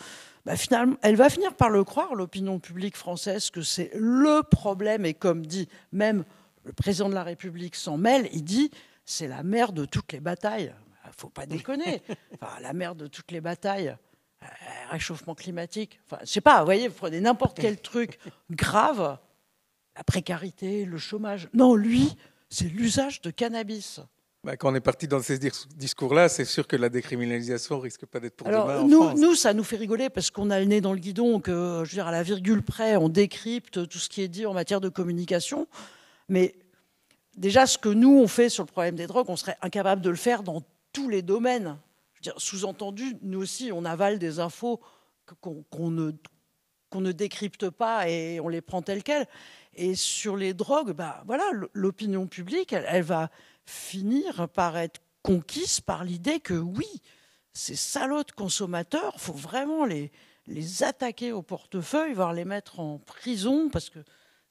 bah, 0.45 0.55
finalement, 0.55 0.95
elle 1.01 1.15
va 1.15 1.29
finir 1.29 1.55
par 1.55 1.69
le 1.69 1.83
croire, 1.83 2.13
l'opinion 2.13 2.59
publique 2.59 2.95
française, 2.95 3.49
que 3.49 3.61
c'est 3.61 3.91
le 3.95 4.43
problème. 4.43 5.05
Et 5.05 5.13
comme 5.13 5.45
dit 5.45 5.67
même 5.91 6.23
le 6.63 6.73
président 6.73 7.09
de 7.09 7.15
la 7.15 7.23
République 7.23 7.75
s'en 7.75 7.97
mêle, 7.97 8.29
il 8.31 8.43
dit 8.43 8.71
c'est 9.05 9.27
la 9.27 9.43
mère 9.43 9.73
de 9.73 9.85
toutes 9.85 10.11
les 10.13 10.19
batailles. 10.19 10.73
Il 11.05 11.11
faut 11.17 11.29
pas 11.29 11.45
déconner. 11.45 12.01
Enfin, 12.41 12.59
la 12.61 12.73
mère 12.73 12.95
de 12.95 13.07
toutes 13.07 13.31
les 13.31 13.41
batailles. 13.41 13.95
Euh, 14.43 14.47
réchauffement 14.89 15.33
climatique. 15.33 15.99
Enfin, 16.05 16.19
je 16.21 16.27
sais 16.27 16.41
pas, 16.41 16.59
vous 16.59 16.65
voyez, 16.65 16.87
vous 16.87 16.95
prenez 16.95 17.19
n'importe 17.19 17.57
quel 17.59 17.79
truc 17.79 18.19
grave, 18.51 19.17
la 19.95 20.03
précarité, 20.03 20.85
le 20.85 20.97
chômage. 20.97 21.49
Non, 21.53 21.73
lui, 21.73 22.15
c'est 22.49 22.65
l'usage 22.65 23.21
de 23.21 23.31
cannabis. 23.31 24.01
Bah, 24.45 24.57
quand 24.57 24.71
on 24.71 24.75
est 24.75 24.79
parti 24.79 25.07
dans 25.07 25.23
ces 25.23 25.39
dis- 25.39 25.49
discours-là, 25.75 26.29
c'est 26.29 26.45
sûr 26.45 26.67
que 26.67 26.75
la 26.75 26.89
décriminalisation 26.89 27.79
risque 27.79 28.05
pas 28.05 28.19
d'être 28.19 28.35
pour 28.35 28.47
demain 28.47 28.81
en 28.81 28.87
nous, 28.87 29.01
France. 29.03 29.19
nous, 29.19 29.33
ça 29.33 29.55
nous 29.55 29.63
fait 29.63 29.75
rigoler 29.75 30.11
parce 30.11 30.29
qu'on 30.29 30.51
a 30.51 30.59
le 30.59 30.65
nez 30.65 30.81
dans 30.81 30.93
le 30.93 30.99
guidon, 30.99 31.39
que, 31.39 31.81
je 31.83 31.89
veux 31.89 31.95
dire, 31.95 32.05
à 32.05 32.11
la 32.11 32.21
virgule 32.21 32.61
près, 32.61 32.95
on 32.95 33.09
décrypte 33.09 33.87
tout 33.87 33.97
ce 33.97 34.07
qui 34.07 34.21
est 34.21 34.27
dit 34.27 34.45
en 34.45 34.53
matière 34.53 34.81
de 34.81 34.89
communication. 34.89 35.67
Mais 36.29 36.53
déjà, 37.35 37.65
ce 37.65 37.79
que 37.79 37.89
nous, 37.89 38.19
on 38.19 38.27
fait 38.27 38.49
sur 38.49 38.63
le 38.63 38.67
problème 38.71 38.95
des 38.95 39.07
drogues, 39.07 39.29
on 39.29 39.35
serait 39.35 39.57
incapable 39.63 40.03
de 40.03 40.11
le 40.11 40.15
faire 40.15 40.43
dans 40.43 40.61
tous 40.93 41.09
les 41.09 41.23
domaines. 41.23 41.77
Je 42.13 42.19
veux 42.19 42.33
dire, 42.33 42.35
Sous-entendu, 42.37 43.17
nous 43.23 43.41
aussi, 43.41 43.71
on 43.73 43.83
avale 43.83 44.19
des 44.19 44.39
infos 44.39 44.79
qu'on 45.41 45.63
qu'on 45.71 45.89
ne, 45.89 46.11
qu'on 46.91 47.01
ne 47.01 47.11
décrypte 47.11 47.71
pas 47.71 48.07
et 48.07 48.39
on 48.39 48.47
les 48.47 48.61
prend 48.61 48.83
telles 48.83 49.01
quelles. 49.01 49.25
Et 49.73 49.95
sur 49.95 50.37
les 50.37 50.53
drogues, 50.53 50.91
bah, 50.93 51.23
voilà, 51.25 51.43
l'opinion 51.73 52.27
publique, 52.27 52.73
elle, 52.73 52.85
elle 52.87 53.03
va 53.03 53.31
finir 53.65 54.47
par 54.49 54.77
être 54.77 55.01
conquise 55.21 55.81
par 55.81 56.03
l'idée 56.03 56.39
que 56.39 56.53
oui, 56.53 57.01
ces 57.53 57.75
salauds 57.75 58.23
de 58.23 58.31
consommateurs, 58.31 59.19
faut 59.19 59.33
vraiment 59.33 59.85
les, 59.85 60.11
les 60.47 60.83
attaquer 60.83 61.31
au 61.31 61.41
portefeuille, 61.41 62.13
voire 62.13 62.33
les 62.33 62.45
mettre 62.45 62.79
en 62.79 62.99
prison 62.99 63.69
parce 63.69 63.89
que 63.89 63.99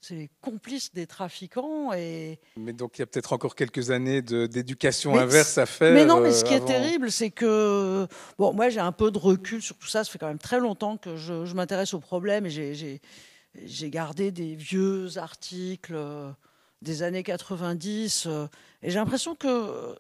c'est 0.00 0.14
les 0.16 0.30
complices 0.42 0.92
des 0.92 1.06
trafiquants. 1.06 1.92
Et... 1.94 2.38
Mais 2.56 2.72
donc 2.72 2.98
il 2.98 3.00
y 3.00 3.02
a 3.02 3.06
peut-être 3.06 3.32
encore 3.32 3.54
quelques 3.54 3.90
années 3.90 4.20
d'éducation 4.20 5.16
inverse 5.16 5.56
à 5.58 5.66
faire. 5.66 5.94
Mais 5.94 6.04
non, 6.04 6.20
mais 6.20 6.28
euh, 6.28 6.32
ce 6.32 6.44
qui 6.44 6.54
est 6.54 6.64
terrible, 6.64 7.10
c'est 7.10 7.30
que 7.30 8.06
bon, 8.38 8.52
moi 8.52 8.68
j'ai 8.68 8.80
un 8.80 8.92
peu 8.92 9.10
de 9.10 9.18
recul 9.18 9.62
sur 9.62 9.76
tout 9.76 9.86
ça. 9.86 10.04
Ça 10.04 10.10
fait 10.10 10.18
quand 10.18 10.28
même 10.28 10.38
très 10.38 10.60
longtemps 10.60 10.96
que 10.96 11.16
je, 11.16 11.46
je 11.46 11.54
m'intéresse 11.54 11.94
au 11.94 12.00
problème 12.00 12.44
et 12.46 12.50
j'ai 12.50 13.90
gardé 13.90 14.30
des 14.30 14.54
vieux 14.54 15.16
articles 15.16 15.94
euh, 15.94 16.30
des 16.82 17.02
années 17.02 17.22
90 17.22 18.26
euh, 18.26 18.46
et 18.82 18.90
j'ai 18.90 18.98
l'impression 18.98 19.34
que 19.34 19.48
euh, 19.48 19.94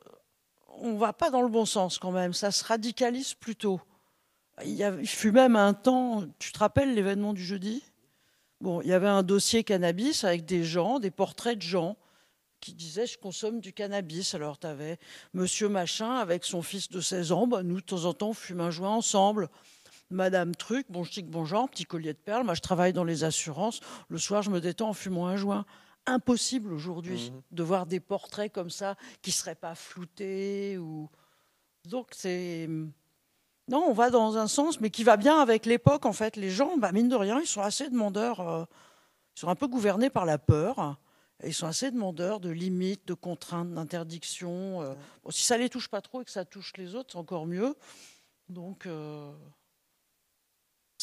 on 0.78 0.96
va 0.96 1.12
pas 1.12 1.30
dans 1.30 1.42
le 1.42 1.48
bon 1.48 1.66
sens 1.66 1.98
quand 1.98 2.10
même. 2.10 2.34
Ça 2.34 2.50
se 2.50 2.64
radicalise 2.64 3.34
plutôt. 3.34 3.80
Il, 4.64 4.72
y 4.72 4.84
a, 4.84 4.94
il 5.00 5.08
fut 5.08 5.32
même 5.32 5.56
un 5.56 5.72
temps. 5.72 6.24
Tu 6.38 6.52
te 6.52 6.58
rappelles 6.58 6.94
l'événement 6.94 7.32
du 7.32 7.44
jeudi? 7.44 7.82
Bon, 8.60 8.80
il 8.80 8.88
y 8.88 8.92
avait 8.92 9.08
un 9.08 9.22
dossier 9.22 9.64
cannabis 9.64 10.24
avec 10.24 10.44
des 10.44 10.64
gens, 10.64 11.00
des 11.00 11.10
portraits 11.10 11.56
de 11.56 11.62
gens 11.62 11.96
qui 12.60 12.72
disaient 12.72 13.06
je 13.06 13.18
consomme 13.18 13.60
du 13.60 13.72
cannabis. 13.72 14.34
Alors 14.34 14.58
tu 14.58 14.66
avais 14.66 14.98
monsieur 15.34 15.68
machin 15.68 16.14
avec 16.16 16.44
son 16.44 16.62
fils 16.62 16.88
de 16.88 17.00
16 17.00 17.32
ans, 17.32 17.46
bah, 17.46 17.62
nous 17.62 17.76
de 17.76 17.86
temps 17.86 18.04
en 18.06 18.14
temps 18.14 18.30
on 18.30 18.34
fume 18.34 18.60
un 18.60 18.70
joint 18.70 18.94
ensemble. 18.94 19.48
Madame 20.10 20.54
Truc, 20.54 20.86
bon 20.90 21.04
chic, 21.04 21.26
bon 21.28 21.44
genre, 21.44 21.68
petit 21.68 21.84
collier 21.84 22.12
de 22.12 22.18
perles, 22.18 22.44
moi 22.44 22.54
je 22.54 22.60
travaille 22.60 22.92
dans 22.92 23.04
les 23.04 23.24
assurances, 23.24 23.80
le 24.08 24.18
soir 24.18 24.42
je 24.42 24.50
me 24.50 24.60
détends 24.60 24.90
en 24.90 24.92
fumant 24.94 25.26
un 25.26 25.36
joint. 25.36 25.64
Impossible 26.06 26.72
aujourd'hui 26.72 27.32
de 27.50 27.62
voir 27.62 27.86
des 27.86 28.00
portraits 28.00 28.52
comme 28.52 28.70
ça 28.70 28.96
qui 29.22 29.30
ne 29.30 29.34
seraient 29.34 29.54
pas 29.54 29.74
floutés. 29.74 30.76
Ou... 30.78 31.08
Donc 31.86 32.08
c'est... 32.12 32.68
Non, 33.68 33.86
on 33.88 33.94
va 33.94 34.10
dans 34.10 34.36
un 34.36 34.46
sens, 34.46 34.80
mais 34.80 34.90
qui 34.90 35.04
va 35.04 35.16
bien 35.16 35.40
avec 35.40 35.64
l'époque 35.64 36.04
en 36.04 36.12
fait. 36.12 36.36
Les 36.36 36.50
gens, 36.50 36.76
bah, 36.76 36.92
mine 36.92 37.08
de 37.08 37.16
rien, 37.16 37.40
ils 37.40 37.46
sont 37.46 37.62
assez 37.62 37.88
demandeurs, 37.88 38.40
euh, 38.40 38.64
ils 39.36 39.40
sont 39.40 39.48
un 39.48 39.54
peu 39.54 39.66
gouvernés 39.66 40.10
par 40.10 40.26
la 40.26 40.38
peur. 40.38 40.98
Et 41.42 41.48
ils 41.48 41.54
sont 41.54 41.66
assez 41.66 41.90
demandeurs 41.90 42.40
de 42.40 42.50
limites, 42.50 43.08
de 43.08 43.14
contraintes, 43.14 43.72
d'interdictions. 43.72 44.82
euh. 44.82 44.94
Bon, 45.22 45.30
si 45.30 45.42
ça 45.42 45.56
les 45.56 45.68
touche 45.68 45.88
pas 45.88 46.00
trop 46.00 46.22
et 46.22 46.24
que 46.24 46.30
ça 46.30 46.44
touche 46.44 46.72
les 46.76 46.94
autres, 46.94 47.12
c'est 47.12 47.18
encore 47.18 47.46
mieux. 47.46 47.74
Donc, 48.48 48.86
euh, 48.86 49.32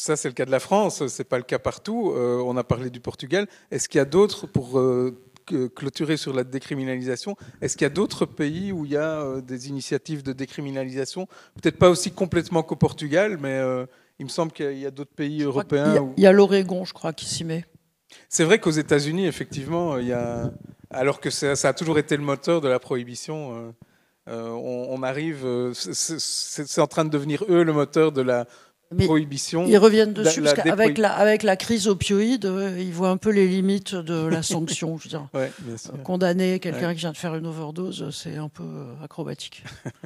Ça, 0.02 0.16
c'est 0.16 0.26
le 0.26 0.34
cas 0.34 0.44
de 0.44 0.50
la 0.50 0.58
France, 0.58 1.06
c'est 1.06 1.22
pas 1.22 1.36
le 1.36 1.44
cas 1.44 1.60
partout. 1.60 2.10
Euh, 2.16 2.42
on 2.44 2.56
a 2.56 2.64
parlé 2.64 2.90
du 2.90 2.98
Portugal. 2.98 3.46
Est-ce 3.70 3.88
qu'il 3.88 3.98
y 3.98 4.00
a 4.00 4.04
d'autres, 4.04 4.48
pour 4.48 4.76
euh, 4.80 5.16
clôturer 5.76 6.16
sur 6.16 6.32
la 6.34 6.42
décriminalisation, 6.42 7.36
est-ce 7.60 7.76
qu'il 7.76 7.84
y 7.84 7.86
a 7.86 7.94
d'autres 7.94 8.26
pays 8.26 8.72
où 8.72 8.84
il 8.84 8.90
y 8.90 8.96
a 8.96 9.20
euh, 9.20 9.40
des 9.40 9.68
initiatives 9.68 10.24
de 10.24 10.32
décriminalisation? 10.32 11.28
Peut-être 11.54 11.78
pas 11.78 11.88
aussi 11.88 12.10
complètement 12.10 12.64
qu'au 12.64 12.74
Portugal, 12.74 13.38
mais 13.40 13.60
il 14.18 14.24
me 14.24 14.28
semble 14.30 14.50
qu'il 14.50 14.76
y 14.76 14.86
a 14.86 14.90
d'autres 14.90 15.14
pays 15.14 15.36
il 15.36 15.40
y 15.42 15.44
européens. 15.44 15.94
a- 15.94 16.00
où- 16.02 16.14
il 16.16 16.24
y 16.24 16.26
a 16.26 16.32
l'Oregon, 16.32 16.84
je 16.84 16.92
crois, 16.94 17.12
qui 17.12 17.26
s'y 17.26 17.44
met. 17.44 17.64
C'est 18.28 18.42
vrai 18.42 18.58
qu'aux 18.58 18.72
États-Unis, 18.72 19.26
effectivement, 19.28 19.98
il 19.98 20.08
y 20.08 20.12
a, 20.12 20.50
alors 20.90 21.20
que 21.20 21.30
ça, 21.30 21.54
ça 21.54 21.68
a 21.68 21.74
toujours 21.74 22.00
été 22.00 22.16
le 22.16 22.24
moteur 22.24 22.60
de 22.60 22.66
la 22.66 22.80
prohibition, 22.80 23.72
euh, 24.28 24.50
on, 24.50 24.86
on 24.90 25.02
arrive, 25.04 25.46
c'est 25.74 26.80
en 26.80 26.88
train 26.88 27.04
de 27.04 27.10
devenir 27.10 27.44
eux 27.48 27.62
le 27.62 27.72
moteur 27.72 28.10
de 28.10 28.20
la 28.22 28.48
Mais 28.94 29.04
prohibition. 29.06 29.66
Ils 29.66 29.76
reviennent 29.78 30.12
dessus 30.12 30.40
la 30.40 30.52
parce 30.54 30.64
qu'avec 30.66 30.98
la, 30.98 31.12
avec 31.12 31.42
la 31.42 31.56
crise 31.56 31.88
opioïde, 31.88 32.44
euh, 32.46 32.76
ils 32.78 32.92
voient 32.92 33.10
un 33.10 33.16
peu 33.16 33.30
les 33.30 33.46
limites 33.48 33.94
de 33.94 34.26
la 34.26 34.42
sanction. 34.54 34.96
Je 34.98 35.04
veux 35.04 35.08
dire. 35.10 35.28
Ouais, 35.34 35.50
bien 35.60 35.76
sûr. 35.76 35.92
Condamner 36.02 36.58
quelqu'un 36.60 36.88
Ouais. 36.88 36.94
qui 36.94 37.00
vient 37.00 37.12
de 37.12 37.16
faire 37.16 37.34
une 37.34 37.46
overdose, 37.46 38.10
c'est 38.10 38.36
un 38.36 38.48
peu 38.48 38.62
euh, 38.64 39.04
acrobatique. 39.04 39.64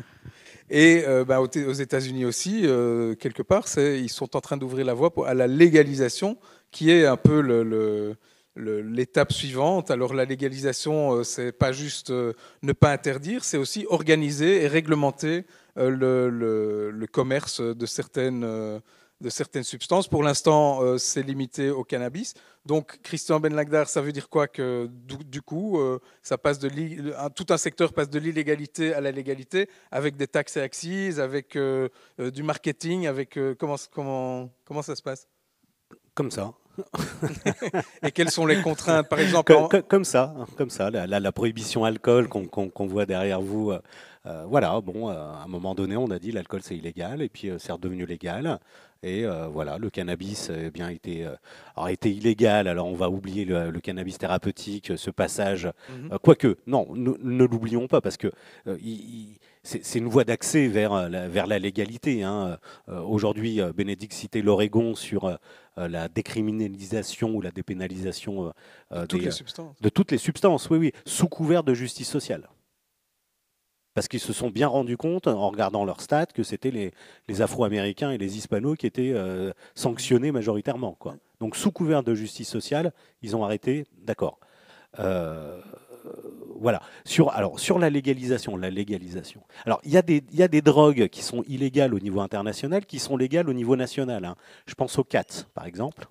Et 0.68 1.04
euh, 1.06 1.24
bah, 1.24 1.40
aux, 1.40 1.46
aux 1.46 1.72
États-Unis 1.72 2.24
aussi, 2.24 2.62
euh, 2.64 3.14
quelque 3.14 3.42
part, 3.42 3.66
ils 3.76 4.10
sont 4.10 4.36
en 4.36 4.40
train 4.40 4.56
d'ouvrir 4.56 4.84
la 4.84 4.94
voie 4.94 5.12
pour- 5.14 5.26
à 5.26 5.34
la 5.34 5.46
légalisation, 5.46 6.36
qui 6.72 6.90
est 6.90 7.06
un 7.06 7.16
peu 7.16 7.40
le, 7.40 7.62
le- 7.62 8.16
le- 8.56 8.82
l'étape 8.82 9.32
suivante. 9.32 9.90
Alors 9.92 10.12
la 10.12 10.24
légalisation, 10.24 11.18
euh, 11.18 11.22
c'est 11.22 11.52
pas 11.52 11.70
juste 11.70 12.10
euh, 12.10 12.32
ne 12.62 12.72
pas 12.72 12.90
interdire, 12.90 13.44
c'est 13.44 13.58
aussi 13.58 13.86
organiser 13.90 14.62
et 14.64 14.66
réglementer 14.66 15.36
euh, 15.38 15.42
le, 15.76 16.28
le- 16.30 16.90
le 16.90 17.06
commerce 17.06 17.60
de 17.60 17.86
certaines, 17.86 18.44
euh, 18.44 18.80
de 19.20 19.30
certaines 19.30 19.62
substances. 19.64 20.08
Pour 20.08 20.22
l'instant, 20.22 20.82
euh, 20.82 20.98
c'est 20.98 21.22
limité 21.22 21.70
au 21.70 21.84
cannabis. 21.84 22.34
Donc 22.66 22.98
Christian 23.02 23.40
Ben 23.40 23.54
Lagdar, 23.54 23.88
ça 23.88 24.00
veut 24.02 24.12
dire 24.12 24.28
quoi 24.28 24.46
que 24.48 24.88
du, 24.90 25.16
du 25.24 25.40
coup, 25.40 25.78
euh, 25.78 26.00
ça 26.22 26.36
passe 26.36 26.58
de 26.58 26.68
tout 27.34 27.46
un 27.50 27.56
secteur 27.56 27.92
passe 27.92 28.10
de 28.10 28.18
l'illégalité 28.18 28.92
à 28.92 29.00
la 29.00 29.12
légalité 29.12 29.68
avec 29.90 30.16
des 30.16 30.26
taxes 30.26 30.56
et 30.56 30.60
axes, 30.62 31.18
avec 31.18 31.56
euh, 31.56 31.88
euh, 32.20 32.30
du 32.30 32.42
marketing, 32.42 33.06
avec 33.06 33.38
euh, 33.38 33.54
comment 33.58 33.76
comment 33.92 34.50
comment 34.64 34.82
ça 34.82 34.96
se 34.96 35.02
passe? 35.02 35.28
Comme 36.14 36.30
ça. 36.30 36.52
Et 38.02 38.10
quelles 38.10 38.30
sont 38.30 38.44
les 38.46 38.60
contraintes? 38.60 39.08
Par 39.08 39.18
exemple, 39.20 39.52
Comme, 39.52 39.64
en- 39.64 39.68
comme- 39.68 39.82
comme 39.82 40.04
ça, 40.04 40.34
comme 40.58 40.70
ça, 40.70 40.90
la, 40.90 41.06
la- 41.06 41.20
la 41.20 41.32
prohibition 41.32 41.84
alcool 41.84 42.28
qu'on 42.28 42.86
voit 42.86 43.06
derrière 43.06 43.40
vous. 43.40 43.72
Euh, 44.26 44.44
voilà, 44.46 44.80
bon, 44.80 45.08
euh, 45.08 45.12
à 45.12 45.42
un 45.44 45.48
moment 45.48 45.74
donné, 45.74 45.96
on 45.96 46.10
a 46.10 46.18
dit 46.18 46.32
l'alcool 46.32 46.60
c'est 46.62 46.76
illégal, 46.76 47.22
et 47.22 47.28
puis 47.28 47.48
euh, 47.50 47.58
c'est 47.58 47.72
redevenu 47.72 48.06
légal. 48.06 48.58
Et 49.02 49.24
euh, 49.24 49.46
voilà, 49.46 49.78
le 49.78 49.88
cannabis 49.90 50.50
eh 50.50 50.70
bien 50.70 50.88
était, 50.88 51.22
euh, 51.24 51.34
alors, 51.76 51.90
était 51.90 52.10
illégal. 52.10 52.66
Alors 52.66 52.86
on 52.86 52.94
va 52.94 53.08
oublier 53.10 53.44
le, 53.44 53.70
le 53.70 53.80
cannabis 53.80 54.18
thérapeutique, 54.18 54.92
ce 54.96 55.10
passage. 55.10 55.66
Mhm. 55.90 56.12
Euh, 56.12 56.18
Quoique, 56.18 56.56
non, 56.66 56.88
ne, 56.94 57.44
l'oublions 57.44 57.86
pas 57.88 58.00
parce 58.00 58.16
que 58.16 58.32
c'est 59.62 59.98
une 59.98 60.08
voie 60.08 60.24
d'accès 60.24 60.66
vers, 60.66 61.08
la, 61.08 61.28
vers 61.28 61.46
la 61.46 61.58
légalité. 61.58 62.22
hein. 62.22 62.58
Aujourd'hui, 62.88 63.60
Bénédicte 63.76 64.14
citait 64.14 64.42
l'Oregon 64.42 64.94
sur 64.94 65.38
la 65.76 66.08
décriminalisation 66.08 67.34
ou 67.34 67.40
la 67.42 67.50
dépénalisation 67.50 68.52
euh, 68.92 69.06
toutes 69.06 69.20
des, 69.20 69.26
les 69.26 69.30
substances. 69.32 69.76
de 69.80 69.88
toutes 69.88 70.10
les 70.12 70.18
substances, 70.18 70.70
oui, 70.70 70.78
oui, 70.78 70.92
sous 71.04 71.28
couvert 71.28 71.62
de 71.64 71.74
justice 71.74 72.08
sociale. 72.08 72.48
Parce 73.96 74.08
qu'ils 74.08 74.20
se 74.20 74.34
sont 74.34 74.50
bien 74.50 74.68
rendus 74.68 74.98
compte, 74.98 75.26
en 75.26 75.48
regardant 75.48 75.86
leurs 75.86 76.02
stats, 76.02 76.26
que 76.26 76.42
c'était 76.42 76.70
les, 76.70 77.40
Afro-Américains 77.40 78.10
et 78.10 78.18
les 78.18 78.36
Hispanos 78.36 78.76
qui 78.76 78.86
étaient 78.86 79.14
euh, 79.14 79.52
sanctionnés 79.74 80.32
majoritairement. 80.32 80.94
Quoi. 81.00 81.16
Donc, 81.40 81.56
sous 81.56 81.72
couvert 81.72 82.02
de 82.02 82.14
justice 82.14 82.46
sociale, 82.46 82.92
ils 83.22 83.34
ont 83.36 83.42
arrêté, 83.42 83.86
d'accord. 84.02 84.38
Euh, 84.98 85.62
voilà. 86.60 86.82
Sur, 87.06 87.30
alors, 87.30 87.58
sur 87.58 87.78
la 87.78 87.88
légalisation, 87.88 88.58
la 88.58 88.68
légalisation. 88.68 89.40
Alors, 89.64 89.80
il 89.82 89.92
y, 89.92 89.96
a 89.96 90.02
des- 90.02 90.60
drogues 90.60 91.08
qui 91.08 91.22
sont 91.22 91.42
illégales 91.48 91.94
au 91.94 91.98
niveau 91.98 92.20
international, 92.20 92.84
qui 92.84 92.98
sont 92.98 93.16
légales 93.16 93.48
au 93.48 93.54
niveau 93.54 93.76
national. 93.76 94.26
hein. 94.26 94.36
Je 94.66 94.74
pense 94.74 94.98
au 94.98 95.04
CAT, 95.04 95.46
par 95.54 95.64
exemple. 95.64 96.06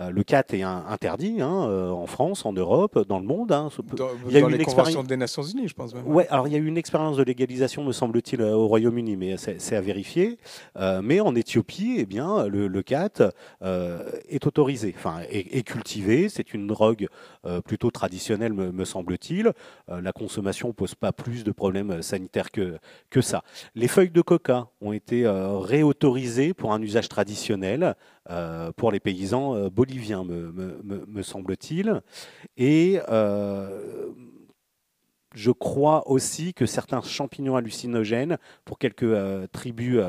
Euh, 0.00 0.10
le 0.10 0.22
CAT 0.24 0.44
est 0.52 0.62
un- 0.62 0.84
interdit 0.88 1.40
hein, 1.40 1.66
euh, 1.68 1.88
en 1.90 2.06
France, 2.06 2.44
en 2.44 2.52
Europe, 2.52 3.06
dans 3.08 3.18
le 3.18 3.24
monde. 3.26 3.50
hein. 3.52 3.70
Dans, 3.96 4.08
il 4.28 4.34
y 4.34 4.36
a 4.36 4.40
dans 4.42 4.48
eu 4.48 4.52
les 4.52 4.58
une 4.58 4.64
conventions 4.64 5.00
expéri- 5.02 5.06
des 5.06 5.16
Nations 5.16 5.42
Unies, 5.42 5.68
je 5.68 5.74
pense 5.74 5.94
même. 5.94 6.06
Ouais, 6.06 6.26
alors 6.28 6.46
il 6.48 6.52
y 6.52 6.56
a 6.56 6.58
eu 6.58 6.66
une 6.66 6.76
expérience 6.76 7.16
de 7.16 7.22
légalisation, 7.22 7.82
me 7.82 7.92
semble-t-il, 7.92 8.40
euh, 8.42 8.54
au 8.54 8.66
Royaume-Uni, 8.68 9.16
mais 9.16 9.36
c'est 9.38 9.74
à 9.76 9.80
vérifier. 9.80 10.38
Euh, 10.76 11.00
mais 11.02 11.20
en 11.20 11.34
Éthiopie, 11.34 11.96
eh 11.98 12.04
bien, 12.06 12.46
le, 12.46 12.66
le 12.68 12.82
cat 12.82 13.22
euh, 13.62 14.02
est 14.28 14.46
autorisé, 14.46 14.94
enfin, 14.98 15.20
est, 15.30 15.56
est 15.56 15.62
cultivé. 15.62 16.28
C'est 16.28 16.52
une 16.52 16.66
drogue 16.66 17.08
euh, 17.46 17.62
plutôt 17.62 17.90
traditionnelle, 17.90 18.52
me, 18.52 18.72
me 18.72 18.84
semble-t-il. 18.84 19.52
La 19.88 20.12
consommation 20.12 20.72
pose 20.72 20.94
pas 20.94 21.12
plus 21.12 21.42
de 21.44 21.52
problèmes 21.52 22.02
sanitaires 22.02 22.50
que, 22.50 22.76
que 23.08 23.20
ça. 23.22 23.42
Les 23.74 23.88
feuilles 23.88 24.10
de 24.10 24.20
coca 24.20 24.66
ont 24.82 24.92
été 24.92 25.26
réautorisées 25.26 26.54
pour 26.54 26.72
un 26.72 26.80
usage 26.82 27.08
traditionnel 27.08 27.94
euh, 28.30 28.72
pour 28.72 28.90
les 28.90 29.00
paysans 29.00 29.54
euh, 29.54 29.70
boliviens, 29.70 30.24
me, 30.24 31.22
semble-t-il. 31.22 32.02
Et 32.56 32.98
euh, 33.08 34.10
je 35.34 35.50
crois 35.50 36.08
aussi 36.08 36.54
que 36.54 36.66
certains 36.66 37.02
champignons 37.02 37.56
hallucinogènes, 37.56 38.38
pour 38.64 38.78
quelques 38.78 39.14
tribus 39.52 40.00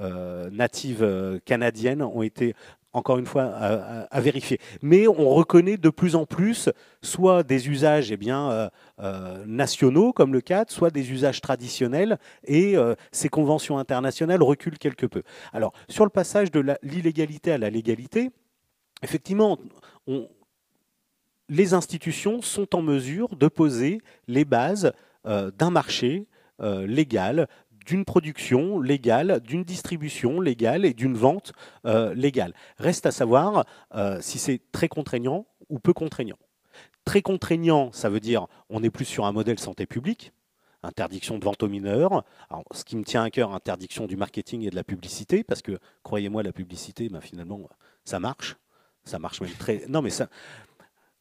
natives 0.00 1.40
canadiennes, 1.44 2.02
ont 2.02 2.22
été 2.22 2.54
encore 2.96 3.18
une 3.18 3.26
fois 3.26 3.44
à, 3.44 4.20
vérifier. 4.20 4.58
Mais 4.80 5.06
on 5.06 5.28
reconnaît 5.28 5.76
de 5.76 5.90
plus 5.90 6.16
en 6.16 6.24
plus 6.24 6.70
soit 7.02 7.42
des 7.42 7.68
usages 7.68 8.10
eh 8.10 8.16
bien, 8.16 8.50
euh, 8.50 8.68
euh, 9.00 9.44
nationaux 9.46 10.14
comme 10.14 10.32
le 10.32 10.40
CAT, 10.40 10.64
soit 10.68 10.90
des 10.90 11.12
usages 11.12 11.42
traditionnels, 11.42 12.18
et 12.44 12.76
euh, 12.76 12.94
ces 13.12 13.28
conventions 13.28 13.78
internationales 13.78 14.42
reculent 14.42 14.78
quelque 14.78 15.04
peu. 15.04 15.22
Alors, 15.52 15.74
sur 15.90 16.04
le 16.04 16.10
passage 16.10 16.50
de 16.50 16.64
l'illégalité 16.82 17.52
à 17.52 17.58
la 17.58 17.68
légalité, 17.68 18.30
effectivement, 19.02 19.58
les 21.50 21.74
institutions 21.74 22.40
sont 22.40 22.74
en 22.74 22.80
mesure 22.80 23.36
de 23.36 23.48
poser 23.48 24.00
les 24.26 24.46
bases 24.46 24.92
d'un 25.24 25.70
marché 25.70 26.26
légal, 26.60 27.48
d'une 27.86 28.04
production 28.04 28.80
légale, 28.80 29.40
d'une 29.40 29.64
distribution 29.64 30.40
légale 30.40 30.84
et 30.84 30.92
d'une 30.92 31.16
vente 31.16 31.52
euh, 31.86 32.12
légale. 32.14 32.52
Reste 32.78 33.06
à 33.06 33.12
savoir 33.12 33.64
euh, 33.94 34.18
si 34.20 34.38
c'est 34.38 34.60
très 34.72 34.88
contraignant 34.88 35.46
ou 35.70 35.78
peu 35.78 35.92
contraignant. 35.92 36.36
Très 37.04 37.22
contraignant, 37.22 37.92
ça 37.92 38.10
veut 38.10 38.20
dire 38.20 38.46
on 38.68 38.82
est 38.82 38.90
plus 38.90 39.04
sur 39.04 39.24
un 39.24 39.32
modèle 39.32 39.58
santé 39.58 39.86
publique, 39.86 40.32
interdiction 40.82 41.38
de 41.38 41.44
vente 41.44 41.62
aux 41.62 41.68
mineurs. 41.68 42.24
Ce 42.72 42.84
qui 42.84 42.96
me 42.96 43.04
tient 43.04 43.22
à 43.22 43.30
cœur, 43.30 43.54
interdiction 43.54 44.06
du 44.06 44.16
marketing 44.16 44.62
et 44.62 44.70
de 44.70 44.76
la 44.76 44.84
publicité, 44.84 45.44
parce 45.44 45.62
que 45.62 45.78
croyez-moi, 46.02 46.42
la 46.42 46.52
publicité, 46.52 47.08
ben, 47.08 47.20
finalement, 47.20 47.60
ça 48.04 48.18
marche. 48.18 48.56
Ça 49.04 49.20
marche 49.20 49.40
même 49.40 49.52
très. 49.52 49.84
Non, 49.88 50.02
mais 50.02 50.10
ça. 50.10 50.28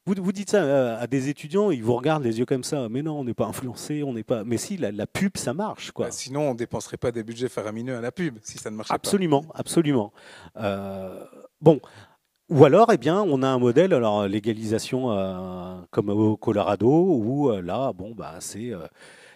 Vous, 0.08 0.14
vous 0.18 0.32
dites 0.32 0.52
ça 0.52 0.64
euh, 0.64 1.02
à 1.02 1.08
des 1.08 1.30
étudiants, 1.30 1.72
ils 1.72 1.84
vous 1.84 1.96
regardent 1.96 2.24
les 2.24 2.38
yeux 2.38 2.46
comme 2.46 2.64
ça. 2.64 2.88
Mais 2.90 3.02
non, 3.02 3.20
on 3.20 3.24
n'est 3.24 3.34
pas 3.34 3.46
influencé, 3.46 4.04
on 4.04 4.14
n'est 4.14 4.24
pas. 4.24 4.44
Mais 4.44 4.58
si, 4.58 4.78
la, 4.78 4.92
la 4.92 5.08
pub, 5.08 5.36
ça 5.36 5.54
marche, 5.56 5.92
quoi. 5.92 6.06
Bah, 6.06 6.12
sinon, 6.12 6.50
on 6.50 6.54
ne 6.54 6.58
dépenserait 6.58 6.98
pas 6.98 7.12
des 7.12 7.24
budgets 7.24 7.50
faramineux 7.50 7.98
à 7.98 8.02
la 8.02 8.12
pub 8.12 8.38
si 8.44 8.60
ça 8.60 8.70
ne 8.70 8.76
marchait 8.76 8.94
Absolument, 8.94 9.46
absolument. 9.56 10.14
Euh, 10.58 11.24
bon. 11.60 11.80
Ou 12.50 12.64
alors, 12.64 12.92
eh 12.94 12.98
bien, 12.98 13.24
on 13.24 13.42
a 13.42 13.48
un 13.48 13.58
modèle, 13.58 13.92
alors 13.94 14.28
légalisation 14.28 15.12
euh, 15.12 15.76
comme 15.90 16.10
au 16.10 16.38
Colorado, 16.38 16.88
où 16.88 17.52
là, 17.60 17.92
bon, 17.92 18.14
bah, 18.14 18.36
c'est 18.40 18.72
euh, 18.72 18.86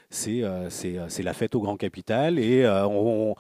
c'est 0.10 0.44
euh, 0.44 0.70
euh, 0.86 1.06
c'est 1.08 1.24
la 1.24 1.34
fête 1.34 1.54
au 1.56 1.62
grand 1.62 1.78
capital 1.78 2.40
et 2.40 2.64
euh, 2.64 2.88
on, 2.88 3.36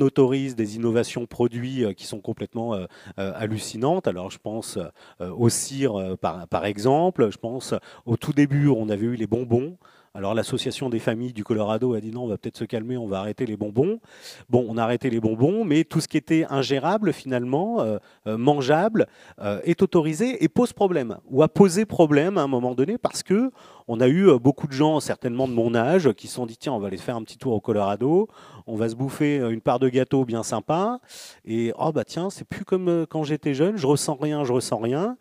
autorise 0.00 0.56
des 0.56 0.76
innovations 0.76 1.26
produits 1.26 1.84
qui 1.94 2.06
sont 2.06 2.20
complètement 2.20 2.74
hallucinantes. 3.16 4.08
Alors, 4.08 4.30
je 4.30 4.38
pense 4.38 4.78
au 5.20 5.48
cire, 5.48 6.16
par, 6.20 6.48
par 6.48 6.64
exemple. 6.64 7.30
Je 7.30 7.36
pense 7.36 7.74
au 8.06 8.16
tout 8.16 8.32
début, 8.32 8.68
on 8.68 8.88
avait 8.88 9.06
eu 9.06 9.14
les 9.14 9.26
bonbons. 9.26 9.76
Alors 10.12 10.34
l'association 10.34 10.90
des 10.90 10.98
familles 10.98 11.32
du 11.32 11.44
Colorado 11.44 11.94
a 11.94 12.00
dit 12.00 12.10
non, 12.10 12.24
on 12.24 12.26
va 12.26 12.36
peut-être 12.36 12.56
se 12.56 12.64
calmer, 12.64 12.96
on 12.96 13.06
va 13.06 13.20
arrêter 13.20 13.46
les 13.46 13.56
bonbons. 13.56 14.00
Bon, 14.48 14.66
on 14.68 14.76
a 14.76 14.82
arrêté 14.82 15.08
les 15.08 15.20
bonbons, 15.20 15.64
mais 15.64 15.84
tout 15.84 16.00
ce 16.00 16.08
qui 16.08 16.16
était 16.16 16.46
ingérable 16.50 17.12
finalement, 17.12 17.80
euh, 17.80 17.98
euh, 18.26 18.36
mangeable, 18.36 19.06
euh, 19.40 19.60
est 19.62 19.82
autorisé 19.82 20.42
et 20.42 20.48
pose 20.48 20.72
problème, 20.72 21.18
ou 21.26 21.44
a 21.44 21.48
posé 21.48 21.84
problème 21.84 22.38
à 22.38 22.42
un 22.42 22.48
moment 22.48 22.74
donné 22.74 22.98
parce 22.98 23.22
que 23.22 23.52
on 23.86 24.00
a 24.00 24.08
eu 24.08 24.36
beaucoup 24.40 24.66
de 24.66 24.72
gens, 24.72 24.98
certainement 24.98 25.46
de 25.46 25.52
mon 25.52 25.76
âge, 25.76 26.12
qui 26.14 26.26
se 26.26 26.34
sont 26.34 26.46
dit 26.46 26.56
tiens, 26.56 26.72
on 26.72 26.80
va 26.80 26.88
aller 26.88 26.96
faire 26.96 27.14
un 27.14 27.22
petit 27.22 27.38
tour 27.38 27.52
au 27.52 27.60
Colorado, 27.60 28.26
on 28.66 28.74
va 28.74 28.88
se 28.88 28.96
bouffer 28.96 29.36
une 29.36 29.60
part 29.60 29.78
de 29.78 29.88
gâteau 29.88 30.24
bien 30.24 30.42
sympa, 30.42 31.00
et 31.44 31.72
oh 31.78 31.90
bah 31.92 32.04
tiens, 32.04 32.30
c'est 32.30 32.44
plus 32.44 32.64
comme 32.64 33.04
quand 33.08 33.24
j'étais 33.24 33.54
jeune, 33.54 33.76
je 33.76 33.86
ressens 33.86 34.16
rien, 34.20 34.44
je 34.44 34.52
ressens 34.52 34.78
rien. 34.78 35.16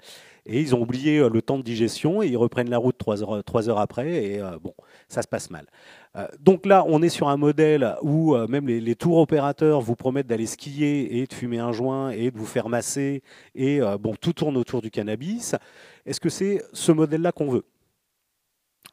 Et 0.52 0.60
ils 0.60 0.74
ont 0.76 0.82
oublié 0.82 1.20
euh, 1.20 1.30
le 1.30 1.42
temps 1.42 1.58
de 1.58 1.64
digestion 1.64 2.24
et 2.24 2.28
ils 2.28 2.38
reprennent 2.38 2.70
la 2.70 2.80
route 2.80 2.98
trois 2.98 3.22
heures, 3.22 3.44
trois 3.44 3.70
heures 3.70 3.78
après 3.80 4.26
et 4.26 4.42
euh, 4.42 4.58
bon, 4.62 4.74
ça 5.08 5.22
se 5.22 5.28
passe 5.28 5.50
mal. 5.52 5.68
Euh, 6.16 6.28
donc 6.40 6.66
là, 6.66 6.84
on 6.88 7.02
est 7.04 7.10
sur 7.10 7.30
un 7.30 7.38
modèle 7.38 7.96
où 8.02 8.36
euh, 8.36 8.48
même 8.48 8.68
les, 8.68 8.82
les 8.82 8.96
tours 8.96 9.18
opérateurs 9.20 9.80
vous 9.80 9.96
promettent 9.96 10.26
d'aller 10.28 10.48
skier 10.48 11.20
et 11.20 11.28
de 11.28 11.34
fumer 11.34 11.60
un 11.60 11.72
joint 11.72 12.10
et 12.10 12.32
de 12.32 12.38
vous 12.38 12.48
faire 12.48 12.68
masser 12.68 13.22
et 13.54 13.80
euh, 13.80 13.98
bon, 14.00 14.16
tout 14.20 14.34
tourne 14.34 14.58
autour 14.58 14.82
du 14.82 14.90
cannabis. 14.90 15.56
Est-ce 16.06 16.20
que 16.20 16.30
c'est 16.30 16.64
ce 16.74 16.92
modèle-là 16.92 17.32
qu'on 17.32 17.50
veut? 17.52 17.66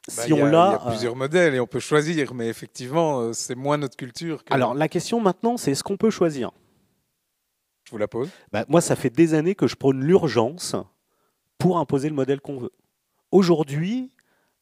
Bah, 0.08 0.22
Si 0.24 0.30
il 0.30 0.36
y 0.36 0.40
a- 0.40 0.44
on 0.44 0.46
il 0.46 0.50
y 0.50 0.52
l'a, 0.52 0.70
a 0.72 0.90
plusieurs 0.90 1.16
modèles 1.16 1.54
et 1.54 1.60
on 1.60 1.66
peut 1.66 1.80
choisir, 1.80 2.34
mais 2.34 2.48
effectivement, 2.48 3.20
euh, 3.20 3.32
c'est 3.32 3.54
moins 3.54 3.78
notre 3.78 3.96
culture. 3.96 4.44
Que... 4.44 4.52
Alors 4.52 4.74
la 4.74 4.88
question 4.88 5.20
maintenant, 5.20 5.56
c'est 5.56 5.70
est-ce 5.72 5.82
qu'on 5.82 5.96
peut 5.96 6.10
choisir? 6.10 6.50
Je 7.86 7.92
vous 7.92 7.98
la 7.98 8.08
pose. 8.08 8.28
Bah, 8.52 8.64
Moi, 8.68 8.80
ça 8.80 8.94
fait 8.96 9.10
des 9.10 9.32
années 9.34 9.54
que 9.54 9.66
je 9.66 9.76
prône 9.76 10.00
l'urgence 10.04 10.76
pour 11.58 11.78
imposer 11.78 12.08
le 12.08 12.14
modèle 12.14 12.40
qu'on 12.40 12.58
veut. 12.58 12.72
Aujourd'hui, 13.30 14.12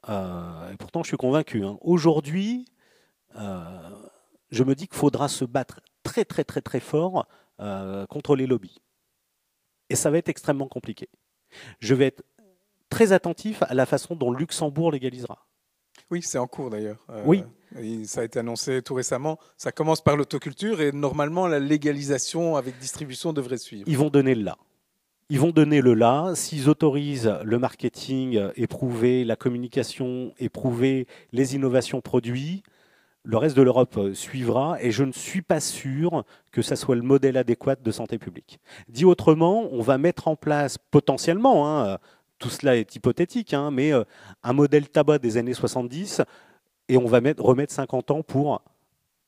euh, 0.08 0.70
et 0.72 0.76
pourtant 0.76 1.02
je 1.02 1.08
suis 1.08 1.16
convaincu, 1.16 1.64
hein, 1.64 1.78
aujourd'hui, 1.80 2.66
euh, 3.36 3.90
je 4.50 4.62
me 4.64 4.74
dis 4.74 4.86
qu'il 4.86 4.96
faudra 4.96 5.28
se 5.28 5.44
battre 5.44 5.80
très 6.02 6.24
très 6.24 6.44
très 6.44 6.60
très 6.60 6.80
fort 6.80 7.26
euh, 7.60 8.06
contre 8.06 8.36
les 8.36 8.46
lobbies. 8.46 8.80
Et 9.90 9.96
ça 9.96 10.10
va 10.10 10.18
être 10.18 10.28
extrêmement 10.28 10.68
compliqué. 10.68 11.08
Je 11.80 11.94
vais 11.94 12.06
être 12.06 12.22
très 12.88 13.12
attentif 13.12 13.62
à 13.62 13.74
la 13.74 13.86
façon 13.86 14.16
dont 14.16 14.32
Luxembourg 14.32 14.92
légalisera. 14.92 15.46
Oui, 16.10 16.22
c'est 16.22 16.38
en 16.38 16.46
cours 16.46 16.70
d'ailleurs. 16.70 16.98
Euh, 17.10 17.22
Oui. 17.26 17.44
ça 18.06 18.20
a 18.20 18.24
été 18.24 18.38
annoncé 18.38 18.82
tout 18.82 18.94
récemment. 18.94 19.38
Ça 19.56 19.72
commence 19.72 20.00
par 20.00 20.16
l'autoculture 20.16 20.80
et 20.80 20.92
normalement 20.92 21.46
la 21.46 21.58
légalisation 21.58 22.56
avec 22.56 22.78
distribution 22.78 23.32
devrait 23.32 23.58
suivre. 23.58 23.84
Ils 23.86 23.98
vont 23.98 24.10
donner 24.10 24.34
le 24.34 24.42
là. 24.42 24.58
Ils 25.30 25.40
vont 25.40 25.50
donner 25.50 25.80
le 25.80 25.94
là. 25.94 26.32
S'ils 26.34 26.68
autorisent 26.68 27.32
le 27.42 27.58
marketing 27.58 28.40
éprouvé, 28.56 29.24
la 29.24 29.36
communication 29.36 30.32
éprouvée, 30.38 31.06
les 31.32 31.54
innovations 31.54 32.00
produits, 32.00 32.62
le 33.24 33.38
reste 33.38 33.56
de 33.56 33.62
l'Europe 33.62 33.96
euh, 33.96 34.14
suivra 34.14 34.76
et 34.80 34.90
je 34.90 35.02
ne 35.02 35.12
suis 35.12 35.42
pas 35.42 35.60
sûr 35.60 36.24
que 36.52 36.62
ça 36.62 36.76
soit 36.76 36.94
le 36.94 37.02
modèle 37.02 37.36
adéquat 37.36 37.76
de 37.76 37.90
santé 37.90 38.18
publique. 38.18 38.60
Dit 38.88 39.06
autrement, 39.06 39.66
on 39.72 39.80
va 39.80 39.98
mettre 39.98 40.28
en 40.28 40.36
place 40.36 40.78
potentiellement, 40.78 41.68
hein, 41.68 41.98
tout 42.38 42.50
cela 42.50 42.76
est 42.76 42.94
hypothétique, 42.94 43.54
hein, 43.54 43.70
mais 43.70 43.92
euh, 43.92 44.04
un 44.42 44.52
modèle 44.52 44.88
tabac 44.88 45.18
des 45.18 45.38
années 45.38 45.54
70 45.54 46.20
et 46.88 46.98
on 46.98 47.06
va 47.06 47.22
mettre, 47.22 47.42
remettre 47.42 47.72
50 47.72 48.10
ans 48.10 48.22
pour 48.22 48.62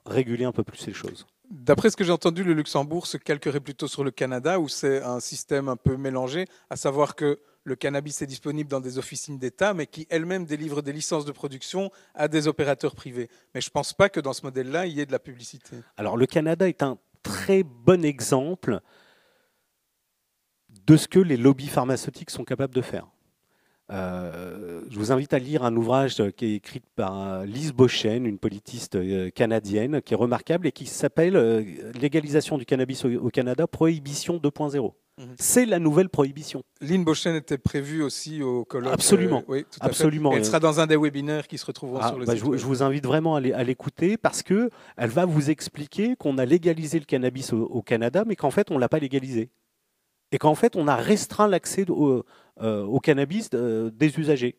réguler 0.04 0.44
un 0.44 0.52
peu 0.52 0.62
plus 0.62 0.78
ces 0.78 0.92
choses. 0.92 1.26
D'après 1.50 1.90
ce 1.90 1.96
que 1.96 2.04
j'ai 2.04 2.12
entendu, 2.12 2.42
le 2.42 2.54
Luxembourg 2.54 3.06
se 3.06 3.16
calquerait 3.16 3.60
plutôt 3.60 3.86
sur 3.86 4.02
le 4.02 4.10
Canada, 4.10 4.58
où 4.58 4.68
c'est 4.68 5.02
un 5.02 5.20
système 5.20 5.68
un 5.68 5.76
peu 5.76 5.96
mélangé, 5.96 6.46
à 6.70 6.76
savoir 6.76 7.14
que 7.14 7.38
le 7.62 7.76
cannabis 7.76 8.22
est 8.22 8.26
disponible 8.26 8.70
dans 8.70 8.80
des 8.80 8.98
officines 8.98 9.38
d'État, 9.38 9.74
mais 9.74 9.86
qui 9.86 10.06
elles-mêmes 10.10 10.44
délivrent 10.44 10.82
des 10.82 10.92
licences 10.92 11.24
de 11.24 11.32
production 11.32 11.90
à 12.14 12.28
des 12.28 12.48
opérateurs 12.48 12.94
privés. 12.94 13.28
Mais 13.54 13.60
je 13.60 13.68
ne 13.68 13.72
pense 13.72 13.92
pas 13.92 14.08
que 14.08 14.20
dans 14.20 14.32
ce 14.32 14.42
modèle-là, 14.42 14.86
il 14.86 14.92
y 14.92 15.00
ait 15.00 15.06
de 15.06 15.12
la 15.12 15.18
publicité. 15.18 15.76
Alors 15.96 16.16
le 16.16 16.26
Canada 16.26 16.68
est 16.68 16.82
un 16.82 16.98
très 17.22 17.62
bon 17.62 18.04
exemple 18.04 18.80
de 20.86 20.96
ce 20.96 21.08
que 21.08 21.18
les 21.18 21.36
lobbies 21.36 21.68
pharmaceutiques 21.68 22.30
sont 22.30 22.44
capables 22.44 22.74
de 22.74 22.82
faire. 22.82 23.08
Euh, 23.92 24.80
je 24.90 24.98
vous 24.98 25.12
invite 25.12 25.32
à 25.32 25.38
lire 25.38 25.64
un 25.64 25.76
ouvrage 25.76 26.16
qui 26.36 26.46
est 26.46 26.54
écrit 26.56 26.82
par 26.96 27.44
Lise 27.44 27.72
Beauchesne, 27.72 28.26
une 28.26 28.38
politiste 28.38 28.96
euh, 28.96 29.30
canadienne, 29.30 30.02
qui 30.02 30.14
est 30.14 30.16
remarquable 30.16 30.66
et 30.66 30.72
qui 30.72 30.86
s'appelle 30.86 31.36
euh, 31.36 31.62
Légalisation 32.00 32.58
du 32.58 32.66
cannabis 32.66 33.04
au, 33.04 33.30
Canada, 33.30 33.66
Prohibition 33.66 34.38
2.0. 34.38 34.92
Mhm. 35.18 35.34
C'est 35.38 35.66
la 35.66 35.78
nouvelle 35.78 36.08
prohibition. 36.08 36.62
Lynn 36.80 37.04
Beauchesne 37.04 37.36
était 37.36 37.58
prévue 37.58 38.02
aussi 38.02 38.42
au 38.42 38.64
colloque. 38.64 38.92
Absolument. 38.92 39.44
oui, 39.48 39.64
tout 39.64 39.78
Absolument. 39.80 40.32
Elle 40.32 40.44
sera 40.44 40.60
dans 40.60 40.80
un 40.80 40.86
des 40.86 40.96
webinaires 40.96 41.46
qui 41.46 41.56
se 41.56 41.64
retrouveront 41.64 42.00
ah, 42.02 42.08
sur 42.08 42.18
le 42.18 42.26
bah, 42.26 42.34
site. 42.34 42.44
Je, 42.44 42.56
je, 42.58 42.66
vous 42.66 42.82
invite 42.82 43.06
vraiment 43.06 43.36
à 43.36 43.40
l'écouter 43.64 44.18
parce 44.18 44.42
que 44.42 44.68
elle 44.96 45.10
va 45.10 45.24
vous 45.24 45.48
expliquer 45.48 46.16
qu'on 46.16 46.36
a 46.38 46.44
légalisé 46.44 46.98
le 46.98 47.06
cannabis 47.06 47.52
au, 47.52 47.62
au 47.62 47.82
Canada, 47.82 48.24
mais 48.26 48.36
qu'en 48.36 48.50
fait 48.50 48.70
on 48.70 48.78
l'a 48.78 48.88
pas 48.88 48.98
légalisé 48.98 49.48
et 50.32 50.38
qu'en 50.38 50.54
fait 50.54 50.76
on 50.76 50.88
a 50.88 50.96
restreint 50.96 51.48
l'accès 51.48 51.88
au, 51.90 52.08
euh, 52.08 52.24
au 52.86 53.00
cannabis 53.00 53.50
euh, 53.54 53.90
des 53.90 54.18
usagers. 54.18 54.56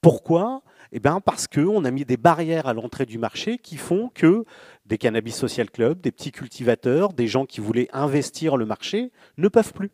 Pourquoi? 0.00 0.62
Eh 0.90 1.00
bien 1.00 1.20
parce 1.20 1.46
qu'on 1.46 1.84
a 1.84 1.90
mis 1.90 2.04
des 2.04 2.16
barrières 2.16 2.66
à 2.66 2.74
l'entrée 2.74 3.06
du 3.06 3.18
marché 3.18 3.58
qui 3.58 3.76
font 3.76 4.10
que 4.14 4.44
des 4.84 4.98
cannabis 4.98 5.36
social 5.36 5.70
clubs, 5.70 6.00
des 6.00 6.12
petits 6.12 6.32
cultivateurs, 6.32 7.12
des 7.12 7.28
gens 7.28 7.46
qui 7.46 7.60
voulaient 7.60 7.88
investir 7.92 8.56
le 8.56 8.66
marché 8.66 9.12
ne 9.38 9.48
peuvent 9.48 9.72
plus. 9.72 9.90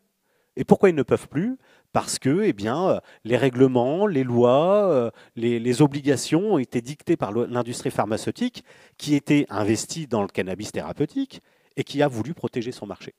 Et 0.57 0.65
pourquoi 0.65 0.89
ils 0.89 0.95
ne 0.95 1.03
peuvent 1.03 1.29
plus? 1.29 1.57
Parce 1.93 2.19
que 2.19 2.41
eh 2.43 2.53
euh, 2.67 2.99
les 3.23 3.37
règlements, 3.37 4.07
les 4.07 4.23
lois, 4.23 5.11
les 5.35 5.81
obligations 5.81 6.55
ont 6.55 6.57
été 6.57 6.81
dictées 6.81 7.15
par 7.15 7.31
l'industrie 7.31 7.91
pharmaceutique 7.91 8.63
qui 8.97 9.15
était 9.15 9.45
investie 9.49 10.07
dans 10.07 10.21
le 10.21 10.27
cannabis 10.27 10.71
thérapeutique 10.71 11.41
et 11.77 11.83
qui 11.83 12.01
a 12.01 12.07
voulu 12.07 12.33
protéger 12.33 12.71
son 12.71 12.85
marché. 12.85 13.13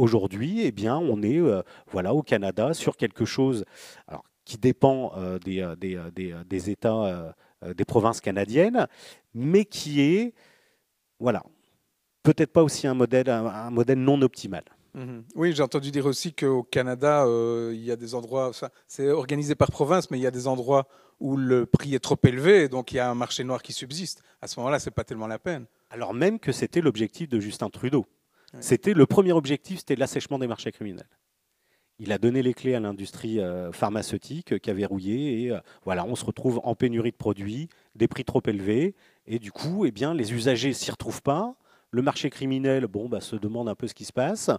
Aujourd'hui, 0.00 0.62
eh 0.62 0.72
bien, 0.72 0.96
on 0.96 1.20
est 1.20 1.36
euh, 1.36 1.60
voilà, 1.90 2.14
au 2.14 2.22
Canada 2.22 2.72
sur 2.72 2.96
quelque 2.96 3.26
chose 3.26 3.66
alors, 4.08 4.24
qui 4.46 4.56
dépend 4.56 5.12
euh, 5.18 5.38
des, 5.38 5.60
euh, 5.60 5.76
des, 5.76 6.00
des, 6.14 6.34
des, 6.48 6.70
États, 6.70 7.34
des 7.76 7.84
provinces 7.84 8.22
canadiennes, 8.22 8.88
mais 9.34 9.66
qui 9.66 10.00
est, 10.00 10.32
voilà, 11.18 11.42
peut-être 12.22 12.50
pas 12.50 12.62
aussi 12.62 12.86
un 12.86 12.94
modèle, 12.94 13.28
un, 13.28 13.68
modèle 13.68 13.98
non 13.98 14.22
optimal. 14.22 14.64
Mhm. 14.94 15.22
Oui, 15.34 15.52
j'ai 15.54 15.62
entendu 15.62 15.90
dire 15.90 16.06
aussi 16.06 16.32
qu'au 16.32 16.62
Canada, 16.62 17.26
il 17.70 17.84
y 17.84 17.92
a 17.92 17.96
des 17.96 18.14
endroits, 18.14 18.52
c'est 18.88 19.10
organisé 19.10 19.54
par 19.54 19.70
province, 19.70 20.10
mais 20.10 20.18
il 20.18 20.22
y 20.22 20.26
a 20.26 20.30
des 20.30 20.46
endroits 20.46 20.88
où 21.20 21.36
le 21.36 21.66
prix 21.66 21.94
est 21.94 22.00
trop 22.00 22.18
élevé, 22.24 22.70
donc 22.70 22.92
il 22.92 22.96
y 22.96 23.00
a 23.00 23.10
un 23.10 23.14
marché 23.14 23.44
noir 23.44 23.62
qui 23.62 23.74
subsiste. 23.74 24.22
À 24.40 24.46
ce 24.46 24.58
moment-là, 24.60 24.78
c'est 24.78 24.90
pas 24.92 25.04
tellement 25.04 25.26
la 25.26 25.38
peine. 25.38 25.66
Alors 25.90 26.14
même 26.14 26.38
que 26.38 26.52
c'était 26.52 26.80
l'objectif 26.80 27.28
de 27.28 27.38
Justin 27.38 27.68
Trudeau. 27.68 28.06
C'était 28.58 28.94
le 28.94 29.06
premier 29.06 29.32
objectif, 29.32 29.78
c'était 29.78 29.96
l'assèchement 29.96 30.38
des 30.38 30.48
marchés 30.48 30.72
criminels. 30.72 31.06
Il 32.00 32.12
a 32.12 32.18
donné 32.18 32.42
les 32.42 32.54
clés 32.54 32.74
à 32.74 32.80
l'industrie 32.80 33.40
euh, 33.40 33.72
pharmaceutique 33.72 34.58
qui 34.58 34.70
a 34.70 34.72
verrouillé 34.72 35.42
et 35.42 35.50
euh, 35.52 35.60
voilà, 35.84 36.06
on 36.06 36.16
se 36.16 36.24
retrouve 36.24 36.58
en 36.64 36.74
pénurie 36.74 37.12
de 37.12 37.16
produits, 37.16 37.68
des 37.94 38.08
prix 38.08 38.24
trop 38.24 38.42
élevés 38.46 38.94
et 39.26 39.38
du 39.38 39.52
coup, 39.52 39.84
eh 39.84 39.90
bien, 39.90 40.14
les 40.14 40.32
usagers 40.32 40.72
s'y 40.72 40.90
retrouvent 40.90 41.22
pas. 41.22 41.54
Le 41.90 42.02
marché 42.02 42.30
criminel, 42.30 42.86
bon, 42.86 43.08
bah, 43.08 43.20
se 43.20 43.36
demande 43.36 43.68
un 43.68 43.74
peu 43.74 43.86
ce 43.86 43.94
qui 43.94 44.06
se 44.06 44.12
passe. 44.12 44.50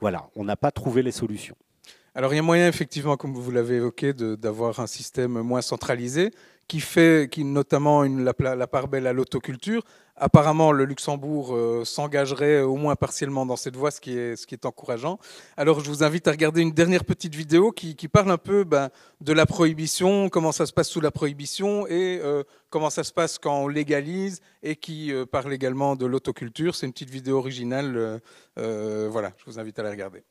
Voilà, 0.00 0.30
on 0.34 0.44
n'a 0.44 0.56
pas 0.56 0.70
trouvé 0.70 1.02
les 1.02 1.12
solutions. 1.12 1.56
Alors 2.14 2.32
il 2.32 2.36
y 2.36 2.40
a 2.40 2.42
moyen 2.42 2.66
effectivement, 2.66 3.16
comme 3.16 3.34
vous 3.34 3.50
l'avez 3.50 3.76
évoqué, 3.76 4.12
d'avoir 4.12 4.80
un 4.80 4.86
système 4.86 5.40
moins 5.42 5.60
centralisé 5.60 6.30
qui 6.68 6.80
fait 6.80 7.28
qui, 7.30 7.44
notamment 7.44 8.02
la, 8.02 8.66
part 8.66 8.88
belle 8.88 9.06
à 9.06 9.12
l'autoculture. 9.14 9.82
Apparemment, 10.16 10.72
le 10.72 10.84
Luxembourg 10.84 11.54
euh, 11.54 11.84
s'engagerait 11.84 12.60
au 12.60 12.74
moins 12.76 12.96
partiellement 12.96 13.46
dans 13.46 13.56
cette 13.56 13.76
voie, 13.76 13.90
ce 13.90 14.00
qui, 14.00 14.12
est, 14.12 14.66
encourageant. 14.66 15.18
Alors, 15.56 15.80
je 15.80 15.88
vous 15.88 16.02
invite 16.02 16.28
à 16.28 16.32
regarder 16.32 16.60
une 16.60 16.72
dernière 16.72 17.04
petite 17.04 17.34
vidéo 17.34 17.70
qui, 17.72 17.96
qui 17.96 18.08
parle 18.08 18.30
un 18.30 18.36
peu 18.36 18.64
ben, 18.64 18.90
de 19.20 19.32
la 19.32 19.46
prohibition, 19.46 20.28
comment 20.28 20.52
ça 20.52 20.66
se 20.66 20.72
passe 20.72 20.88
sous 20.88 21.00
la 21.00 21.12
prohibition 21.12 21.86
et 21.86 22.20
euh, 22.22 22.42
comment 22.68 22.90
ça 22.90 23.04
se 23.04 23.12
passe 23.12 23.38
quand 23.38 23.62
on 23.62 23.68
légalise 23.68 24.40
et 24.62 24.76
qui 24.76 25.12
euh, 25.12 25.24
parle 25.24 25.52
également 25.52 25.96
de 25.96 26.04
l'autoculture. 26.04 26.74
C'est 26.74 26.86
une 26.86 26.92
petite 26.92 27.10
vidéo 27.10 27.38
originale. 27.38 28.20
voilà, 28.56 29.32
je 29.38 29.44
vous 29.46 29.58
invite 29.58 29.78
à 29.78 29.84
la 29.84 29.90
regarder. 29.90 30.24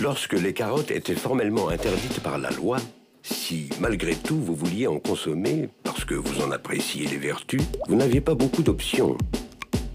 Lorsque 0.00 0.34
les 0.34 0.52
carottes 0.52 0.90
étaient 0.90 1.14
formellement 1.14 1.68
interdites 1.68 2.20
par 2.20 2.38
la 2.38 2.50
loi, 2.50 2.78
si 3.22 3.68
malgré 3.80 4.14
tout 4.14 4.38
vous 4.38 4.54
vouliez 4.54 4.86
en 4.86 4.98
consommer, 4.98 5.68
parce 5.82 6.04
que 6.04 6.14
vous 6.14 6.42
en 6.42 6.50
appréciez 6.50 7.06
les 7.06 7.16
vertus, 7.16 7.62
vous 7.88 7.96
n'aviez 7.96 8.20
pas 8.20 8.34
beaucoup 8.34 8.62
d'options. 8.62 9.16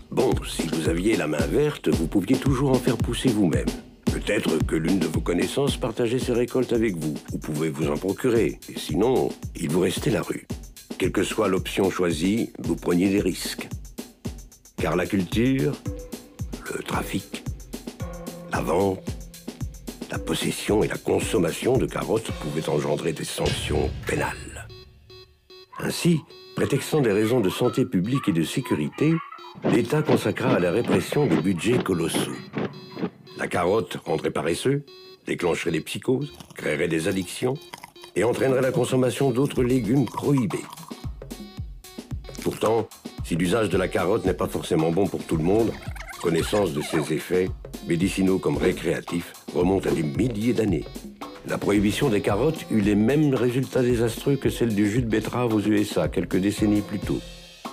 Bon, 0.09 0.31
si 0.47 0.67
vous 0.67 0.89
aviez 0.89 1.15
la 1.15 1.27
main 1.27 1.45
verte, 1.45 1.89
vous 1.89 2.07
pouviez 2.07 2.37
toujours 2.37 2.71
en 2.71 2.75
faire 2.75 2.97
pousser 2.97 3.29
vous-même. 3.29 3.67
Peut-être 4.05 4.57
que 4.65 4.75
l'une 4.75 4.97
de 4.97 5.05
vos 5.05 5.21
connaissances 5.21 5.77
partageait 5.77 6.17
ses 6.17 6.33
récoltes 6.33 6.73
avec 6.73 6.95
vous. 6.95 7.13
Vous 7.31 7.37
pouvez 7.37 7.69
vous 7.69 7.89
en 7.89 7.97
procurer. 7.97 8.59
Et 8.67 8.79
sinon, 8.79 9.29
il 9.55 9.69
vous 9.69 9.81
restait 9.81 10.09
la 10.09 10.23
rue. 10.23 10.47
Quelle 10.97 11.11
que 11.11 11.23
soit 11.23 11.47
l'option 11.47 11.91
choisie, 11.91 12.51
vous 12.57 12.75
preniez 12.75 13.09
des 13.09 13.21
risques. 13.21 13.69
Car 14.77 14.95
la 14.95 15.05
culture, 15.05 15.73
le 16.73 16.81
trafic, 16.81 17.43
la 18.51 18.61
vente, 18.61 18.99
la 20.11 20.19
possession 20.19 20.83
et 20.83 20.87
la 20.87 20.97
consommation 20.97 21.77
de 21.77 21.85
carottes 21.85 22.31
pouvaient 22.31 22.69
engendrer 22.69 23.13
des 23.13 23.23
sanctions 23.23 23.89
pénales. 24.07 24.67
Ainsi, 25.79 26.19
prétextant 26.55 27.01
des 27.01 27.11
raisons 27.11 27.39
de 27.39 27.49
santé 27.49 27.85
publique 27.85 28.27
et 28.27 28.33
de 28.33 28.43
sécurité, 28.43 29.13
l'État 29.71 30.01
consacra 30.01 30.55
à 30.55 30.59
la 30.59 30.71
répression 30.71 31.25
des 31.25 31.37
budgets 31.37 31.81
colossaux. 31.81 32.35
La 33.37 33.47
carotte 33.47 33.97
rendrait 34.05 34.31
paresseux, 34.31 34.83
déclencherait 35.25 35.71
des 35.71 35.81
psychoses, 35.81 36.33
créerait 36.55 36.87
des 36.87 37.07
addictions 37.07 37.53
et 38.15 38.23
entraînerait 38.23 38.61
la 38.61 38.71
consommation 38.71 39.31
d'autres 39.31 39.63
légumes 39.63 40.05
prohibés. 40.05 40.65
Pourtant, 42.43 42.89
si 43.23 43.35
l'usage 43.35 43.69
de 43.69 43.77
la 43.77 43.87
carotte 43.87 44.25
n'est 44.25 44.33
pas 44.33 44.47
forcément 44.47 44.91
bon 44.91 45.07
pour 45.07 45.23
tout 45.23 45.37
le 45.37 45.43
monde, 45.43 45.71
connaissance 46.21 46.73
de 46.73 46.81
ses 46.81 47.13
effets, 47.13 47.49
médicinaux 47.87 48.39
comme 48.39 48.57
récréatifs, 48.57 49.33
remonte 49.53 49.87
à 49.87 49.91
des 49.91 50.03
milliers 50.03 50.53
d'années. 50.53 50.85
La 51.47 51.57
prohibition 51.57 52.09
des 52.09 52.21
carottes 52.21 52.65
eut 52.69 52.81
les 52.81 52.95
mêmes 52.95 53.33
résultats 53.33 53.81
désastreux 53.81 54.35
que 54.35 54.49
celle 54.49 54.75
du 54.75 54.89
jus 54.89 55.01
de 55.01 55.07
betterave 55.07 55.53
aux 55.53 55.61
USA 55.61 56.07
quelques 56.07 56.37
décennies 56.37 56.81
plus 56.81 56.99
tôt. 56.99 57.19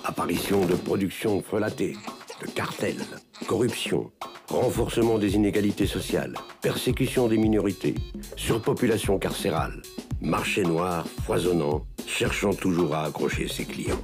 Apparition 0.05 0.65
de 0.65 0.75
production 0.75 1.41
frelatée, 1.41 1.95
de 2.41 2.47
cartels, 2.47 3.03
corruption, 3.45 4.11
renforcement 4.49 5.17
des 5.17 5.35
inégalités 5.35 5.87
sociales, 5.87 6.35
persécution 6.61 7.27
des 7.27 7.37
minorités, 7.37 7.95
surpopulation 8.35 9.19
carcérale, 9.19 9.81
marché 10.21 10.63
noir 10.63 11.05
foisonnant, 11.25 11.85
cherchant 12.07 12.53
toujours 12.53 12.95
à 12.95 13.03
accrocher 13.05 13.47
ses 13.47 13.65
clients. 13.65 14.01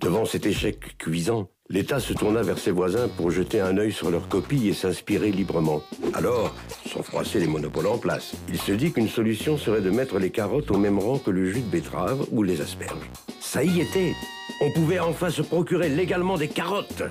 Devant 0.00 0.24
cet 0.24 0.46
échec 0.46 0.98
cuisant, 0.98 1.48
L'État 1.68 1.98
se 1.98 2.12
tourna 2.12 2.42
vers 2.42 2.58
ses 2.58 2.70
voisins 2.70 3.08
pour 3.16 3.32
jeter 3.32 3.60
un 3.60 3.76
œil 3.76 3.90
sur 3.90 4.08
leurs 4.12 4.28
copies 4.28 4.68
et 4.68 4.72
s'inspirer 4.72 5.32
librement. 5.32 5.82
Alors, 6.14 6.54
sans 6.88 7.02
froisser 7.02 7.40
les 7.40 7.48
monopoles 7.48 7.88
en 7.88 7.98
place, 7.98 8.36
il 8.48 8.60
se 8.60 8.70
dit 8.70 8.92
qu'une 8.92 9.08
solution 9.08 9.58
serait 9.58 9.80
de 9.80 9.90
mettre 9.90 10.20
les 10.20 10.30
carottes 10.30 10.70
au 10.70 10.78
même 10.78 11.00
rang 11.00 11.18
que 11.18 11.32
le 11.32 11.50
jus 11.50 11.62
de 11.62 11.68
betterave 11.68 12.24
ou 12.30 12.44
les 12.44 12.60
asperges. 12.60 13.10
Ça 13.40 13.64
y 13.64 13.80
était 13.80 14.14
On 14.60 14.70
pouvait 14.70 15.00
enfin 15.00 15.28
se 15.28 15.42
procurer 15.42 15.88
légalement 15.88 16.38
des 16.38 16.48
carottes 16.48 17.02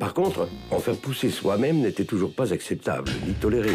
Par 0.00 0.12
contre, 0.12 0.48
en 0.72 0.80
faire 0.80 0.96
pousser 0.96 1.30
soi-même 1.30 1.78
n'était 1.78 2.04
toujours 2.04 2.34
pas 2.34 2.52
acceptable, 2.52 3.12
ni 3.28 3.34
toléré. 3.34 3.74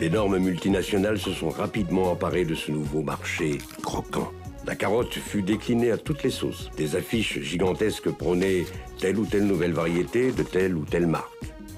D'énormes 0.00 0.38
multinationales 0.38 1.18
se 1.18 1.30
sont 1.30 1.50
rapidement 1.50 2.10
emparées 2.10 2.44
de 2.44 2.56
ce 2.56 2.72
nouveau 2.72 3.02
marché 3.02 3.58
croquant. 3.82 4.32
La 4.66 4.76
carotte 4.76 5.14
fut 5.14 5.42
déclinée 5.42 5.90
à 5.90 5.96
toutes 5.96 6.22
les 6.22 6.30
sauces. 6.30 6.70
Des 6.76 6.94
affiches 6.94 7.40
gigantesques 7.40 8.10
prônaient 8.10 8.64
telle 8.98 9.18
ou 9.18 9.24
telle 9.24 9.44
nouvelle 9.44 9.72
variété 9.72 10.32
de 10.32 10.42
telle 10.42 10.76
ou 10.76 10.84
telle 10.84 11.06
marque. 11.06 11.28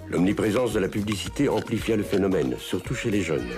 L'omniprésence 0.09 0.73
de 0.73 0.81
la 0.81 0.89
publicité 0.89 1.49
amplifia 1.49 1.97
le 1.97 2.03
phénomène, 2.03 2.57
surtout 2.59 2.95
chez 2.95 3.11
les 3.11 3.23
jeunes. 3.23 3.49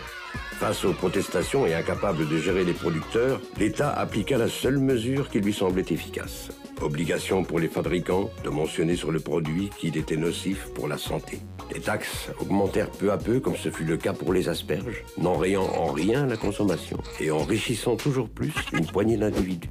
Face 0.59 0.85
aux 0.85 0.93
protestations 0.93 1.67
et 1.67 1.75
incapable 1.75 2.29
de 2.29 2.39
gérer 2.39 2.65
les 2.65 2.75
producteurs, 2.75 3.41
l'État 3.59 3.91
appliqua 3.91 4.39
la 4.39 4.49
seule 4.49 4.79
mesure 4.79 5.29
qui 5.31 5.41
lui 5.41 5.53
semblait 5.53 5.85
efficace. 5.91 6.51
Obligation 6.83 7.45
pour 7.45 7.59
les 7.59 7.69
fabricants 7.69 8.31
de 8.43 8.51
mentionner 8.51 8.97
sur 8.97 9.13
le 9.13 9.21
produit 9.21 9.71
qu'il 9.79 9.97
était 9.97 10.17
nocif 10.17 10.67
pour 10.75 10.89
la 10.89 10.99
santé. 10.99 11.39
Les 11.73 11.81
taxes 11.81 12.31
augmentèrent 12.41 12.91
peu 12.91 13.11
à 13.11 13.17
peu, 13.17 13.41
comme 13.41 13.57
ce 13.57 13.71
fut 13.71 13.85
le 13.85 13.97
cas 13.97 14.13
pour 14.13 14.33
les 14.33 14.49
asperges, 14.49 15.03
n'enrayant 15.17 15.65
en 15.65 15.93
rien 15.93 16.27
la 16.27 16.37
consommation 16.37 16.99
et 17.21 17.31
enrichissant 17.31 17.97
toujours 17.97 18.29
plus 18.29 18.55
une 18.73 18.87
poignée 18.87 19.17
d'individus. 19.17 19.71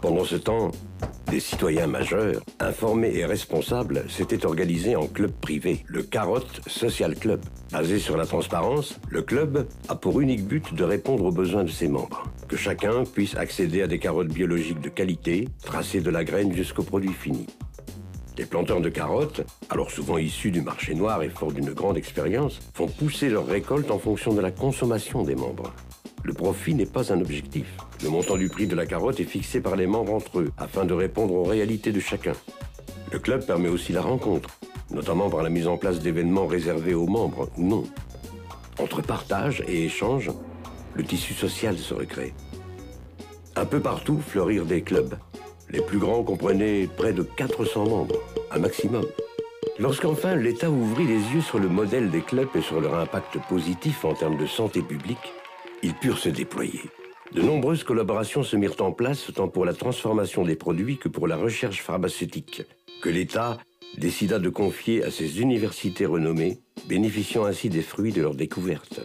Pendant 0.00 0.24
ce 0.24 0.36
temps, 0.36 0.70
des 1.30 1.40
citoyens 1.40 1.86
majeurs, 1.86 2.40
informés 2.58 3.14
et 3.14 3.26
responsables, 3.26 4.04
s'étaient 4.08 4.46
organisés 4.46 4.96
en 4.96 5.06
club 5.06 5.30
privé, 5.30 5.84
le 5.86 6.02
Carotte 6.02 6.62
Social 6.66 7.14
Club. 7.14 7.40
Basé 7.70 7.98
sur 7.98 8.16
la 8.16 8.24
transparence, 8.24 8.98
le 9.10 9.20
club 9.20 9.68
a 9.88 9.94
pour 9.94 10.22
unique 10.22 10.46
but 10.46 10.72
de 10.72 10.84
répondre 10.84 11.24
aux 11.24 11.32
besoins 11.32 11.64
de 11.64 11.70
ses 11.70 11.88
membres. 11.88 12.24
Que 12.48 12.56
chacun 12.56 13.04
puisse 13.04 13.36
accéder 13.36 13.82
à 13.82 13.86
des 13.86 13.98
carottes 13.98 14.32
biologiques 14.32 14.80
de 14.80 14.88
qualité, 14.88 15.48
tracées 15.62 16.00
de 16.00 16.10
la 16.10 16.24
graine 16.24 16.54
jusqu'au 16.54 16.82
produit 16.82 17.12
fini. 17.12 17.46
Les 18.38 18.46
planteurs 18.46 18.80
de 18.80 18.88
carottes, 18.88 19.42
alors 19.68 19.90
souvent 19.90 20.16
issus 20.16 20.50
du 20.50 20.62
marché 20.62 20.94
noir 20.94 21.22
et 21.22 21.28
forts 21.28 21.52
d'une 21.52 21.74
grande 21.74 21.98
expérience, 21.98 22.58
font 22.72 22.88
pousser 22.88 23.28
leurs 23.28 23.46
récoltes 23.46 23.90
en 23.90 23.98
fonction 23.98 24.32
de 24.32 24.40
la 24.40 24.50
consommation 24.50 25.24
des 25.24 25.34
membres. 25.34 25.74
Le 26.22 26.32
profit 26.32 26.74
n'est 26.74 26.86
pas 26.86 27.12
un 27.12 27.20
objectif. 27.20 27.66
Le 28.02 28.10
montant 28.10 28.36
du 28.36 28.48
prix 28.48 28.66
de 28.66 28.76
la 28.76 28.86
carotte 28.86 29.20
est 29.20 29.24
fixé 29.24 29.60
par 29.60 29.76
les 29.76 29.86
membres 29.86 30.14
entre 30.14 30.40
eux, 30.40 30.52
afin 30.58 30.84
de 30.84 30.94
répondre 30.94 31.34
aux 31.34 31.44
réalités 31.44 31.92
de 31.92 32.00
chacun. 32.00 32.32
Le 33.12 33.18
club 33.18 33.44
permet 33.44 33.68
aussi 33.68 33.92
la 33.92 34.02
rencontre, 34.02 34.50
notamment 34.90 35.30
par 35.30 35.42
la 35.42 35.50
mise 35.50 35.66
en 35.66 35.76
place 35.76 36.00
d'événements 36.00 36.46
réservés 36.46 36.94
aux 36.94 37.06
membres 37.06 37.48
ou 37.56 37.64
non. 37.64 37.84
Entre 38.78 39.02
partage 39.02 39.62
et 39.66 39.84
échange, 39.84 40.30
le 40.94 41.04
tissu 41.04 41.34
social 41.34 41.76
se 41.78 41.94
recrée. 41.94 42.34
Un 43.56 43.64
peu 43.64 43.80
partout 43.80 44.20
fleurirent 44.20 44.66
des 44.66 44.82
clubs. 44.82 45.16
Les 45.70 45.80
plus 45.80 45.98
grands 45.98 46.22
comprenaient 46.22 46.88
près 46.96 47.12
de 47.12 47.22
400 47.22 47.88
membres, 47.88 48.20
un 48.50 48.58
maximum. 48.58 49.04
Lorsqu'enfin 49.78 50.34
l'État 50.34 50.70
ouvrit 50.70 51.06
les 51.06 51.20
yeux 51.34 51.40
sur 51.40 51.58
le 51.58 51.68
modèle 51.68 52.10
des 52.10 52.20
clubs 52.20 52.48
et 52.54 52.60
sur 52.60 52.80
leur 52.80 52.94
impact 52.94 53.38
positif 53.48 54.04
en 54.04 54.14
termes 54.14 54.36
de 54.36 54.46
santé 54.46 54.82
publique, 54.82 55.32
ils 55.82 55.94
purent 55.94 56.18
se 56.18 56.28
déployer. 56.28 56.80
De 57.32 57.42
nombreuses 57.42 57.84
collaborations 57.84 58.42
se 58.42 58.56
mirent 58.56 58.80
en 58.80 58.92
place 58.92 59.30
tant 59.34 59.48
pour 59.48 59.64
la 59.64 59.72
transformation 59.72 60.44
des 60.44 60.56
produits 60.56 60.98
que 60.98 61.08
pour 61.08 61.28
la 61.28 61.36
recherche 61.36 61.80
pharmaceutique, 61.80 62.62
que 63.02 63.08
l'État 63.08 63.58
décida 63.98 64.38
de 64.38 64.48
confier 64.48 65.04
à 65.04 65.10
ces 65.10 65.40
universités 65.40 66.06
renommées, 66.06 66.58
bénéficiant 66.88 67.44
ainsi 67.44 67.68
des 67.68 67.82
fruits 67.82 68.12
de 68.12 68.22
leurs 68.22 68.34
découvertes. 68.34 69.00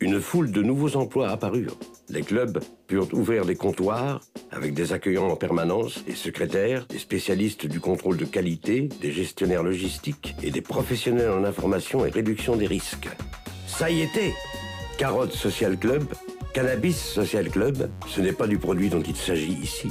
Une 0.00 0.20
foule 0.20 0.50
de 0.50 0.62
nouveaux 0.62 0.96
emplois 0.96 1.28
apparurent. 1.28 1.78
Les 2.08 2.22
clubs 2.22 2.60
purent 2.86 3.12
ouvrir 3.12 3.44
des 3.44 3.54
comptoirs 3.54 4.20
avec 4.50 4.74
des 4.74 4.92
accueillants 4.92 5.28
en 5.28 5.36
permanence, 5.36 6.04
des 6.04 6.14
secrétaires, 6.14 6.86
des 6.86 6.98
spécialistes 6.98 7.66
du 7.66 7.80
contrôle 7.80 8.16
de 8.16 8.24
qualité, 8.24 8.88
des 9.00 9.12
gestionnaires 9.12 9.62
logistiques 9.62 10.34
et 10.42 10.50
des 10.50 10.60
professionnels 10.60 11.30
en 11.30 11.44
information 11.44 12.04
et 12.04 12.10
réduction 12.10 12.56
des 12.56 12.66
risques. 12.66 13.08
Ça 13.66 13.90
y 13.90 14.02
était 14.02 14.34
Carotte 15.02 15.32
Social 15.32 15.76
Club, 15.76 16.04
Cannabis 16.54 16.96
Social 16.96 17.50
Club, 17.50 17.90
ce 18.06 18.20
n'est 18.20 18.32
pas 18.32 18.46
du 18.46 18.56
produit 18.56 18.88
dont 18.88 19.02
il 19.02 19.16
s'agit 19.16 19.54
ici. 19.54 19.90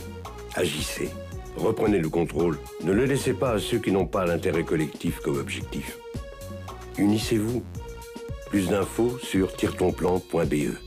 Agissez. 0.56 1.10
Reprenez 1.58 2.00
le 2.00 2.08
contrôle. 2.08 2.58
Ne 2.86 2.94
le 2.94 3.04
laissez 3.04 3.34
pas 3.34 3.52
à 3.52 3.60
ceux 3.60 3.80
qui 3.80 3.92
n'ont 3.92 4.06
pas 4.06 4.26
l'intérêt 4.26 4.64
collectif 4.64 5.20
comme 5.20 5.38
objectif. 5.38 5.98
Unissez-vous. 6.98 7.62
Plus 8.50 8.70
d'infos 8.70 9.20
sur 9.22 9.54
tiretonplan.be. 9.54 10.78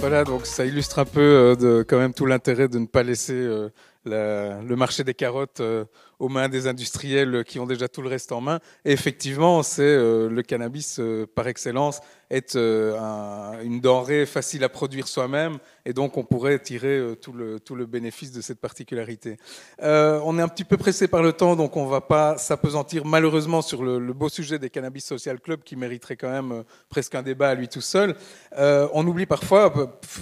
Voilà, 0.00 0.24
donc 0.24 0.46
ça 0.46 0.64
illustre 0.64 0.98
un 0.98 1.04
peu 1.04 1.20
euh, 1.62 1.84
quand 1.86 1.98
même 1.98 2.14
tout 2.14 2.24
l'intérêt 2.24 2.68
de 2.68 2.78
ne 2.78 2.86
pas 2.86 3.02
laisser 3.02 3.34
euh, 3.34 3.68
le 4.06 4.74
marché 4.74 5.04
des 5.04 5.12
carottes 5.12 5.60
euh, 5.60 5.84
aux 6.18 6.30
mains 6.30 6.48
des 6.48 6.66
industriels 6.66 7.44
qui 7.44 7.60
ont 7.60 7.66
déjà 7.66 7.86
tout 7.86 8.00
le 8.00 8.08
reste 8.08 8.32
en 8.32 8.40
main. 8.40 8.60
Et 8.86 8.92
effectivement, 8.92 9.62
c'est 9.62 9.96
le 9.96 10.40
cannabis 10.40 11.02
par 11.34 11.48
excellence 11.48 12.00
est 12.30 12.56
euh, 12.56 12.96
un- 12.98 13.60
une 13.62 13.80
denrée 13.80 14.24
facile 14.24 14.62
à 14.64 14.68
produire 14.68 15.08
soi-même, 15.08 15.58
et 15.84 15.92
donc 15.92 16.16
on 16.16 16.24
pourrait 16.24 16.58
tirer 16.60 16.96
euh, 16.98 17.14
tout 17.16 17.32
le 17.32 17.58
tout 17.58 17.74
le 17.74 17.86
bénéfice 17.86 18.32
de 18.32 18.40
cette 18.40 18.60
particularité. 18.60 19.36
Euh, 19.82 20.20
on 20.24 20.38
est 20.38 20.42
un 20.42 20.48
petit 20.48 20.64
peu 20.64 20.76
pressé 20.76 21.08
par 21.08 21.22
le 21.22 21.32
temps, 21.32 21.56
donc 21.56 21.76
on 21.76 21.86
va 21.86 22.00
pas 22.00 22.38
s'apesantir 22.38 23.04
malheureusement 23.04 23.62
sur 23.62 23.82
le, 23.82 23.98
beau 24.12 24.28
sujet 24.28 24.58
des 24.58 24.70
cannabis 24.70 25.04
social 25.04 25.40
club 25.40 25.62
qui 25.62 25.76
mériterait 25.76 26.16
quand 26.16 26.30
même 26.30 26.64
presque 26.88 27.14
un 27.14 27.22
débat 27.22 27.50
à 27.50 27.54
lui 27.54 27.68
tout 27.68 27.80
seul. 27.80 28.14
On 28.56 29.06
oublie 29.06 29.26
parfois, 29.26 29.72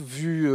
vu 0.04 0.48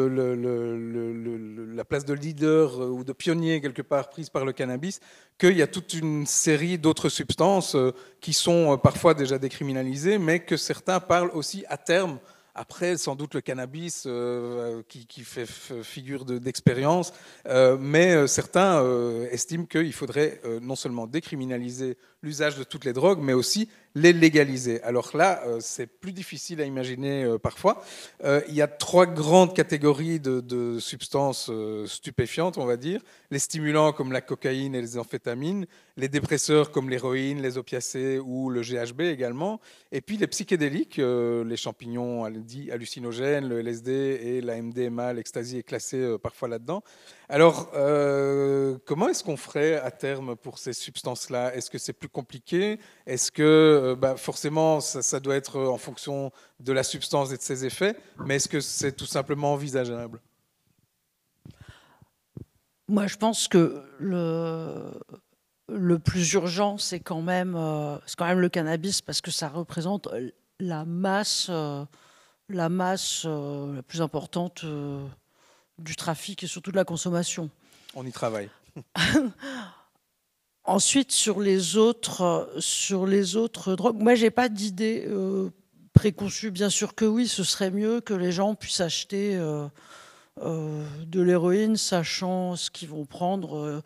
la 1.75 1.84
place 1.85 2.05
de 2.05 2.13
leader 2.13 2.80
ou 2.80 3.03
de 3.03 3.13
pionnier 3.13 3.61
quelque 3.61 3.81
part 3.81 4.09
prise 4.09 4.30
par 4.30 4.45
le 4.45 4.53
cannabis, 4.53 4.99
qu'il 5.38 5.57
y 5.57 5.61
a 5.61 5.67
toute 5.67 5.93
une 5.93 6.25
série 6.25 6.77
d'autres 6.77 7.09
substances 7.09 7.75
qui 8.23 8.33
sont 8.33 8.73
euh, 8.73 8.77
parfois 8.77 9.13
déjà 9.13 9.37
décriminalisées, 9.37 10.17
mais 10.17 10.39
que 10.39 10.55
certains 10.57 10.99
parlent 11.01 11.31
aussi 11.33 11.65
à 11.67 11.77
terme. 11.77 12.17
Après, 12.55 12.97
sans 12.97 13.15
doute 13.15 13.33
le 13.33 13.41
cannabis 13.41 14.03
euh, 14.05 14.83
qui, 14.87 15.07
qui 15.07 15.23
fait 15.23 15.47
figure 15.83 16.23
de- 16.23 16.37
d'expérience, 16.37 17.11
euh, 17.47 17.77
mais 17.79 18.13
euh, 18.13 18.27
certains 18.27 18.79
euh, 18.81 19.27
estiment 19.31 19.65
qu'il 19.65 19.91
faudrait 19.91 20.39
euh, 20.45 20.59
non 20.61 20.75
seulement 20.75 21.07
décriminaliser 21.07 21.97
l'usage 22.21 22.55
de 22.55 22.63
toutes 22.63 22.85
les 22.85 22.93
drogues, 22.93 23.19
mais 23.21 23.33
aussi 23.33 23.69
les 23.95 24.14
légaliser. 24.14 24.82
Alors 24.84 25.15
là, 25.15 25.44
euh, 25.45 25.57
c'est 25.60 25.88
plus 25.88 26.14
difficile 26.14 26.61
à 26.61 26.65
imaginer 26.65 27.24
euh, 27.24 27.38
parfois. 27.38 27.84
Euh, 28.24 28.41
il 28.48 28.56
y 28.56 28.61
a 28.61 28.68
trois 28.68 29.06
grandes 29.06 29.53
catégories 29.56 30.20
de, 30.20 30.78
substances 30.80 31.52
stupéfiantes, 31.86 32.57
on 32.57 32.65
va 32.65 32.78
dire. 32.78 33.02
Les 33.32 33.40
stimulants 33.40 33.91
comme 33.91 34.11
la 34.11 34.22
cocaïne 34.22 34.76
et 34.76 34.82
les 34.82 34.98
amphétamines, 34.98 35.65
les 35.98 36.07
dépresseurs 36.07 36.72
comme 36.72 36.90
l'héroïne, 36.90 37.41
les 37.41 37.57
opiacés 37.57 38.20
ou 38.20 38.49
le 38.49 38.61
GHB 38.61 39.02
également, 39.02 39.60
et 39.91 40.02
puis 40.02 40.18
les 40.18 40.28
psychédéliques, 40.28 40.98
les 40.98 41.57
champignons 41.57 42.24
hallucinogènes, 42.24 43.48
le 43.48 43.60
LSD 43.60 43.91
et 43.91 44.41
la 44.41 44.61
MDMA, 44.61 45.14
l'ecstasy 45.14 45.57
est 45.57 45.64
classé 45.64 46.18
parfois 46.22 46.48
là-dedans. 46.48 46.84
Alors, 47.34 47.72
euh, 47.73 48.77
comment 48.85 49.10
est-ce 49.10 49.23
qu'on 49.23 49.38
ferait 49.38 49.80
à 49.80 49.89
terme 49.89 50.35
pour 50.35 50.60
ces 50.60 50.72
substances-là? 50.72 51.55
Est-ce 51.55 51.72
que 51.72 51.80
c'est 51.80 51.91
plus 51.91 52.07
compliqué? 52.07 52.80
Est-ce 53.07 53.31
que, 53.31 53.41
euh, 53.41 53.95
bah, 53.95 54.18
forcément, 54.18 54.80
ça, 54.81 55.19
doit 55.19 55.35
être 55.35 55.60
en 55.60 55.80
fonction 55.80 56.31
de 56.60 56.72
la 56.72 56.84
substance 56.84 57.31
et 57.31 57.38
de 57.38 57.41
ses 57.41 57.65
effets, 57.65 57.97
mais 58.23 58.35
est-ce 58.35 58.47
que 58.47 58.60
c'est 58.60 58.91
tout 58.91 59.07
simplement 59.07 59.53
envisageable? 59.53 60.22
Moi, 62.88 63.07
je 63.07 63.18
pense 63.18 63.47
que 63.47 63.81
le, 63.97 65.97
plus 65.97 66.34
urgent, 66.34 66.77
c'est 66.77 66.99
quand, 66.99 67.23
même, 67.23 67.55
euh, 67.55 67.97
quand 68.15 68.27
même 68.27 68.41
le 68.41 68.49
cannabis 68.49 69.01
parce 69.01 69.22
que 69.22 69.31
ça 69.31 69.49
représente 69.49 70.07
la 70.60 70.85
masse, 70.85 71.47
euh, 71.49 71.84
la, 72.49 72.69
masse 72.69 73.23
euh, 73.26 73.77
la 73.77 73.81
plus 73.81 74.03
importante 74.03 74.61
euh, 74.65 75.07
du 75.79 75.95
trafic 75.95 76.43
et 76.43 76.47
surtout 76.47 76.71
de 76.71 76.77
la 76.77 76.85
consommation. 76.85 77.49
On 77.95 78.05
y 78.05 78.11
travaille. 78.11 78.49
Ensuite, 80.65 81.11
sur 81.11 81.41
les 81.41 81.75
autres, 81.75 82.49
sur 82.59 83.05
les 83.05 83.35
autres 83.35 83.75
drogues, 83.75 84.01
moi, 84.01 84.15
j'ai 84.15 84.31
pas 84.31 84.47
d'idée 84.47 85.03
euh, 85.07 85.49
préconçue. 85.91 86.51
Bien 86.51 86.69
sûr 86.69 86.95
que 86.95 87.03
oui, 87.03 87.27
ce 87.27 87.43
serait 87.43 87.69
mieux 87.71 87.99
que 87.99 88.13
les 88.13 88.31
gens 88.31 88.55
puissent 88.55 88.79
acheter 88.79 89.35
euh, 89.35 89.67
euh, 90.41 90.85
de 91.05 91.21
l'héroïne, 91.21 91.75
sachant 91.75 92.55
ce 92.55 92.71
qu'ils 92.71 92.87
vont 92.89 93.05
prendre, 93.05 93.81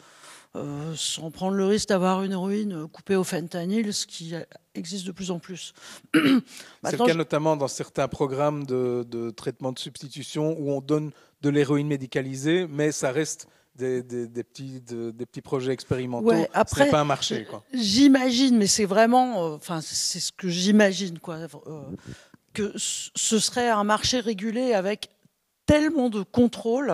sans 0.95 1.29
prendre 1.29 1.55
le 1.55 1.65
risque 1.65 1.89
d'avoir 1.89 2.23
une 2.23 2.31
héroïne 2.31 2.87
coupée 2.87 3.15
au 3.15 3.23
fentanyl, 3.23 3.93
ce 3.93 4.07
qui 4.07 4.33
existe 4.73 5.05
de 5.05 5.11
plus 5.11 5.29
en 5.29 5.37
plus. 5.39 5.73
C'est 6.15 6.91
le 6.93 6.97
cas 6.97 7.11
je- 7.11 7.17
notamment 7.17 7.55
dans 7.57 7.67
certains 7.67 8.07
programmes 8.07 8.65
de, 8.65 9.05
de 9.07 9.29
traitement 9.29 9.71
de 9.71 9.77
substitution 9.79 10.55
où 10.59 10.71
on 10.71 10.81
donne 10.81 11.11
de 11.41 11.49
l'héroïne 11.49 11.87
médicalisée, 11.87 12.67
mais 12.67 12.91
ça 12.91 13.11
reste 13.11 13.47
des, 13.75 14.01
des- 14.01 14.27
des 14.27 14.43
petits, 14.43 14.81
de- 14.81 15.11
des 15.11 15.25
petits 15.27 15.41
projets 15.41 15.71
expérimentaux. 15.71 16.27
Ouais, 16.27 16.49
Ce 16.53 16.57
après, 16.59 16.85
n'est 16.85 16.91
pas 16.91 17.01
un 17.01 17.05
marché. 17.05 17.47
J'imagine, 17.73 18.57
mais 18.57 18.65
c'est 18.67 18.85
vraiment, 18.85 19.45
euh, 19.45 19.55
enfin, 19.55 19.81
c'est 19.81 20.19
ce 20.19 20.31
que 20.31 20.49
j'imagine, 20.49 21.19
quoi, 21.19 21.35
euh, 21.67 21.81
que 22.53 22.73
ce 22.75 23.37
serait 23.39 23.69
un 23.69 23.83
marché 23.83 24.19
régulé 24.19 24.73
avec 24.73 25.09
tellement 25.67 26.09
de 26.09 26.23
contrôle 26.23 26.91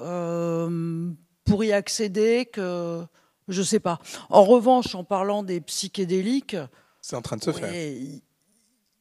euh, 0.00 1.10
pour 1.44 1.64
y 1.64 1.72
accéder 1.72 2.46
que 2.52 3.02
je 3.48 3.62
sais 3.62 3.80
pas. 3.80 3.98
En 4.28 4.44
revanche, 4.44 4.94
en 4.94 5.04
parlant 5.04 5.42
des 5.42 5.60
psychédéliques, 5.60 6.56
C'est 7.00 7.16
en 7.16 7.22
train 7.22 7.36
de 7.36 7.42
se 7.42 7.52
faire. 7.52 7.72
Il, 7.74 8.22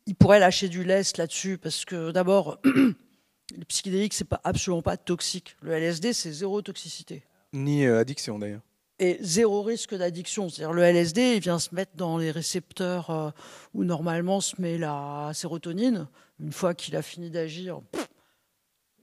il 0.06 0.16
pourrait 0.16 0.40
lâcher 0.40 0.70
du 0.70 0.84
lest 0.84 1.18
là-dessus 1.18 1.58
parce 1.58 1.86
que 1.86 2.12
d'abord, 2.12 2.60
le 3.58 3.66
psychédélique, 3.66 4.14
c'est 4.14 4.26
pas 4.26 4.42
absolument 4.44 4.82
pas 4.82 4.98
toxique. 4.98 5.56
Le 5.62 5.72
LSD, 5.72 6.14
c'est 6.14 6.32
zéro 6.32 6.62
toxicité 6.62 7.24
Ni 7.54 7.86
euh, 7.86 8.00
addiction 8.00 8.38
d'ailleurs. 8.40 8.62
et 9.00 9.18
zéro 9.22 9.64
risque 9.64 9.96
d'addiction. 9.96 10.50
C'est-à-dire 10.50 10.74
le 10.74 10.84
LSD, 10.84 11.36
il 11.36 11.42
vient 11.42 11.60
se 11.60 11.74
mettre 11.74 11.94
dans 11.96 12.18
les 12.18 12.32
récepteurs 12.32 13.10
euh, 13.10 13.30
où 13.74 13.84
normalement 13.84 14.42
se 14.42 14.62
met 14.62 14.78
la 14.78 15.32
sérotonine. 15.34 16.08
Une 16.40 16.54
fois 16.54 16.74
qu'il 16.74 16.96
a 16.96 17.02
fini 17.02 17.30
d'agir, 17.30 17.82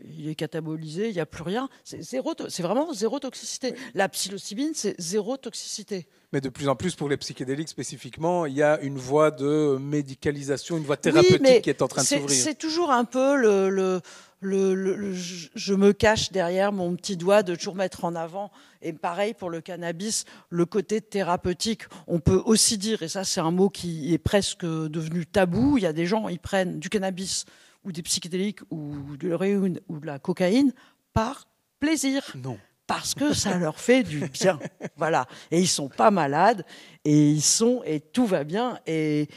il 0.04 0.28
est 0.28 0.34
catabolisé, 0.34 1.08
il 1.08 1.14
n'y 1.14 1.20
a 1.20 1.26
plus 1.26 1.42
rien. 1.42 1.68
C'est 1.84 2.02
zéro, 2.02 2.34
c'est 2.48 2.62
vraiment 2.62 2.92
zéro 2.92 3.18
toxicité. 3.18 3.74
La 3.94 4.08
psilocybine, 4.08 4.72
c'est 4.74 4.94
zéro 5.00 5.36
toxicité. 5.36 6.06
Mais 6.32 6.40
de 6.40 6.48
plus 6.50 6.68
en 6.68 6.76
plus 6.76 6.94
pour 6.94 7.08
les 7.08 7.16
psychédéliques 7.16 7.68
spécifiquement, 7.68 8.46
il 8.46 8.54
y 8.54 8.62
a 8.62 8.78
une 8.80 8.98
voie 8.98 9.30
de 9.30 9.78
médicalisation, 9.80 10.76
une 10.76 10.84
voie 10.84 10.96
thérapeutique 10.98 11.62
qui 11.62 11.70
est 11.70 11.82
en 11.82 11.88
train 11.88 12.02
de 12.02 12.06
s'ouvrir. 12.06 12.30
C'est 12.30 12.56
toujours 12.58 12.90
un 12.90 13.04
peu 13.04 13.36
le, 13.36 13.70
le, 13.70 14.00
je 14.42 15.74
me 15.74 15.92
cache 15.92 16.30
derrière 16.30 16.72
mon 16.72 16.94
petit 16.96 17.16
doigt 17.16 17.42
de 17.42 17.54
toujours 17.54 17.74
mettre 17.74 18.04
en 18.04 18.14
avant. 18.14 18.50
Et 18.82 18.92
pareil 18.92 19.34
pour 19.34 19.50
le 19.50 19.60
cannabis, 19.60 20.24
le 20.50 20.66
côté 20.66 21.00
thérapeutique. 21.00 21.84
On 22.06 22.20
peut 22.20 22.42
aussi 22.44 22.78
dire, 22.78 23.02
et 23.02 23.08
ça 23.08 23.24
c'est 23.24 23.40
un 23.40 23.50
mot 23.50 23.68
qui 23.68 24.12
est 24.12 24.18
presque 24.18 24.64
devenu 24.64 25.26
tabou, 25.26 25.78
il 25.78 25.82
y 25.82 25.86
a 25.86 25.92
des 25.92 26.06
gens, 26.06 26.28
ils 26.28 26.38
prennent 26.38 26.78
du 26.78 26.88
cannabis 26.88 27.44
ou 27.84 27.92
des 27.92 28.02
psychédéliques 28.02 28.60
ou 28.70 29.16
de 29.16 29.28
l'héroïne 29.28 29.80
ou 29.88 30.00
de 30.00 30.06
la 30.06 30.18
cocaïne 30.18 30.72
par 31.12 31.48
plaisir. 31.80 32.22
Non. 32.34 32.58
Parce 32.86 33.14
que 33.14 33.34
ça 33.34 33.58
leur 33.58 33.80
fait 33.80 34.02
du 34.02 34.28
bien. 34.28 34.58
Voilà. 34.96 35.26
Et 35.50 35.60
ils 35.60 35.68
sont 35.68 35.88
pas 35.88 36.10
malades 36.10 36.64
et 37.04 37.30
ils 37.30 37.42
sont 37.42 37.82
et 37.84 38.00
tout 38.00 38.26
va 38.26 38.44
bien. 38.44 38.78
Et, 38.86 39.28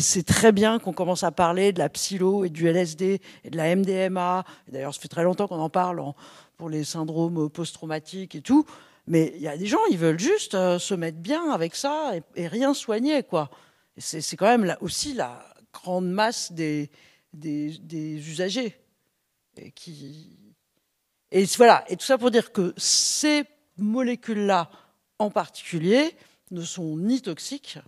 c'est 0.00 0.26
très 0.26 0.50
bien 0.50 0.80
qu'on 0.80 0.92
commence 0.92 1.22
à 1.22 1.30
parler 1.30 1.72
de 1.72 1.78
la 1.78 1.88
psylo 1.88 2.44
et 2.44 2.48
du 2.48 2.66
LSD 2.66 3.20
et 3.44 3.50
de 3.50 3.56
la 3.56 3.76
MDMA. 3.76 4.44
D'ailleurs, 4.66 4.92
ça 4.92 5.00
fait 5.00 5.06
très 5.06 5.22
longtemps 5.22 5.46
qu'on 5.46 5.60
en 5.60 5.70
parle 5.70 6.02
pour 6.56 6.68
les 6.68 6.82
syndromes 6.82 7.48
post-traumatiques 7.48 8.34
et 8.34 8.40
tout. 8.40 8.66
Mais 9.06 9.32
il 9.36 9.42
y 9.42 9.46
a 9.46 9.56
des 9.56 9.66
gens, 9.66 9.78
ils 9.90 9.96
veulent 9.96 10.18
juste 10.18 10.54
euh, 10.54 10.80
se 10.80 10.94
mettre 10.94 11.18
bien 11.18 11.52
avec 11.52 11.76
ça 11.76 12.12
et, 12.34 12.48
rien 12.48 12.74
soigner, 12.74 13.22
quoi. 13.22 13.48
C'est 13.96 14.36
quand 14.36 14.46
même 14.46 14.64
là 14.64 14.78
aussi 14.80 15.14
la 15.14 15.44
grande 15.72 16.10
masse 16.10 16.52
des, 16.52 16.90
des, 17.32 18.28
usagers 18.28 18.76
qui 19.74 20.38
et 21.32 21.44
voilà, 21.56 21.84
et 21.88 21.96
tout 21.96 22.04
ça 22.04 22.18
pour 22.18 22.30
dire 22.30 22.52
que 22.52 22.72
ces 22.76 23.44
molécules-là, 23.78 24.70
en 25.18 25.30
particulier, 25.30 26.16
ne 26.50 26.62
sont 26.62 26.96
ni 26.96 27.20
toxiques. 27.22 27.78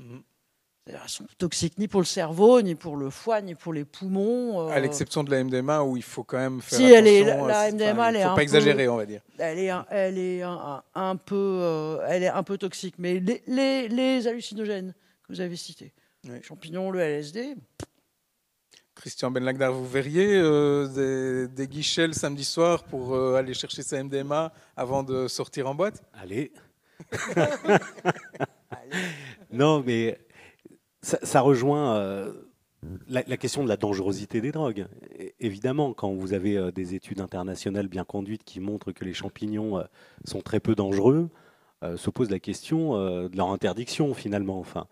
C'est-à-dire, 0.85 1.02
Elles 1.05 1.09
sont 1.10 1.27
toxiques 1.39 1.78
ni 1.78 1.86
pour 1.86 2.01
le 2.01 2.06
cerveau, 2.06 2.60
ni 2.60 2.74
pour 2.74 2.97
le 2.97 3.09
foie, 3.10 3.40
ni 3.40 3.55
pour 3.55 3.73
les 3.73 3.85
poumons. 3.85 4.69
euh, 4.69 4.73
À 4.73 4.81
l'exception 4.81 5.23
de 5.23 5.31
la 5.31 5.39
MDMA 5.44 5.82
où 5.85 5.97
il 5.97 6.02
faut 6.02 6.24
quand 6.24 6.39
même 6.39 6.60
faire 6.60 6.78
Si, 6.78 6.85
elle 6.85 7.06
est- 7.06 7.23
attention. 7.31 7.47
la- 7.47 7.70
MDMA, 7.70 7.93
enfin, 7.93 8.09
elle 8.09 8.16
est 8.16 8.23
faut 8.23 8.27
un 8.27 8.31
pas 8.31 8.36
peu- 8.36 8.43
exagérer, 8.43 8.89
on 8.89 8.97
va 8.97 9.06
dire. 9.06 9.23
Elle 9.39 9.59
est, 9.60 9.70
un, 9.70 9.86
elle 9.90 10.19
est 10.19 10.43
un, 10.43 10.51
un- 10.51 10.82
un 11.10 11.16
peu, 11.16 11.36
euh, 11.62 12.05
elle 12.09 12.24
est 12.24 12.28
un 12.28 12.43
peu 12.43 12.59
toxique. 12.59 12.97
Mais 12.98 13.20
les, 13.20 13.43
les- 13.47 13.89
les 13.89 14.27
hallucinogènes 14.27 14.93
que 15.23 15.32
vous 15.32 15.40
avez 15.40 15.55
cités, 15.56 15.93
Oui. 16.24 16.31
les 16.35 16.43
champignons, 16.43 16.90
le 16.90 16.98
LSD, 17.01 17.55
Christian 19.02 19.32
Benlagdar, 19.32 19.72
vous 19.72 19.84
verriez 19.84 20.28
euh, 20.36 20.86
des, 20.86 21.48
des 21.52 21.66
guichets 21.66 22.06
le 22.06 22.12
samedi 22.12 22.44
soir 22.44 22.84
pour 22.84 23.16
euh, 23.16 23.34
aller 23.34 23.52
chercher 23.52 23.82
sa 23.82 24.00
MDMA 24.00 24.52
avant 24.76 25.02
de 25.02 25.26
sortir 25.26 25.68
en 25.68 25.74
boîte? 25.74 26.04
Allez. 26.14 26.52
non, 29.50 29.82
mais 29.84 30.20
ça, 31.02 31.18
ça 31.24 31.40
rejoint 31.40 31.96
euh, 31.96 32.32
la, 33.08 33.24
la 33.26 33.36
question 33.36 33.64
de 33.64 33.68
la 33.68 33.76
dangerosité 33.76 34.40
des 34.40 34.52
drogues. 34.52 34.86
É- 35.18 35.34
Évidemment, 35.40 35.94
quand 35.94 36.12
vous 36.12 36.32
avez 36.32 36.56
euh, 36.56 36.70
des 36.70 36.94
études 36.94 37.20
internationales 37.20 37.88
bien 37.88 38.04
conduites 38.04 38.44
qui 38.44 38.60
montrent 38.60 38.92
que 38.92 39.04
les 39.04 39.14
champignons 39.14 39.78
euh, 39.78 39.84
sont 40.24 40.42
très 40.42 40.60
peu 40.60 40.76
dangereux, 40.76 41.28
euh, 41.82 41.96
se 41.96 42.08
pose 42.08 42.30
la 42.30 42.38
question 42.38 42.94
euh, 42.96 43.28
de 43.28 43.36
leur 43.36 43.48
interdiction 43.50 44.14
finalement. 44.14 44.60
Enfin, 44.60 44.86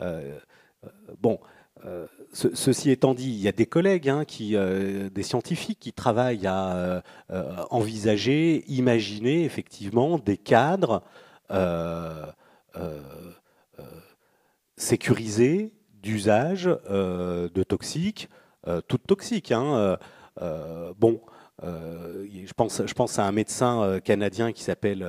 euh, 0.00 0.36
euh, 0.84 0.88
bon. 1.20 1.38
Euh, 1.84 2.06
ce- 2.32 2.54
ceci 2.54 2.90
étant 2.90 3.14
dit, 3.14 3.28
il 3.28 3.40
y 3.40 3.48
a 3.48 3.52
des 3.52 3.66
collègues, 3.66 4.08
hein, 4.08 4.24
euh, 4.40 5.10
des 5.10 5.22
scientifiques 5.22 5.80
qui 5.80 5.92
travaillent 5.92 6.46
à 6.46 7.02
euh, 7.30 7.56
envisager, 7.70 8.64
imaginer 8.68 9.44
effectivement 9.44 10.18
des 10.18 10.36
cadres 10.36 11.02
sécurisés 14.76 15.72
d'usage 16.02 16.64
de 16.64 17.62
toxiques, 17.62 18.30
toutes 18.88 19.06
toxiques. 19.06 19.52
hein, 19.52 19.98
bon, 20.98 21.20
je, 21.62 22.52
pense, 22.54 23.18
à 23.18 23.26
un 23.26 23.32
médecin 23.32 24.00
canadien 24.02 24.52
qui 24.52 24.62
s'appelle 24.62 25.06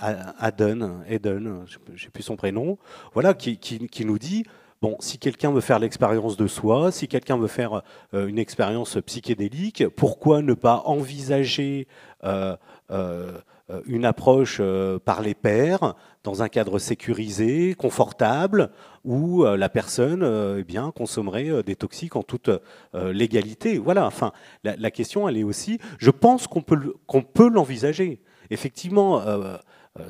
Aden, 0.00 1.04
Eden, 1.08 1.64
je 1.66 1.78
ne 1.92 1.96
sais 1.96 2.10
plus 2.10 2.24
son 2.24 2.34
prénom, 2.34 2.76
voilà, 3.12 3.34
qui 3.34 4.04
nous 4.04 4.18
dit 4.18 4.44
Bon, 4.82 4.96
si 5.00 5.18
quelqu'un 5.18 5.50
veut 5.50 5.60
faire 5.60 5.78
l'expérience 5.78 6.36
de 6.36 6.46
soi, 6.46 6.92
si 6.92 7.08
quelqu'un 7.08 7.38
veut 7.38 7.48
faire 7.48 7.82
euh, 8.12 8.26
une 8.26 8.38
expérience 8.38 8.98
psychédélique, 9.06 9.88
pourquoi 9.88 10.42
ne 10.42 10.54
pas 10.54 10.82
envisager 10.84 11.86
euh, 12.24 12.56
euh, 12.90 13.40
une 13.86 14.04
approche 14.04 14.60
par 15.06 15.22
les 15.22 15.34
pairs, 15.34 15.94
dans 16.22 16.42
un 16.42 16.48
cadre 16.48 16.78
sécurisé, 16.78 17.74
confortable, 17.74 18.70
où 19.04 19.42
la 19.42 19.70
personne 19.70 20.56
eh 20.58 20.64
bien, 20.64 20.90
consommerait 20.90 21.62
des 21.62 21.74
toxiques 21.74 22.14
en 22.14 22.22
toute 22.22 22.50
légalité? 22.92 23.78
Voilà, 23.78 24.04
enfin, 24.04 24.32
la, 24.64 24.90
question, 24.90 25.30
elle 25.30 25.38
est 25.38 25.44
aussi, 25.44 25.78
je 25.98 26.10
pense 26.10 26.46
qu'on 26.46 26.60
peut, 26.60 26.94
qu'on 27.06 27.22
peut 27.22 27.48
l'envisager. 27.48 28.20
Effectivement, 28.50 29.22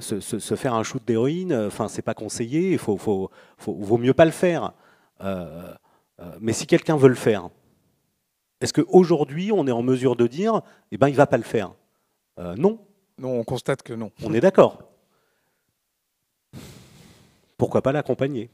se, 0.01 0.20
se- 0.20 0.39
se 0.39 0.55
faire 0.56 0.74
un 0.74 0.82
shoot 0.82 1.02
d'héroïne, 1.05 1.52
euh, 1.52 1.66
enfin, 1.66 1.89
c'est 1.89 2.02
pas 2.02 2.15
conseillé, 2.15 2.73
il 2.73 2.78
faut, 2.78 2.97
faut, 2.97 3.31
faut- 3.59 3.74
vaut 3.74 3.98
mieux 3.98 4.15
pas 4.15 4.24
le 4.24 4.31
faire. 4.31 4.73
Euh, 5.20 5.73
euh, 6.20 6.36
mais 6.40 6.52
si 6.52 6.66
quelqu'un 6.66 6.97
veut 6.97 7.09
le 7.09 7.15
faire, 7.15 7.48
est-ce 8.61 8.73
qu'aujourd'hui, 8.73 9.52
on 9.52 9.66
est 9.66 9.73
en 9.73 9.82
mesure 9.82 10.16
de 10.16 10.27
dire, 10.27 10.62
eh 10.90 10.97
ben, 10.97 11.09
il 11.09 11.15
va 11.16 11.27
pas 11.27 11.36
le 11.36 11.43
faire? 11.43 11.73
Euh, 12.39 12.55
Non, 12.56 12.78
Non, 13.19 13.39
on 13.40 13.44
constate 13.44 13.82
que 13.82 13.93
non. 13.93 14.11
on 14.23 14.32
est 14.32 14.40
d'accord. 14.40 14.78
Pourquoi 17.56 17.82
pas 17.82 17.93
l'accompagner? 17.93 18.51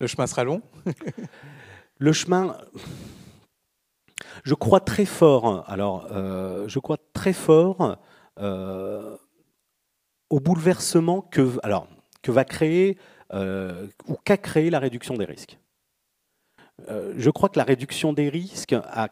Le 0.00 0.06
chemin 0.06 0.26
sera 0.26 0.44
long. 0.44 0.62
Le 2.00 2.12
chemin, 2.12 2.56
je 4.44 4.54
crois 4.54 4.78
très 4.78 5.04
fort. 5.04 5.64
Alors, 5.68 6.06
euh, 6.12 6.68
je 6.68 6.78
crois 6.78 6.96
très 7.12 7.32
fort 7.32 7.96
euh, 8.38 9.16
au 10.30 10.40
bouleversement 10.40 11.22
que, 11.22 11.40
va 12.26 12.44
créer 12.44 12.98
euh, 13.32 13.86
ou 14.06 14.14
qu'a 14.24 14.36
créé 14.36 14.70
la 14.70 14.78
réduction 14.78 15.14
des 15.14 15.24
risques. 15.24 15.58
Euh, 16.88 17.14
je 17.16 17.30
crois 17.30 17.48
que 17.48 17.58
la 17.58 17.64
réduction 17.64 18.12
des 18.12 18.28
risques 18.28 18.72
a, 18.72 19.08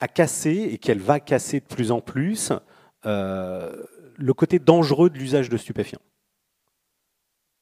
a 0.00 0.08
cassé 0.08 0.68
et 0.72 0.78
qu'elle 0.78 1.00
va 1.00 1.20
casser 1.20 1.60
de 1.60 1.64
plus 1.64 1.90
en 1.90 2.00
plus 2.00 2.52
euh, 3.06 3.82
le 4.16 4.34
côté 4.34 4.58
dangereux 4.58 5.10
de 5.10 5.18
l'usage 5.18 5.48
de 5.48 5.56
stupéfiants. 5.56 6.00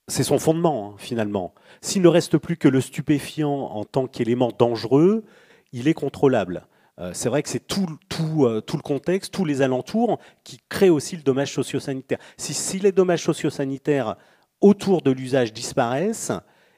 C'est 0.09 0.25
son 0.25 0.39
fondement, 0.39 0.93
hein, 0.93 0.95
finalement. 0.99 1.55
S'il 1.81 2.03
ne 2.03 2.09
reste 2.09 2.37
plus 2.39 2.57
que 2.57 2.69
le 2.69 2.81
stupéfiant 2.81 3.51
en 3.51 3.85
tant 3.85 4.07
qu'élément 4.07 4.53
dangereux, 4.57 5.25
il 5.73 5.89
est 5.89 5.95
contrôlable. 5.95 6.67
Euh, 7.03 7.11
c'est 7.15 7.29
vrai 7.29 7.43
que 7.43 7.49
c'est 7.49 7.65
euh, 7.73 8.61
tout 8.61 8.77
le 8.77 8.83
contexte, 8.83 9.33
tous 9.33 9.45
les 9.45 9.61
alentours 9.61 10.19
qui 10.45 10.61
créent 10.69 10.89
aussi 10.89 11.17
le 11.17 11.23
dommage 11.23 11.53
socio-sanitaire. 11.53 12.19
Si, 12.37 12.79
les 12.79 12.93
dommages 12.93 13.25
socio-sanitaires 13.25 14.17
autour 14.61 15.03
de 15.03 15.11
l'usage 15.11 15.53
disparaissent, 15.53 16.33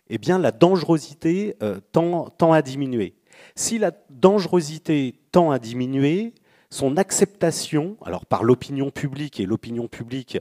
eh 0.09 0.16
bien 0.16 0.38
la 0.38 0.51
dangerosité 0.51 1.56
euh, 1.62 1.78
tend, 1.92 2.30
tend 2.30 2.52
à 2.52 2.62
diminuer. 2.62 3.14
Si 3.55 3.78
la 3.78 3.92
dangerosité 4.09 5.20
tend 5.30 5.51
à 5.51 5.59
diminuer, 5.59 6.32
son 6.70 6.96
acceptation, 6.96 7.98
alors 8.05 8.24
par 8.24 8.44
l'opinion 8.44 8.90
publique, 8.90 9.40
et 9.40 9.46
l'opinion 9.46 9.88
publique, 9.88 10.38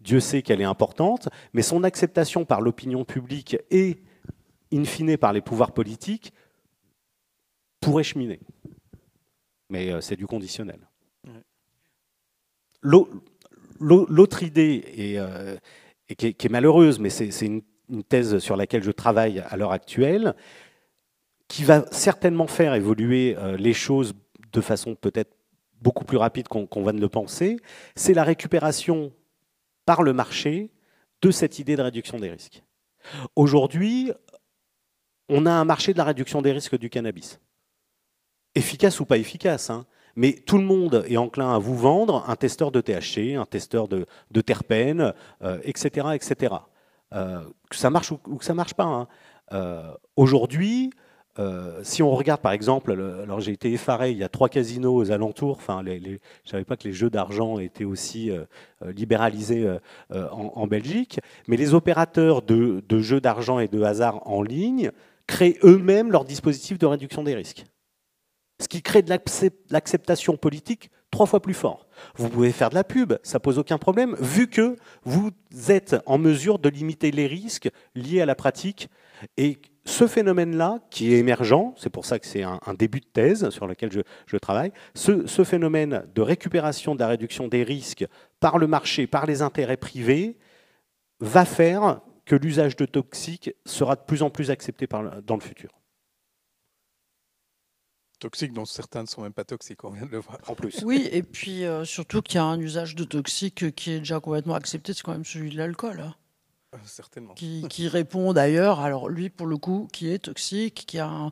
Dieu 0.00 0.20
sait 0.20 0.42
qu'elle 0.42 0.60
est 0.60 0.64
importante, 0.64 1.28
mais 1.52 1.62
son 1.62 1.84
acceptation 1.84 2.44
par 2.44 2.60
l'opinion 2.60 3.04
publique 3.04 3.58
et, 3.70 3.98
in 4.72 4.84
fine, 4.84 5.16
par 5.18 5.32
les 5.32 5.42
pouvoirs 5.42 5.72
politiques, 5.72 6.32
pourrait 7.80 8.02
cheminer. 8.02 8.40
Mais 9.68 9.92
euh, 9.92 10.00
c'est 10.00 10.16
du 10.16 10.26
conditionnel. 10.26 10.80
L'au- 12.82 13.08
l'au- 13.80 14.06
L'autre 14.08 14.42
idée, 14.42 14.84
et, 14.94 15.18
euh, 15.18 15.56
et 16.08 16.14
qui, 16.14 16.26
est, 16.28 16.32
qui 16.34 16.46
est 16.46 16.50
malheureuse, 16.50 16.98
mais 16.98 17.10
c'est 17.10 17.28
une, 17.46 17.62
une 17.88 18.04
thèse 18.04 18.38
sur 18.38 18.56
laquelle 18.56 18.82
je 18.82 18.92
travaille 18.92 19.40
à 19.40 19.56
l'heure 19.56 19.72
actuelle, 19.72 20.34
qui 21.48 21.64
va 21.64 21.84
certainement 21.92 22.46
faire 22.46 22.74
évoluer 22.74 23.36
euh, 23.38 23.56
les 23.56 23.72
choses 23.72 24.14
de 24.52 24.60
façon 24.60 24.94
peut-être 24.94 25.32
beaucoup 25.80 26.04
plus 26.04 26.16
rapide 26.16 26.48
qu'on 26.48 26.66
qu'on 26.66 26.82
va 26.82 26.92
ne 26.92 27.00
le 27.00 27.08
penser, 27.08 27.58
c'est 27.94 28.14
la 28.14 28.24
récupération 28.24 29.12
par 29.84 30.02
le 30.02 30.12
marché 30.12 30.70
de 31.22 31.30
cette 31.30 31.58
idée 31.58 31.76
de 31.76 31.82
réduction 31.82 32.18
des 32.18 32.30
risques. 32.30 32.62
Aujourd'hui, 33.36 34.10
on 35.28 35.44
a 35.46 35.50
un 35.52 35.64
marché 35.64 35.92
de 35.92 35.98
la 35.98 36.04
réduction 36.04 36.40
des 36.42 36.52
risques 36.52 36.78
du 36.78 36.88
cannabis. 36.90 37.40
Efficace 38.56 39.00
ou 39.00 39.04
pas 39.04 39.18
efficace, 39.18 39.70
hein. 39.70 39.86
mais 40.16 40.32
tout 40.32 40.58
le 40.58 40.64
monde 40.64 41.04
est 41.08 41.16
enclin 41.16 41.54
à 41.54 41.58
vous 41.58 41.76
vendre 41.76 42.24
un 42.28 42.36
testeur 42.36 42.72
de 42.72 42.80
THC, 42.80 43.36
un 43.36 43.46
testeur 43.46 43.86
de, 43.86 44.06
terpènes, 44.40 45.12
etc. 45.62 46.08
etc. 46.14 46.54
que 47.10 47.76
ça 47.76 47.90
marche 47.90 48.10
ou, 48.12 48.16
que 48.16 48.44
ça 48.44 48.52
ne 48.52 48.56
marche 48.56 48.74
pas. 48.74 49.08
Hein. 49.52 49.96
Aujourd'hui, 50.16 50.90
euh, 51.38 51.80
si 51.82 52.02
on 52.02 52.10
regarde 52.14 52.40
par 52.40 52.52
exemple, 52.52 52.92
alors 52.92 53.40
j'ai 53.40 53.52
été 53.52 53.72
effaré, 53.72 54.10
il 54.10 54.18
y 54.18 54.24
a 54.24 54.28
trois 54.28 54.48
casinos 54.48 54.94
aux 54.94 55.10
alentours, 55.10 55.60
je 55.60 55.72
ne 55.72 56.18
savais 56.44 56.64
pas 56.64 56.76
que 56.76 56.84
les 56.84 56.92
jeux 56.92 57.10
d'argent 57.10 57.58
étaient 57.58 57.84
aussi 57.84 58.30
euh, 58.30 58.44
euh, 58.82 58.92
libéralisés 58.92 59.68
en, 60.10 60.66
Belgique, 60.66 61.20
mais 61.46 61.56
les 61.56 61.74
opérateurs 61.74 62.42
de, 62.42 62.82
jeux 62.98 63.20
d'argent 63.20 63.58
et 63.58 63.68
de 63.68 63.82
hasard 63.82 64.26
en 64.26 64.42
ligne 64.42 64.90
créent 65.26 65.58
eux-mêmes 65.62 66.10
leur 66.10 66.24
dispositif 66.24 66.78
de 66.78 66.86
réduction 66.86 67.22
des 67.22 67.34
risques. 67.34 67.64
Ce 68.58 68.68
qui 68.68 68.82
crée 68.82 69.02
de 69.02 69.12
l'acceptation 69.70 70.36
politique 70.36 70.90
trois 71.10 71.26
fois 71.26 71.40
plus 71.40 71.54
fort. 71.54 71.86
Vous 72.16 72.28
pouvez 72.28 72.52
faire 72.52 72.70
de 72.70 72.74
la 72.74 72.84
pub, 72.84 73.14
ça 73.22 73.40
pose 73.40 73.58
aucun 73.58 73.78
problème, 73.78 74.16
vu 74.20 74.48
que 74.48 74.76
vous 75.04 75.30
êtes 75.68 75.96
en 76.06 76.18
mesure 76.18 76.58
de 76.58 76.68
limiter 76.68 77.10
les 77.10 77.26
risques 77.26 77.70
liés 77.94 78.20
à 78.20 78.26
la 78.26 78.34
pratique 78.34 78.88
et 79.36 79.58
ce 79.86 80.06
phénomène-là, 80.08 80.80
qui 80.90 81.14
est 81.14 81.18
émergent, 81.18 81.72
c'est 81.76 81.90
pour 81.90 82.04
ça 82.04 82.18
que 82.18 82.26
c'est 82.26 82.42
un, 82.42 82.60
début 82.76 83.00
de 83.00 83.06
thèse 83.06 83.48
sur 83.50 83.66
lequel 83.68 83.90
je, 83.92 84.36
travaille, 84.36 84.72
ce, 84.94 85.44
phénomène 85.44 86.04
de 86.12 86.22
récupération 86.22 86.94
de 86.94 87.00
la 87.00 87.06
réduction 87.06 87.46
des 87.46 87.62
risques 87.62 88.04
par 88.40 88.58
le 88.58 88.66
marché, 88.66 89.06
par 89.06 89.26
les 89.26 89.42
intérêts 89.42 89.76
privés, 89.76 90.36
va 91.20 91.44
faire 91.44 92.00
que 92.24 92.34
l'usage 92.34 92.74
de 92.74 92.84
toxiques 92.84 93.54
sera 93.64 93.94
de 93.94 94.00
plus 94.00 94.22
en 94.22 94.30
plus 94.30 94.50
accepté 94.50 94.88
dans 94.88 95.36
le 95.36 95.40
futur. 95.40 95.70
Toxiques 98.18 98.52
dont 98.52 98.64
certains 98.64 99.02
ne 99.02 99.06
sont 99.06 99.20
même 99.20 99.32
pas 99.32 99.44
toxiques, 99.44 99.84
on 99.84 99.90
vient 99.90 100.06
de 100.06 100.10
le 100.10 100.18
voir. 100.18 100.38
En 100.46 100.54
plus. 100.54 100.82
Oui, 100.84 101.06
et 101.12 101.22
puis 101.22 101.64
euh, 101.64 101.84
surtout 101.84 102.22
qu'il 102.22 102.36
y 102.36 102.38
a 102.38 102.44
un 102.44 102.58
usage 102.58 102.94
de 102.94 103.04
toxiques 103.04 103.74
qui 103.74 103.92
est 103.92 103.98
déjà 103.98 104.20
complètement 104.20 104.54
accepté, 104.54 104.94
c'est 104.94 105.02
quand 105.02 105.12
même 105.12 105.24
celui 105.24 105.50
de 105.50 105.58
l'alcool. 105.58 106.00
Hein. 106.00 106.14
Euh, 106.74 106.78
certainement. 106.86 107.34
Qui, 107.34 107.88
répond 107.88 108.32
d'ailleurs, 108.32 108.80
alors 108.80 109.10
lui 109.10 109.28
pour 109.28 109.46
le 109.46 109.58
coup, 109.58 109.86
qui 109.92 110.10
est 110.10 110.18
toxique, 110.18 110.84
qui 110.86 110.98
a 110.98 111.08
un 111.08 111.30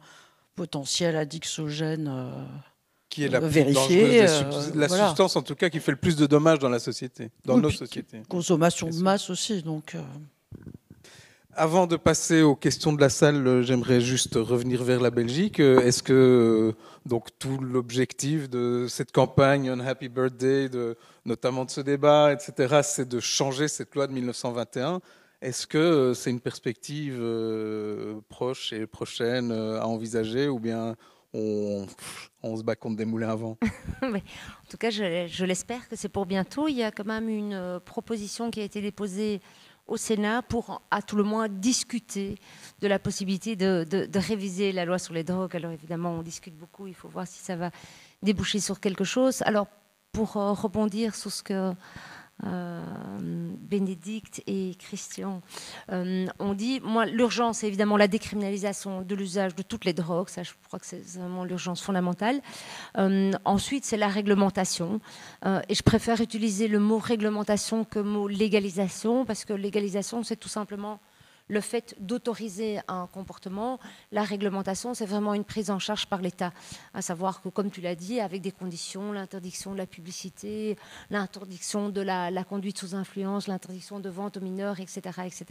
potentiel 0.57 1.17
addictogène 1.17 2.07
euh, 2.09 2.45
qui 3.09 3.25
est 3.25 3.29
la 3.29 3.41
vérifié, 3.41 4.27
la 4.75 4.89
substance 4.89 5.37
en 5.37 5.43
tout 5.43 5.55
cas 5.55 5.71
qui 5.71 5.81
fait 5.81 5.93
le 5.93 5.97
plus 5.97 6.17
de 6.17 6.27
dommages 6.27 6.59
dans 6.59 6.69
la 6.69 6.81
société, 6.81 7.31
dans 7.47 7.57
nos 7.57 7.71
sociétés. 7.71 8.23
Consommation 8.29 8.91
de 8.91 8.97
masse 8.97 9.31
aussi, 9.31 9.63
donc. 9.63 9.97
Avant 11.57 11.87
de 11.87 11.97
passer 11.97 12.43
aux 12.43 12.57
questions 12.57 12.93
de 12.93 13.01
la 13.01 13.09
salle, 13.09 13.47
euh, 13.47 13.63
j'aimerais 13.63 14.01
juste 14.01 14.35
revenir 14.35 14.83
vers 14.83 15.01
la 15.01 15.11
Belgique. 15.11 15.61
Euh, 15.61 15.81
est-ce 15.81 16.03
que 16.03 16.13
euh, 16.13 16.73
donc 17.07 17.29
tout 17.39 17.59
l'objectif 17.59 18.51
de 18.51 18.87
cette 18.89 19.13
campagne 19.13 19.71
On 19.71 19.79
Happy 19.79 20.09
Birthday, 20.09 20.69
notamment 21.25 21.65
de 21.65 21.71
ce 21.71 21.81
débat, 21.81 22.33
etc., 22.33 22.81
c'est 22.83 23.09
de 23.09 23.21
changer 23.21 23.69
cette 23.69 23.95
loi 23.95 24.09
de 24.09 24.13
1921 24.13 25.01
Est-ce 25.43 25.69
que 25.69 26.13
c'est 26.15 26.31
une 26.31 26.41
perspective 26.41 27.23
proche 28.29 28.73
et 28.73 28.87
prochaine 28.87 29.53
à 29.53 29.87
envisager, 29.87 30.49
ou 30.49 30.59
bien 30.59 30.97
on, 31.35 31.87
se 32.57 32.63
bat 32.63 32.75
contre 32.75 32.97
des 32.97 33.05
moulins 33.05 33.31
à 33.31 33.37
vent? 33.37 33.59
En 34.03 34.71
tout 34.71 34.77
cas, 34.77 34.91
je 34.91 35.45
l'espère 35.45 35.89
que 35.89 35.95
c'est 35.95 36.09
pour 36.09 36.27
bientôt. 36.27 36.67
Il 36.69 36.77
y 36.77 36.83
a 36.83 36.91
quand 36.91 37.07
même 37.07 37.29
une 37.29 37.81
proposition 37.85 38.51
qui 38.51 38.61
a 38.61 38.65
été 38.65 38.81
déposée 38.81 39.41
au 39.87 39.97
Sénat 39.97 40.43
pour, 40.43 40.83
à 40.91 41.03
tout 41.03 41.17
le 41.17 41.25
moins, 41.25 41.49
discuter 41.49 42.39
de 42.81 42.89
la 42.89 42.99
possibilité 42.99 43.57
de, 43.57 44.19
réviser 44.19 44.73
la 44.73 44.85
loi 44.85 44.99
sur 44.99 45.15
les 45.15 45.25
drogues. 45.25 45.55
Alors 45.57 45.73
évidemment, 45.73 46.13
on 46.13 46.23
discute 46.23 46.57
beaucoup, 46.57 46.87
il 46.87 46.95
faut 46.95 47.09
voir 47.09 47.27
si 47.27 47.39
ça 47.39 47.57
va 47.57 47.71
déboucher 48.23 48.61
sur 48.61 48.81
quelque 48.81 49.05
chose. 49.05 49.43
Alors, 49.43 49.67
pour 50.13 50.37
euh, 50.37 50.53
rebondir 50.53 51.15
sur 51.15 51.33
ce 51.33 51.43
que 51.43 51.75
Bénédicte 52.43 54.43
et 54.47 54.75
Christian 54.79 55.41
euh, 55.91 56.27
ont 56.39 56.55
dit. 56.55 56.81
Moi, 56.81 57.07
l'urgence, 57.07 57.59
c'est 57.59 57.69
évidemment 57.69 57.97
la 57.97 58.09
décriminalisation 58.09 59.03
de 59.03 59.15
l'usage 59.15 59.55
de 59.55 59.63
toutes 59.63 59.85
les 59.85 59.93
drogues. 59.93 60.29
Ça, 60.29 60.43
je 60.43 60.53
crois 60.67 60.79
que 60.79 60.87
c'est 60.87 61.05
vraiment 61.19 61.45
l'urgence 61.45 61.81
fondamentale. 61.81 62.41
Euh, 62.99 63.31
ensuite, 63.45 63.85
c'est 63.85 63.97
la 63.97 64.09
réglementation. 64.09 65.01
et 65.45 65.75
je 65.75 65.83
préfère 65.83 66.21
utiliser 66.21 66.69
le 66.69 66.79
mot 66.79 66.99
réglementation 66.99 67.85
que 67.85 68.01
le 68.01 68.05
mot 68.05 68.29
légalisation, 68.29 69.25
parce 69.25 69.45
que 69.45 69.53
légalisation, 69.53 70.23
c'est 70.23 70.37
tout 70.37 70.49
simplement 70.49 71.01
le 71.49 71.61
fait 71.61 71.95
d'autoriser 72.01 72.81
un 72.89 73.07
comportement, 73.07 73.79
la 74.13 74.23
réglementation, 74.23 74.95
c'est 74.95 75.05
vraiment 75.05 75.35
une 75.35 75.45
prise 75.45 75.71
en 75.71 75.79
charge 75.79 76.07
par 76.07 76.23
l'État. 76.23 76.53
À 76.95 77.03
savoir 77.03 77.43
que, 77.43 77.49
comme 77.51 77.71
tu 77.71 77.81
l'as 77.81 77.95
dit, 77.95 78.21
avec 78.21 78.41
des 78.41 78.53
conditions, 78.53 79.13
l'interdiction 79.13 79.73
de 79.73 79.79
la 79.79 79.87
publicité, 79.87 80.77
l'interdiction 81.11 81.91
de 81.91 82.01
la, 82.01 82.45
conduite 82.45 82.79
sous 82.79 82.95
influence, 82.95 83.47
l'interdiction 83.47 84.01
de 84.01 84.09
vente 84.09 84.39
aux 84.39 84.41
mineurs, 84.41 84.81
etc., 84.81 85.01
etc. 85.27 85.45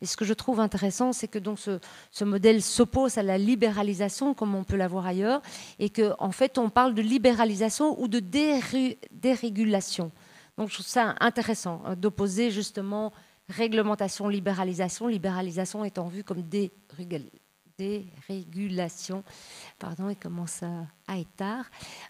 Et 0.00 0.06
ce 0.06 0.16
que 0.16 0.24
je 0.24 0.34
trouve 0.34 0.60
intéressant, 0.60 1.12
c'est 1.12 1.28
que 1.28 1.38
donc 1.38 1.58
ce, 1.58 2.24
modèle 2.24 2.62
s'oppose 2.62 3.16
à 3.18 3.22
la 3.22 3.38
libéralisation, 3.38 4.34
comme 4.34 4.54
on 4.54 4.64
peut 4.64 4.76
l'avoir 4.76 5.06
ailleurs, 5.06 5.40
et 5.78 5.88
qu'en 5.88 6.14
en 6.18 6.32
fait, 6.32 6.58
on 6.58 6.68
parle 6.70 6.94
de 6.94 7.02
libéralisation 7.02 8.00
ou 8.00 8.08
de 8.08 8.20
dérégulation. 8.20 10.12
Donc, 10.58 10.68
je 10.68 10.74
trouve 10.74 10.86
ça 10.86 11.14
intéressant 11.20 11.82
euh, 11.86 11.94
d'opposer 11.94 12.50
justement 12.50 13.12
réglementation, 13.48 14.28
libéralisation, 14.28 15.06
libéralisation 15.06 15.84
étant 15.84 16.08
vue 16.08 16.24
comme 16.24 16.42
dérégulation, 17.78 19.24
pardon, 19.78 20.08
il 20.08 20.16
commence 20.16 20.62
à, 20.62 21.18
être 21.18 21.36
tard, 21.36 21.64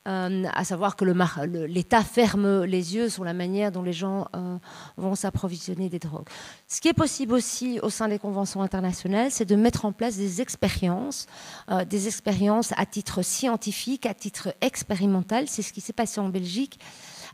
euh, 0.06 0.44
à 0.52 0.64
savoir 0.64 0.96
que 0.96 1.04
l'État 1.04 2.02
ferme 2.02 2.64
les 2.64 2.94
yeux 2.94 3.08
sur 3.08 3.24
la 3.24 3.32
manière 3.32 3.72
dont 3.72 3.82
les 3.82 3.92
gens 3.92 4.28
euh, 4.36 4.58
vont 4.96 5.14
s'approvisionner 5.14 5.88
des 5.88 5.98
drogues. 5.98 6.28
Ce 6.68 6.80
qui 6.80 6.88
est 6.88 6.92
possible 6.92 7.34
aussi 7.34 7.80
au 7.80 7.90
sein 7.90 8.08
des 8.08 8.18
conventions 8.18 8.62
internationales, 8.62 9.30
c'est 9.30 9.44
de 9.44 9.56
mettre 9.56 9.84
en 9.84 9.92
place 9.92 10.16
des 10.16 10.40
expériences, 10.40 11.26
euh, 11.70 11.84
des 11.84 12.06
expériences 12.06 12.72
à 12.76 12.86
titre 12.86 13.22
scientifique, 13.22 14.06
à 14.06 14.14
titre 14.14 14.54
expérimental. 14.60 15.48
C'est 15.48 15.62
ce 15.62 15.72
qui 15.72 15.80
s'est 15.80 15.92
passé 15.92 16.20
en 16.20 16.28
Belgique 16.28 16.78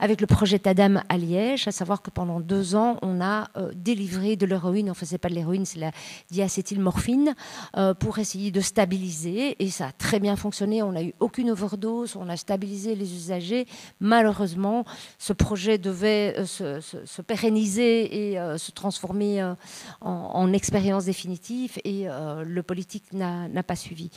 avec 0.00 0.20
le 0.20 0.26
projet 0.26 0.58
Tadam 0.58 1.02
à 1.08 1.18
Liège, 1.18 1.68
à 1.68 1.72
savoir 1.72 2.02
que 2.02 2.10
pendant 2.10 2.40
deux 2.40 2.74
ans, 2.74 2.98
on 3.02 3.20
a 3.20 3.48
euh, 3.56 3.72
délivré 3.74 4.36
de 4.36 4.46
l'héroïne, 4.46 4.90
enfin 4.90 5.06
c'est 5.06 5.18
pas 5.18 5.28
de 5.28 5.34
l'héroïne, 5.34 5.64
c'est 5.64 5.78
la 5.78 5.90
diacétylmorphine, 6.30 7.34
euh, 7.76 7.94
pour 7.94 8.18
essayer 8.18 8.50
de 8.50 8.60
stabiliser, 8.60 9.62
et 9.62 9.70
ça 9.70 9.88
a 9.88 9.92
très 9.92 10.20
bien 10.20 10.36
fonctionné, 10.36 10.82
on 10.82 10.92
n'a 10.92 11.02
eu 11.02 11.14
aucune 11.20 11.50
overdose, 11.50 12.16
on 12.16 12.28
a 12.28 12.36
stabilisé 12.36 12.94
les 12.94 13.14
usagers. 13.14 13.66
Malheureusement, 14.00 14.84
ce 15.18 15.32
projet 15.32 15.78
devait 15.78 16.34
euh, 16.38 16.80
se, 16.80 17.22
pérenniser 17.22 18.32
et 18.32 18.38
se 18.56 18.70
transformer 18.70 19.42
en, 19.42 19.56
en, 20.00 20.52
expérience 20.52 21.04
définitive, 21.04 21.78
et 21.84 22.06
le 22.06 22.62
politique 22.62 23.12
n'a 23.12 23.62
pas 23.62 23.76
suivi. 23.76 24.10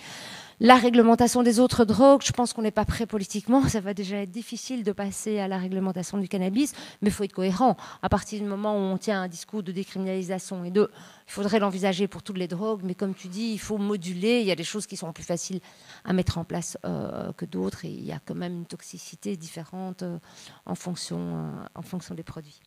La 0.63 0.75
réglementation 0.75 1.41
des 1.41 1.59
autres 1.59 1.85
drogues, 1.85 2.21
je 2.23 2.31
pense 2.31 2.53
qu'on 2.53 2.61
n'est 2.61 2.69
pas 2.69 2.85
prêt 2.85 3.07
politiquement. 3.07 3.67
Ça 3.67 3.79
va 3.79 3.95
déjà 3.95 4.17
être 4.17 4.29
difficile 4.29 4.83
de 4.83 4.91
passer 4.91 5.39
à 5.39 5.47
la 5.47 5.57
réglementation 5.57 6.19
du 6.19 6.27
cannabis, 6.27 6.73
mais 7.01 7.09
il 7.09 7.11
faut 7.11 7.23
être 7.23 7.33
cohérent. 7.33 7.77
À 8.03 8.09
partir 8.09 8.39
du 8.39 8.45
moment 8.45 8.75
où 8.75 8.93
on 8.93 8.99
tient 8.99 9.23
un 9.23 9.27
discours 9.27 9.63
de 9.63 9.71
décriminalisation 9.71 10.63
et 10.63 10.69
de, 10.69 10.91
il 11.27 11.31
faudrait 11.31 11.57
l'envisager 11.57 12.07
pour 12.07 12.21
toutes 12.21 12.37
les 12.37 12.47
drogues, 12.47 12.81
mais 12.83 12.93
comme 12.93 13.15
tu 13.15 13.27
dis, 13.27 13.53
il 13.53 13.59
faut 13.59 13.79
moduler. 13.79 14.41
Il 14.41 14.45
y 14.45 14.51
a 14.51 14.55
des 14.55 14.63
choses 14.63 14.85
qui 14.85 14.97
sont 14.97 15.11
plus 15.11 15.23
faciles 15.23 15.61
à 16.05 16.13
mettre 16.13 16.37
en 16.37 16.43
place 16.43 16.77
euh, 16.85 17.33
que 17.33 17.45
d'autres, 17.45 17.85
et 17.85 17.89
il 17.89 18.05
y 18.05 18.11
a 18.11 18.19
quand 18.23 18.35
même 18.35 18.57
une 18.57 18.67
toxicité 18.67 19.37
différente 19.37 20.03
euh, 20.03 20.19
en, 20.67 20.75
fonction, 20.75 21.17
euh, 21.17 21.65
en 21.73 21.81
fonction 21.81 22.13
des 22.13 22.21
produits. 22.21 22.61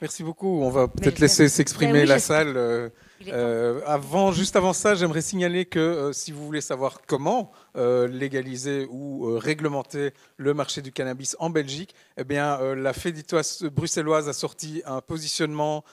Merci 0.00 0.22
beaucoup. 0.22 0.62
On 0.62 0.70
va 0.70 0.88
peut-être 0.88 1.18
laisser 1.18 1.48
s'exprimer 1.48 2.06
la 2.06 2.18
salle. 2.18 2.90
Euh, 3.26 3.80
avant, 3.84 4.32
juste 4.32 4.54
avant 4.56 4.72
ça, 4.72 4.94
j'aimerais 4.94 5.22
signaler 5.22 5.64
que 5.64 5.78
euh, 5.78 6.12
si 6.12 6.30
vous 6.30 6.44
voulez 6.44 6.60
savoir 6.60 7.00
comment 7.06 7.50
euh, 7.76 8.06
légaliser 8.06 8.86
ou 8.90 9.36
réglementer 9.38 10.12
le 10.36 10.54
marché 10.54 10.82
du 10.82 10.92
cannabis 10.92 11.36
en 11.40 11.50
Belgique, 11.50 11.94
eh 12.16 12.24
bien, 12.24 12.74
la 12.74 12.92
Féditoise 12.92 13.64
bruxelloise 13.64 14.28
a 14.28 14.32
sorti 14.32 14.82
un 14.86 15.00
positionnement 15.00 15.84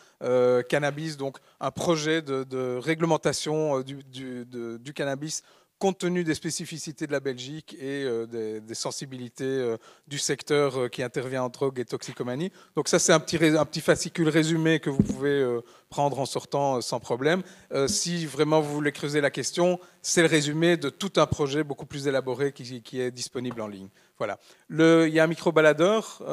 cannabis, 0.69 1.17
donc 1.17 1.37
un 1.59 1.71
projet 1.71 2.21
de, 2.21 2.77
réglementation 2.77 3.81
du, 3.81 3.97
du 4.05 4.93
cannabis 4.93 5.43
compte 5.79 5.97
tenu 5.99 6.23
des 6.23 6.35
spécificités 6.35 7.05
de 7.07 7.11
la 7.11 7.19
Belgique 7.19 7.75
et 7.79 8.03
euh, 8.03 8.25
des, 8.59 8.75
sensibilités 8.75 9.43
euh, 9.43 9.77
du 10.07 10.17
secteur 10.17 10.79
euh, 10.79 10.87
qui 10.87 11.03
intervient 11.03 11.43
en 11.43 11.49
drogue 11.49 11.79
et 11.79 11.85
toxicomanie. 11.85 12.51
Donc 12.75 12.87
ça, 12.87 12.99
c'est 12.99 13.13
un 13.13 13.19
petit, 13.19 13.81
fascicule 13.81 14.29
résumé 14.29 14.79
que 14.79 14.89
vous 14.89 15.03
pouvez 15.03 15.59
prendre 15.89 16.19
en 16.19 16.25
sortant 16.25 16.81
sans 16.81 16.99
problème. 16.99 17.43
si 17.87 18.25
vraiment 18.25 18.61
vous 18.61 18.73
voulez 18.73 18.91
creuser 18.91 19.21
la 19.21 19.29
question, 19.29 19.79
c'est 20.01 20.21
le 20.21 20.27
résumé 20.27 20.77
de 20.77 20.89
tout 20.89 21.13
un 21.17 21.27
projet 21.27 21.63
beaucoup 21.63 21.85
plus 21.85 22.07
élaboré 22.07 22.51
qui, 22.51 22.99
est 22.99 23.11
disponible 23.11 23.61
en 23.61 23.67
ligne. 23.67 23.89
Voilà. 24.17 24.39
Il 24.69 25.13
y 25.13 25.19
a 25.19 25.23
un 25.23 25.27
micro-baladeur. 25.27 26.23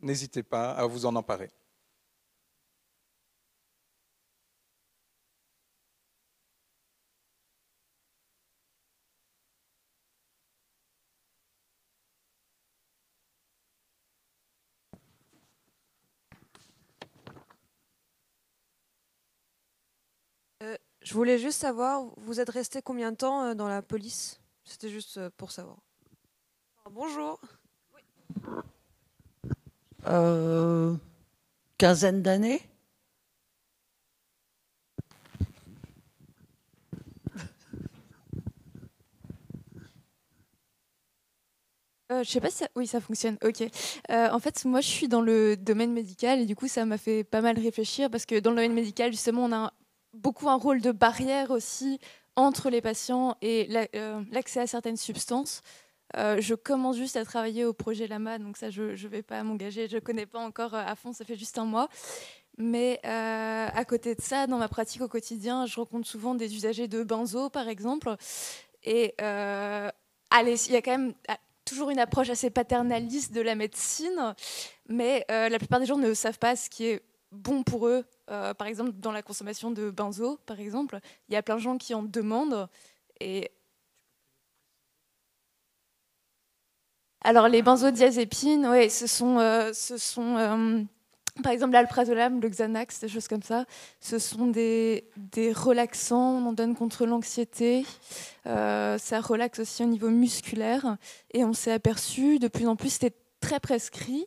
N'hésitez 0.00 0.42
pas 0.42 0.72
à 0.72 0.86
vous 0.86 1.06
en 1.06 1.14
emparer. 1.16 1.50
Je 21.02 21.14
voulais 21.14 21.38
juste 21.38 21.58
savoir, 21.58 22.04
vous 22.18 22.40
êtes 22.40 22.50
resté 22.50 22.82
combien 22.82 23.10
de 23.12 23.16
temps 23.16 23.42
euh, 23.42 23.54
dans 23.54 23.68
la 23.68 23.80
police? 23.82 24.38
C'était 24.64 24.90
juste 24.90 25.16
euh, 25.16 25.30
pour 25.36 25.50
savoir. 25.50 25.78
Bonjour. 26.90 27.40
Euh, 30.06 30.94
quinzaine 31.78 32.22
d'années 32.22 32.62
Euh, 42.12 42.24
je 42.24 42.30
sais 42.30 42.40
pas 42.40 42.50
si 42.50 42.56
ça... 42.58 42.68
Oui, 42.74 42.88
ça 42.88 43.00
fonctionne. 43.00 43.36
Ok. 43.44 43.62
Euh, 44.10 44.28
en 44.30 44.40
fait, 44.40 44.64
moi, 44.64 44.80
je 44.80 44.88
suis 44.88 45.06
dans 45.06 45.20
le 45.20 45.56
domaine 45.56 45.92
médical 45.92 46.40
et 46.40 46.44
du 46.46 46.56
coup, 46.56 46.66
ça 46.66 46.84
m'a 46.84 46.98
fait 46.98 47.22
pas 47.22 47.40
mal 47.40 47.56
réfléchir 47.56 48.10
parce 48.10 48.26
que 48.26 48.40
dans 48.40 48.50
le 48.50 48.56
domaine 48.56 48.72
médical, 48.74 49.12
justement, 49.12 49.44
on 49.44 49.52
a 49.52 49.72
beaucoup 50.12 50.48
un 50.48 50.56
rôle 50.56 50.80
de 50.80 50.92
barrière 50.92 51.50
aussi 51.50 51.98
entre 52.36 52.70
les 52.70 52.80
patients 52.80 53.36
et 53.42 53.68
euh, 53.94 54.22
l'accès 54.30 54.60
à 54.60 54.66
certaines 54.66 54.96
substances. 54.96 55.62
je 56.14 56.54
commence 56.54 56.96
juste 56.96 57.16
à 57.16 57.24
travailler 57.24 57.64
au 57.64 57.72
projet 57.72 58.06
Lama, 58.06 58.38
donc 58.38 58.56
ça, 58.56 58.70
je 58.70 58.82
ne 58.82 59.08
vais 59.08 59.22
pas 59.22 59.42
m'engager. 59.42 59.88
Je 59.88 59.96
ne 59.96 60.00
connais 60.00 60.26
pas 60.26 60.40
encore 60.40 60.74
à 60.74 60.94
fond, 60.96 61.12
ça 61.12 61.24
fait 61.24 61.36
juste 61.36 61.58
un 61.58 61.64
mois. 61.64 61.88
Mais 62.58 63.00
à 63.04 63.84
côté 63.84 64.14
de 64.14 64.20
ça, 64.20 64.46
dans 64.46 64.58
ma 64.58 64.68
pratique 64.68 65.02
au 65.02 65.08
quotidien, 65.08 65.66
je 65.66 65.76
rencontre 65.76 66.06
souvent 66.06 66.34
des 66.34 66.54
usagers 66.54 66.88
de 66.88 67.02
benzo, 67.04 67.50
par 67.50 67.68
exemple. 67.68 68.14
Et 68.82 69.14
il 69.18 70.72
y 70.72 70.76
a 70.76 70.82
quand 70.82 70.98
même 70.98 71.14
toujours 71.70 71.90
une 71.90 71.98
approche 71.98 72.30
assez 72.30 72.50
paternaliste 72.50 73.32
de 73.32 73.40
la 73.40 73.54
médecine, 73.54 74.34
mais 74.88 75.24
euh, 75.30 75.48
la 75.48 75.58
plupart 75.58 75.78
des 75.78 75.86
gens 75.86 75.98
ne 75.98 76.14
savent 76.14 76.38
pas 76.38 76.56
ce 76.56 76.68
qui 76.68 76.86
est 76.86 77.02
bon 77.32 77.62
pour 77.62 77.86
eux. 77.88 78.04
Euh, 78.30 78.54
par 78.54 78.66
exemple, 78.66 78.92
dans 78.92 79.12
la 79.12 79.22
consommation 79.22 79.70
de 79.70 79.90
benzo, 79.90 80.38
par 80.46 80.60
exemple, 80.60 81.00
il 81.28 81.34
y 81.34 81.36
a 81.36 81.42
plein 81.42 81.56
de 81.56 81.60
gens 81.60 81.78
qui 81.78 81.94
en 81.94 82.02
demandent. 82.02 82.68
Alors 87.22 87.48
les 87.48 87.62
benzodiazépines, 87.62 88.88
ce 88.88 89.06
sont, 89.06 89.38
euh, 89.38 89.72
sont 89.74 90.86
par 91.42 91.52
exemple, 91.52 91.72
l'alprazolam, 91.72 92.40
le 92.40 92.48
Xanax, 92.48 93.00
des 93.00 93.08
choses 93.08 93.28
comme 93.28 93.42
ça, 93.42 93.64
ce 94.00 94.18
sont 94.18 94.48
des, 94.48 95.04
relaxants, 95.54 96.38
on 96.38 96.46
en 96.46 96.52
donne 96.52 96.74
contre 96.74 97.06
l'anxiété. 97.06 97.86
Euh, 98.46 98.98
ça 98.98 99.20
relaxe 99.20 99.60
aussi 99.60 99.82
au 99.82 99.86
niveau 99.86 100.08
musculaire. 100.08 100.96
Et 101.32 101.44
on 101.44 101.52
s'est 101.52 101.72
aperçu, 101.72 102.38
de 102.38 102.48
plus 102.48 102.66
en 102.66 102.76
plus, 102.76 102.90
c'était 102.90 103.16
très 103.40 103.60
prescrit, 103.60 104.26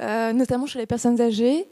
euh, 0.00 0.32
notamment 0.32 0.66
chez 0.66 0.78
les 0.78 0.86
personnes 0.86 1.20
âgées 1.20 1.68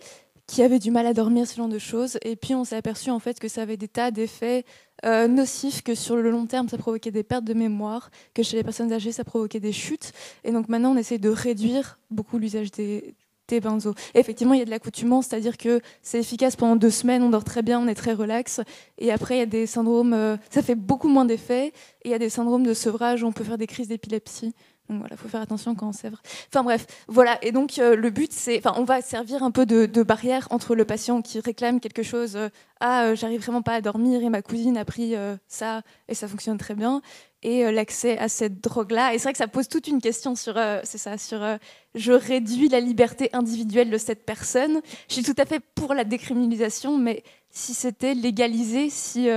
qui 0.50 0.62
avaient 0.64 0.80
du 0.80 0.90
mal 0.90 1.06
à 1.06 1.14
dormir, 1.14 1.46
ce 1.46 1.54
genre 1.54 1.68
de 1.68 1.78
choses. 1.78 2.18
Et 2.22 2.34
puis 2.34 2.56
on 2.56 2.64
s'est 2.64 2.74
aperçu 2.74 3.10
en 3.10 3.20
fait 3.20 3.38
que 3.38 3.46
ça 3.46 3.62
avait 3.62 3.76
des 3.76 3.86
tas 3.86 4.10
d'effets 4.10 4.64
euh, 5.04 5.28
nocifs, 5.28 5.82
que 5.82 5.94
sur 5.94 6.16
le 6.16 6.28
long 6.28 6.46
terme, 6.46 6.68
ça 6.68 6.76
provoquait 6.76 7.12
des 7.12 7.22
pertes 7.22 7.44
de 7.44 7.54
mémoire, 7.54 8.10
que 8.34 8.42
chez 8.42 8.56
les 8.56 8.64
personnes 8.64 8.92
âgées, 8.92 9.12
ça 9.12 9.22
provoquait 9.22 9.60
des 9.60 9.72
chutes. 9.72 10.12
Et 10.42 10.50
donc 10.50 10.68
maintenant, 10.68 10.92
on 10.92 10.96
essaie 10.96 11.18
de 11.18 11.28
réduire 11.28 12.00
beaucoup 12.10 12.36
l'usage 12.36 12.72
des, 12.72 13.14
benzo. 13.60 13.94
effectivement, 14.14 14.54
il 14.54 14.58
y 14.58 14.62
a 14.62 14.64
de 14.64 14.70
l'accoutumance, 14.70 15.26
c'est-à-dire 15.26 15.56
que 15.56 15.80
c'est 16.02 16.20
efficace 16.20 16.54
pendant 16.54 16.76
deux 16.76 16.90
semaines, 16.90 17.22
on 17.22 17.30
dort 17.30 17.42
très 17.42 17.62
bien, 17.62 17.80
on 17.80 17.88
est 17.88 17.96
très 17.96 18.12
relax. 18.12 18.60
Et 18.98 19.10
après, 19.10 19.36
il 19.36 19.38
y 19.38 19.42
a 19.42 19.46
des 19.46 19.66
syndromes, 19.66 20.12
euh, 20.12 20.36
ça 20.50 20.62
fait 20.62 20.76
beaucoup 20.76 21.08
moins 21.08 21.24
d'effets. 21.24 21.68
Et 22.02 22.08
il 22.08 22.10
y 22.10 22.14
a 22.14 22.18
des 22.18 22.28
syndromes 22.28 22.64
de 22.64 22.74
sevrage 22.74 23.22
où 23.22 23.26
on 23.26 23.32
peut 23.32 23.44
faire 23.44 23.58
des 23.58 23.66
crises 23.66 23.88
d'épilepsie. 23.88 24.54
Donc 24.90 25.14
faut 25.16 25.28
faire 25.28 25.40
attention 25.40 25.74
quand 25.74 25.88
on 25.88 25.92
sèvre. 25.92 26.20
Enfin 26.48 26.62
bref, 26.62 26.86
voilà. 27.08 27.38
Et 27.42 27.52
donc 27.52 27.78
euh, 27.78 27.96
le 27.96 28.10
but, 28.10 28.32
c'est, 28.32 28.58
enfin, 28.58 28.74
on 28.76 28.84
va 28.84 29.02
servir 29.02 29.42
un 29.42 29.50
peu 29.50 29.66
de, 29.66 30.02
barrière 30.02 30.48
entre 30.50 30.74
le 30.74 30.84
patient 30.84 31.22
qui 31.22 31.40
réclame 31.40 31.80
quelque 31.80 32.02
chose. 32.02 32.36
Euh, 32.36 32.48
ah, 32.80 33.14
j'arrive 33.14 33.42
vraiment 33.42 33.62
pas 33.62 33.74
à 33.74 33.80
dormir 33.80 34.22
et 34.22 34.30
ma 34.30 34.40
cousine 34.42 34.78
a 34.78 34.86
pris 34.86 35.14
ça 35.48 35.82
et 36.08 36.14
ça 36.14 36.26
fonctionne 36.28 36.56
très 36.56 36.74
bien 36.74 37.02
et 37.42 37.64
euh, 37.64 37.72
l'accès 37.72 38.18
à 38.18 38.28
cette 38.28 38.60
drogue-là. 38.62 39.14
Et 39.14 39.18
c'est 39.18 39.24
vrai 39.24 39.32
que 39.32 39.38
ça 39.38 39.48
pose 39.48 39.68
toute 39.68 39.86
une 39.86 40.00
question 40.00 40.34
sur, 40.34 40.56
euh, 40.56 40.80
c'est 40.84 40.98
ça, 40.98 41.18
sur 41.18 41.42
euh, 41.42 41.56
je 41.94 42.12
réduis 42.12 42.68
la 42.68 42.80
liberté 42.80 43.30
individuelle 43.32 43.90
de 43.90 43.98
cette 43.98 44.24
personne. 44.24 44.80
Je 45.08 45.14
suis 45.14 45.22
tout 45.22 45.34
à 45.38 45.46
fait 45.46 45.60
pour 45.74 45.94
la 45.94 46.04
décriminalisation, 46.04 46.98
mais 46.98 47.22
si 47.50 47.74
c'était 47.74 48.14
légalisé, 48.14 48.90
si 48.90 49.28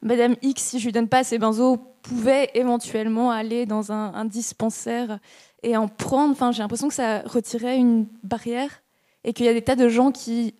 Madame 0.00 0.34
X, 0.40 0.62
si 0.62 0.78
je 0.78 0.86
lui 0.86 0.92
donne 0.92 1.08
pas 1.08 1.24
ses 1.24 1.38
benzos, 1.38 1.78
pouvait 2.02 2.50
éventuellement 2.54 3.30
aller 3.30 3.66
dans 3.66 3.92
un, 3.92 4.14
un 4.14 4.24
dispensaire 4.24 5.18
et 5.62 5.76
en 5.76 5.88
prendre, 5.88 6.32
enfin, 6.32 6.52
j'ai 6.52 6.62
l'impression 6.62 6.88
que 6.88 6.94
ça 6.94 7.20
retirait 7.20 7.76
une 7.76 8.06
barrière 8.22 8.82
et 9.24 9.32
qu'il 9.32 9.46
y 9.46 9.48
a 9.48 9.52
des 9.52 9.62
tas 9.62 9.76
de 9.76 9.88
gens 9.88 10.10
qui, 10.10 10.54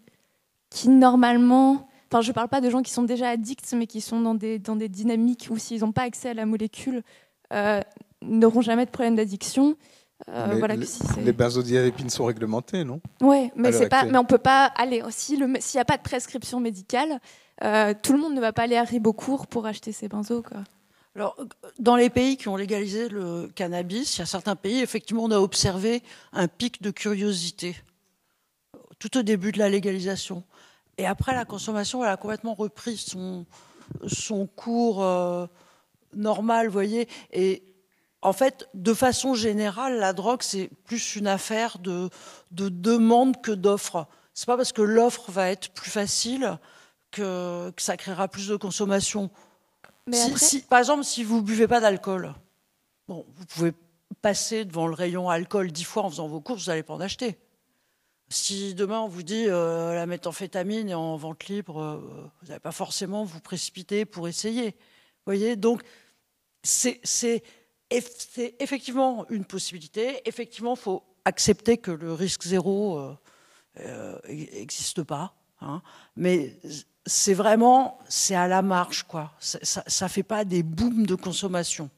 qui 0.71 0.89
normalement 0.89 1.87
Enfin, 2.13 2.23
je 2.23 2.29
ne 2.31 2.35
parle 2.35 2.49
pas 2.49 2.61
de 2.61 2.69
gens 2.69 2.83
qui 2.83 2.91
sont 2.91 3.05
déjà 3.05 3.29
addicts, 3.29 3.73
mais 3.73 3.87
qui 3.87 4.01
sont 4.01 4.21
dans 4.21 4.35
des, 4.35 4.59
dans 4.59 4.75
des 4.75 4.89
dynamiques 4.89 5.47
où 5.51 5.59
s'ils 5.59 5.83
n'ont 5.83 5.93
pas 5.93 6.03
accès 6.03 6.31
à 6.31 6.35
la 6.35 6.45
molécule, 6.45 7.03
euh, 7.53 7.81
n'auront 8.23 8.63
jamais 8.63 8.85
de 8.85 8.91
problème 8.91 9.15
d'addiction. 9.15 9.77
Euh, 10.29 10.57
voilà, 10.59 10.75
les 11.25 11.33
benzodiazépines 11.33 12.11
sont 12.11 12.25
réglementées, 12.25 12.85
non? 12.85 13.01
Oui, 13.23 13.51
mais, 13.55 13.73
c'est 13.73 13.89
pas, 13.89 14.05
mais 14.05 14.19
on 14.19 14.23
ne 14.23 14.27
peut 14.27 14.39
pas 14.39 14.67
aller. 14.77 15.03
S'il 15.11 15.39
n'y 15.47 15.81
a 15.81 15.85
pas 15.85 15.97
de 15.97 16.03
prescription 16.03 16.59
médicale, 16.59 17.21
euh, 17.63 17.95
tout 18.03 18.13
le 18.13 18.19
monde 18.19 18.35
ne 18.35 18.41
va 18.41 18.53
pas 18.53 18.63
aller 18.63 18.77
à 18.77 18.85
Ribocourt 18.85 19.47
pour 19.47 19.67
acheter 19.67 19.93
ses 19.93 20.09
benzos. 20.09 20.43
Quoi. 20.43 20.65
Alors, 21.17 21.37
dans 21.79 21.97
les 21.97 22.09
pays 22.09 22.37
qui 22.37 22.49
ont 22.49 22.57
légalisé 22.57 23.09
le 23.09 23.49
cannabis, 23.55 24.17
il 24.17 24.21
y 24.21 24.23
a 24.23 24.27
certains 24.27 24.57
pays, 24.57 24.81
effectivement, 24.81 25.25
on 25.25 25.31
a 25.31 25.39
observé 25.39 26.03
un 26.33 26.47
pic 26.47 26.83
de 26.83 26.91
curiosité 26.91 27.77
tout 28.99 29.19
au 29.19 29.23
début 29.23 29.51
de 29.51 29.59
la 29.59 29.69
légalisation. 29.69 30.45
Et 30.99 31.07
après, 31.07 31.35
la 31.35 31.45
consommation, 31.45 32.05
elle 32.05 32.11
a 32.11 32.17
complètement 32.17 32.55
repris 32.55 32.97
son, 32.97 34.47
cours 34.55 35.03
euh, 35.03 35.47
normal, 36.15 36.67
vous 36.67 36.73
voyez. 36.73 37.09
Et 37.33 37.65
en 38.23 38.33
fait, 38.33 38.69
de 38.75 38.95
façon 38.95 39.35
générale, 39.35 39.99
la 39.99 40.13
drogue, 40.13 40.43
c'est 40.43 40.71
plus 40.85 41.17
une 41.17 41.27
affaire 41.27 41.79
de, 41.79 42.11
de 42.51 42.69
demande 42.69 43.41
que 43.41 43.53
d'offre. 43.53 44.07
C'est 44.35 44.47
pas 44.47 44.57
parce 44.57 44.73
que 44.73 44.83
l'offre 44.83 45.31
va 45.31 45.51
être 45.51 45.71
plus 45.71 45.91
facile 45.91 46.59
que, 47.11 47.73
ça 47.79 47.97
créera 47.97 48.29
plus 48.29 48.49
de 48.49 48.57
consommation. 48.57 49.31
Mais 50.07 50.37
si, 50.37 50.63
par 50.63 50.79
exemple, 50.79 51.05
si 51.05 51.23
vous 51.25 51.43
buvez 51.43 51.69
pas 51.69 51.81
d'alcool, 51.81 52.35
bon, 53.09 53.27
vous 53.29 53.47
pouvez 53.47 53.73
passer 54.23 54.65
devant 54.65 54.87
le 54.87 54.95
rayon 54.95 55.29
alcool 55.29 55.71
dix 55.73 55.85
fois 55.85 56.05
en 56.05 56.11
faisant 56.11 56.29
vos 56.29 56.41
courses, 56.41 56.65
vous 56.65 56.71
n'allez 56.71 56.83
pas 56.83 56.95
en 56.95 57.01
acheter. 57.01 57.39
Si 58.29 58.75
demain 58.75 59.01
on 59.01 59.09
vous 59.09 59.25
dit 59.25 59.47
euh, 59.49 59.95
la 59.95 60.07
méthamphétamine 60.07 60.89
est 60.89 60.95
en 60.95 61.17
vente 61.17 61.47
libre, 61.47 61.81
euh, 61.81 62.31
vous 62.41 62.49
n'allez 62.49 62.61
pas 62.61 62.73
forcément 62.73 63.25
vous 63.25 63.41
précipiter 63.41 64.05
pour 64.05 64.29
essayer. 64.29 64.77
voyez 65.27 65.57
Donc 65.57 65.83
c'est 66.63 67.01
effectivement 67.91 69.27
une 69.31 69.45
possibilité. 69.45 70.21
Effectivement, 70.29 70.75
il 70.75 70.81
faut 70.81 71.03
accepter 71.25 71.79
que 71.79 71.91
le 71.91 72.13
risque 72.13 72.45
zéro 72.45 73.01
n'existe 74.29 75.01
euh, 75.01 75.05
pas. 75.05 75.35
Hein. 75.61 75.83
Mais 76.17 76.61
c'est 77.07 77.35
vraiment, 77.35 77.99
c'est 78.09 78.35
à 78.35 78.49
la 78.49 78.63
marge, 78.63 79.05
quoi. 79.05 79.33
Ça 79.41 79.83
ne 80.03 80.09
fait 80.09 80.23
pas 80.23 80.45
des 80.45 80.63
booms 80.63 81.07
de 81.07 81.15
consommation 81.15 81.91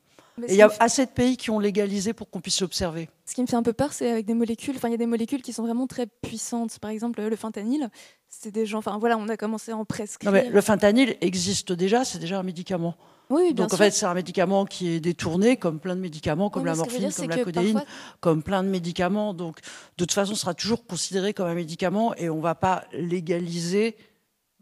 il 0.48 0.54
y 0.54 0.62
a 0.62 0.70
assez 0.80 1.04
de 1.04 1.10
pays 1.10 1.36
qui 1.36 1.50
ont 1.50 1.58
légalisé 1.58 2.12
pour 2.12 2.30
qu'on 2.30 2.40
puisse 2.40 2.60
l'observer. 2.60 3.08
Ce 3.26 3.34
qui 3.34 3.42
me 3.42 3.46
fait 3.46 3.56
un 3.56 3.62
peu 3.62 3.72
peur, 3.72 3.92
c'est 3.92 4.10
avec 4.10 4.26
des 4.26 4.34
molécules. 4.34 4.74
Enfin, 4.76 4.88
il 4.88 4.92
y 4.92 4.94
a 4.94 4.98
des 4.98 5.06
molécules 5.06 5.42
qui 5.42 5.52
sont 5.52 5.62
vraiment 5.62 5.86
très 5.86 6.06
puissantes. 6.06 6.78
Par 6.78 6.90
exemple, 6.90 7.20
le 7.20 7.36
fentanyl, 7.36 7.90
c'est 8.28 8.50
des 8.50 8.66
gens. 8.66 8.78
Enfin, 8.78 8.98
voilà, 8.98 9.18
on 9.18 9.28
a 9.28 9.36
commencé 9.36 9.72
à 9.72 9.76
en 9.76 9.84
prescrire. 9.84 10.32
le 10.32 10.60
fentanyl 10.60 11.16
existe 11.20 11.72
déjà, 11.72 12.04
c'est 12.04 12.18
déjà 12.18 12.38
un 12.38 12.42
médicament. 12.42 12.96
Oui, 13.30 13.54
bien 13.54 13.64
Donc 13.64 13.72
en 13.72 13.76
fait, 13.76 13.92
c'est 13.92 14.06
un 14.06 14.14
médicament 14.14 14.64
qui 14.66 14.90
est 14.90 15.00
détourné, 15.00 15.56
comme 15.56 15.78
plein 15.78 15.96
de 15.96 16.00
médicaments, 16.00 16.50
comme 16.50 16.66
la 16.66 16.74
morphine, 16.74 17.10
comme 17.12 17.30
la 17.30 17.44
codéine, 17.44 17.84
comme 18.20 18.42
plein 18.42 18.62
de 18.62 18.68
médicaments. 18.68 19.32
Donc 19.32 19.60
de 19.60 20.04
toute 20.04 20.12
façon, 20.12 20.34
ce 20.34 20.40
sera 20.40 20.54
toujours 20.54 20.86
considéré 20.86 21.32
comme 21.32 21.46
un 21.46 21.54
médicament 21.54 22.14
et 22.16 22.28
on 22.28 22.38
ne 22.38 22.42
va 22.42 22.54
pas 22.54 22.84
légaliser 22.92 23.96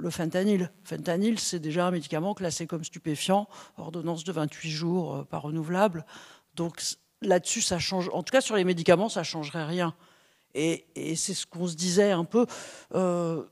le 0.00 0.10
fentanyl. 0.10 0.70
Fentanyl, 0.84 1.38
c'est 1.38 1.58
déjà 1.58 1.86
un 1.86 1.90
médicament 1.90 2.34
classé 2.34 2.66
comme 2.66 2.84
stupéfiant, 2.84 3.48
ordonnance 3.78 4.24
de 4.24 4.32
28 4.32 4.70
jours, 4.70 5.16
euh, 5.16 5.24
pas 5.24 5.38
renouvelable. 5.38 6.04
Donc 6.56 6.80
là-dessus, 7.22 7.60
ça 7.60 7.78
change. 7.78 8.10
En 8.12 8.22
tout 8.22 8.32
cas, 8.32 8.40
sur 8.40 8.56
les 8.56 8.64
médicaments, 8.64 9.08
ça 9.08 9.20
ne 9.20 9.24
changerait 9.24 9.64
rien. 9.64 9.94
Et, 10.54 10.84
c'est 11.16 11.34
ce 11.34 11.46
qu'on 11.46 11.66
se 11.66 11.76
disait 11.76 12.10
un 12.10 12.24
peu. 12.24 12.46
Euh, 12.94 13.44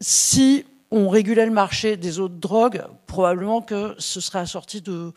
si 0.00 0.64
on 0.90 1.08
régulait 1.08 1.46
le 1.46 1.52
marché 1.52 1.96
des 1.96 2.20
autres 2.20 2.36
drogues, 2.36 2.84
probablement 3.06 3.62
que 3.62 3.94
ce 3.98 4.20
serait 4.20 4.38
assorti 4.38 4.80
de 4.80 5.12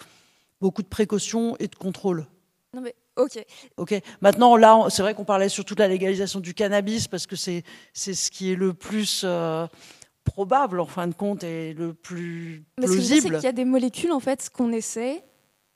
beaucoup 0.62 0.82
de 0.82 0.88
précautions 0.88 1.56
et 1.58 1.68
de 1.68 1.76
contrôle. 1.76 2.26
Non 2.74 2.82
mais 2.82 2.96
ok. 3.16 3.44
Ok. 3.78 4.02
Maintenant, 4.22 4.56
là, 4.56 4.86
c'est 4.90 5.02
vrai 5.02 5.14
qu'on 5.14 5.26
parlait 5.26 5.50
surtout 5.50 5.76
de 5.76 5.82
la 5.82 5.88
légalisation 5.88 6.40
du 6.40 6.54
cannabis 6.54 7.08
parce 7.08 7.28
que 7.28 7.36
c'est 7.36 7.64
ce 7.94 8.32
qui 8.32 8.52
est 8.52 8.56
le 8.56 8.74
plus 8.74 9.24
euh, 9.24 9.68
probable 10.30 10.80
en 10.80 10.86
fin 10.86 11.08
de 11.08 11.14
compte 11.14 11.44
et 11.44 11.74
le 11.74 11.94
plus 11.94 12.64
plausible. 12.76 13.04
ce 13.04 13.10
que 13.16 13.22
c'est 13.22 13.30
qu'il 13.36 13.44
y 13.44 13.48
a 13.48 13.52
des 13.52 13.66
molécules 13.66 14.12
en 14.12 14.20
fait 14.20 14.50
qu'on 14.56 14.72
essaie 14.72 15.24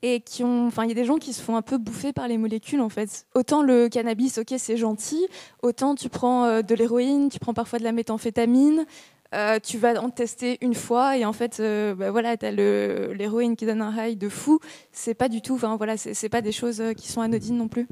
et 0.02 0.20
qui 0.20 0.44
ont, 0.44 0.68
enfin, 0.68 0.84
il 0.84 0.90
y 0.90 0.92
a 0.92 0.96
des 0.96 1.06
gens 1.06 1.18
qui 1.18 1.32
se 1.34 1.42
font 1.42 1.56
un 1.56 1.62
peu 1.62 1.78
bouffer 1.78 2.12
par 2.12 2.28
les 2.28 2.38
molécules 2.38 2.82
en 2.82 2.90
fait. 2.90 3.26
Autant 3.36 3.62
le 3.62 3.88
cannabis, 3.88 4.38
ok, 4.38 4.54
c'est 4.58 4.78
gentil, 4.78 5.26
autant 5.62 5.96
tu 5.96 6.10
prends 6.10 6.46
euh, 6.46 6.62
de 6.62 6.76
l'héroïne, 6.76 7.30
tu 7.30 7.40
prends 7.40 7.54
parfois 7.54 7.80
de 7.80 7.84
la 7.86 7.94
méthamphétamine. 7.94 8.86
euh, 9.34 9.60
tu 9.60 9.78
vas 9.78 10.00
en 10.02 10.10
tester 10.12 10.58
une 10.62 10.76
fois 10.76 11.18
et 11.18 11.26
en 11.26 11.34
fait, 11.34 11.60
euh, 11.60 11.96
bah, 11.96 12.12
voilà, 12.12 12.38
tu 12.38 12.46
as 12.46 12.52
l'héroïne 12.52 13.56
qui 13.56 13.66
donne 13.66 13.82
un 13.82 13.94
high 13.98 14.18
de 14.18 14.30
fou. 14.30 14.60
C'est 14.92 15.16
pas 15.16 15.30
du 15.30 15.42
tout, 15.42 15.56
enfin 15.56 15.76
voilà, 15.78 15.98
c'est 15.98 16.30
pas 16.30 16.42
des 16.42 16.52
choses 16.52 16.82
euh, 16.82 16.94
qui 16.94 17.08
sont 17.12 17.22
anodines 17.22 17.58
non 17.58 17.68
plus. 17.68 17.88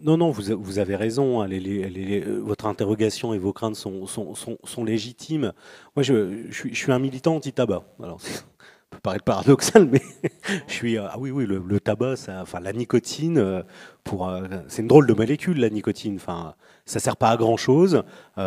Non, 0.00 0.16
non, 0.16 0.30
vous, 0.30 0.78
avez 0.78 0.96
raison. 0.96 1.40
hein, 1.40 1.48
les- 1.48 2.20
votre 2.20 2.66
interrogation 2.66 3.34
et 3.34 3.38
vos 3.38 3.52
craintes 3.52 3.74
sont, 3.76 4.84
légitimes. 4.84 5.52
Moi, 5.96 6.02
je, 6.02 6.46
suis, 6.52 6.92
un 6.92 6.98
militant 6.98 7.36
anti-tabac. 7.36 7.82
Alors, 8.02 8.20
ça 8.20 8.42
peut 8.90 9.00
paraître 9.00 9.24
paradoxal, 9.24 9.86
mais 9.90 10.00
je 10.68 10.72
suis. 10.72 10.98
euh, 10.98 11.06
Ah 11.10 11.18
oui, 11.18 11.30
oui, 11.30 11.46
le, 11.46 11.80
tabac, 11.80 12.14
enfin, 12.28 12.60
la 12.60 12.72
nicotine, 12.72 13.38
euh, 13.38 13.62
pour, 14.04 14.28
euh, 14.28 14.46
c'est 14.68 14.82
une 14.82 14.88
drôle 14.88 15.06
de 15.06 15.14
molécule, 15.14 15.58
la 15.58 15.70
nicotine. 15.70 16.16
Enfin, 16.16 16.54
ça 16.86 17.00
sert 17.00 17.16
pas 17.16 17.30
à 17.30 17.36
grand 17.36 17.56
chose. 17.56 18.02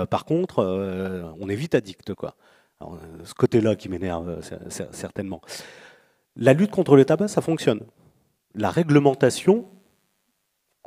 par 0.09 0.25
contre, 0.25 0.59
euh, 0.59 1.23
on 1.39 1.49
est 1.49 1.55
vite 1.55 1.75
addict, 1.75 2.13
quoi. 2.13 2.35
Euh, 2.81 2.85
ce 3.25 3.33
côté-là 3.35 3.75
qui 3.75 3.89
m'énerve 3.89 4.29
euh, 4.29 4.41
cer- 4.41 4.67
cer- 4.69 4.87
certainement. 4.91 5.41
La 6.35 6.53
lutte 6.53 6.71
contre 6.71 6.95
le 6.95 7.05
tabac, 7.05 7.27
ça 7.27 7.41
fonctionne. 7.41 7.81
La 8.55 8.69
réglementation 8.71 9.67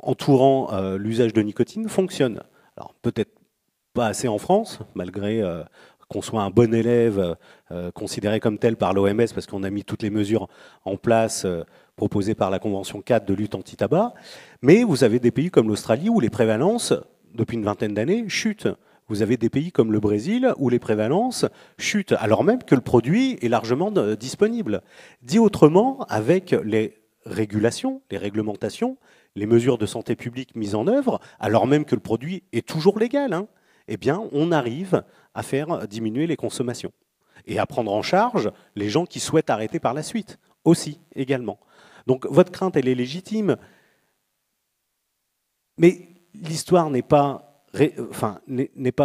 entourant 0.05 0.71
euh, 0.71 0.97
l'usage 0.97 1.33
de 1.33 1.41
nicotine 1.41 1.89
fonctionne. 1.89 2.41
Alors 2.77 2.93
peut-être 3.01 3.31
pas 3.93 4.07
assez 4.07 4.27
en 4.27 4.37
France, 4.37 4.79
malgré 4.93 5.41
euh, 5.41 5.63
qu'on 6.09 6.21
soit 6.21 6.43
un 6.43 6.51
bon 6.51 6.73
élève 6.73 7.35
euh, 7.71 7.91
considéré 7.91 8.39
comme 8.39 8.59
tel 8.59 8.77
par 8.77 8.93
l'OMS, 8.93 9.25
parce 9.33 9.47
qu'on 9.47 9.63
a 9.63 9.69
mis 9.69 9.83
toutes 9.83 10.03
les 10.03 10.09
mesures 10.09 10.47
en 10.85 10.95
place 10.95 11.47
proposées 11.95 12.35
par 12.35 12.51
la 12.51 12.59
Convention 12.59 13.01
4 13.01 13.25
de 13.25 13.33
lutte 13.33 13.55
anti-tabac. 13.55 14.13
Mais 14.61 14.83
vous 14.83 15.03
avez 15.03 15.19
des 15.19 15.31
pays 15.31 15.49
comme 15.49 15.67
l'Australie 15.67 16.09
où 16.09 16.19
les 16.19 16.29
prévalences, 16.29 16.93
depuis 17.33 17.57
une 17.57 17.63
vingtaine 17.63 17.93
d'années, 17.93 18.29
chutent. 18.29 18.67
Vous 19.07 19.21
avez 19.21 19.37
des 19.37 19.49
pays 19.49 19.71
comme 19.71 19.91
le 19.91 19.99
Brésil 19.99 20.53
où 20.57 20.69
les 20.69 20.79
prévalences 20.79 21.45
chutent, 21.77 22.13
alors 22.13 22.43
même 22.43 22.63
que 22.63 22.75
le 22.75 22.81
produit 22.81 23.37
est 23.41 23.49
largement 23.49 23.91
disponible. 23.91 24.81
Dit 25.21 25.39
autrement, 25.39 26.05
avec 26.09 26.55
les 26.63 26.97
régulations, 27.25 28.01
les 28.11 28.17
réglementations, 28.17 28.97
les 29.35 29.45
mesures 29.45 29.77
de 29.77 29.85
santé 29.85 30.15
publique 30.15 30.55
mises 30.55 30.75
en 30.75 30.87
œuvre, 30.87 31.19
alors 31.39 31.67
même 31.67 31.85
que 31.85 31.95
le 31.95 32.01
produit 32.01 32.43
est 32.53 32.67
toujours 32.67 32.99
légal, 32.99 33.33
hein, 33.33 33.47
eh 33.87 33.97
bien, 33.97 34.23
on 34.31 34.51
arrive 34.51 35.03
à 35.33 35.43
faire 35.43 35.87
diminuer 35.87 36.27
les 36.27 36.37
consommations 36.37 36.93
et 37.45 37.59
à 37.59 37.65
prendre 37.65 37.91
en 37.91 38.01
charge 38.01 38.51
les 38.75 38.89
gens 38.89 39.05
qui 39.05 39.19
souhaitent 39.19 39.49
arrêter 39.49 39.79
par 39.79 39.93
la 39.93 40.03
suite, 40.03 40.39
aussi, 40.63 40.99
également. 41.15 41.59
Donc, 42.07 42.25
votre 42.25 42.51
crainte, 42.51 42.75
elle 42.77 42.87
est 42.87 42.95
légitime, 42.95 43.57
mais 45.77 46.07
l'histoire 46.33 46.89
n'est 46.89 47.01
pas, 47.01 47.61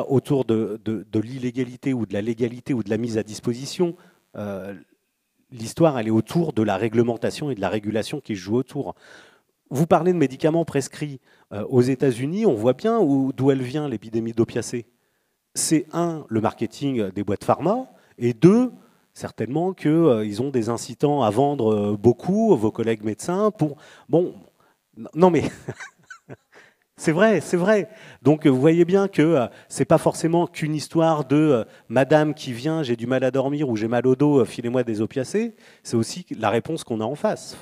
autour 0.08 0.44
de 0.44 1.20
l'illégalité 1.20 1.92
ou 1.92 2.06
de 2.06 2.12
la 2.14 2.22
légalité 2.22 2.72
ou 2.72 2.82
de 2.82 2.90
la 2.90 2.98
mise 2.98 3.18
à 3.18 3.22
disposition. 3.22 3.96
Euh, 4.36 4.74
L'histoire, 5.52 5.98
elle 5.98 6.06
est 6.06 6.12
autour 6.12 6.52
de 6.52 6.62
la 6.62 6.76
réglementation 6.76 7.50
et 7.50 7.56
de 7.56 7.60
la 7.60 7.68
régulation 7.68 8.20
qui 8.20 8.36
se 8.36 8.40
joue 8.40 8.56
autour. 8.56 8.94
Vous 9.70 9.86
parlez 9.86 10.12
de 10.12 10.18
médicaments 10.18 10.64
prescrits 10.64 11.20
euh, 11.52 11.64
aux 11.68 11.80
États-Unis, 11.82 12.44
on 12.46 12.54
voit 12.54 12.72
bien 12.72 12.98
où- 12.98 13.32
d'où 13.32 13.50
elle 13.50 13.62
vient 13.62 13.88
l'épidémie 13.88 14.32
d'opiacés. 14.32 14.86
C'est 15.54 15.86
un, 15.92 16.24
le 16.28 16.40
marketing 16.40 17.10
des 17.10 17.22
boîtes 17.24 17.44
pharma, 17.44 17.86
et 18.18 18.32
deux, 18.34 18.72
certainement 19.14 19.72
qu'ils 19.72 20.42
ont 20.42 20.50
des 20.50 20.68
incitants 20.68 21.22
à 21.22 21.30
vendre 21.30 21.72
euh, 21.74 21.96
beaucoup, 21.96 22.56
vos 22.56 22.70
collègues 22.70 23.04
médecins, 23.04 23.50
pour... 23.50 23.76
Bon, 24.08 24.34
non 25.14 25.30
mais... 25.30 25.44
C'est 26.96 27.12
vrai, 27.12 27.40
c'est 27.40 27.56
vrai. 27.56 27.88
Donc 28.20 28.44
euh, 28.44 28.50
vous 28.50 28.60
voyez 28.60 28.84
bien 28.84 29.08
que 29.08 29.22
euh, 29.22 29.46
c'est 29.68 29.86
pas 29.86 29.96
forcément 29.96 30.46
qu'une 30.46 30.74
histoire 30.74 31.24
de 31.24 31.34
euh, 31.36 31.64
Madame 31.88 32.34
qui 32.34 32.52
vient, 32.52 32.82
j'ai 32.82 32.94
du 32.94 33.06
mal 33.06 33.24
à 33.24 33.30
dormir 33.30 33.70
ou 33.70 33.76
j'ai 33.76 33.88
mal 33.88 34.06
au 34.06 34.16
dos, 34.16 34.40
euh, 34.40 34.44
filez-moi 34.44 34.82
des 34.84 35.00
opiacés. 35.00 35.56
C'est 35.82 35.96
aussi 35.96 36.26
la 36.38 36.50
réponse 36.50 36.84
qu'on 36.84 37.00
a 37.00 37.04
en 37.04 37.14
face. 37.14 37.56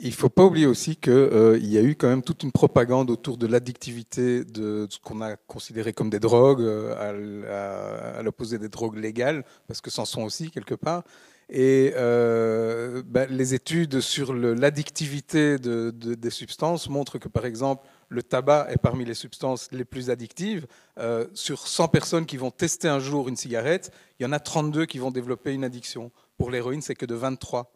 Il 0.00 0.10
ne 0.10 0.14
faut 0.14 0.28
pas 0.28 0.44
oublier 0.44 0.66
aussi 0.66 0.94
qu'il 0.94 1.58
y 1.64 1.76
a 1.76 1.82
eu 1.82 1.96
quand 1.96 2.06
même 2.08 2.22
toute 2.22 2.44
une 2.44 2.52
propagande 2.52 3.10
autour 3.10 3.36
de 3.36 3.48
l'addictivité 3.48 4.44
de 4.44 4.86
ce 4.88 4.98
qu'on 5.00 5.20
a 5.22 5.34
considéré 5.36 5.92
comme 5.92 6.08
des 6.08 6.20
drogues, 6.20 6.60
euh, 6.62 8.14
à 8.16 8.22
l'opposé 8.22 8.58
des 8.58 8.68
drogues 8.68 8.96
légales, 8.96 9.44
parce 9.66 9.80
que 9.80 9.90
c'en 9.90 10.04
sont 10.04 10.22
aussi 10.22 10.52
quelque 10.52 10.76
part. 10.76 11.02
Et 11.50 11.94
euh, 11.96 13.02
ben, 13.06 13.26
les 13.30 13.54
études 13.54 14.00
sur 14.00 14.34
l'addictivité 14.34 15.58
de- 15.58 15.90
de- 15.90 16.14
des 16.14 16.30
substances 16.30 16.88
montrent 16.88 17.18
que, 17.18 17.28
par 17.28 17.44
exemple, 17.46 17.84
le 18.08 18.22
tabac 18.22 18.68
est 18.70 18.76
parmi 18.76 19.04
les 19.04 19.14
substances 19.14 19.68
les 19.72 19.84
plus 19.86 20.10
addictives. 20.10 20.66
Euh, 20.98 21.26
sur 21.34 21.66
100 21.66 21.88
personnes 21.88 22.26
qui 22.26 22.36
vont 22.36 22.50
tester 22.52 22.86
un 22.86 23.00
jour 23.00 23.28
une 23.28 23.36
cigarette, 23.36 23.90
il 24.20 24.24
y 24.24 24.26
en 24.26 24.32
a 24.32 24.38
32 24.38 24.86
qui 24.86 24.98
vont 24.98 25.10
développer 25.10 25.52
une 25.54 25.64
addiction. 25.64 26.12
Pour 26.36 26.50
l'héroïne, 26.50 26.82
c'est 26.82 26.94
que 26.94 27.06
de 27.06 27.14
23. 27.16 27.72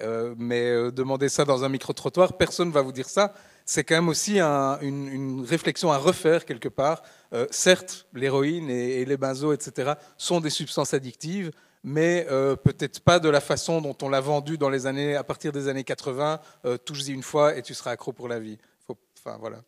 Euh, 0.00 0.34
mais 0.38 0.70
euh, 0.70 0.90
demandez 0.90 1.28
ça 1.28 1.44
dans 1.44 1.64
un 1.64 1.68
micro-trottoir, 1.68 2.36
personne 2.38 2.68
ne 2.68 2.72
va 2.72 2.80
vous 2.82 2.92
dire 2.92 3.08
ça. 3.08 3.34
C'est 3.66 3.84
quand 3.84 3.94
même 3.94 4.08
aussi 4.08 4.40
un- 4.40 4.78
une, 4.80 5.44
réflexion 5.44 5.92
à 5.92 5.98
refaire 5.98 6.44
quelque 6.44 6.68
part. 6.68 7.02
Euh, 7.32 7.46
certes, 7.50 8.06
l'héroïne 8.14 8.70
et, 8.70 9.00
et 9.00 9.04
les 9.04 9.16
benzos, 9.16 9.52
etc., 9.52 9.92
sont 10.16 10.40
des 10.40 10.50
substances 10.50 10.94
addictives, 10.94 11.52
mais 11.84 12.26
euh, 12.30 12.56
peut-être 12.56 13.00
pas 13.00 13.18
de 13.20 13.28
la 13.28 13.40
façon 13.40 13.80
dont 13.80 13.96
on 14.02 14.08
l'a 14.08 14.20
vendu 14.20 14.56
dans 14.56 14.70
les 14.70 14.86
années, 14.86 15.14
à 15.14 15.24
partir 15.24 15.52
des 15.52 15.68
années 15.68 15.84
80. 15.84 16.40
Euh, 16.64 16.78
Touche-y 16.78 17.12
une 17.12 17.22
fois 17.22 17.56
et 17.56 17.62
tu 17.62 17.74
seras 17.74 17.90
accro 17.92 18.12
pour 18.12 18.28
la 18.28 18.38
vie. 18.40 18.58
Enfin 19.24 19.36
voilà. 19.38 19.62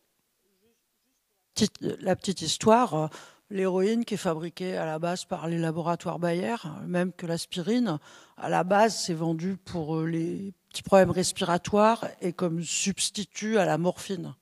La 1.80 2.16
petite 2.16 2.42
histoire, 2.42 3.10
l'héroïne 3.50 4.04
qui 4.04 4.14
est 4.14 4.18
fabriquée 4.18 4.76
à 4.76 4.86
la 4.86 4.98
base 4.98 5.24
par 5.24 5.48
les 5.48 5.58
laboratoires 5.58 6.18
Bayer, 6.18 6.56
même 6.86 7.12
que 7.12 7.26
l'aspirine, 7.26 7.98
à 8.36 8.48
la 8.48 8.64
base, 8.64 8.96
c'est 8.96 9.14
vendu 9.14 9.56
pour 9.56 9.96
euh, 9.96 10.06
les 10.06 10.52
petits 10.68 10.82
problèmes 10.82 11.10
respiratoires 11.10 12.06
et 12.20 12.32
comme 12.32 12.62
substitut 12.62 13.58
à 13.58 13.64
la 13.64 13.78
morphine, 13.78 14.34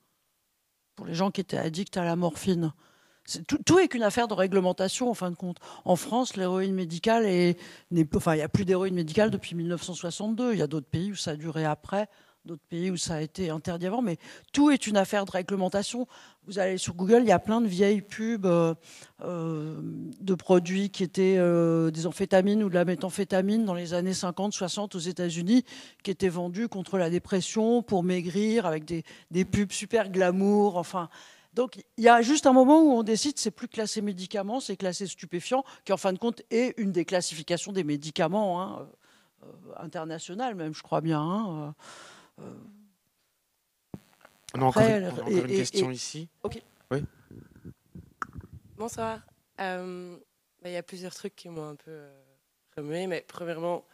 pour 0.97 1.07
les 1.07 1.15
gens 1.15 1.31
qui 1.31 1.41
étaient 1.41 1.59
addicts 1.59 1.97
à 1.97 2.05
la 2.05 2.17
morphine. 2.17 2.73
Tout, 3.47 3.79
est 3.79 3.87
qu'une 3.87 4.03
affaire 4.03 4.27
de 4.27 4.35
réglementation, 4.35 5.09
en 5.09 5.15
fin 5.15 5.31
de 5.31 5.37
compte. 5.37 5.59
En 5.85 5.95
France, 5.95 6.37
l'héroïne 6.37 6.75
médicale 6.75 7.25
est, 7.25 7.57
enfin, 8.17 8.35
il 8.35 8.39
n'y 8.39 8.43
a 8.43 8.49
plus 8.49 8.65
d'héroïne 8.65 8.95
médicale 8.95 9.31
depuis 9.31 9.55
1962. 9.55 10.55
Il 10.55 10.59
y 10.59 10.63
a 10.63 10.67
d'autres 10.67 10.89
pays 10.89 11.13
où 11.13 11.15
ça 11.15 11.33
a 11.33 11.37
duré 11.37 11.65
après, 11.65 12.09
d'autres 12.45 12.65
pays 12.69 12.91
où 12.91 12.97
ça 12.97 13.15
a 13.15 13.21
été 13.21 13.51
interdit 13.51 13.87
avant, 13.87 14.03
mais 14.03 14.19
tout 14.53 14.71
est 14.71 14.87
une 14.87 14.97
affaire 14.97 15.25
de 15.25 15.31
réglementation. 15.31 16.09
Vous 16.47 16.59
allez 16.59 16.77
sur 16.77 16.95
Google, 16.95 17.21
il 17.21 17.29
y 17.29 17.33
a 17.33 17.39
plein 17.39 17.61
de 17.61 17.69
vieilles 17.69 18.03
pubs 18.03 18.47
euh, 18.47 18.75
euh, 19.23 19.81
de 20.21 20.35
produits 20.35 20.91
qui 20.91 21.05
étaient 21.05 21.37
euh, 21.39 21.93
des 21.93 22.07
amphétamines 22.07 22.65
ou 22.65 22.69
de 22.69 22.75
la 22.75 22.85
méthamphétamine 22.85 23.65
dans 23.65 23.75
les 23.75 23.95
années 23.95 24.13
50, 24.13 24.53
60 24.53 24.97
aux 24.97 24.99
États-Unis, 24.99 25.65
qui 26.03 26.11
étaient 26.11 26.29
vendus 26.29 26.69
contre 26.69 26.99
la 26.99 27.11
dépression, 27.11 27.83
pour 27.83 28.03
maigrir, 28.03 28.67
avec 28.67 28.85
des, 28.85 29.45
pubs 29.45 29.71
super 29.71 30.11
glamour. 30.11 30.79
Enfin, 30.79 31.09
donc 31.55 31.85
il 31.97 32.03
y 32.03 32.09
a 32.09 32.23
juste 32.23 32.47
un 32.47 32.53
moment 32.53 32.83
où 32.83 32.91
on 32.91 33.05
décide, 33.05 33.39
c'est 33.39 33.53
plus 33.53 33.69
classer 33.69 34.03
médicaments, 34.03 34.59
c'est 34.59 34.77
classer 34.77 35.07
stupéfiants, 35.07 35.63
qui 35.85 35.93
en 35.93 35.97
fin 35.97 36.13
de 36.13 36.19
compte 36.19 36.43
est 36.51 36.75
une 36.77 36.91
des 36.91 37.05
classifications 37.05 37.71
des 37.71 37.85
médicaments 37.85 38.61
hein, 38.61 38.89
internationales 39.79 40.57
même, 40.57 40.75
je 40.75 40.83
crois 40.83 41.01
bien. 41.01 41.21
hein, 41.21 41.75
On 44.55 44.61
a 44.61 44.65
encore, 44.65 44.83
après, 44.83 44.99
une, 44.99 45.05
on 45.05 45.09
a 45.09 45.13
encore 45.13 45.29
et- 45.29 45.39
une 45.39 45.51
et- 45.51 45.57
question 45.57 45.91
et- 45.91 45.95
ici. 45.95 46.29
Ok. 46.43 46.63
Oui. 46.91 47.05
Bonsoir. 48.77 49.21
Euh, 49.61 50.17
bah, 50.61 50.69
Il 50.69 50.73
y 50.73 50.77
a 50.77 50.83
plusieurs 50.83 51.15
trucs 51.15 51.35
qui 51.37 51.49
m'ont 51.49 51.69
un 51.71 51.77
peu 51.77 51.91
euh, 51.91 52.23
remué, 52.77 53.07
mais 53.07 53.23
premièrement, 53.27 53.87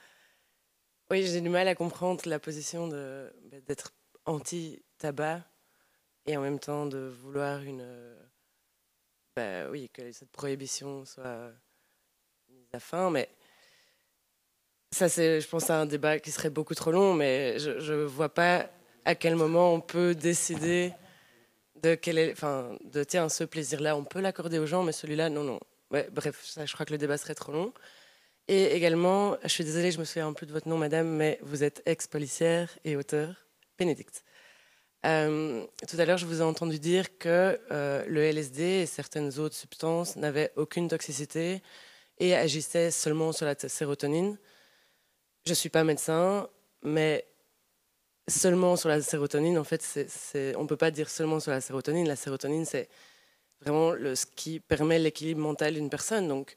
oui, 1.11 1.25
j'ai 1.27 1.41
du 1.41 1.49
mal 1.49 1.69
à 1.69 1.75
comprendre 1.75 2.23
la 2.29 2.39
position 2.39 2.89
de- 2.89 3.33
bah, 3.51 3.61
d'être 3.67 3.93
anti-tabac 4.25 5.43
et 6.27 6.37
en 6.37 6.43
même 6.43 6.59
temps 6.59 6.87
de 6.87 6.99
vouloir 7.23 7.61
une, 7.63 7.81
euh, 7.83 8.21
bah, 9.37 9.71
oui, 9.71 9.89
que 9.91 10.11
cette 10.13 10.31
prohibition 10.33 11.05
soit 11.05 11.53
mise 12.49 12.75
à 12.75 12.81
fin, 12.81 13.11
mais 13.11 13.29
ça, 14.91 15.09
c'est, 15.09 15.41
je 15.41 15.49
pense, 15.49 15.71
à 15.71 15.81
un 15.81 15.87
débat 15.87 16.19
qui 16.19 16.31
serait 16.31 16.51
beaucoup 16.51 16.75
trop 16.75 16.91
long, 16.91 17.15
mais 17.15 17.59
je 17.59 17.93
ne 17.93 18.05
vois 18.05 18.29
pas 18.29 18.71
à 19.05 19.15
quel 19.15 19.37
moment 19.37 19.75
on 19.75 19.81
peut 19.81 20.15
décider 20.15 20.93
de 21.83 21.95
quel 21.95 22.19
est, 22.19 22.33
enfin, 22.33 22.77
de 22.85 23.05
tiens, 23.05 23.29
ce 23.29 23.45
plaisir-là, 23.45 23.97
on 23.97 24.05
peut 24.05 24.21
l'accorder 24.21 24.59
aux 24.59 24.67
gens, 24.67 24.83
mais 24.83 24.93
celui-là, 24.93 25.31
non, 25.31 25.45
non. 25.45 25.61
Ouais, 25.91 26.09
bref, 26.13 26.41
ça, 26.45 26.67
je 26.67 26.73
crois 26.75 26.85
que 26.85 26.93
le 26.93 26.99
débat 26.99 27.17
serait 27.17 27.35
trop 27.35 27.53
long. 27.53 27.73
Et 28.49 28.75
également, 28.75 29.37
je 29.43 29.49
suis 29.49 29.65
désolée, 29.65 29.91
je 29.91 29.99
me 29.99 30.05
souviens 30.05 30.33
plus 30.33 30.47
de 30.47 30.53
votre 30.53 30.69
nom, 30.69 30.79
madame, 30.79 31.09
mais 31.09 31.39
vous 31.43 31.63
êtes 31.63 31.83
ex-policière 31.87 32.71
et 32.85 32.97
auteur, 32.97 33.35
Bénédicte. 33.79 34.25
Euh, 35.07 35.65
tout 35.87 35.97
à 35.99 36.05
l'heure, 36.05 36.19
je 36.19 36.27
vous 36.27 36.41
ai 36.41 36.45
entendu 36.45 36.79
dire 36.79 37.19
que 37.19 37.61
euh, 37.71 38.05
le 38.09 38.23
LSD 38.23 38.63
et 38.63 38.87
certaines 38.87 39.39
autres 39.39 39.55
substances 39.55 40.17
n'avaient 40.17 40.51
aucune 40.57 40.89
toxicité 40.89 41.63
et 42.19 42.35
agissaient 42.35 42.91
seulement 42.91 43.33
sur 43.33 43.47
la 43.47 43.55
sérotonine. 43.57 44.39
Je 45.47 45.53
ne 45.53 45.55
suis 45.55 45.71
pas 45.71 45.85
médecin, 45.85 46.49
mais 46.83 47.27
seulement 48.29 48.77
sur 48.77 48.89
la 48.89 49.01
sérotonine, 49.01 49.59
en 49.59 49.65
fait, 49.65 49.83
on 50.57 50.63
ne 50.63 50.69
peut 50.69 50.77
pas 50.77 50.91
dire 50.91 51.09
seulement 51.09 51.41
sur 51.41 51.51
la 51.51 51.61
sérotonine. 51.61 52.07
La 52.07 52.17
sérotonine, 52.17 52.65
c'est 52.65 52.89
vraiment 53.61 53.93
le, 53.93 54.15
ce 54.15 54.27
qui 54.27 54.61
permet 54.61 54.99
l'équilibre 54.99 55.41
mental 55.41 55.75
d'une 55.75 55.89
personne. 55.91 56.29
Donc, 56.29 56.57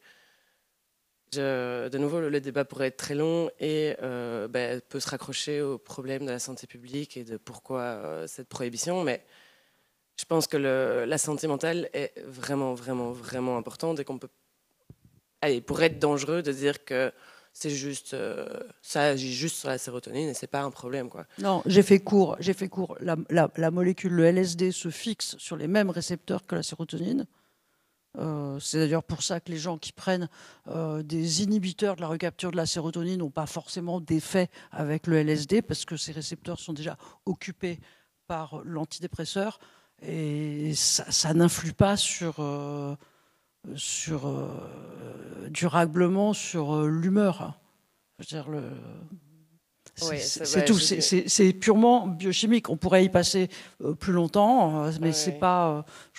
de 1.34 1.98
nouveau, 1.98 2.20
le, 2.20 2.30
le 2.30 2.42
débat 2.42 2.66
pourrait 2.66 2.88
être 2.88 2.98
très 2.98 3.16
long 3.16 3.50
et 3.60 3.96
euh, 4.02 4.50
ben, 4.50 4.82
peut 4.82 5.00
se 5.00 5.10
raccrocher 5.10 5.62
au 5.62 5.78
problème 5.78 6.26
de 6.26 6.32
la 6.32 6.40
santé 6.40 6.68
publique 6.68 7.16
et 7.16 7.24
de 7.24 7.38
pourquoi 7.38 7.82
euh, 7.82 8.28
cette 8.28 8.50
prohibition. 8.50 9.04
Mais 9.06 9.24
je 10.20 10.26
pense 10.26 10.46
que 10.46 10.58
le- 10.58 11.06
la 11.06 11.18
santé 11.18 11.48
mentale 11.48 11.90
est 11.94 12.20
vraiment, 12.26 12.74
vraiment, 12.74 13.14
vraiment 13.14 13.58
importante 13.58 14.02
et 14.02 14.04
qu'on 14.04 14.20
peut. 14.20 14.28
Allez, 15.40 15.62
pour 15.62 15.82
être 15.82 16.00
dangereux 16.00 16.42
de 16.44 16.52
dire 16.52 16.84
que 16.84 17.14
c'est 17.54 17.70
juste. 17.70 18.14
euh, 18.14 18.46
ça 18.82 19.04
agit 19.04 19.34
juste 19.34 19.58
sur 19.58 19.70
la 19.70 19.78
sérotonine 19.78 20.30
et 20.30 20.34
c'est 20.34 20.48
pas 20.48 20.62
un 20.62 20.72
problème, 20.72 21.10
quoi. 21.10 21.26
Non, 21.40 21.62
j'ai 21.66 21.84
fait 21.84 22.00
court. 22.00 22.38
J'ai 22.40 22.54
fait 22.54 22.70
court. 22.70 22.98
La, 23.02 23.72
molécule, 23.72 24.14
le 24.14 24.26
LSD, 24.26 24.72
se 24.72 24.90
fixe 24.90 25.38
sur 25.38 25.58
les 25.58 25.68
mêmes 25.68 25.90
récepteurs 25.90 26.46
que 26.46 26.56
la 26.56 26.64
sérotonine. 26.64 27.26
Euh, 28.18 28.60
c'est 28.60 28.78
d'ailleurs 28.78 29.04
pour 29.04 29.24
ça 29.24 29.40
que 29.40 29.52
les 29.52 29.58
gens 29.58 29.78
qui 29.78 29.94
prennent 29.94 30.28
euh, 30.68 31.02
des 31.02 31.44
inhibiteurs 31.44 31.96
de 31.96 32.02
la 32.02 32.08
recapture 32.08 32.52
de 32.52 32.58
la 32.58 32.66
sérotonine 32.66 33.20
n'ont 33.20 33.30
pas 33.30 33.46
forcément 33.46 34.02
d'effet 34.02 34.50
avec 34.72 35.08
le 35.08 35.18
LSD 35.18 35.62
parce 35.62 35.86
que 35.86 35.96
ces 35.96 36.12
récepteurs 36.12 36.60
sont 36.60 36.74
déjà 36.74 36.98
occupés 37.26 37.80
par 38.28 38.62
l'antidépresseur 38.66 39.62
et 40.02 40.74
ça, 40.76 41.10
ça 41.10 41.34
n'influe 41.34 41.72
pas 41.72 41.96
sur, 41.96 42.42
sur 43.76 44.28
euh, 44.28 44.48
durablement 45.50 46.34
sur 46.34 46.76
euh, 46.76 46.88
l'humeur. 46.90 47.58
Le, 48.50 48.62
c'est 50.18 50.66
tout. 50.66 50.78
C'est- 50.80 51.54
purement 51.54 52.08
biochimique. 52.08 52.70
On 52.70 52.78
pourrait 52.78 53.06
y 53.06 53.10
passer 53.10 53.50
euh, 53.84 53.94
plus 53.94 54.14
longtemps, 54.14 54.86
euh, 54.86 54.92
mais 55.00 55.08
Ouais, 55.08 55.14
c'est 55.14 55.34
pas. 55.34 55.70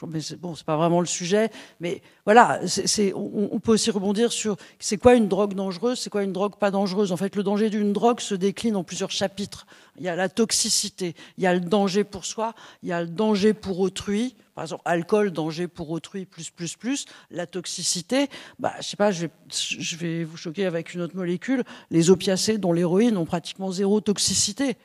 euh, 0.03 0.07
mais 0.07 0.21
bon, 0.39 0.55
c'est 0.55 0.67
pas 0.67 0.77
vraiment 0.77 1.01
le 1.01 1.07
sujet. 1.07 1.51
Mais 1.81 2.03
voilà, 2.25 2.61
c'est- 2.69 2.87
c'est- 2.87 3.13
on, 3.15 3.49
on 3.53 3.59
peut 3.61 3.73
aussi 3.73 3.91
rebondir 3.91 4.31
sur 4.31 4.57
c'est 4.79 4.99
quoi 4.99 5.15
une 5.15 5.27
drogue 5.27 5.55
dangereuse, 5.55 5.99
c'est 5.99 6.11
quoi 6.11 6.23
une 6.23 6.33
drogue 6.33 6.57
pas 6.57 6.71
dangereuse. 6.71 7.11
En 7.13 7.17
fait, 7.17 7.35
le 7.35 7.43
danger 7.43 7.71
d'une 7.71 7.93
drogue 7.93 8.21
se 8.21 8.35
décline 8.35 8.77
en 8.77 8.85
plusieurs 8.85 9.11
chapitres. 9.11 9.67
Il 9.97 10.03
y 10.05 10.09
a 10.09 10.17
la 10.17 10.29
toxicité, 10.29 11.15
il 11.39 11.45
y 11.45 11.47
a 11.47 11.55
le 11.55 11.61
danger 11.61 12.05
pour 12.05 12.25
soi, 12.25 12.55
il 12.83 12.89
y 12.91 12.93
a 12.93 13.01
le 13.01 13.09
danger 13.09 13.53
pour 13.55 13.81
autrui. 13.81 14.37
Par 14.55 14.65
exemple, 14.65 14.83
alcool, 14.85 15.31
danger 15.31 15.67
pour 15.67 15.91
autrui, 15.91 16.27
plus, 16.27 16.51
plus, 16.51 16.77
plus. 16.77 17.07
La 17.31 17.47
toxicité, 17.47 18.29
bah, 18.59 18.75
je 18.81 18.85
sais 18.85 18.97
pas, 18.97 19.11
je 19.11 19.27
vais, 19.27 19.31
je 19.51 19.97
vais 19.97 20.25
vous 20.25 20.37
choquer 20.37 20.67
avec 20.67 20.93
une 20.95 21.01
autre 21.01 21.17
molécule. 21.17 21.65
Les 21.91 22.11
opiacés, 22.11 22.59
dont 22.59 22.73
l'héroïne, 22.73 23.17
ont 23.17 23.25
pratiquement 23.25 23.71
zéro 23.71 24.01
toxicité. 24.01 24.77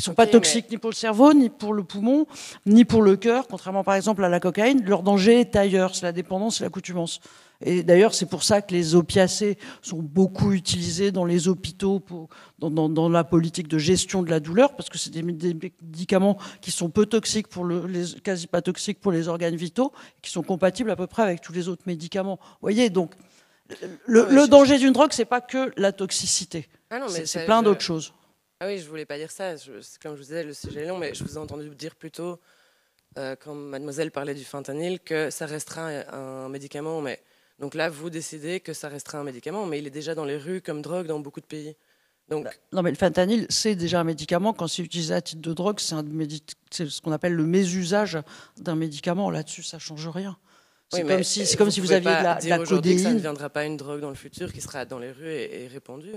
Ils 0.00 0.02
sont 0.02 0.14
pas 0.14 0.26
toxiques 0.26 0.70
ni 0.70 0.78
pour 0.78 0.88
le 0.88 0.94
cerveau, 0.94 1.34
ni 1.34 1.50
pour 1.50 1.74
le 1.74 1.84
poumon, 1.84 2.26
ni 2.64 2.86
pour 2.86 3.02
le 3.02 3.16
cœur, 3.16 3.46
contrairement 3.46 3.84
par 3.84 3.96
exemple 3.96 4.24
à 4.24 4.30
la 4.30 4.40
cocaïne. 4.40 4.82
Leur 4.86 5.02
danger 5.02 5.40
est 5.40 5.56
ailleurs, 5.56 5.94
c'est 5.94 6.06
la 6.06 6.12
dépendance 6.12 6.60
et 6.60 6.64
l'accoutumance. 6.64 7.20
Et 7.62 7.82
d'ailleurs, 7.82 8.14
c'est 8.14 8.26
pour 8.26 8.42
ça 8.42 8.62
que 8.62 8.72
les 8.72 8.94
opiacés 8.94 9.58
sont 9.82 9.98
beaucoup 10.00 10.52
utilisés 10.52 11.10
dans 11.12 11.24
les 11.26 11.46
hôpitaux, 11.48 12.00
pour- 12.00 12.28
dans, 12.58 12.70
dans- 12.70 12.88
dans 12.88 13.08
la 13.08 13.22
politique 13.24 13.68
de 13.68 13.76
gestion 13.76 14.22
de 14.22 14.30
la 14.30 14.40
douleur, 14.40 14.74
parce 14.76 14.88
que 14.88 14.96
c'est 14.96 15.10
des, 15.10 15.22
des 15.22 15.54
médicaments 15.82 16.38
qui 16.62 16.70
sont 16.70 16.88
peu 16.88 17.04
toxiques, 17.06 17.48
pour 17.48 17.64
le, 17.64 17.86
les, 17.86 18.04
quasi 18.22 18.46
pas 18.46 18.62
toxiques 18.62 19.00
pour 19.00 19.12
les 19.12 19.28
organes 19.28 19.56
vitaux, 19.56 19.92
qui 20.22 20.30
sont 20.30 20.42
compatibles 20.42 20.90
à 20.90 20.96
peu 20.96 21.06
près 21.06 21.22
avec 21.22 21.42
tous 21.42 21.52
les 21.52 21.68
autres 21.68 21.82
médicaments. 21.86 22.38
Vous 22.42 22.56
voyez, 22.62 22.88
donc 22.88 23.12
le, 24.06 24.46
danger 24.48 24.78
d'une 24.78 24.92
drogue, 24.92 25.12
c'est 25.12 25.24
pas 25.24 25.40
que 25.40 25.70
la 25.76 25.92
toxicité. 25.92 26.66
Ah 26.90 27.00
C'est- 27.08 27.44
plein 27.44 27.60
je- 27.60 27.64
d'autres 27.66 27.82
choses. 27.82 28.12
Ah 28.60 28.66
oui, 28.66 28.78
je 28.78 28.88
voulais 28.88 29.06
pas 29.06 29.16
dire 29.18 29.30
ça. 29.30 29.56
Je- 29.56 29.70
comme 30.02 30.12
je 30.14 30.18
vous 30.18 30.24
disais, 30.24 30.44
le 30.44 30.54
sujet 30.54 30.80
est 30.84 30.86
long, 30.88 30.98
mais 30.98 31.14
je 31.14 31.24
vous 31.24 31.34
ai 31.34 31.38
entendu 31.38 31.68
dire 31.76 31.94
plutôt, 31.94 32.38
euh, 33.18 33.36
quand 33.42 33.54
mademoiselle 33.54 34.10
parlait 34.10 34.34
du 34.34 34.44
fentanyl, 34.44 34.98
que 35.00 35.30
ça 35.30 35.46
restera 35.46 35.88
un 36.12 36.48
médicament. 36.48 37.00
Mais 37.00 37.20
donc 37.60 37.74
là, 37.74 37.90
vous 37.90 38.08
décidez 38.08 38.58
que 38.60 38.72
ça 38.72 38.88
restera 38.88 39.18
un 39.18 39.24
médicament, 39.24 39.66
mais 39.66 39.78
il 39.78 39.86
est 39.86 39.90
déjà 39.90 40.14
dans 40.14 40.24
les 40.24 40.38
rues 40.38 40.62
comme 40.62 40.80
drogue 40.80 41.06
dans 41.06 41.20
beaucoup 41.20 41.40
de 41.40 41.46
pays. 41.46 41.76
Donc, 42.28 42.46
Non, 42.72 42.82
mais 42.82 42.90
le 42.90 42.96
fentanyl, 42.96 43.46
c'est 43.50 43.74
déjà 43.74 44.00
un 44.00 44.04
médicament. 44.04 44.54
Quand 44.54 44.66
c'est 44.66 44.82
utilisé 44.82 45.12
à 45.12 45.20
titre 45.20 45.42
de 45.42 45.52
drogue, 45.52 45.78
c'est 45.78 46.88
ce 46.88 47.00
qu'on 47.02 47.12
appelle 47.12 47.34
le 47.34 47.44
mésusage 47.44 48.18
d'un 48.56 48.76
médicament. 48.76 49.30
Là-dessus, 49.30 49.62
ça 49.62 49.78
change 49.78 50.08
rien. 50.08 50.38
C'est 50.88 51.02
oui, 51.02 51.08
comme 51.08 51.22
si, 51.22 51.44
c'est 51.44 51.56
comme 51.56 51.70
si 51.70 51.80
vous 51.80 51.92
aviez 51.92 52.10
de 52.10 52.22
la, 52.22 52.34
de 52.36 52.40
dire 52.40 52.50
la 52.56 52.58
que 52.62 52.64
ça 52.68 52.74
ne 52.74 52.78
codéine. 52.80 53.14
deviendra 53.14 53.50
pas 53.50 53.64
une 53.64 53.76
drogue 53.76 54.00
dans 54.00 54.08
le 54.08 54.16
futur 54.16 54.52
qui 54.52 54.60
sera 54.60 54.84
dans 54.86 54.98
les 54.98 55.12
rues 55.12 55.28
et, 55.28 55.64
et 55.64 55.68
répandue. 55.68 56.14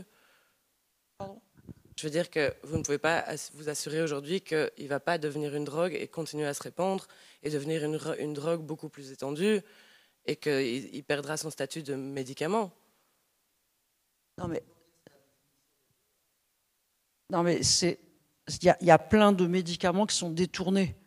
Je 1.96 2.04
veux 2.08 2.10
dire 2.10 2.30
que 2.30 2.54
vous 2.64 2.78
ne 2.78 2.84
pouvez 2.84 2.98
pas 2.98 3.26
vous 3.54 3.70
assurer 3.70 4.02
aujourd'hui 4.02 4.42
qu'il 4.42 4.70
ne 4.80 4.88
va 4.88 5.00
pas 5.00 5.18
devenir 5.18 5.54
une 5.56 5.64
drogue 5.64 5.96
et 6.00 6.08
continuer 6.08 6.46
à 6.46 6.54
se 6.54 6.64
répandre 6.64 7.08
et 7.44 7.50
devenir 7.50 7.84
une 8.20 8.34
drogue 8.34 8.62
beaucoup 8.62 8.90
plus 8.90 9.12
étendue 9.12 9.62
et 10.26 10.36
qu'il 10.36 10.90
il 10.94 11.04
perdra 11.04 11.38
son 11.38 11.50
statut 11.50 11.84
de 11.84 11.96
médicament. 11.96 12.72
Non, 14.38 14.48
mais. 17.44 17.64
C'est. 17.64 18.00
Il 18.62 18.74
y, 18.82 18.86
y 18.86 18.92
a 18.92 19.00
plein 19.00 19.32
de 19.32 19.48
médicaments 19.48 20.06
qui 20.06 20.16
sont 20.18 20.30
détournés, 20.30 20.98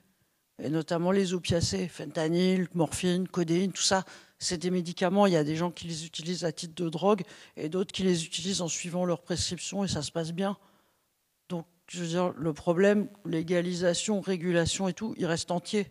et 0.62 0.70
notamment 0.70 1.10
les 1.10 1.34
opiacés, 1.34 1.86
fentanyl, 1.86 2.66
morphine, 2.74 3.28
codéine, 3.28 3.72
tout 3.72 3.82
ça. 3.82 4.04
C'est 4.38 4.58
des 4.58 4.70
médicaments. 4.70 5.26
Il 5.26 5.34
y 5.34 5.36
a 5.36 5.44
des 5.44 5.56
gens 5.56 5.70
qui 5.70 5.86
les 5.86 6.06
utilisent 6.06 6.44
à 6.44 6.52
titre 6.52 6.74
de 6.74 6.88
drogue 6.88 7.22
et 7.56 7.68
d'autres 7.68 7.92
qui 7.92 8.02
les 8.02 8.24
utilisent 8.24 8.62
en 8.62 8.68
suivant 8.68 9.04
leur 9.04 9.22
prescription 9.22 9.84
et 9.84 9.88
ça 9.88 10.02
se 10.02 10.12
passe 10.12 10.32
bien. 10.32 10.56
Donc, 11.48 11.66
je 11.88 12.00
veux 12.02 12.08
dire, 12.08 12.32
le 12.36 12.52
problème, 12.52 13.08
légalisation, 13.24 14.20
régulation 14.20 14.88
et 14.88 14.94
tout, 14.94 15.14
il 15.18 15.26
reste 15.26 15.50
entier. 15.50 15.90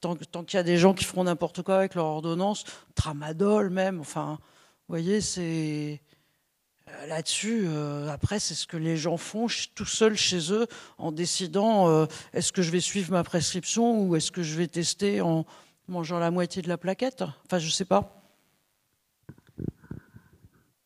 Tant, 0.00 0.14
qu'il 0.16 0.56
y 0.56 0.60
a 0.60 0.62
des 0.62 0.78
gens 0.78 0.94
qui 0.94 1.04
feront 1.04 1.24
n'importe 1.24 1.62
quoi 1.62 1.76
avec 1.78 1.94
leur 1.94 2.06
ordonnance, 2.06 2.64
tramadol 2.94 3.70
même, 3.70 4.00
enfin, 4.00 4.38
vous 4.88 4.92
voyez, 4.94 5.20
c'est. 5.20 6.00
Euh, 6.88 7.06
Là-dessus, 7.06 7.64
euh, 7.66 8.08
après, 8.10 8.38
c'est 8.40 8.54
ce 8.54 8.66
que 8.66 8.76
les 8.76 8.96
gens 8.96 9.16
font 9.16 9.46
tout 9.74 9.84
seuls 9.86 10.16
chez 10.16 10.52
eux 10.52 10.66
en 10.98 11.12
décidant 11.12 11.88
euh, 11.88 12.06
est-ce 12.32 12.52
que 12.52 12.60
je 12.62 12.70
vais 12.70 12.80
suivre 12.80 13.12
ma 13.12 13.22
prescription 13.24 14.02
ou 14.02 14.16
est-ce 14.16 14.30
que 14.32 14.42
je 14.42 14.56
vais 14.56 14.66
tester 14.66 15.20
en 15.20 15.46
mangeant 15.88 16.18
la 16.18 16.30
moitié 16.30 16.60
de 16.62 16.68
la 16.68 16.76
plaquette? 16.78 17.22
Enfin, 17.46 17.58
je 17.58 17.70
sais 17.70 17.84
pas. 17.84 18.22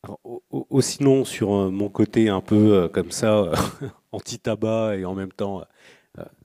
Alors, 0.03 0.21
au- 0.25 0.43
au- 0.51 0.67
au- 0.71 0.81
sinon, 0.81 1.25
sur 1.25 1.49
mon 1.71 1.89
côté 1.89 2.29
un 2.29 2.41
peu 2.41 2.89
comme 2.93 3.11
ça, 3.11 3.51
anti-tabac 4.13 4.97
et 4.97 5.05
en 5.05 5.15
même 5.15 5.33
temps, 5.33 5.65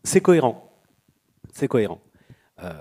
c'est 0.03 0.21
cohérent. 0.21 0.67
C'est 1.53 1.67
cohérent. 1.67 2.01
Euh, 2.61 2.73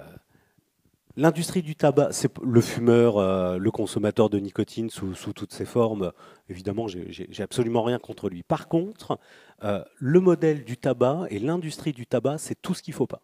L'industrie 1.17 1.63
du 1.63 1.75
tabac, 1.75 2.13
c'est 2.13 2.31
le 2.41 2.61
fumeur, 2.61 3.19
euh, 3.19 3.59
le 3.59 3.71
consommateur 3.73 4.31
de 4.31 4.39
nicotine 4.39 4.91
sous, 4.91 5.15
toutes 5.35 5.53
ses 5.53 5.65
formes. 5.65 6.13
Évidemment, 6.49 6.87
j'ai 6.87 7.43
absolument 7.43 7.83
rien 7.83 7.99
contre 7.99 8.31
lui. 8.31 8.45
Par 8.45 8.69
contre, 8.69 9.19
euh, 9.65 9.85
le 9.99 10.21
modèle 10.21 10.65
du 10.65 10.77
tabac 10.77 11.27
et 11.29 11.41
l'industrie 11.41 11.93
du 11.93 12.07
tabac, 12.07 12.39
c'est 12.39 12.63
tout 12.63 12.75
ce 12.75 12.83
qu'il 12.83 12.95
faut 12.95 13.09
pas. 13.09 13.23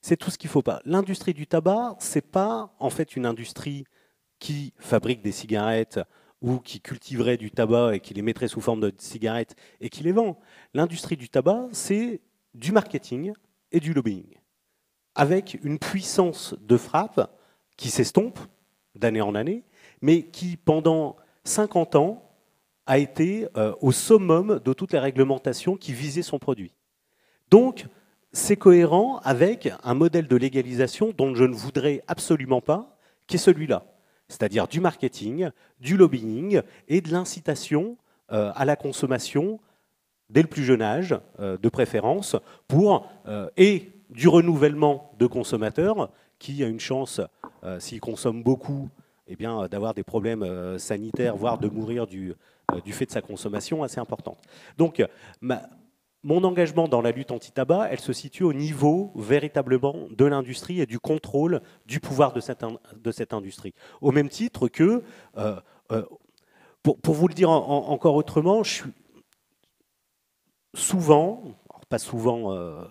C'est 0.00 0.16
tout 0.16 0.30
ce 0.30 0.38
qu'il 0.38 0.48
faut 0.48 0.62
pas. 0.62 0.80
L'industrie 0.84 1.34
du 1.34 1.48
tabac, 1.48 1.96
c'est 1.98 2.30
pas 2.30 2.72
en 2.78 2.90
fait 2.90 3.16
une 3.16 3.26
industrie 3.26 3.84
qui 4.38 4.72
fabrique 4.78 5.22
des 5.22 5.32
cigarettes 5.32 5.98
ou 6.40 6.60
qui 6.60 6.80
cultiverait 6.80 7.36
du 7.36 7.50
tabac 7.50 7.96
et 7.96 8.00
qui 8.00 8.14
les 8.14 8.22
mettrait 8.22 8.48
sous 8.48 8.60
forme 8.60 8.80
de 8.80 8.94
cigarettes 8.96 9.56
et 9.80 9.88
qui 9.88 10.04
les 10.04 10.12
vend. 10.12 10.38
L'industrie 10.72 11.16
du 11.16 11.28
tabac, 11.28 11.68
c'est 11.72 12.20
du 12.54 12.70
marketing 12.70 13.32
et 13.72 13.80
du 13.80 13.92
lobbying, 13.92 14.38
avec 15.16 15.58
une 15.64 15.78
puissance 15.78 16.54
de 16.60 16.76
frappe 16.76 17.30
qui 17.76 17.90
s'estompe 17.90 18.38
d'année 18.94 19.20
en 19.20 19.34
année, 19.34 19.64
mais 20.00 20.22
qui, 20.22 20.56
pendant 20.56 21.16
50 21.44 21.96
ans, 21.96 22.22
a 22.86 22.98
été 22.98 23.48
euh, 23.56 23.74
au 23.80 23.90
summum 23.90 24.60
de 24.64 24.72
toutes 24.72 24.92
les 24.92 24.98
réglementations 24.98 25.76
qui 25.76 25.92
visaient 25.92 26.22
son 26.22 26.38
produit. 26.38 26.72
Donc, 27.50 27.86
c'est 28.32 28.56
cohérent 28.56 29.18
avec 29.24 29.70
un 29.82 29.94
modèle 29.94 30.28
de 30.28 30.36
légalisation 30.36 31.12
dont 31.16 31.34
je 31.34 31.44
ne 31.44 31.54
voudrais 31.54 32.02
absolument 32.06 32.60
pas, 32.60 32.96
qui 33.26 33.36
est 33.36 33.40
celui-là 33.40 33.84
c'est-à-dire 34.28 34.66
du 34.66 34.80
marketing, 34.80 35.50
du 35.78 35.96
lobbying 35.96 36.60
et 36.88 37.00
de 37.00 37.12
l'incitation 37.12 37.96
euh, 38.32 38.50
à 38.56 38.64
la 38.64 38.74
consommation 38.74 39.60
dès 40.30 40.42
le 40.42 40.48
plus 40.48 40.64
jeune 40.64 40.82
âge, 40.82 41.14
euh, 41.38 41.56
de 41.56 41.68
préférence, 41.68 42.34
pour 42.66 43.08
et 43.56 43.92
du 44.10 44.28
renouvellement 44.28 45.12
de 45.18 45.26
consommateurs 45.26 46.10
qui 46.38 46.62
a 46.62 46.68
une 46.68 46.80
chance, 46.80 47.20
euh, 47.64 47.80
s'ils 47.80 48.00
consomment 48.00 48.42
beaucoup, 48.42 48.88
eh 49.26 49.36
bien, 49.36 49.66
d'avoir 49.68 49.94
des 49.94 50.04
problèmes 50.04 50.42
euh, 50.42 50.78
sanitaires, 50.78 51.36
voire 51.36 51.58
de 51.58 51.68
mourir 51.68 52.06
du, 52.06 52.34
euh, 52.72 52.80
du 52.82 52.92
fait 52.92 53.06
de 53.06 53.10
sa 53.10 53.22
consommation 53.22 53.82
assez 53.82 53.98
importante. 53.98 54.38
Donc, 54.76 55.02
mon 56.22 56.42
engagement 56.42 56.88
dans 56.88 57.02
la 57.02 57.12
lutte 57.12 57.30
anti-tabac, 57.30 57.88
elle 57.90 58.00
se 58.00 58.12
situe 58.12 58.42
au 58.42 58.52
niveau 58.52 59.12
véritablement 59.14 60.08
de 60.10 60.24
l'industrie 60.24 60.80
et 60.80 60.86
du 60.86 60.98
contrôle 60.98 61.60
du 61.86 62.00
pouvoir 62.00 62.32
de 62.32 62.40
cette, 62.40 63.32
industrie. 63.32 63.74
Au 64.00 64.10
même 64.10 64.28
titre 64.28 64.68
que, 64.68 65.02
euh, 65.36 65.60
euh, 65.92 66.02
pour, 66.82 67.14
vous 67.14 67.28
le 67.28 67.34
dire 67.34 67.50
en- 67.50 67.56
en- 67.68 67.90
encore 67.90 68.14
autrement, 68.14 68.62
je 68.64 68.74
suis 68.74 68.90
souvent, 70.74 71.42
pas 71.88 71.98
souvent, 71.98 72.52
euh, 72.52 72.82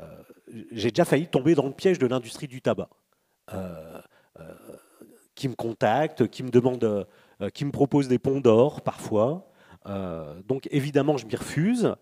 euh, 0.00 0.22
j'ai 0.70 0.90
déjà 0.90 1.04
failli 1.04 1.26
tomber 1.26 1.54
dans 1.54 1.66
le 1.66 1.72
piège 1.72 1.98
de 1.98 2.06
l'industrie 2.06 2.48
du 2.48 2.60
tabac. 2.60 2.88
qui 5.34 5.48
me 5.48 5.54
contactent, 5.54 6.28
qui 6.28 6.42
me 6.42 6.50
demandent, 6.50 7.06
qui 7.54 7.64
me 7.64 7.70
proposent 7.70 8.08
des 8.08 8.18
ponts 8.18 8.40
d'or 8.40 8.82
parfois. 8.82 9.50
donc 9.86 10.68
évidemment, 10.70 11.16
je 11.16 11.26
m'y 11.26 11.36
refuse. 11.36 11.94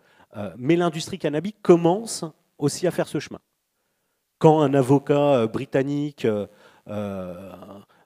mais 0.56 0.76
l'industrie 0.76 1.18
cannabique 1.18 1.58
commence 1.62 2.24
aussi 2.58 2.86
à 2.86 2.90
faire 2.90 3.08
ce 3.08 3.18
chemin. 3.18 3.40
Quand 4.38 4.60
un 4.60 4.74
avocat 4.74 5.46
britannique 5.46 6.26
euh, 6.90 7.32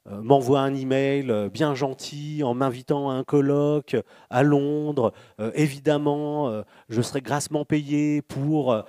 m'envoie 0.06 0.60
un 0.60 0.74
email 0.74 1.30
euh, 1.30 1.48
bien 1.48 1.74
gentil 1.74 2.42
en 2.42 2.54
m'invitant 2.54 3.10
à 3.10 3.14
un 3.14 3.24
colloque 3.24 3.96
à 4.28 4.42
Londres. 4.42 5.12
Euh, 5.40 5.50
évidemment, 5.54 6.64
je 6.88 7.00
serai 7.00 7.20
grassement 7.20 7.64
payé 7.64 8.22
pour 8.22 8.84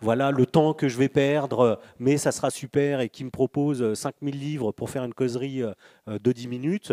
voilà 0.00 0.30
le 0.30 0.46
temps 0.46 0.72
que 0.72 0.88
je 0.88 0.96
vais 0.96 1.08
perdre, 1.08 1.80
mais 1.98 2.16
ça 2.16 2.32
sera 2.32 2.50
super 2.50 3.00
et 3.00 3.08
qui 3.08 3.24
me 3.24 3.30
propose 3.30 3.94
5000 3.94 4.38
livres 4.38 4.72
pour 4.72 4.90
faire 4.90 5.04
une 5.04 5.14
causerie 5.14 5.62
de 6.06 6.32
10 6.32 6.48
minutes. 6.48 6.92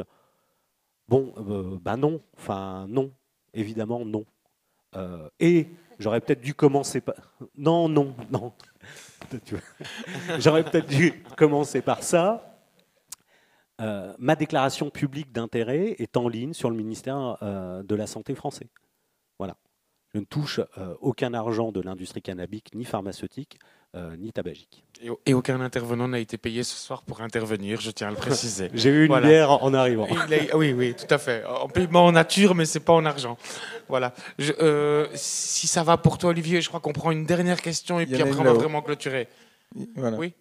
Bon, 1.07 1.34
ben 1.82 1.98
non, 1.98 2.22
enfin 2.38 2.86
non, 2.90 3.11
évidemment 3.53 4.03
non. 4.06 4.26
et 5.40 5.68
j'aurais 5.99 6.22
peut-être 6.22 6.41
dû 6.41 6.53
commencer 6.53 7.02
par... 7.02 7.15
Non, 7.57 7.88
non, 7.88 8.14
non. 8.32 8.52
j'aurais 10.40 10.64
peut-être 10.64 10.88
dû 10.88 11.24
commencer 11.36 11.82
par 11.82 12.03
ça 12.03 12.56
euh, 13.79 14.13
ma 14.17 14.35
déclaration 14.35 14.89
publique 14.89 15.31
d'intérêt 15.31 15.95
est 15.99 16.17
en 16.17 16.27
ligne 16.27 16.53
sur 16.53 16.69
le 16.69 16.75
ministère 16.75 17.37
euh, 17.41 17.83
de 17.83 17.95
la 17.95 18.07
Santé 18.07 18.33
français. 18.33 18.67
Voilà. 19.37 19.55
Je 20.13 20.19
ne 20.19 20.25
touche 20.25 20.59
euh, 20.77 20.95
aucun 20.99 21.33
argent 21.33 21.71
de 21.71 21.81
l'industrie 21.81 22.21
cannabique, 22.21 22.71
ni 22.73 22.85
pharmaceutique, 22.85 23.59
ni 24.19 24.31
tabagique. 24.31 24.83
Et, 25.25 25.33
aucun 25.33 25.59
intervenant 25.59 26.07
n'a 26.07 26.19
été 26.19 26.37
payé 26.37 26.61
ce 26.61 26.75
soir 26.75 27.01
pour 27.01 27.21
intervenir, 27.21 27.81
je 27.81 27.89
tiens 27.89 28.09
à 28.09 28.11
le 28.11 28.15
préciser. 28.15 28.69
J'ai 28.75 28.91
eu 28.91 29.07
une 29.07 29.19
bière 29.21 29.63
en 29.63 29.73
arrivant. 29.73 30.07
oui, 30.53 30.71
oui, 30.71 30.93
tout 30.93 31.11
à 31.11 31.17
fait. 31.17 31.43
En 31.45 31.67
paiement 31.67 32.05
en 32.05 32.11
nature, 32.11 32.53
mais 32.53 32.65
c'est 32.65 32.79
pas 32.79 32.93
en 32.93 33.05
argent. 33.05 33.37
Voilà. 33.89 34.13
si 35.15 35.67
ça 35.67 35.81
va 35.81 35.97
pour 35.97 36.19
toi, 36.19 36.29
Olivier, 36.29 36.61
je 36.61 36.67
crois 36.67 36.79
qu'on 36.79 36.93
prend 36.93 37.09
une 37.09 37.25
dernière 37.25 37.59
question 37.59 37.99
et 37.99 38.05
puis 38.05 38.21
après 38.21 38.39
on 38.39 38.43
va 38.43 38.53
vraiment 38.53 38.83
clôturer. 38.83 39.29
Oui? 39.75 40.35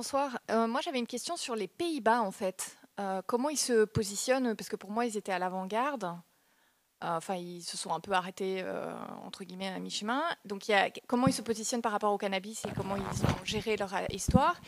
Bonsoir. 0.00 0.38
Euh, 0.50 0.66
moi, 0.66 0.80
j'avais 0.80 0.98
une 0.98 1.06
question 1.06 1.36
sur 1.36 1.54
les 1.54 1.68
Pays-Bas, 1.68 2.22
en 2.22 2.30
fait. 2.30 2.78
Euh, 2.98 3.20
comment 3.26 3.50
ils 3.50 3.58
se 3.58 3.84
positionnent? 3.84 4.56
Parce 4.56 4.70
que 4.70 4.76
pour 4.76 4.90
moi, 4.90 5.04
ils 5.04 5.18
étaient 5.18 5.30
à 5.30 5.38
l'avant-garde. 5.38 6.04
Euh, 6.04 7.16
enfin, 7.18 7.34
ils 7.34 7.60
se 7.60 7.76
sont 7.76 7.92
un 7.92 8.00
peu 8.00 8.12
arrêtés, 8.12 8.64
entre 9.26 9.44
guillemets, 9.44 9.68
à 9.68 9.78
mi-chemin. 9.78 10.22
Donc, 10.46 10.62
comment 11.06 11.26
ils 11.26 11.34
se 11.34 11.42
positionnent 11.42 11.82
par 11.82 11.92
rapport 11.92 12.14
au 12.14 12.16
cannabis 12.16 12.64
et 12.64 12.70
comment 12.74 12.96
ils 12.96 13.24
ont 13.26 13.44
géré 13.44 13.76
leur 13.76 13.92
histoire? 14.10 14.58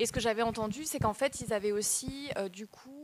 Et 0.00 0.06
ce 0.06 0.10
que 0.10 0.18
j'avais 0.18 0.42
entendu, 0.42 0.84
c'est 0.84 0.98
qu'en 0.98 1.14
fait, 1.14 1.40
ils 1.40 1.52
avaient 1.52 1.70
aussi, 1.70 2.28
du 2.52 2.66
coup, 2.66 2.99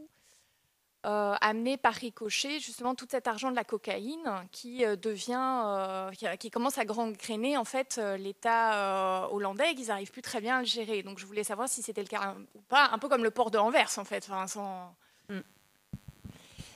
euh, 1.06 1.36
amené 1.40 1.76
par 1.76 1.92
ricochet 1.92 2.58
justement 2.58 2.96
tout 2.96 3.06
cet 3.08 3.28
argent 3.28 3.52
de 3.52 3.54
la 3.54 3.62
cocaïne 3.62 4.28
qui 4.50 4.84
euh, 4.84 4.96
devient, 4.96 5.62
euh, 5.64 6.10
qui, 6.36 6.50
commence 6.50 6.78
à 6.78 6.84
grainer 6.84 7.56
en 7.56 7.64
fait 7.64 8.00
l'État 8.18 9.28
hollandais 9.30 9.70
et 9.70 9.74
qu'ils 9.76 9.86
n'arrivent 9.86 10.10
plus 10.10 10.22
très 10.22 10.40
bien 10.40 10.56
à 10.56 10.60
le 10.60 10.66
gérer. 10.66 11.04
Donc 11.04 11.20
je 11.20 11.26
voulais 11.26 11.44
savoir 11.44 11.68
si 11.68 11.80
c'était 11.80 12.00
le 12.00 12.08
cas 12.08 12.34
ou 12.56 12.60
pas, 12.62 12.90
un 12.92 12.98
peu 12.98 13.08
comme 13.08 13.22
le 13.22 13.30
port 13.30 13.52
de 13.52 13.58
Anvers 13.58 13.96
en 13.98 14.04
fait. 14.04 14.28
Mm. 15.28 15.34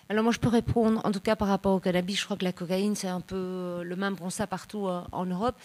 Alors 0.09 0.23
moi 0.23 0.33
je 0.33 0.39
peux 0.39 0.49
répondre, 0.49 1.01
en 1.05 1.11
tout 1.11 1.19
cas 1.19 1.35
par 1.35 1.49
rapport 1.49 1.75
au 1.75 1.81
cannabis, 1.81 2.21
je 2.21 2.25
crois 2.25 2.37
que 2.37 2.45
la 2.45 2.53
cocaïne 2.53 2.95
c'est 2.95 3.09
un 3.09 3.21
peu 3.21 3.83
le 3.83 3.97
même 3.97 4.17
ça 4.29 4.47
partout 4.47 4.87
en 4.87 5.27
Europe. 5.27 5.57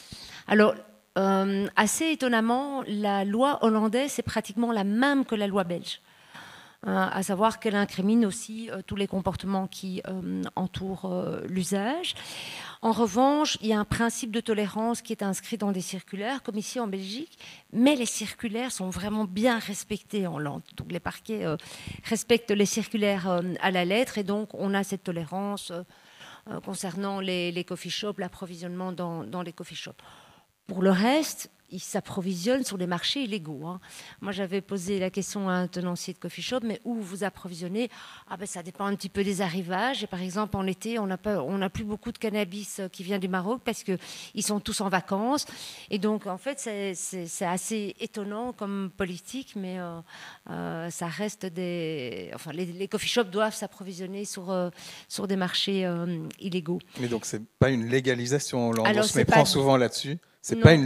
Alors 0.47 0.73
assez 1.15 2.05
étonnamment, 2.05 2.83
la 2.87 3.25
loi 3.25 3.63
hollandaise 3.63 4.17
est 4.17 4.23
pratiquement 4.23 4.71
la 4.71 4.83
même 4.83 5.23
que 5.23 5.35
la 5.35 5.45
loi 5.45 5.63
belge. 5.63 6.01
Euh, 6.87 7.07
à 7.11 7.23
savoir 7.23 7.59
qu'elle 7.59 7.75
incrimine 7.75 8.27
aussi 8.27 8.69
euh, 8.69 8.83
tous 8.85 8.95
les 8.95 9.07
comportements 9.07 9.65
qui 9.65 10.03
euh, 10.07 10.43
entourent 10.55 11.11
l'usage. 11.47 12.13
En 12.83 12.91
revanche, 12.91 13.57
il 13.61 13.67
y 13.67 13.73
a 13.73 13.79
un 13.79 13.85
principe 13.85 14.29
de 14.29 14.39
tolérance 14.39 15.01
qui 15.01 15.11
est 15.11 15.23
inscrit 15.23 15.57
dans 15.57 15.71
des 15.71 15.81
circulaires, 15.81 16.43
comme 16.43 16.57
ici 16.57 16.79
en 16.79 16.85
Belgique, 16.85 17.39
mais 17.73 17.95
les 17.95 18.05
circulaires 18.05 18.71
sont 18.71 18.91
vraiment 18.91 19.25
bien 19.25 19.57
respectés 19.57 20.27
en 20.27 20.35
Hollande. 20.35 20.61
Donc 20.77 20.91
les 20.91 20.99
parquets 20.99 21.45
respectent 22.03 22.51
les 22.51 22.67
circulaires 22.67 23.41
à 23.61 23.71
la 23.71 23.85
lettre 23.85 24.19
et 24.19 24.23
donc 24.23 24.49
on 24.53 24.73
a 24.75 24.83
cette 24.83 25.03
tolérance 25.03 25.71
concernant 26.63 27.19
les, 27.19 27.65
coffee 27.67 27.89
shops, 27.89 28.19
l'approvisionnement 28.19 28.91
dans 28.91 29.41
les 29.41 29.53
coffee 29.53 29.75
shops. 29.75 30.03
Pour 30.67 30.81
le 30.81 30.91
reste, 30.91 31.49
ils 31.69 31.79
s'approvisionnent 31.79 32.63
sur 32.63 32.77
les 32.77 32.87
marchés 32.87 33.21
illégaux. 33.23 33.65
Hein. 33.65 33.79
Moi, 34.21 34.31
j'avais 34.31 34.61
posé 34.61 34.99
la 34.99 35.09
question 35.09 35.49
à 35.49 35.53
un 35.53 35.67
tenancier 35.67 36.13
de 36.13 36.19
coffee 36.19 36.41
shop, 36.41 36.59
mais 36.63 36.79
où 36.83 36.95
vous 36.95 37.23
approvisionnez? 37.23 37.89
Ah 38.29 38.37
ben, 38.37 38.45
Ça 38.45 38.63
dépend 38.63 38.85
un 38.85 38.95
petit 38.95 39.09
peu 39.09 39.23
des 39.23 39.41
arrivages. 39.41 40.03
Et 40.03 40.07
par 40.07 40.21
exemple, 40.21 40.57
en 40.57 40.67
été, 40.67 40.99
on 40.99 41.07
n'a 41.07 41.69
plus 41.69 41.83
beaucoup 41.83 42.11
de 42.11 42.17
cannabis 42.17 42.79
euh, 42.79 42.87
qui 42.87 43.03
vient 43.03 43.19
du 43.19 43.27
Maroc 43.27 43.61
parce 43.63 43.83
qu'ils 43.83 44.43
sont 44.43 44.59
tous 44.59 44.81
en 44.81 44.89
vacances. 44.89 45.45
Et 45.89 45.97
donc, 45.97 46.27
en 46.27 46.37
fait, 46.37 46.59
c'est 46.59 47.45
assez 47.45 47.95
étonnant 47.99 48.53
comme 48.53 48.91
politique, 48.95 49.53
mais 49.55 49.79
euh, 49.79 49.99
euh, 50.49 50.89
ça 50.89 51.07
reste 51.07 51.45
des... 51.45 52.31
Enfin, 52.33 52.51
les, 52.51 52.87
coffee 52.87 53.07
shops 53.07 53.31
doivent 53.31 53.55
s'approvisionner 53.55 54.25
sur, 54.25 54.71
sur 55.09 55.27
des 55.27 55.35
marchés 55.35 55.91
illégaux. 56.39 56.79
Mais 56.99 57.07
donc, 57.07 57.25
ce 57.25 57.37
n'est 57.37 57.43
pas 57.57 57.71
une 57.71 57.87
légalisation. 57.87 58.69
On 58.69 59.03
se 59.03 59.17
méprend 59.17 59.45
souvent 59.45 59.75
là-dessus 59.75 60.19
c'est 60.47 60.57
pas 60.57 60.73
une 60.75 60.85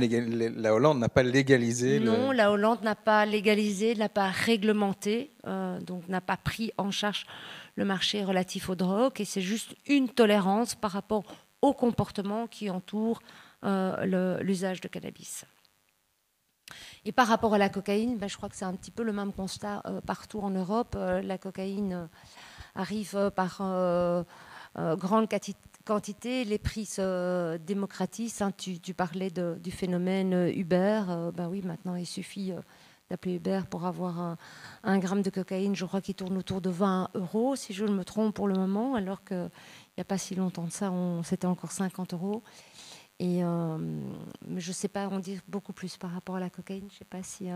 la 0.62 0.74
Hollande 0.74 1.00
n'a 1.00 1.10
pas 1.10 1.22
légalisé. 1.22 2.00
Non, 2.00 2.32
la 2.32 2.50
Hollande 2.50 2.82
n'a 2.82 2.96
pas 2.96 3.26
légalisé, 3.26 3.94
n'a 3.94 4.08
pas 4.08 4.30
réglementé, 4.30 5.34
euh, 5.48 5.82
donc 5.82 6.08
n'a 6.08 6.22
pas 6.22 6.38
pris 6.38 6.72
en 6.78 6.92
charge 6.92 7.26
le 7.76 7.84
marché 7.84 8.24
relatif 8.24 8.70
aux 8.70 8.76
drogues. 8.76 9.20
Et 9.20 9.26
c'est 9.26 9.42
juste 9.42 9.76
une 9.86 10.08
tolérance 10.08 10.76
par 10.76 10.92
rapport 10.92 11.26
au 11.62 11.74
comportement 11.74 12.48
qui 12.48 12.70
entoure 12.70 13.20
euh, 13.66 14.40
l'usage 14.42 14.80
de 14.80 14.88
cannabis. 14.88 15.44
Et 17.04 17.12
par 17.12 17.28
rapport 17.28 17.54
à 17.54 17.58
la 17.58 17.68
cocaïne, 17.68 18.18
ben, 18.18 18.30
je 18.30 18.38
crois 18.38 18.48
que 18.48 18.56
c'est 18.56 18.64
un 18.64 18.76
petit 18.76 18.92
peu 18.92 19.04
le 19.04 19.12
même 19.12 19.34
constat 19.34 19.82
euh, 19.86 20.00
partout 20.00 20.40
en 20.40 20.52
Europe. 20.52 20.96
la 20.98 21.38
cocaïne 21.38 22.08
arrive 22.76 23.30
par 23.36 23.58
grande 24.96 25.28
quantité 25.90 26.46
les 26.46 26.60
prix 26.60 26.86
se 26.86 27.58
démocratisent. 27.58 28.44
Hein. 28.44 28.52
Tu, 28.56 28.94
parlais 28.94 29.32
du 29.32 29.72
phénomène 29.72 30.36
euh, 30.36 30.54
Uber. 30.54 31.02
Euh, 31.10 31.32
ben 31.32 31.50
oui, 31.50 31.64
maintenant, 31.64 31.96
il 31.96 32.06
suffit 32.06 32.52
euh, 32.52 32.60
d'appeler 33.10 33.38
Uber 33.38 33.62
pour 33.68 33.88
avoir 33.88 34.38
un, 34.84 35.00
gramme 35.00 35.24
de 35.24 35.32
cocaïne. 35.32 35.76
Je 35.76 35.86
crois 35.86 36.00
qu'il 36.00 36.14
tourne 36.14 36.38
autour 36.38 36.62
de 36.62 36.70
20 36.70 37.10
euros, 37.16 37.56
si 37.56 37.74
je 37.74 37.86
me 37.86 38.06
trompe 38.06 38.36
pour 38.36 38.48
le 38.48 38.54
moment, 38.54 38.94
alors 38.94 39.24
qu'il 39.24 39.50
n'y 39.98 40.02
a 40.02 40.04
pas 40.04 40.20
si 40.20 40.36
longtemps 40.36 40.66
de 40.66 40.72
ça, 40.72 40.94
c'était 41.24 41.48
encore 41.48 41.72
50 41.72 42.14
euros. 42.14 42.44
Et 43.18 43.40
je 43.40 44.68
ne 44.70 44.74
sais 44.74 44.88
pas 44.88 45.10
on 45.12 45.18
dit 45.18 45.40
beaucoup 45.48 45.74
plus 45.74 45.98
par 45.98 46.12
rapport 46.12 46.36
à 46.36 46.40
la 46.40 46.52
cocaïne. 46.52 46.88
Je 46.92 47.00
sais 47.00 47.06
pas 47.06 47.24
si. 47.24 47.48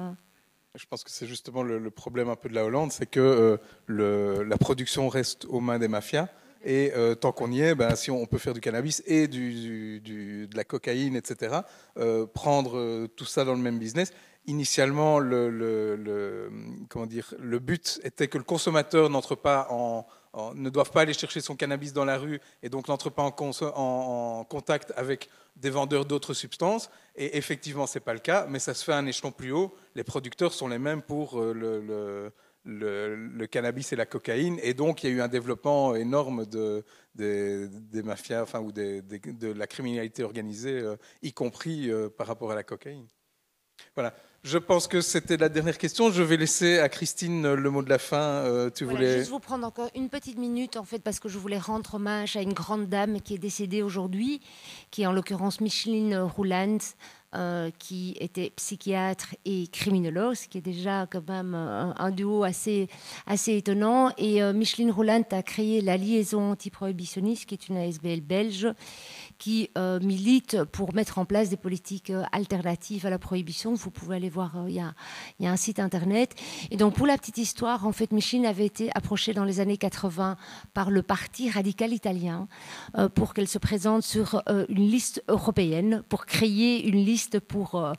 Je 0.73 0.85
pense 0.87 1.03
que 1.03 1.11
c'est 1.11 1.27
justement 1.27 1.61
le, 1.61 1.91
problème 1.91 2.29
un 2.29 2.35
peu 2.35 2.49
de 2.49 2.55
la 2.55 2.65
Hollande, 2.65 2.91
c'est 2.91 3.05
que 3.05 3.59
la 3.87 4.57
production 4.57 5.07
reste 5.07 5.45
aux 5.45 5.59
mains 5.59 5.77
des 5.77 5.87
mafias 5.87 6.29
et 6.63 6.91
euh, 6.95 7.15
tant 7.15 7.31
qu'on 7.31 7.51
y 7.51 7.61
est, 7.61 7.75
ben, 7.75 7.95
si 7.95 8.09
on 8.09 8.25
peut 8.25 8.37
faire 8.37 8.53
du 8.53 8.61
cannabis 8.61 9.03
et 9.05 9.27
de 9.27 10.55
la 10.55 10.63
cocaïne, 10.63 11.15
etc., 11.15 11.57
euh, 11.97 12.25
prendre 12.25 12.77
euh, 12.77 13.07
tout 13.07 13.25
ça 13.25 13.43
dans 13.43 13.53
le 13.53 13.59
même 13.59 13.79
business. 13.79 14.13
Initialement, 14.45 15.19
le, 15.19 16.49
but 17.59 17.99
était 18.03 18.27
que 18.27 18.37
le 18.37 18.43
consommateur 18.43 19.09
n'entre 19.09 19.35
pas 19.35 19.69
ne 20.55 20.69
doive 20.69 20.89
pas 20.89 21.01
aller 21.01 21.13
chercher 21.13 21.41
son 21.41 21.55
cannabis 21.55 21.93
dans 21.93 22.05
la 22.05 22.17
rue 22.17 22.41
et 22.63 22.69
donc 22.69 22.87
n'entre 22.87 23.09
pas 23.11 23.21
en, 23.21 23.33
en, 23.75 24.43
contact 24.43 24.91
avec 24.97 25.29
des 25.55 25.69
vendeurs 25.69 26.05
d'autres 26.05 26.33
substances. 26.33 26.89
Et 27.15 27.37
effectivement, 27.37 27.87
ce 27.87 27.99
n'est 27.99 28.03
pas 28.03 28.13
le 28.13 28.19
cas, 28.19 28.47
mais 28.49 28.59
ça 28.59 28.73
se 28.73 28.83
fait 28.83 28.93
à 28.93 28.97
un 28.97 29.05
échelon 29.05 29.31
plus 29.31 29.51
haut. 29.51 29.73
Les 29.95 30.03
producteurs 30.03 30.51
sont 30.51 30.67
les 30.67 30.79
mêmes 30.79 31.03
pour 31.03 31.39
le 31.39 32.31
le, 32.65 33.45
cannabis 33.45 33.93
et 33.93 33.95
la 33.95 34.05
cocaïne. 34.05 34.59
Et 34.63 34.73
donc, 34.73 35.03
il 35.03 35.09
y 35.09 35.13
a 35.13 35.15
eu 35.15 35.21
un 35.21 35.27
développement 35.27 35.95
énorme 35.95 36.45
de, 36.45 36.83
des 37.15 38.03
mafias, 38.03 38.43
enfin, 38.43 38.59
ou 38.59 38.71
de 38.71 39.53
la 39.53 39.67
criminalité 39.67 40.23
organisée, 40.23 40.79
euh, 40.79 40.95
y 41.21 41.33
compris 41.33 41.89
euh, 41.89 42.09
par 42.09 42.27
rapport 42.27 42.51
à 42.51 42.55
la 42.55 42.63
cocaïne. 42.63 43.07
Voilà. 43.95 44.13
Je 44.43 44.57
pense 44.57 44.87
que 44.87 44.99
c'était 44.99 45.37
la 45.37 45.47
dernière 45.47 45.77
question. 45.77 46.11
Je 46.11 46.21
vais 46.21 46.35
laisser 46.35 46.79
à 46.79 46.89
Christine 46.89 47.53
le 47.53 47.69
mot 47.69 47.81
de 47.81 47.89
la 47.89 47.97
fin. 47.97 48.17
Euh, 48.17 48.69
tu 48.69 48.83
voulais 48.83 49.19
juste 49.19 49.29
vous 49.29 49.39
prendre 49.39 49.65
encore 49.65 49.89
une 49.95 50.09
petite 50.09 50.37
minute 50.37 50.75
en 50.75 50.83
fait 50.83 50.99
parce 50.99 51.21
que 51.21 51.29
je 51.29 51.37
voulais 51.37 51.57
rendre 51.57 51.95
hommage 51.95 52.35
à 52.35 52.41
une 52.41 52.51
grande 52.51 52.89
dame 52.89 53.21
qui 53.21 53.35
est 53.35 53.37
décédée 53.37 53.81
aujourd'hui, 53.81 54.41
qui 54.91 55.03
est 55.03 55.05
en 55.05 55.13
l'occurrence 55.13 55.61
Micheline 55.61 56.17
Rouland, 56.17 56.79
euh, 57.35 57.71
qui 57.79 58.15
était 58.19 58.51
psychiatre 58.55 59.35
et 59.45 59.67
criminologue, 59.67 60.35
ce 60.35 60.47
qui 60.47 60.59
est 60.59 60.61
déjà 60.61 61.07
quand 61.09 61.27
même 61.27 61.55
un, 61.55 62.11
duo 62.11 62.43
assez, 62.43 62.87
assez 63.25 63.57
étonnant. 63.57 64.11
Et 64.17 64.43
euh, 64.43 64.53
Micheline 64.53 64.91
Roulant 64.91 65.23
a 65.31 65.41
créé 65.41 65.81
la 65.81 65.97
liaison 65.97 66.51
antiprohibitionniste, 66.51 67.45
qui 67.45 67.55
est 67.55 67.69
une 67.69 67.77
ASBL 67.77 68.21
belge, 68.21 68.67
qui 69.37 69.69
euh, 69.77 69.99
milite 69.99 70.63
pour 70.65 70.93
mettre 70.93 71.17
en 71.17 71.25
place 71.25 71.49
des 71.49 71.57
politiques 71.57 72.09
euh, 72.09 72.23
alternatives 72.31 73.05
à 73.05 73.09
la 73.09 73.19
prohibition. 73.19 73.73
Vous 73.73 73.91
pouvez 73.91 74.15
aller 74.15 74.29
voir, 74.29 74.57
euh, 74.57 74.69
il 74.69 74.75
y, 74.75 74.79
a, 74.79 75.51
un 75.51 75.55
site 75.55 75.79
internet. 75.79 76.35
Et 76.71 76.77
donc, 76.77 76.95
pour 76.95 77.07
la 77.07 77.17
petite 77.17 77.37
histoire, 77.37 77.85
en 77.85 77.91
fait, 77.91 78.11
Micheline 78.11 78.45
avait 78.45 78.65
été 78.65 78.89
approchée 78.95 79.33
dans 79.33 79.43
les 79.43 79.59
années 79.59 79.77
80 79.77 80.37
par 80.73 80.89
le 80.89 81.01
Parti 81.01 81.49
radical 81.49 81.93
italien 81.93 82.47
pour 83.15 83.33
qu'elle 83.33 83.47
se 83.47 83.57
présente 83.57 84.03
sur 84.03 84.41
une 84.69 84.89
liste 84.89 85.23
européenne, 85.27 86.03
pour 86.09 86.25
créer 86.25 86.87
une 86.87 87.03
liste 87.03 87.39
pour, 87.39 87.91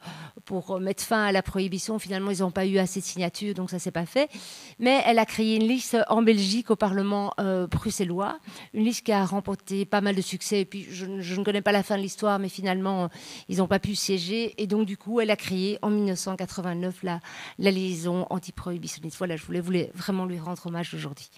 pour 0.44 0.80
mettre 0.80 1.02
fin 1.02 1.24
à 1.24 1.32
la 1.32 1.42
prohibition. 1.42 1.98
Finalement, 1.98 2.30
ils 2.30 2.40
n'ont 2.40 2.50
pas 2.50 2.66
eu 2.66 2.78
assez 2.78 3.00
de 3.00 3.04
signatures, 3.04 3.54
donc 3.54 3.70
ça 3.70 3.76
ne 3.76 3.80
s'est 3.80 3.90
pas 3.90 4.06
fait. 4.06 4.30
Mais 4.78 5.02
elle 5.06 5.18
a 5.18 5.26
créé 5.26 5.56
une 5.56 5.68
liste 5.68 5.96
en 6.08 6.22
Belgique 6.22 6.70
au 6.70 6.76
Parlement 6.76 7.32
bruxellois, 7.70 8.38
une 8.72 8.84
liste 8.84 9.04
qui 9.04 9.12
a 9.12 9.24
remporté 9.24 9.84
pas 9.84 10.00
mal 10.00 10.14
de 10.14 10.22
succès. 10.22 10.60
Et 10.60 10.64
puis, 10.64 10.86
je, 10.90 11.06
je 11.24 11.34
ne 11.38 11.44
connais 11.44 11.62
pas 11.62 11.72
la 11.72 11.82
fin 11.82 11.96
de 11.96 12.02
l'histoire, 12.02 12.38
mais 12.38 12.48
finalement, 12.48 13.08
ils 13.48 13.58
n'ont 13.58 13.66
pas 13.66 13.78
pu 13.78 13.94
siéger. 13.94 14.54
Et 14.62 14.66
donc, 14.66 14.86
du 14.86 14.96
coup, 14.96 15.20
elle 15.20 15.30
a 15.30 15.36
créé 15.36 15.78
en 15.82 15.90
1989 15.90 17.02
la, 17.02 17.20
la 17.58 17.70
liaison 17.70 18.26
anti-prohibitionniste. 18.30 19.16
Voilà, 19.18 19.36
je 19.36 19.44
voulais, 19.44 19.60
voulais 19.60 19.90
vraiment 19.94 20.26
lui 20.26 20.38
rendre 20.38 20.66
hommage 20.66 20.94
aujourd'hui. 20.94 21.30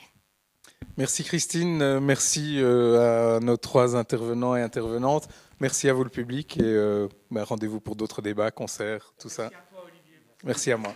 Merci 0.98 1.24
Christine, 1.24 2.00
merci 2.00 2.56
euh, 2.58 3.36
à 3.36 3.40
nos 3.40 3.56
trois 3.56 3.96
intervenants 3.96 4.56
et 4.56 4.62
intervenantes. 4.62 5.28
Merci 5.60 5.88
à 5.88 5.94
vous 5.94 6.04
le 6.04 6.10
public 6.10 6.56
et 6.58 6.62
euh, 6.62 7.08
bah, 7.30 7.44
rendez-vous 7.44 7.80
pour 7.80 7.96
d'autres 7.96 8.22
débats, 8.22 8.50
concerts, 8.50 9.12
tout 9.18 9.28
ça. 9.28 9.50
Merci 9.50 9.56
à, 9.56 9.76
toi, 9.76 9.90
Merci 10.44 10.72
à 10.72 10.76
moi. 10.76 10.94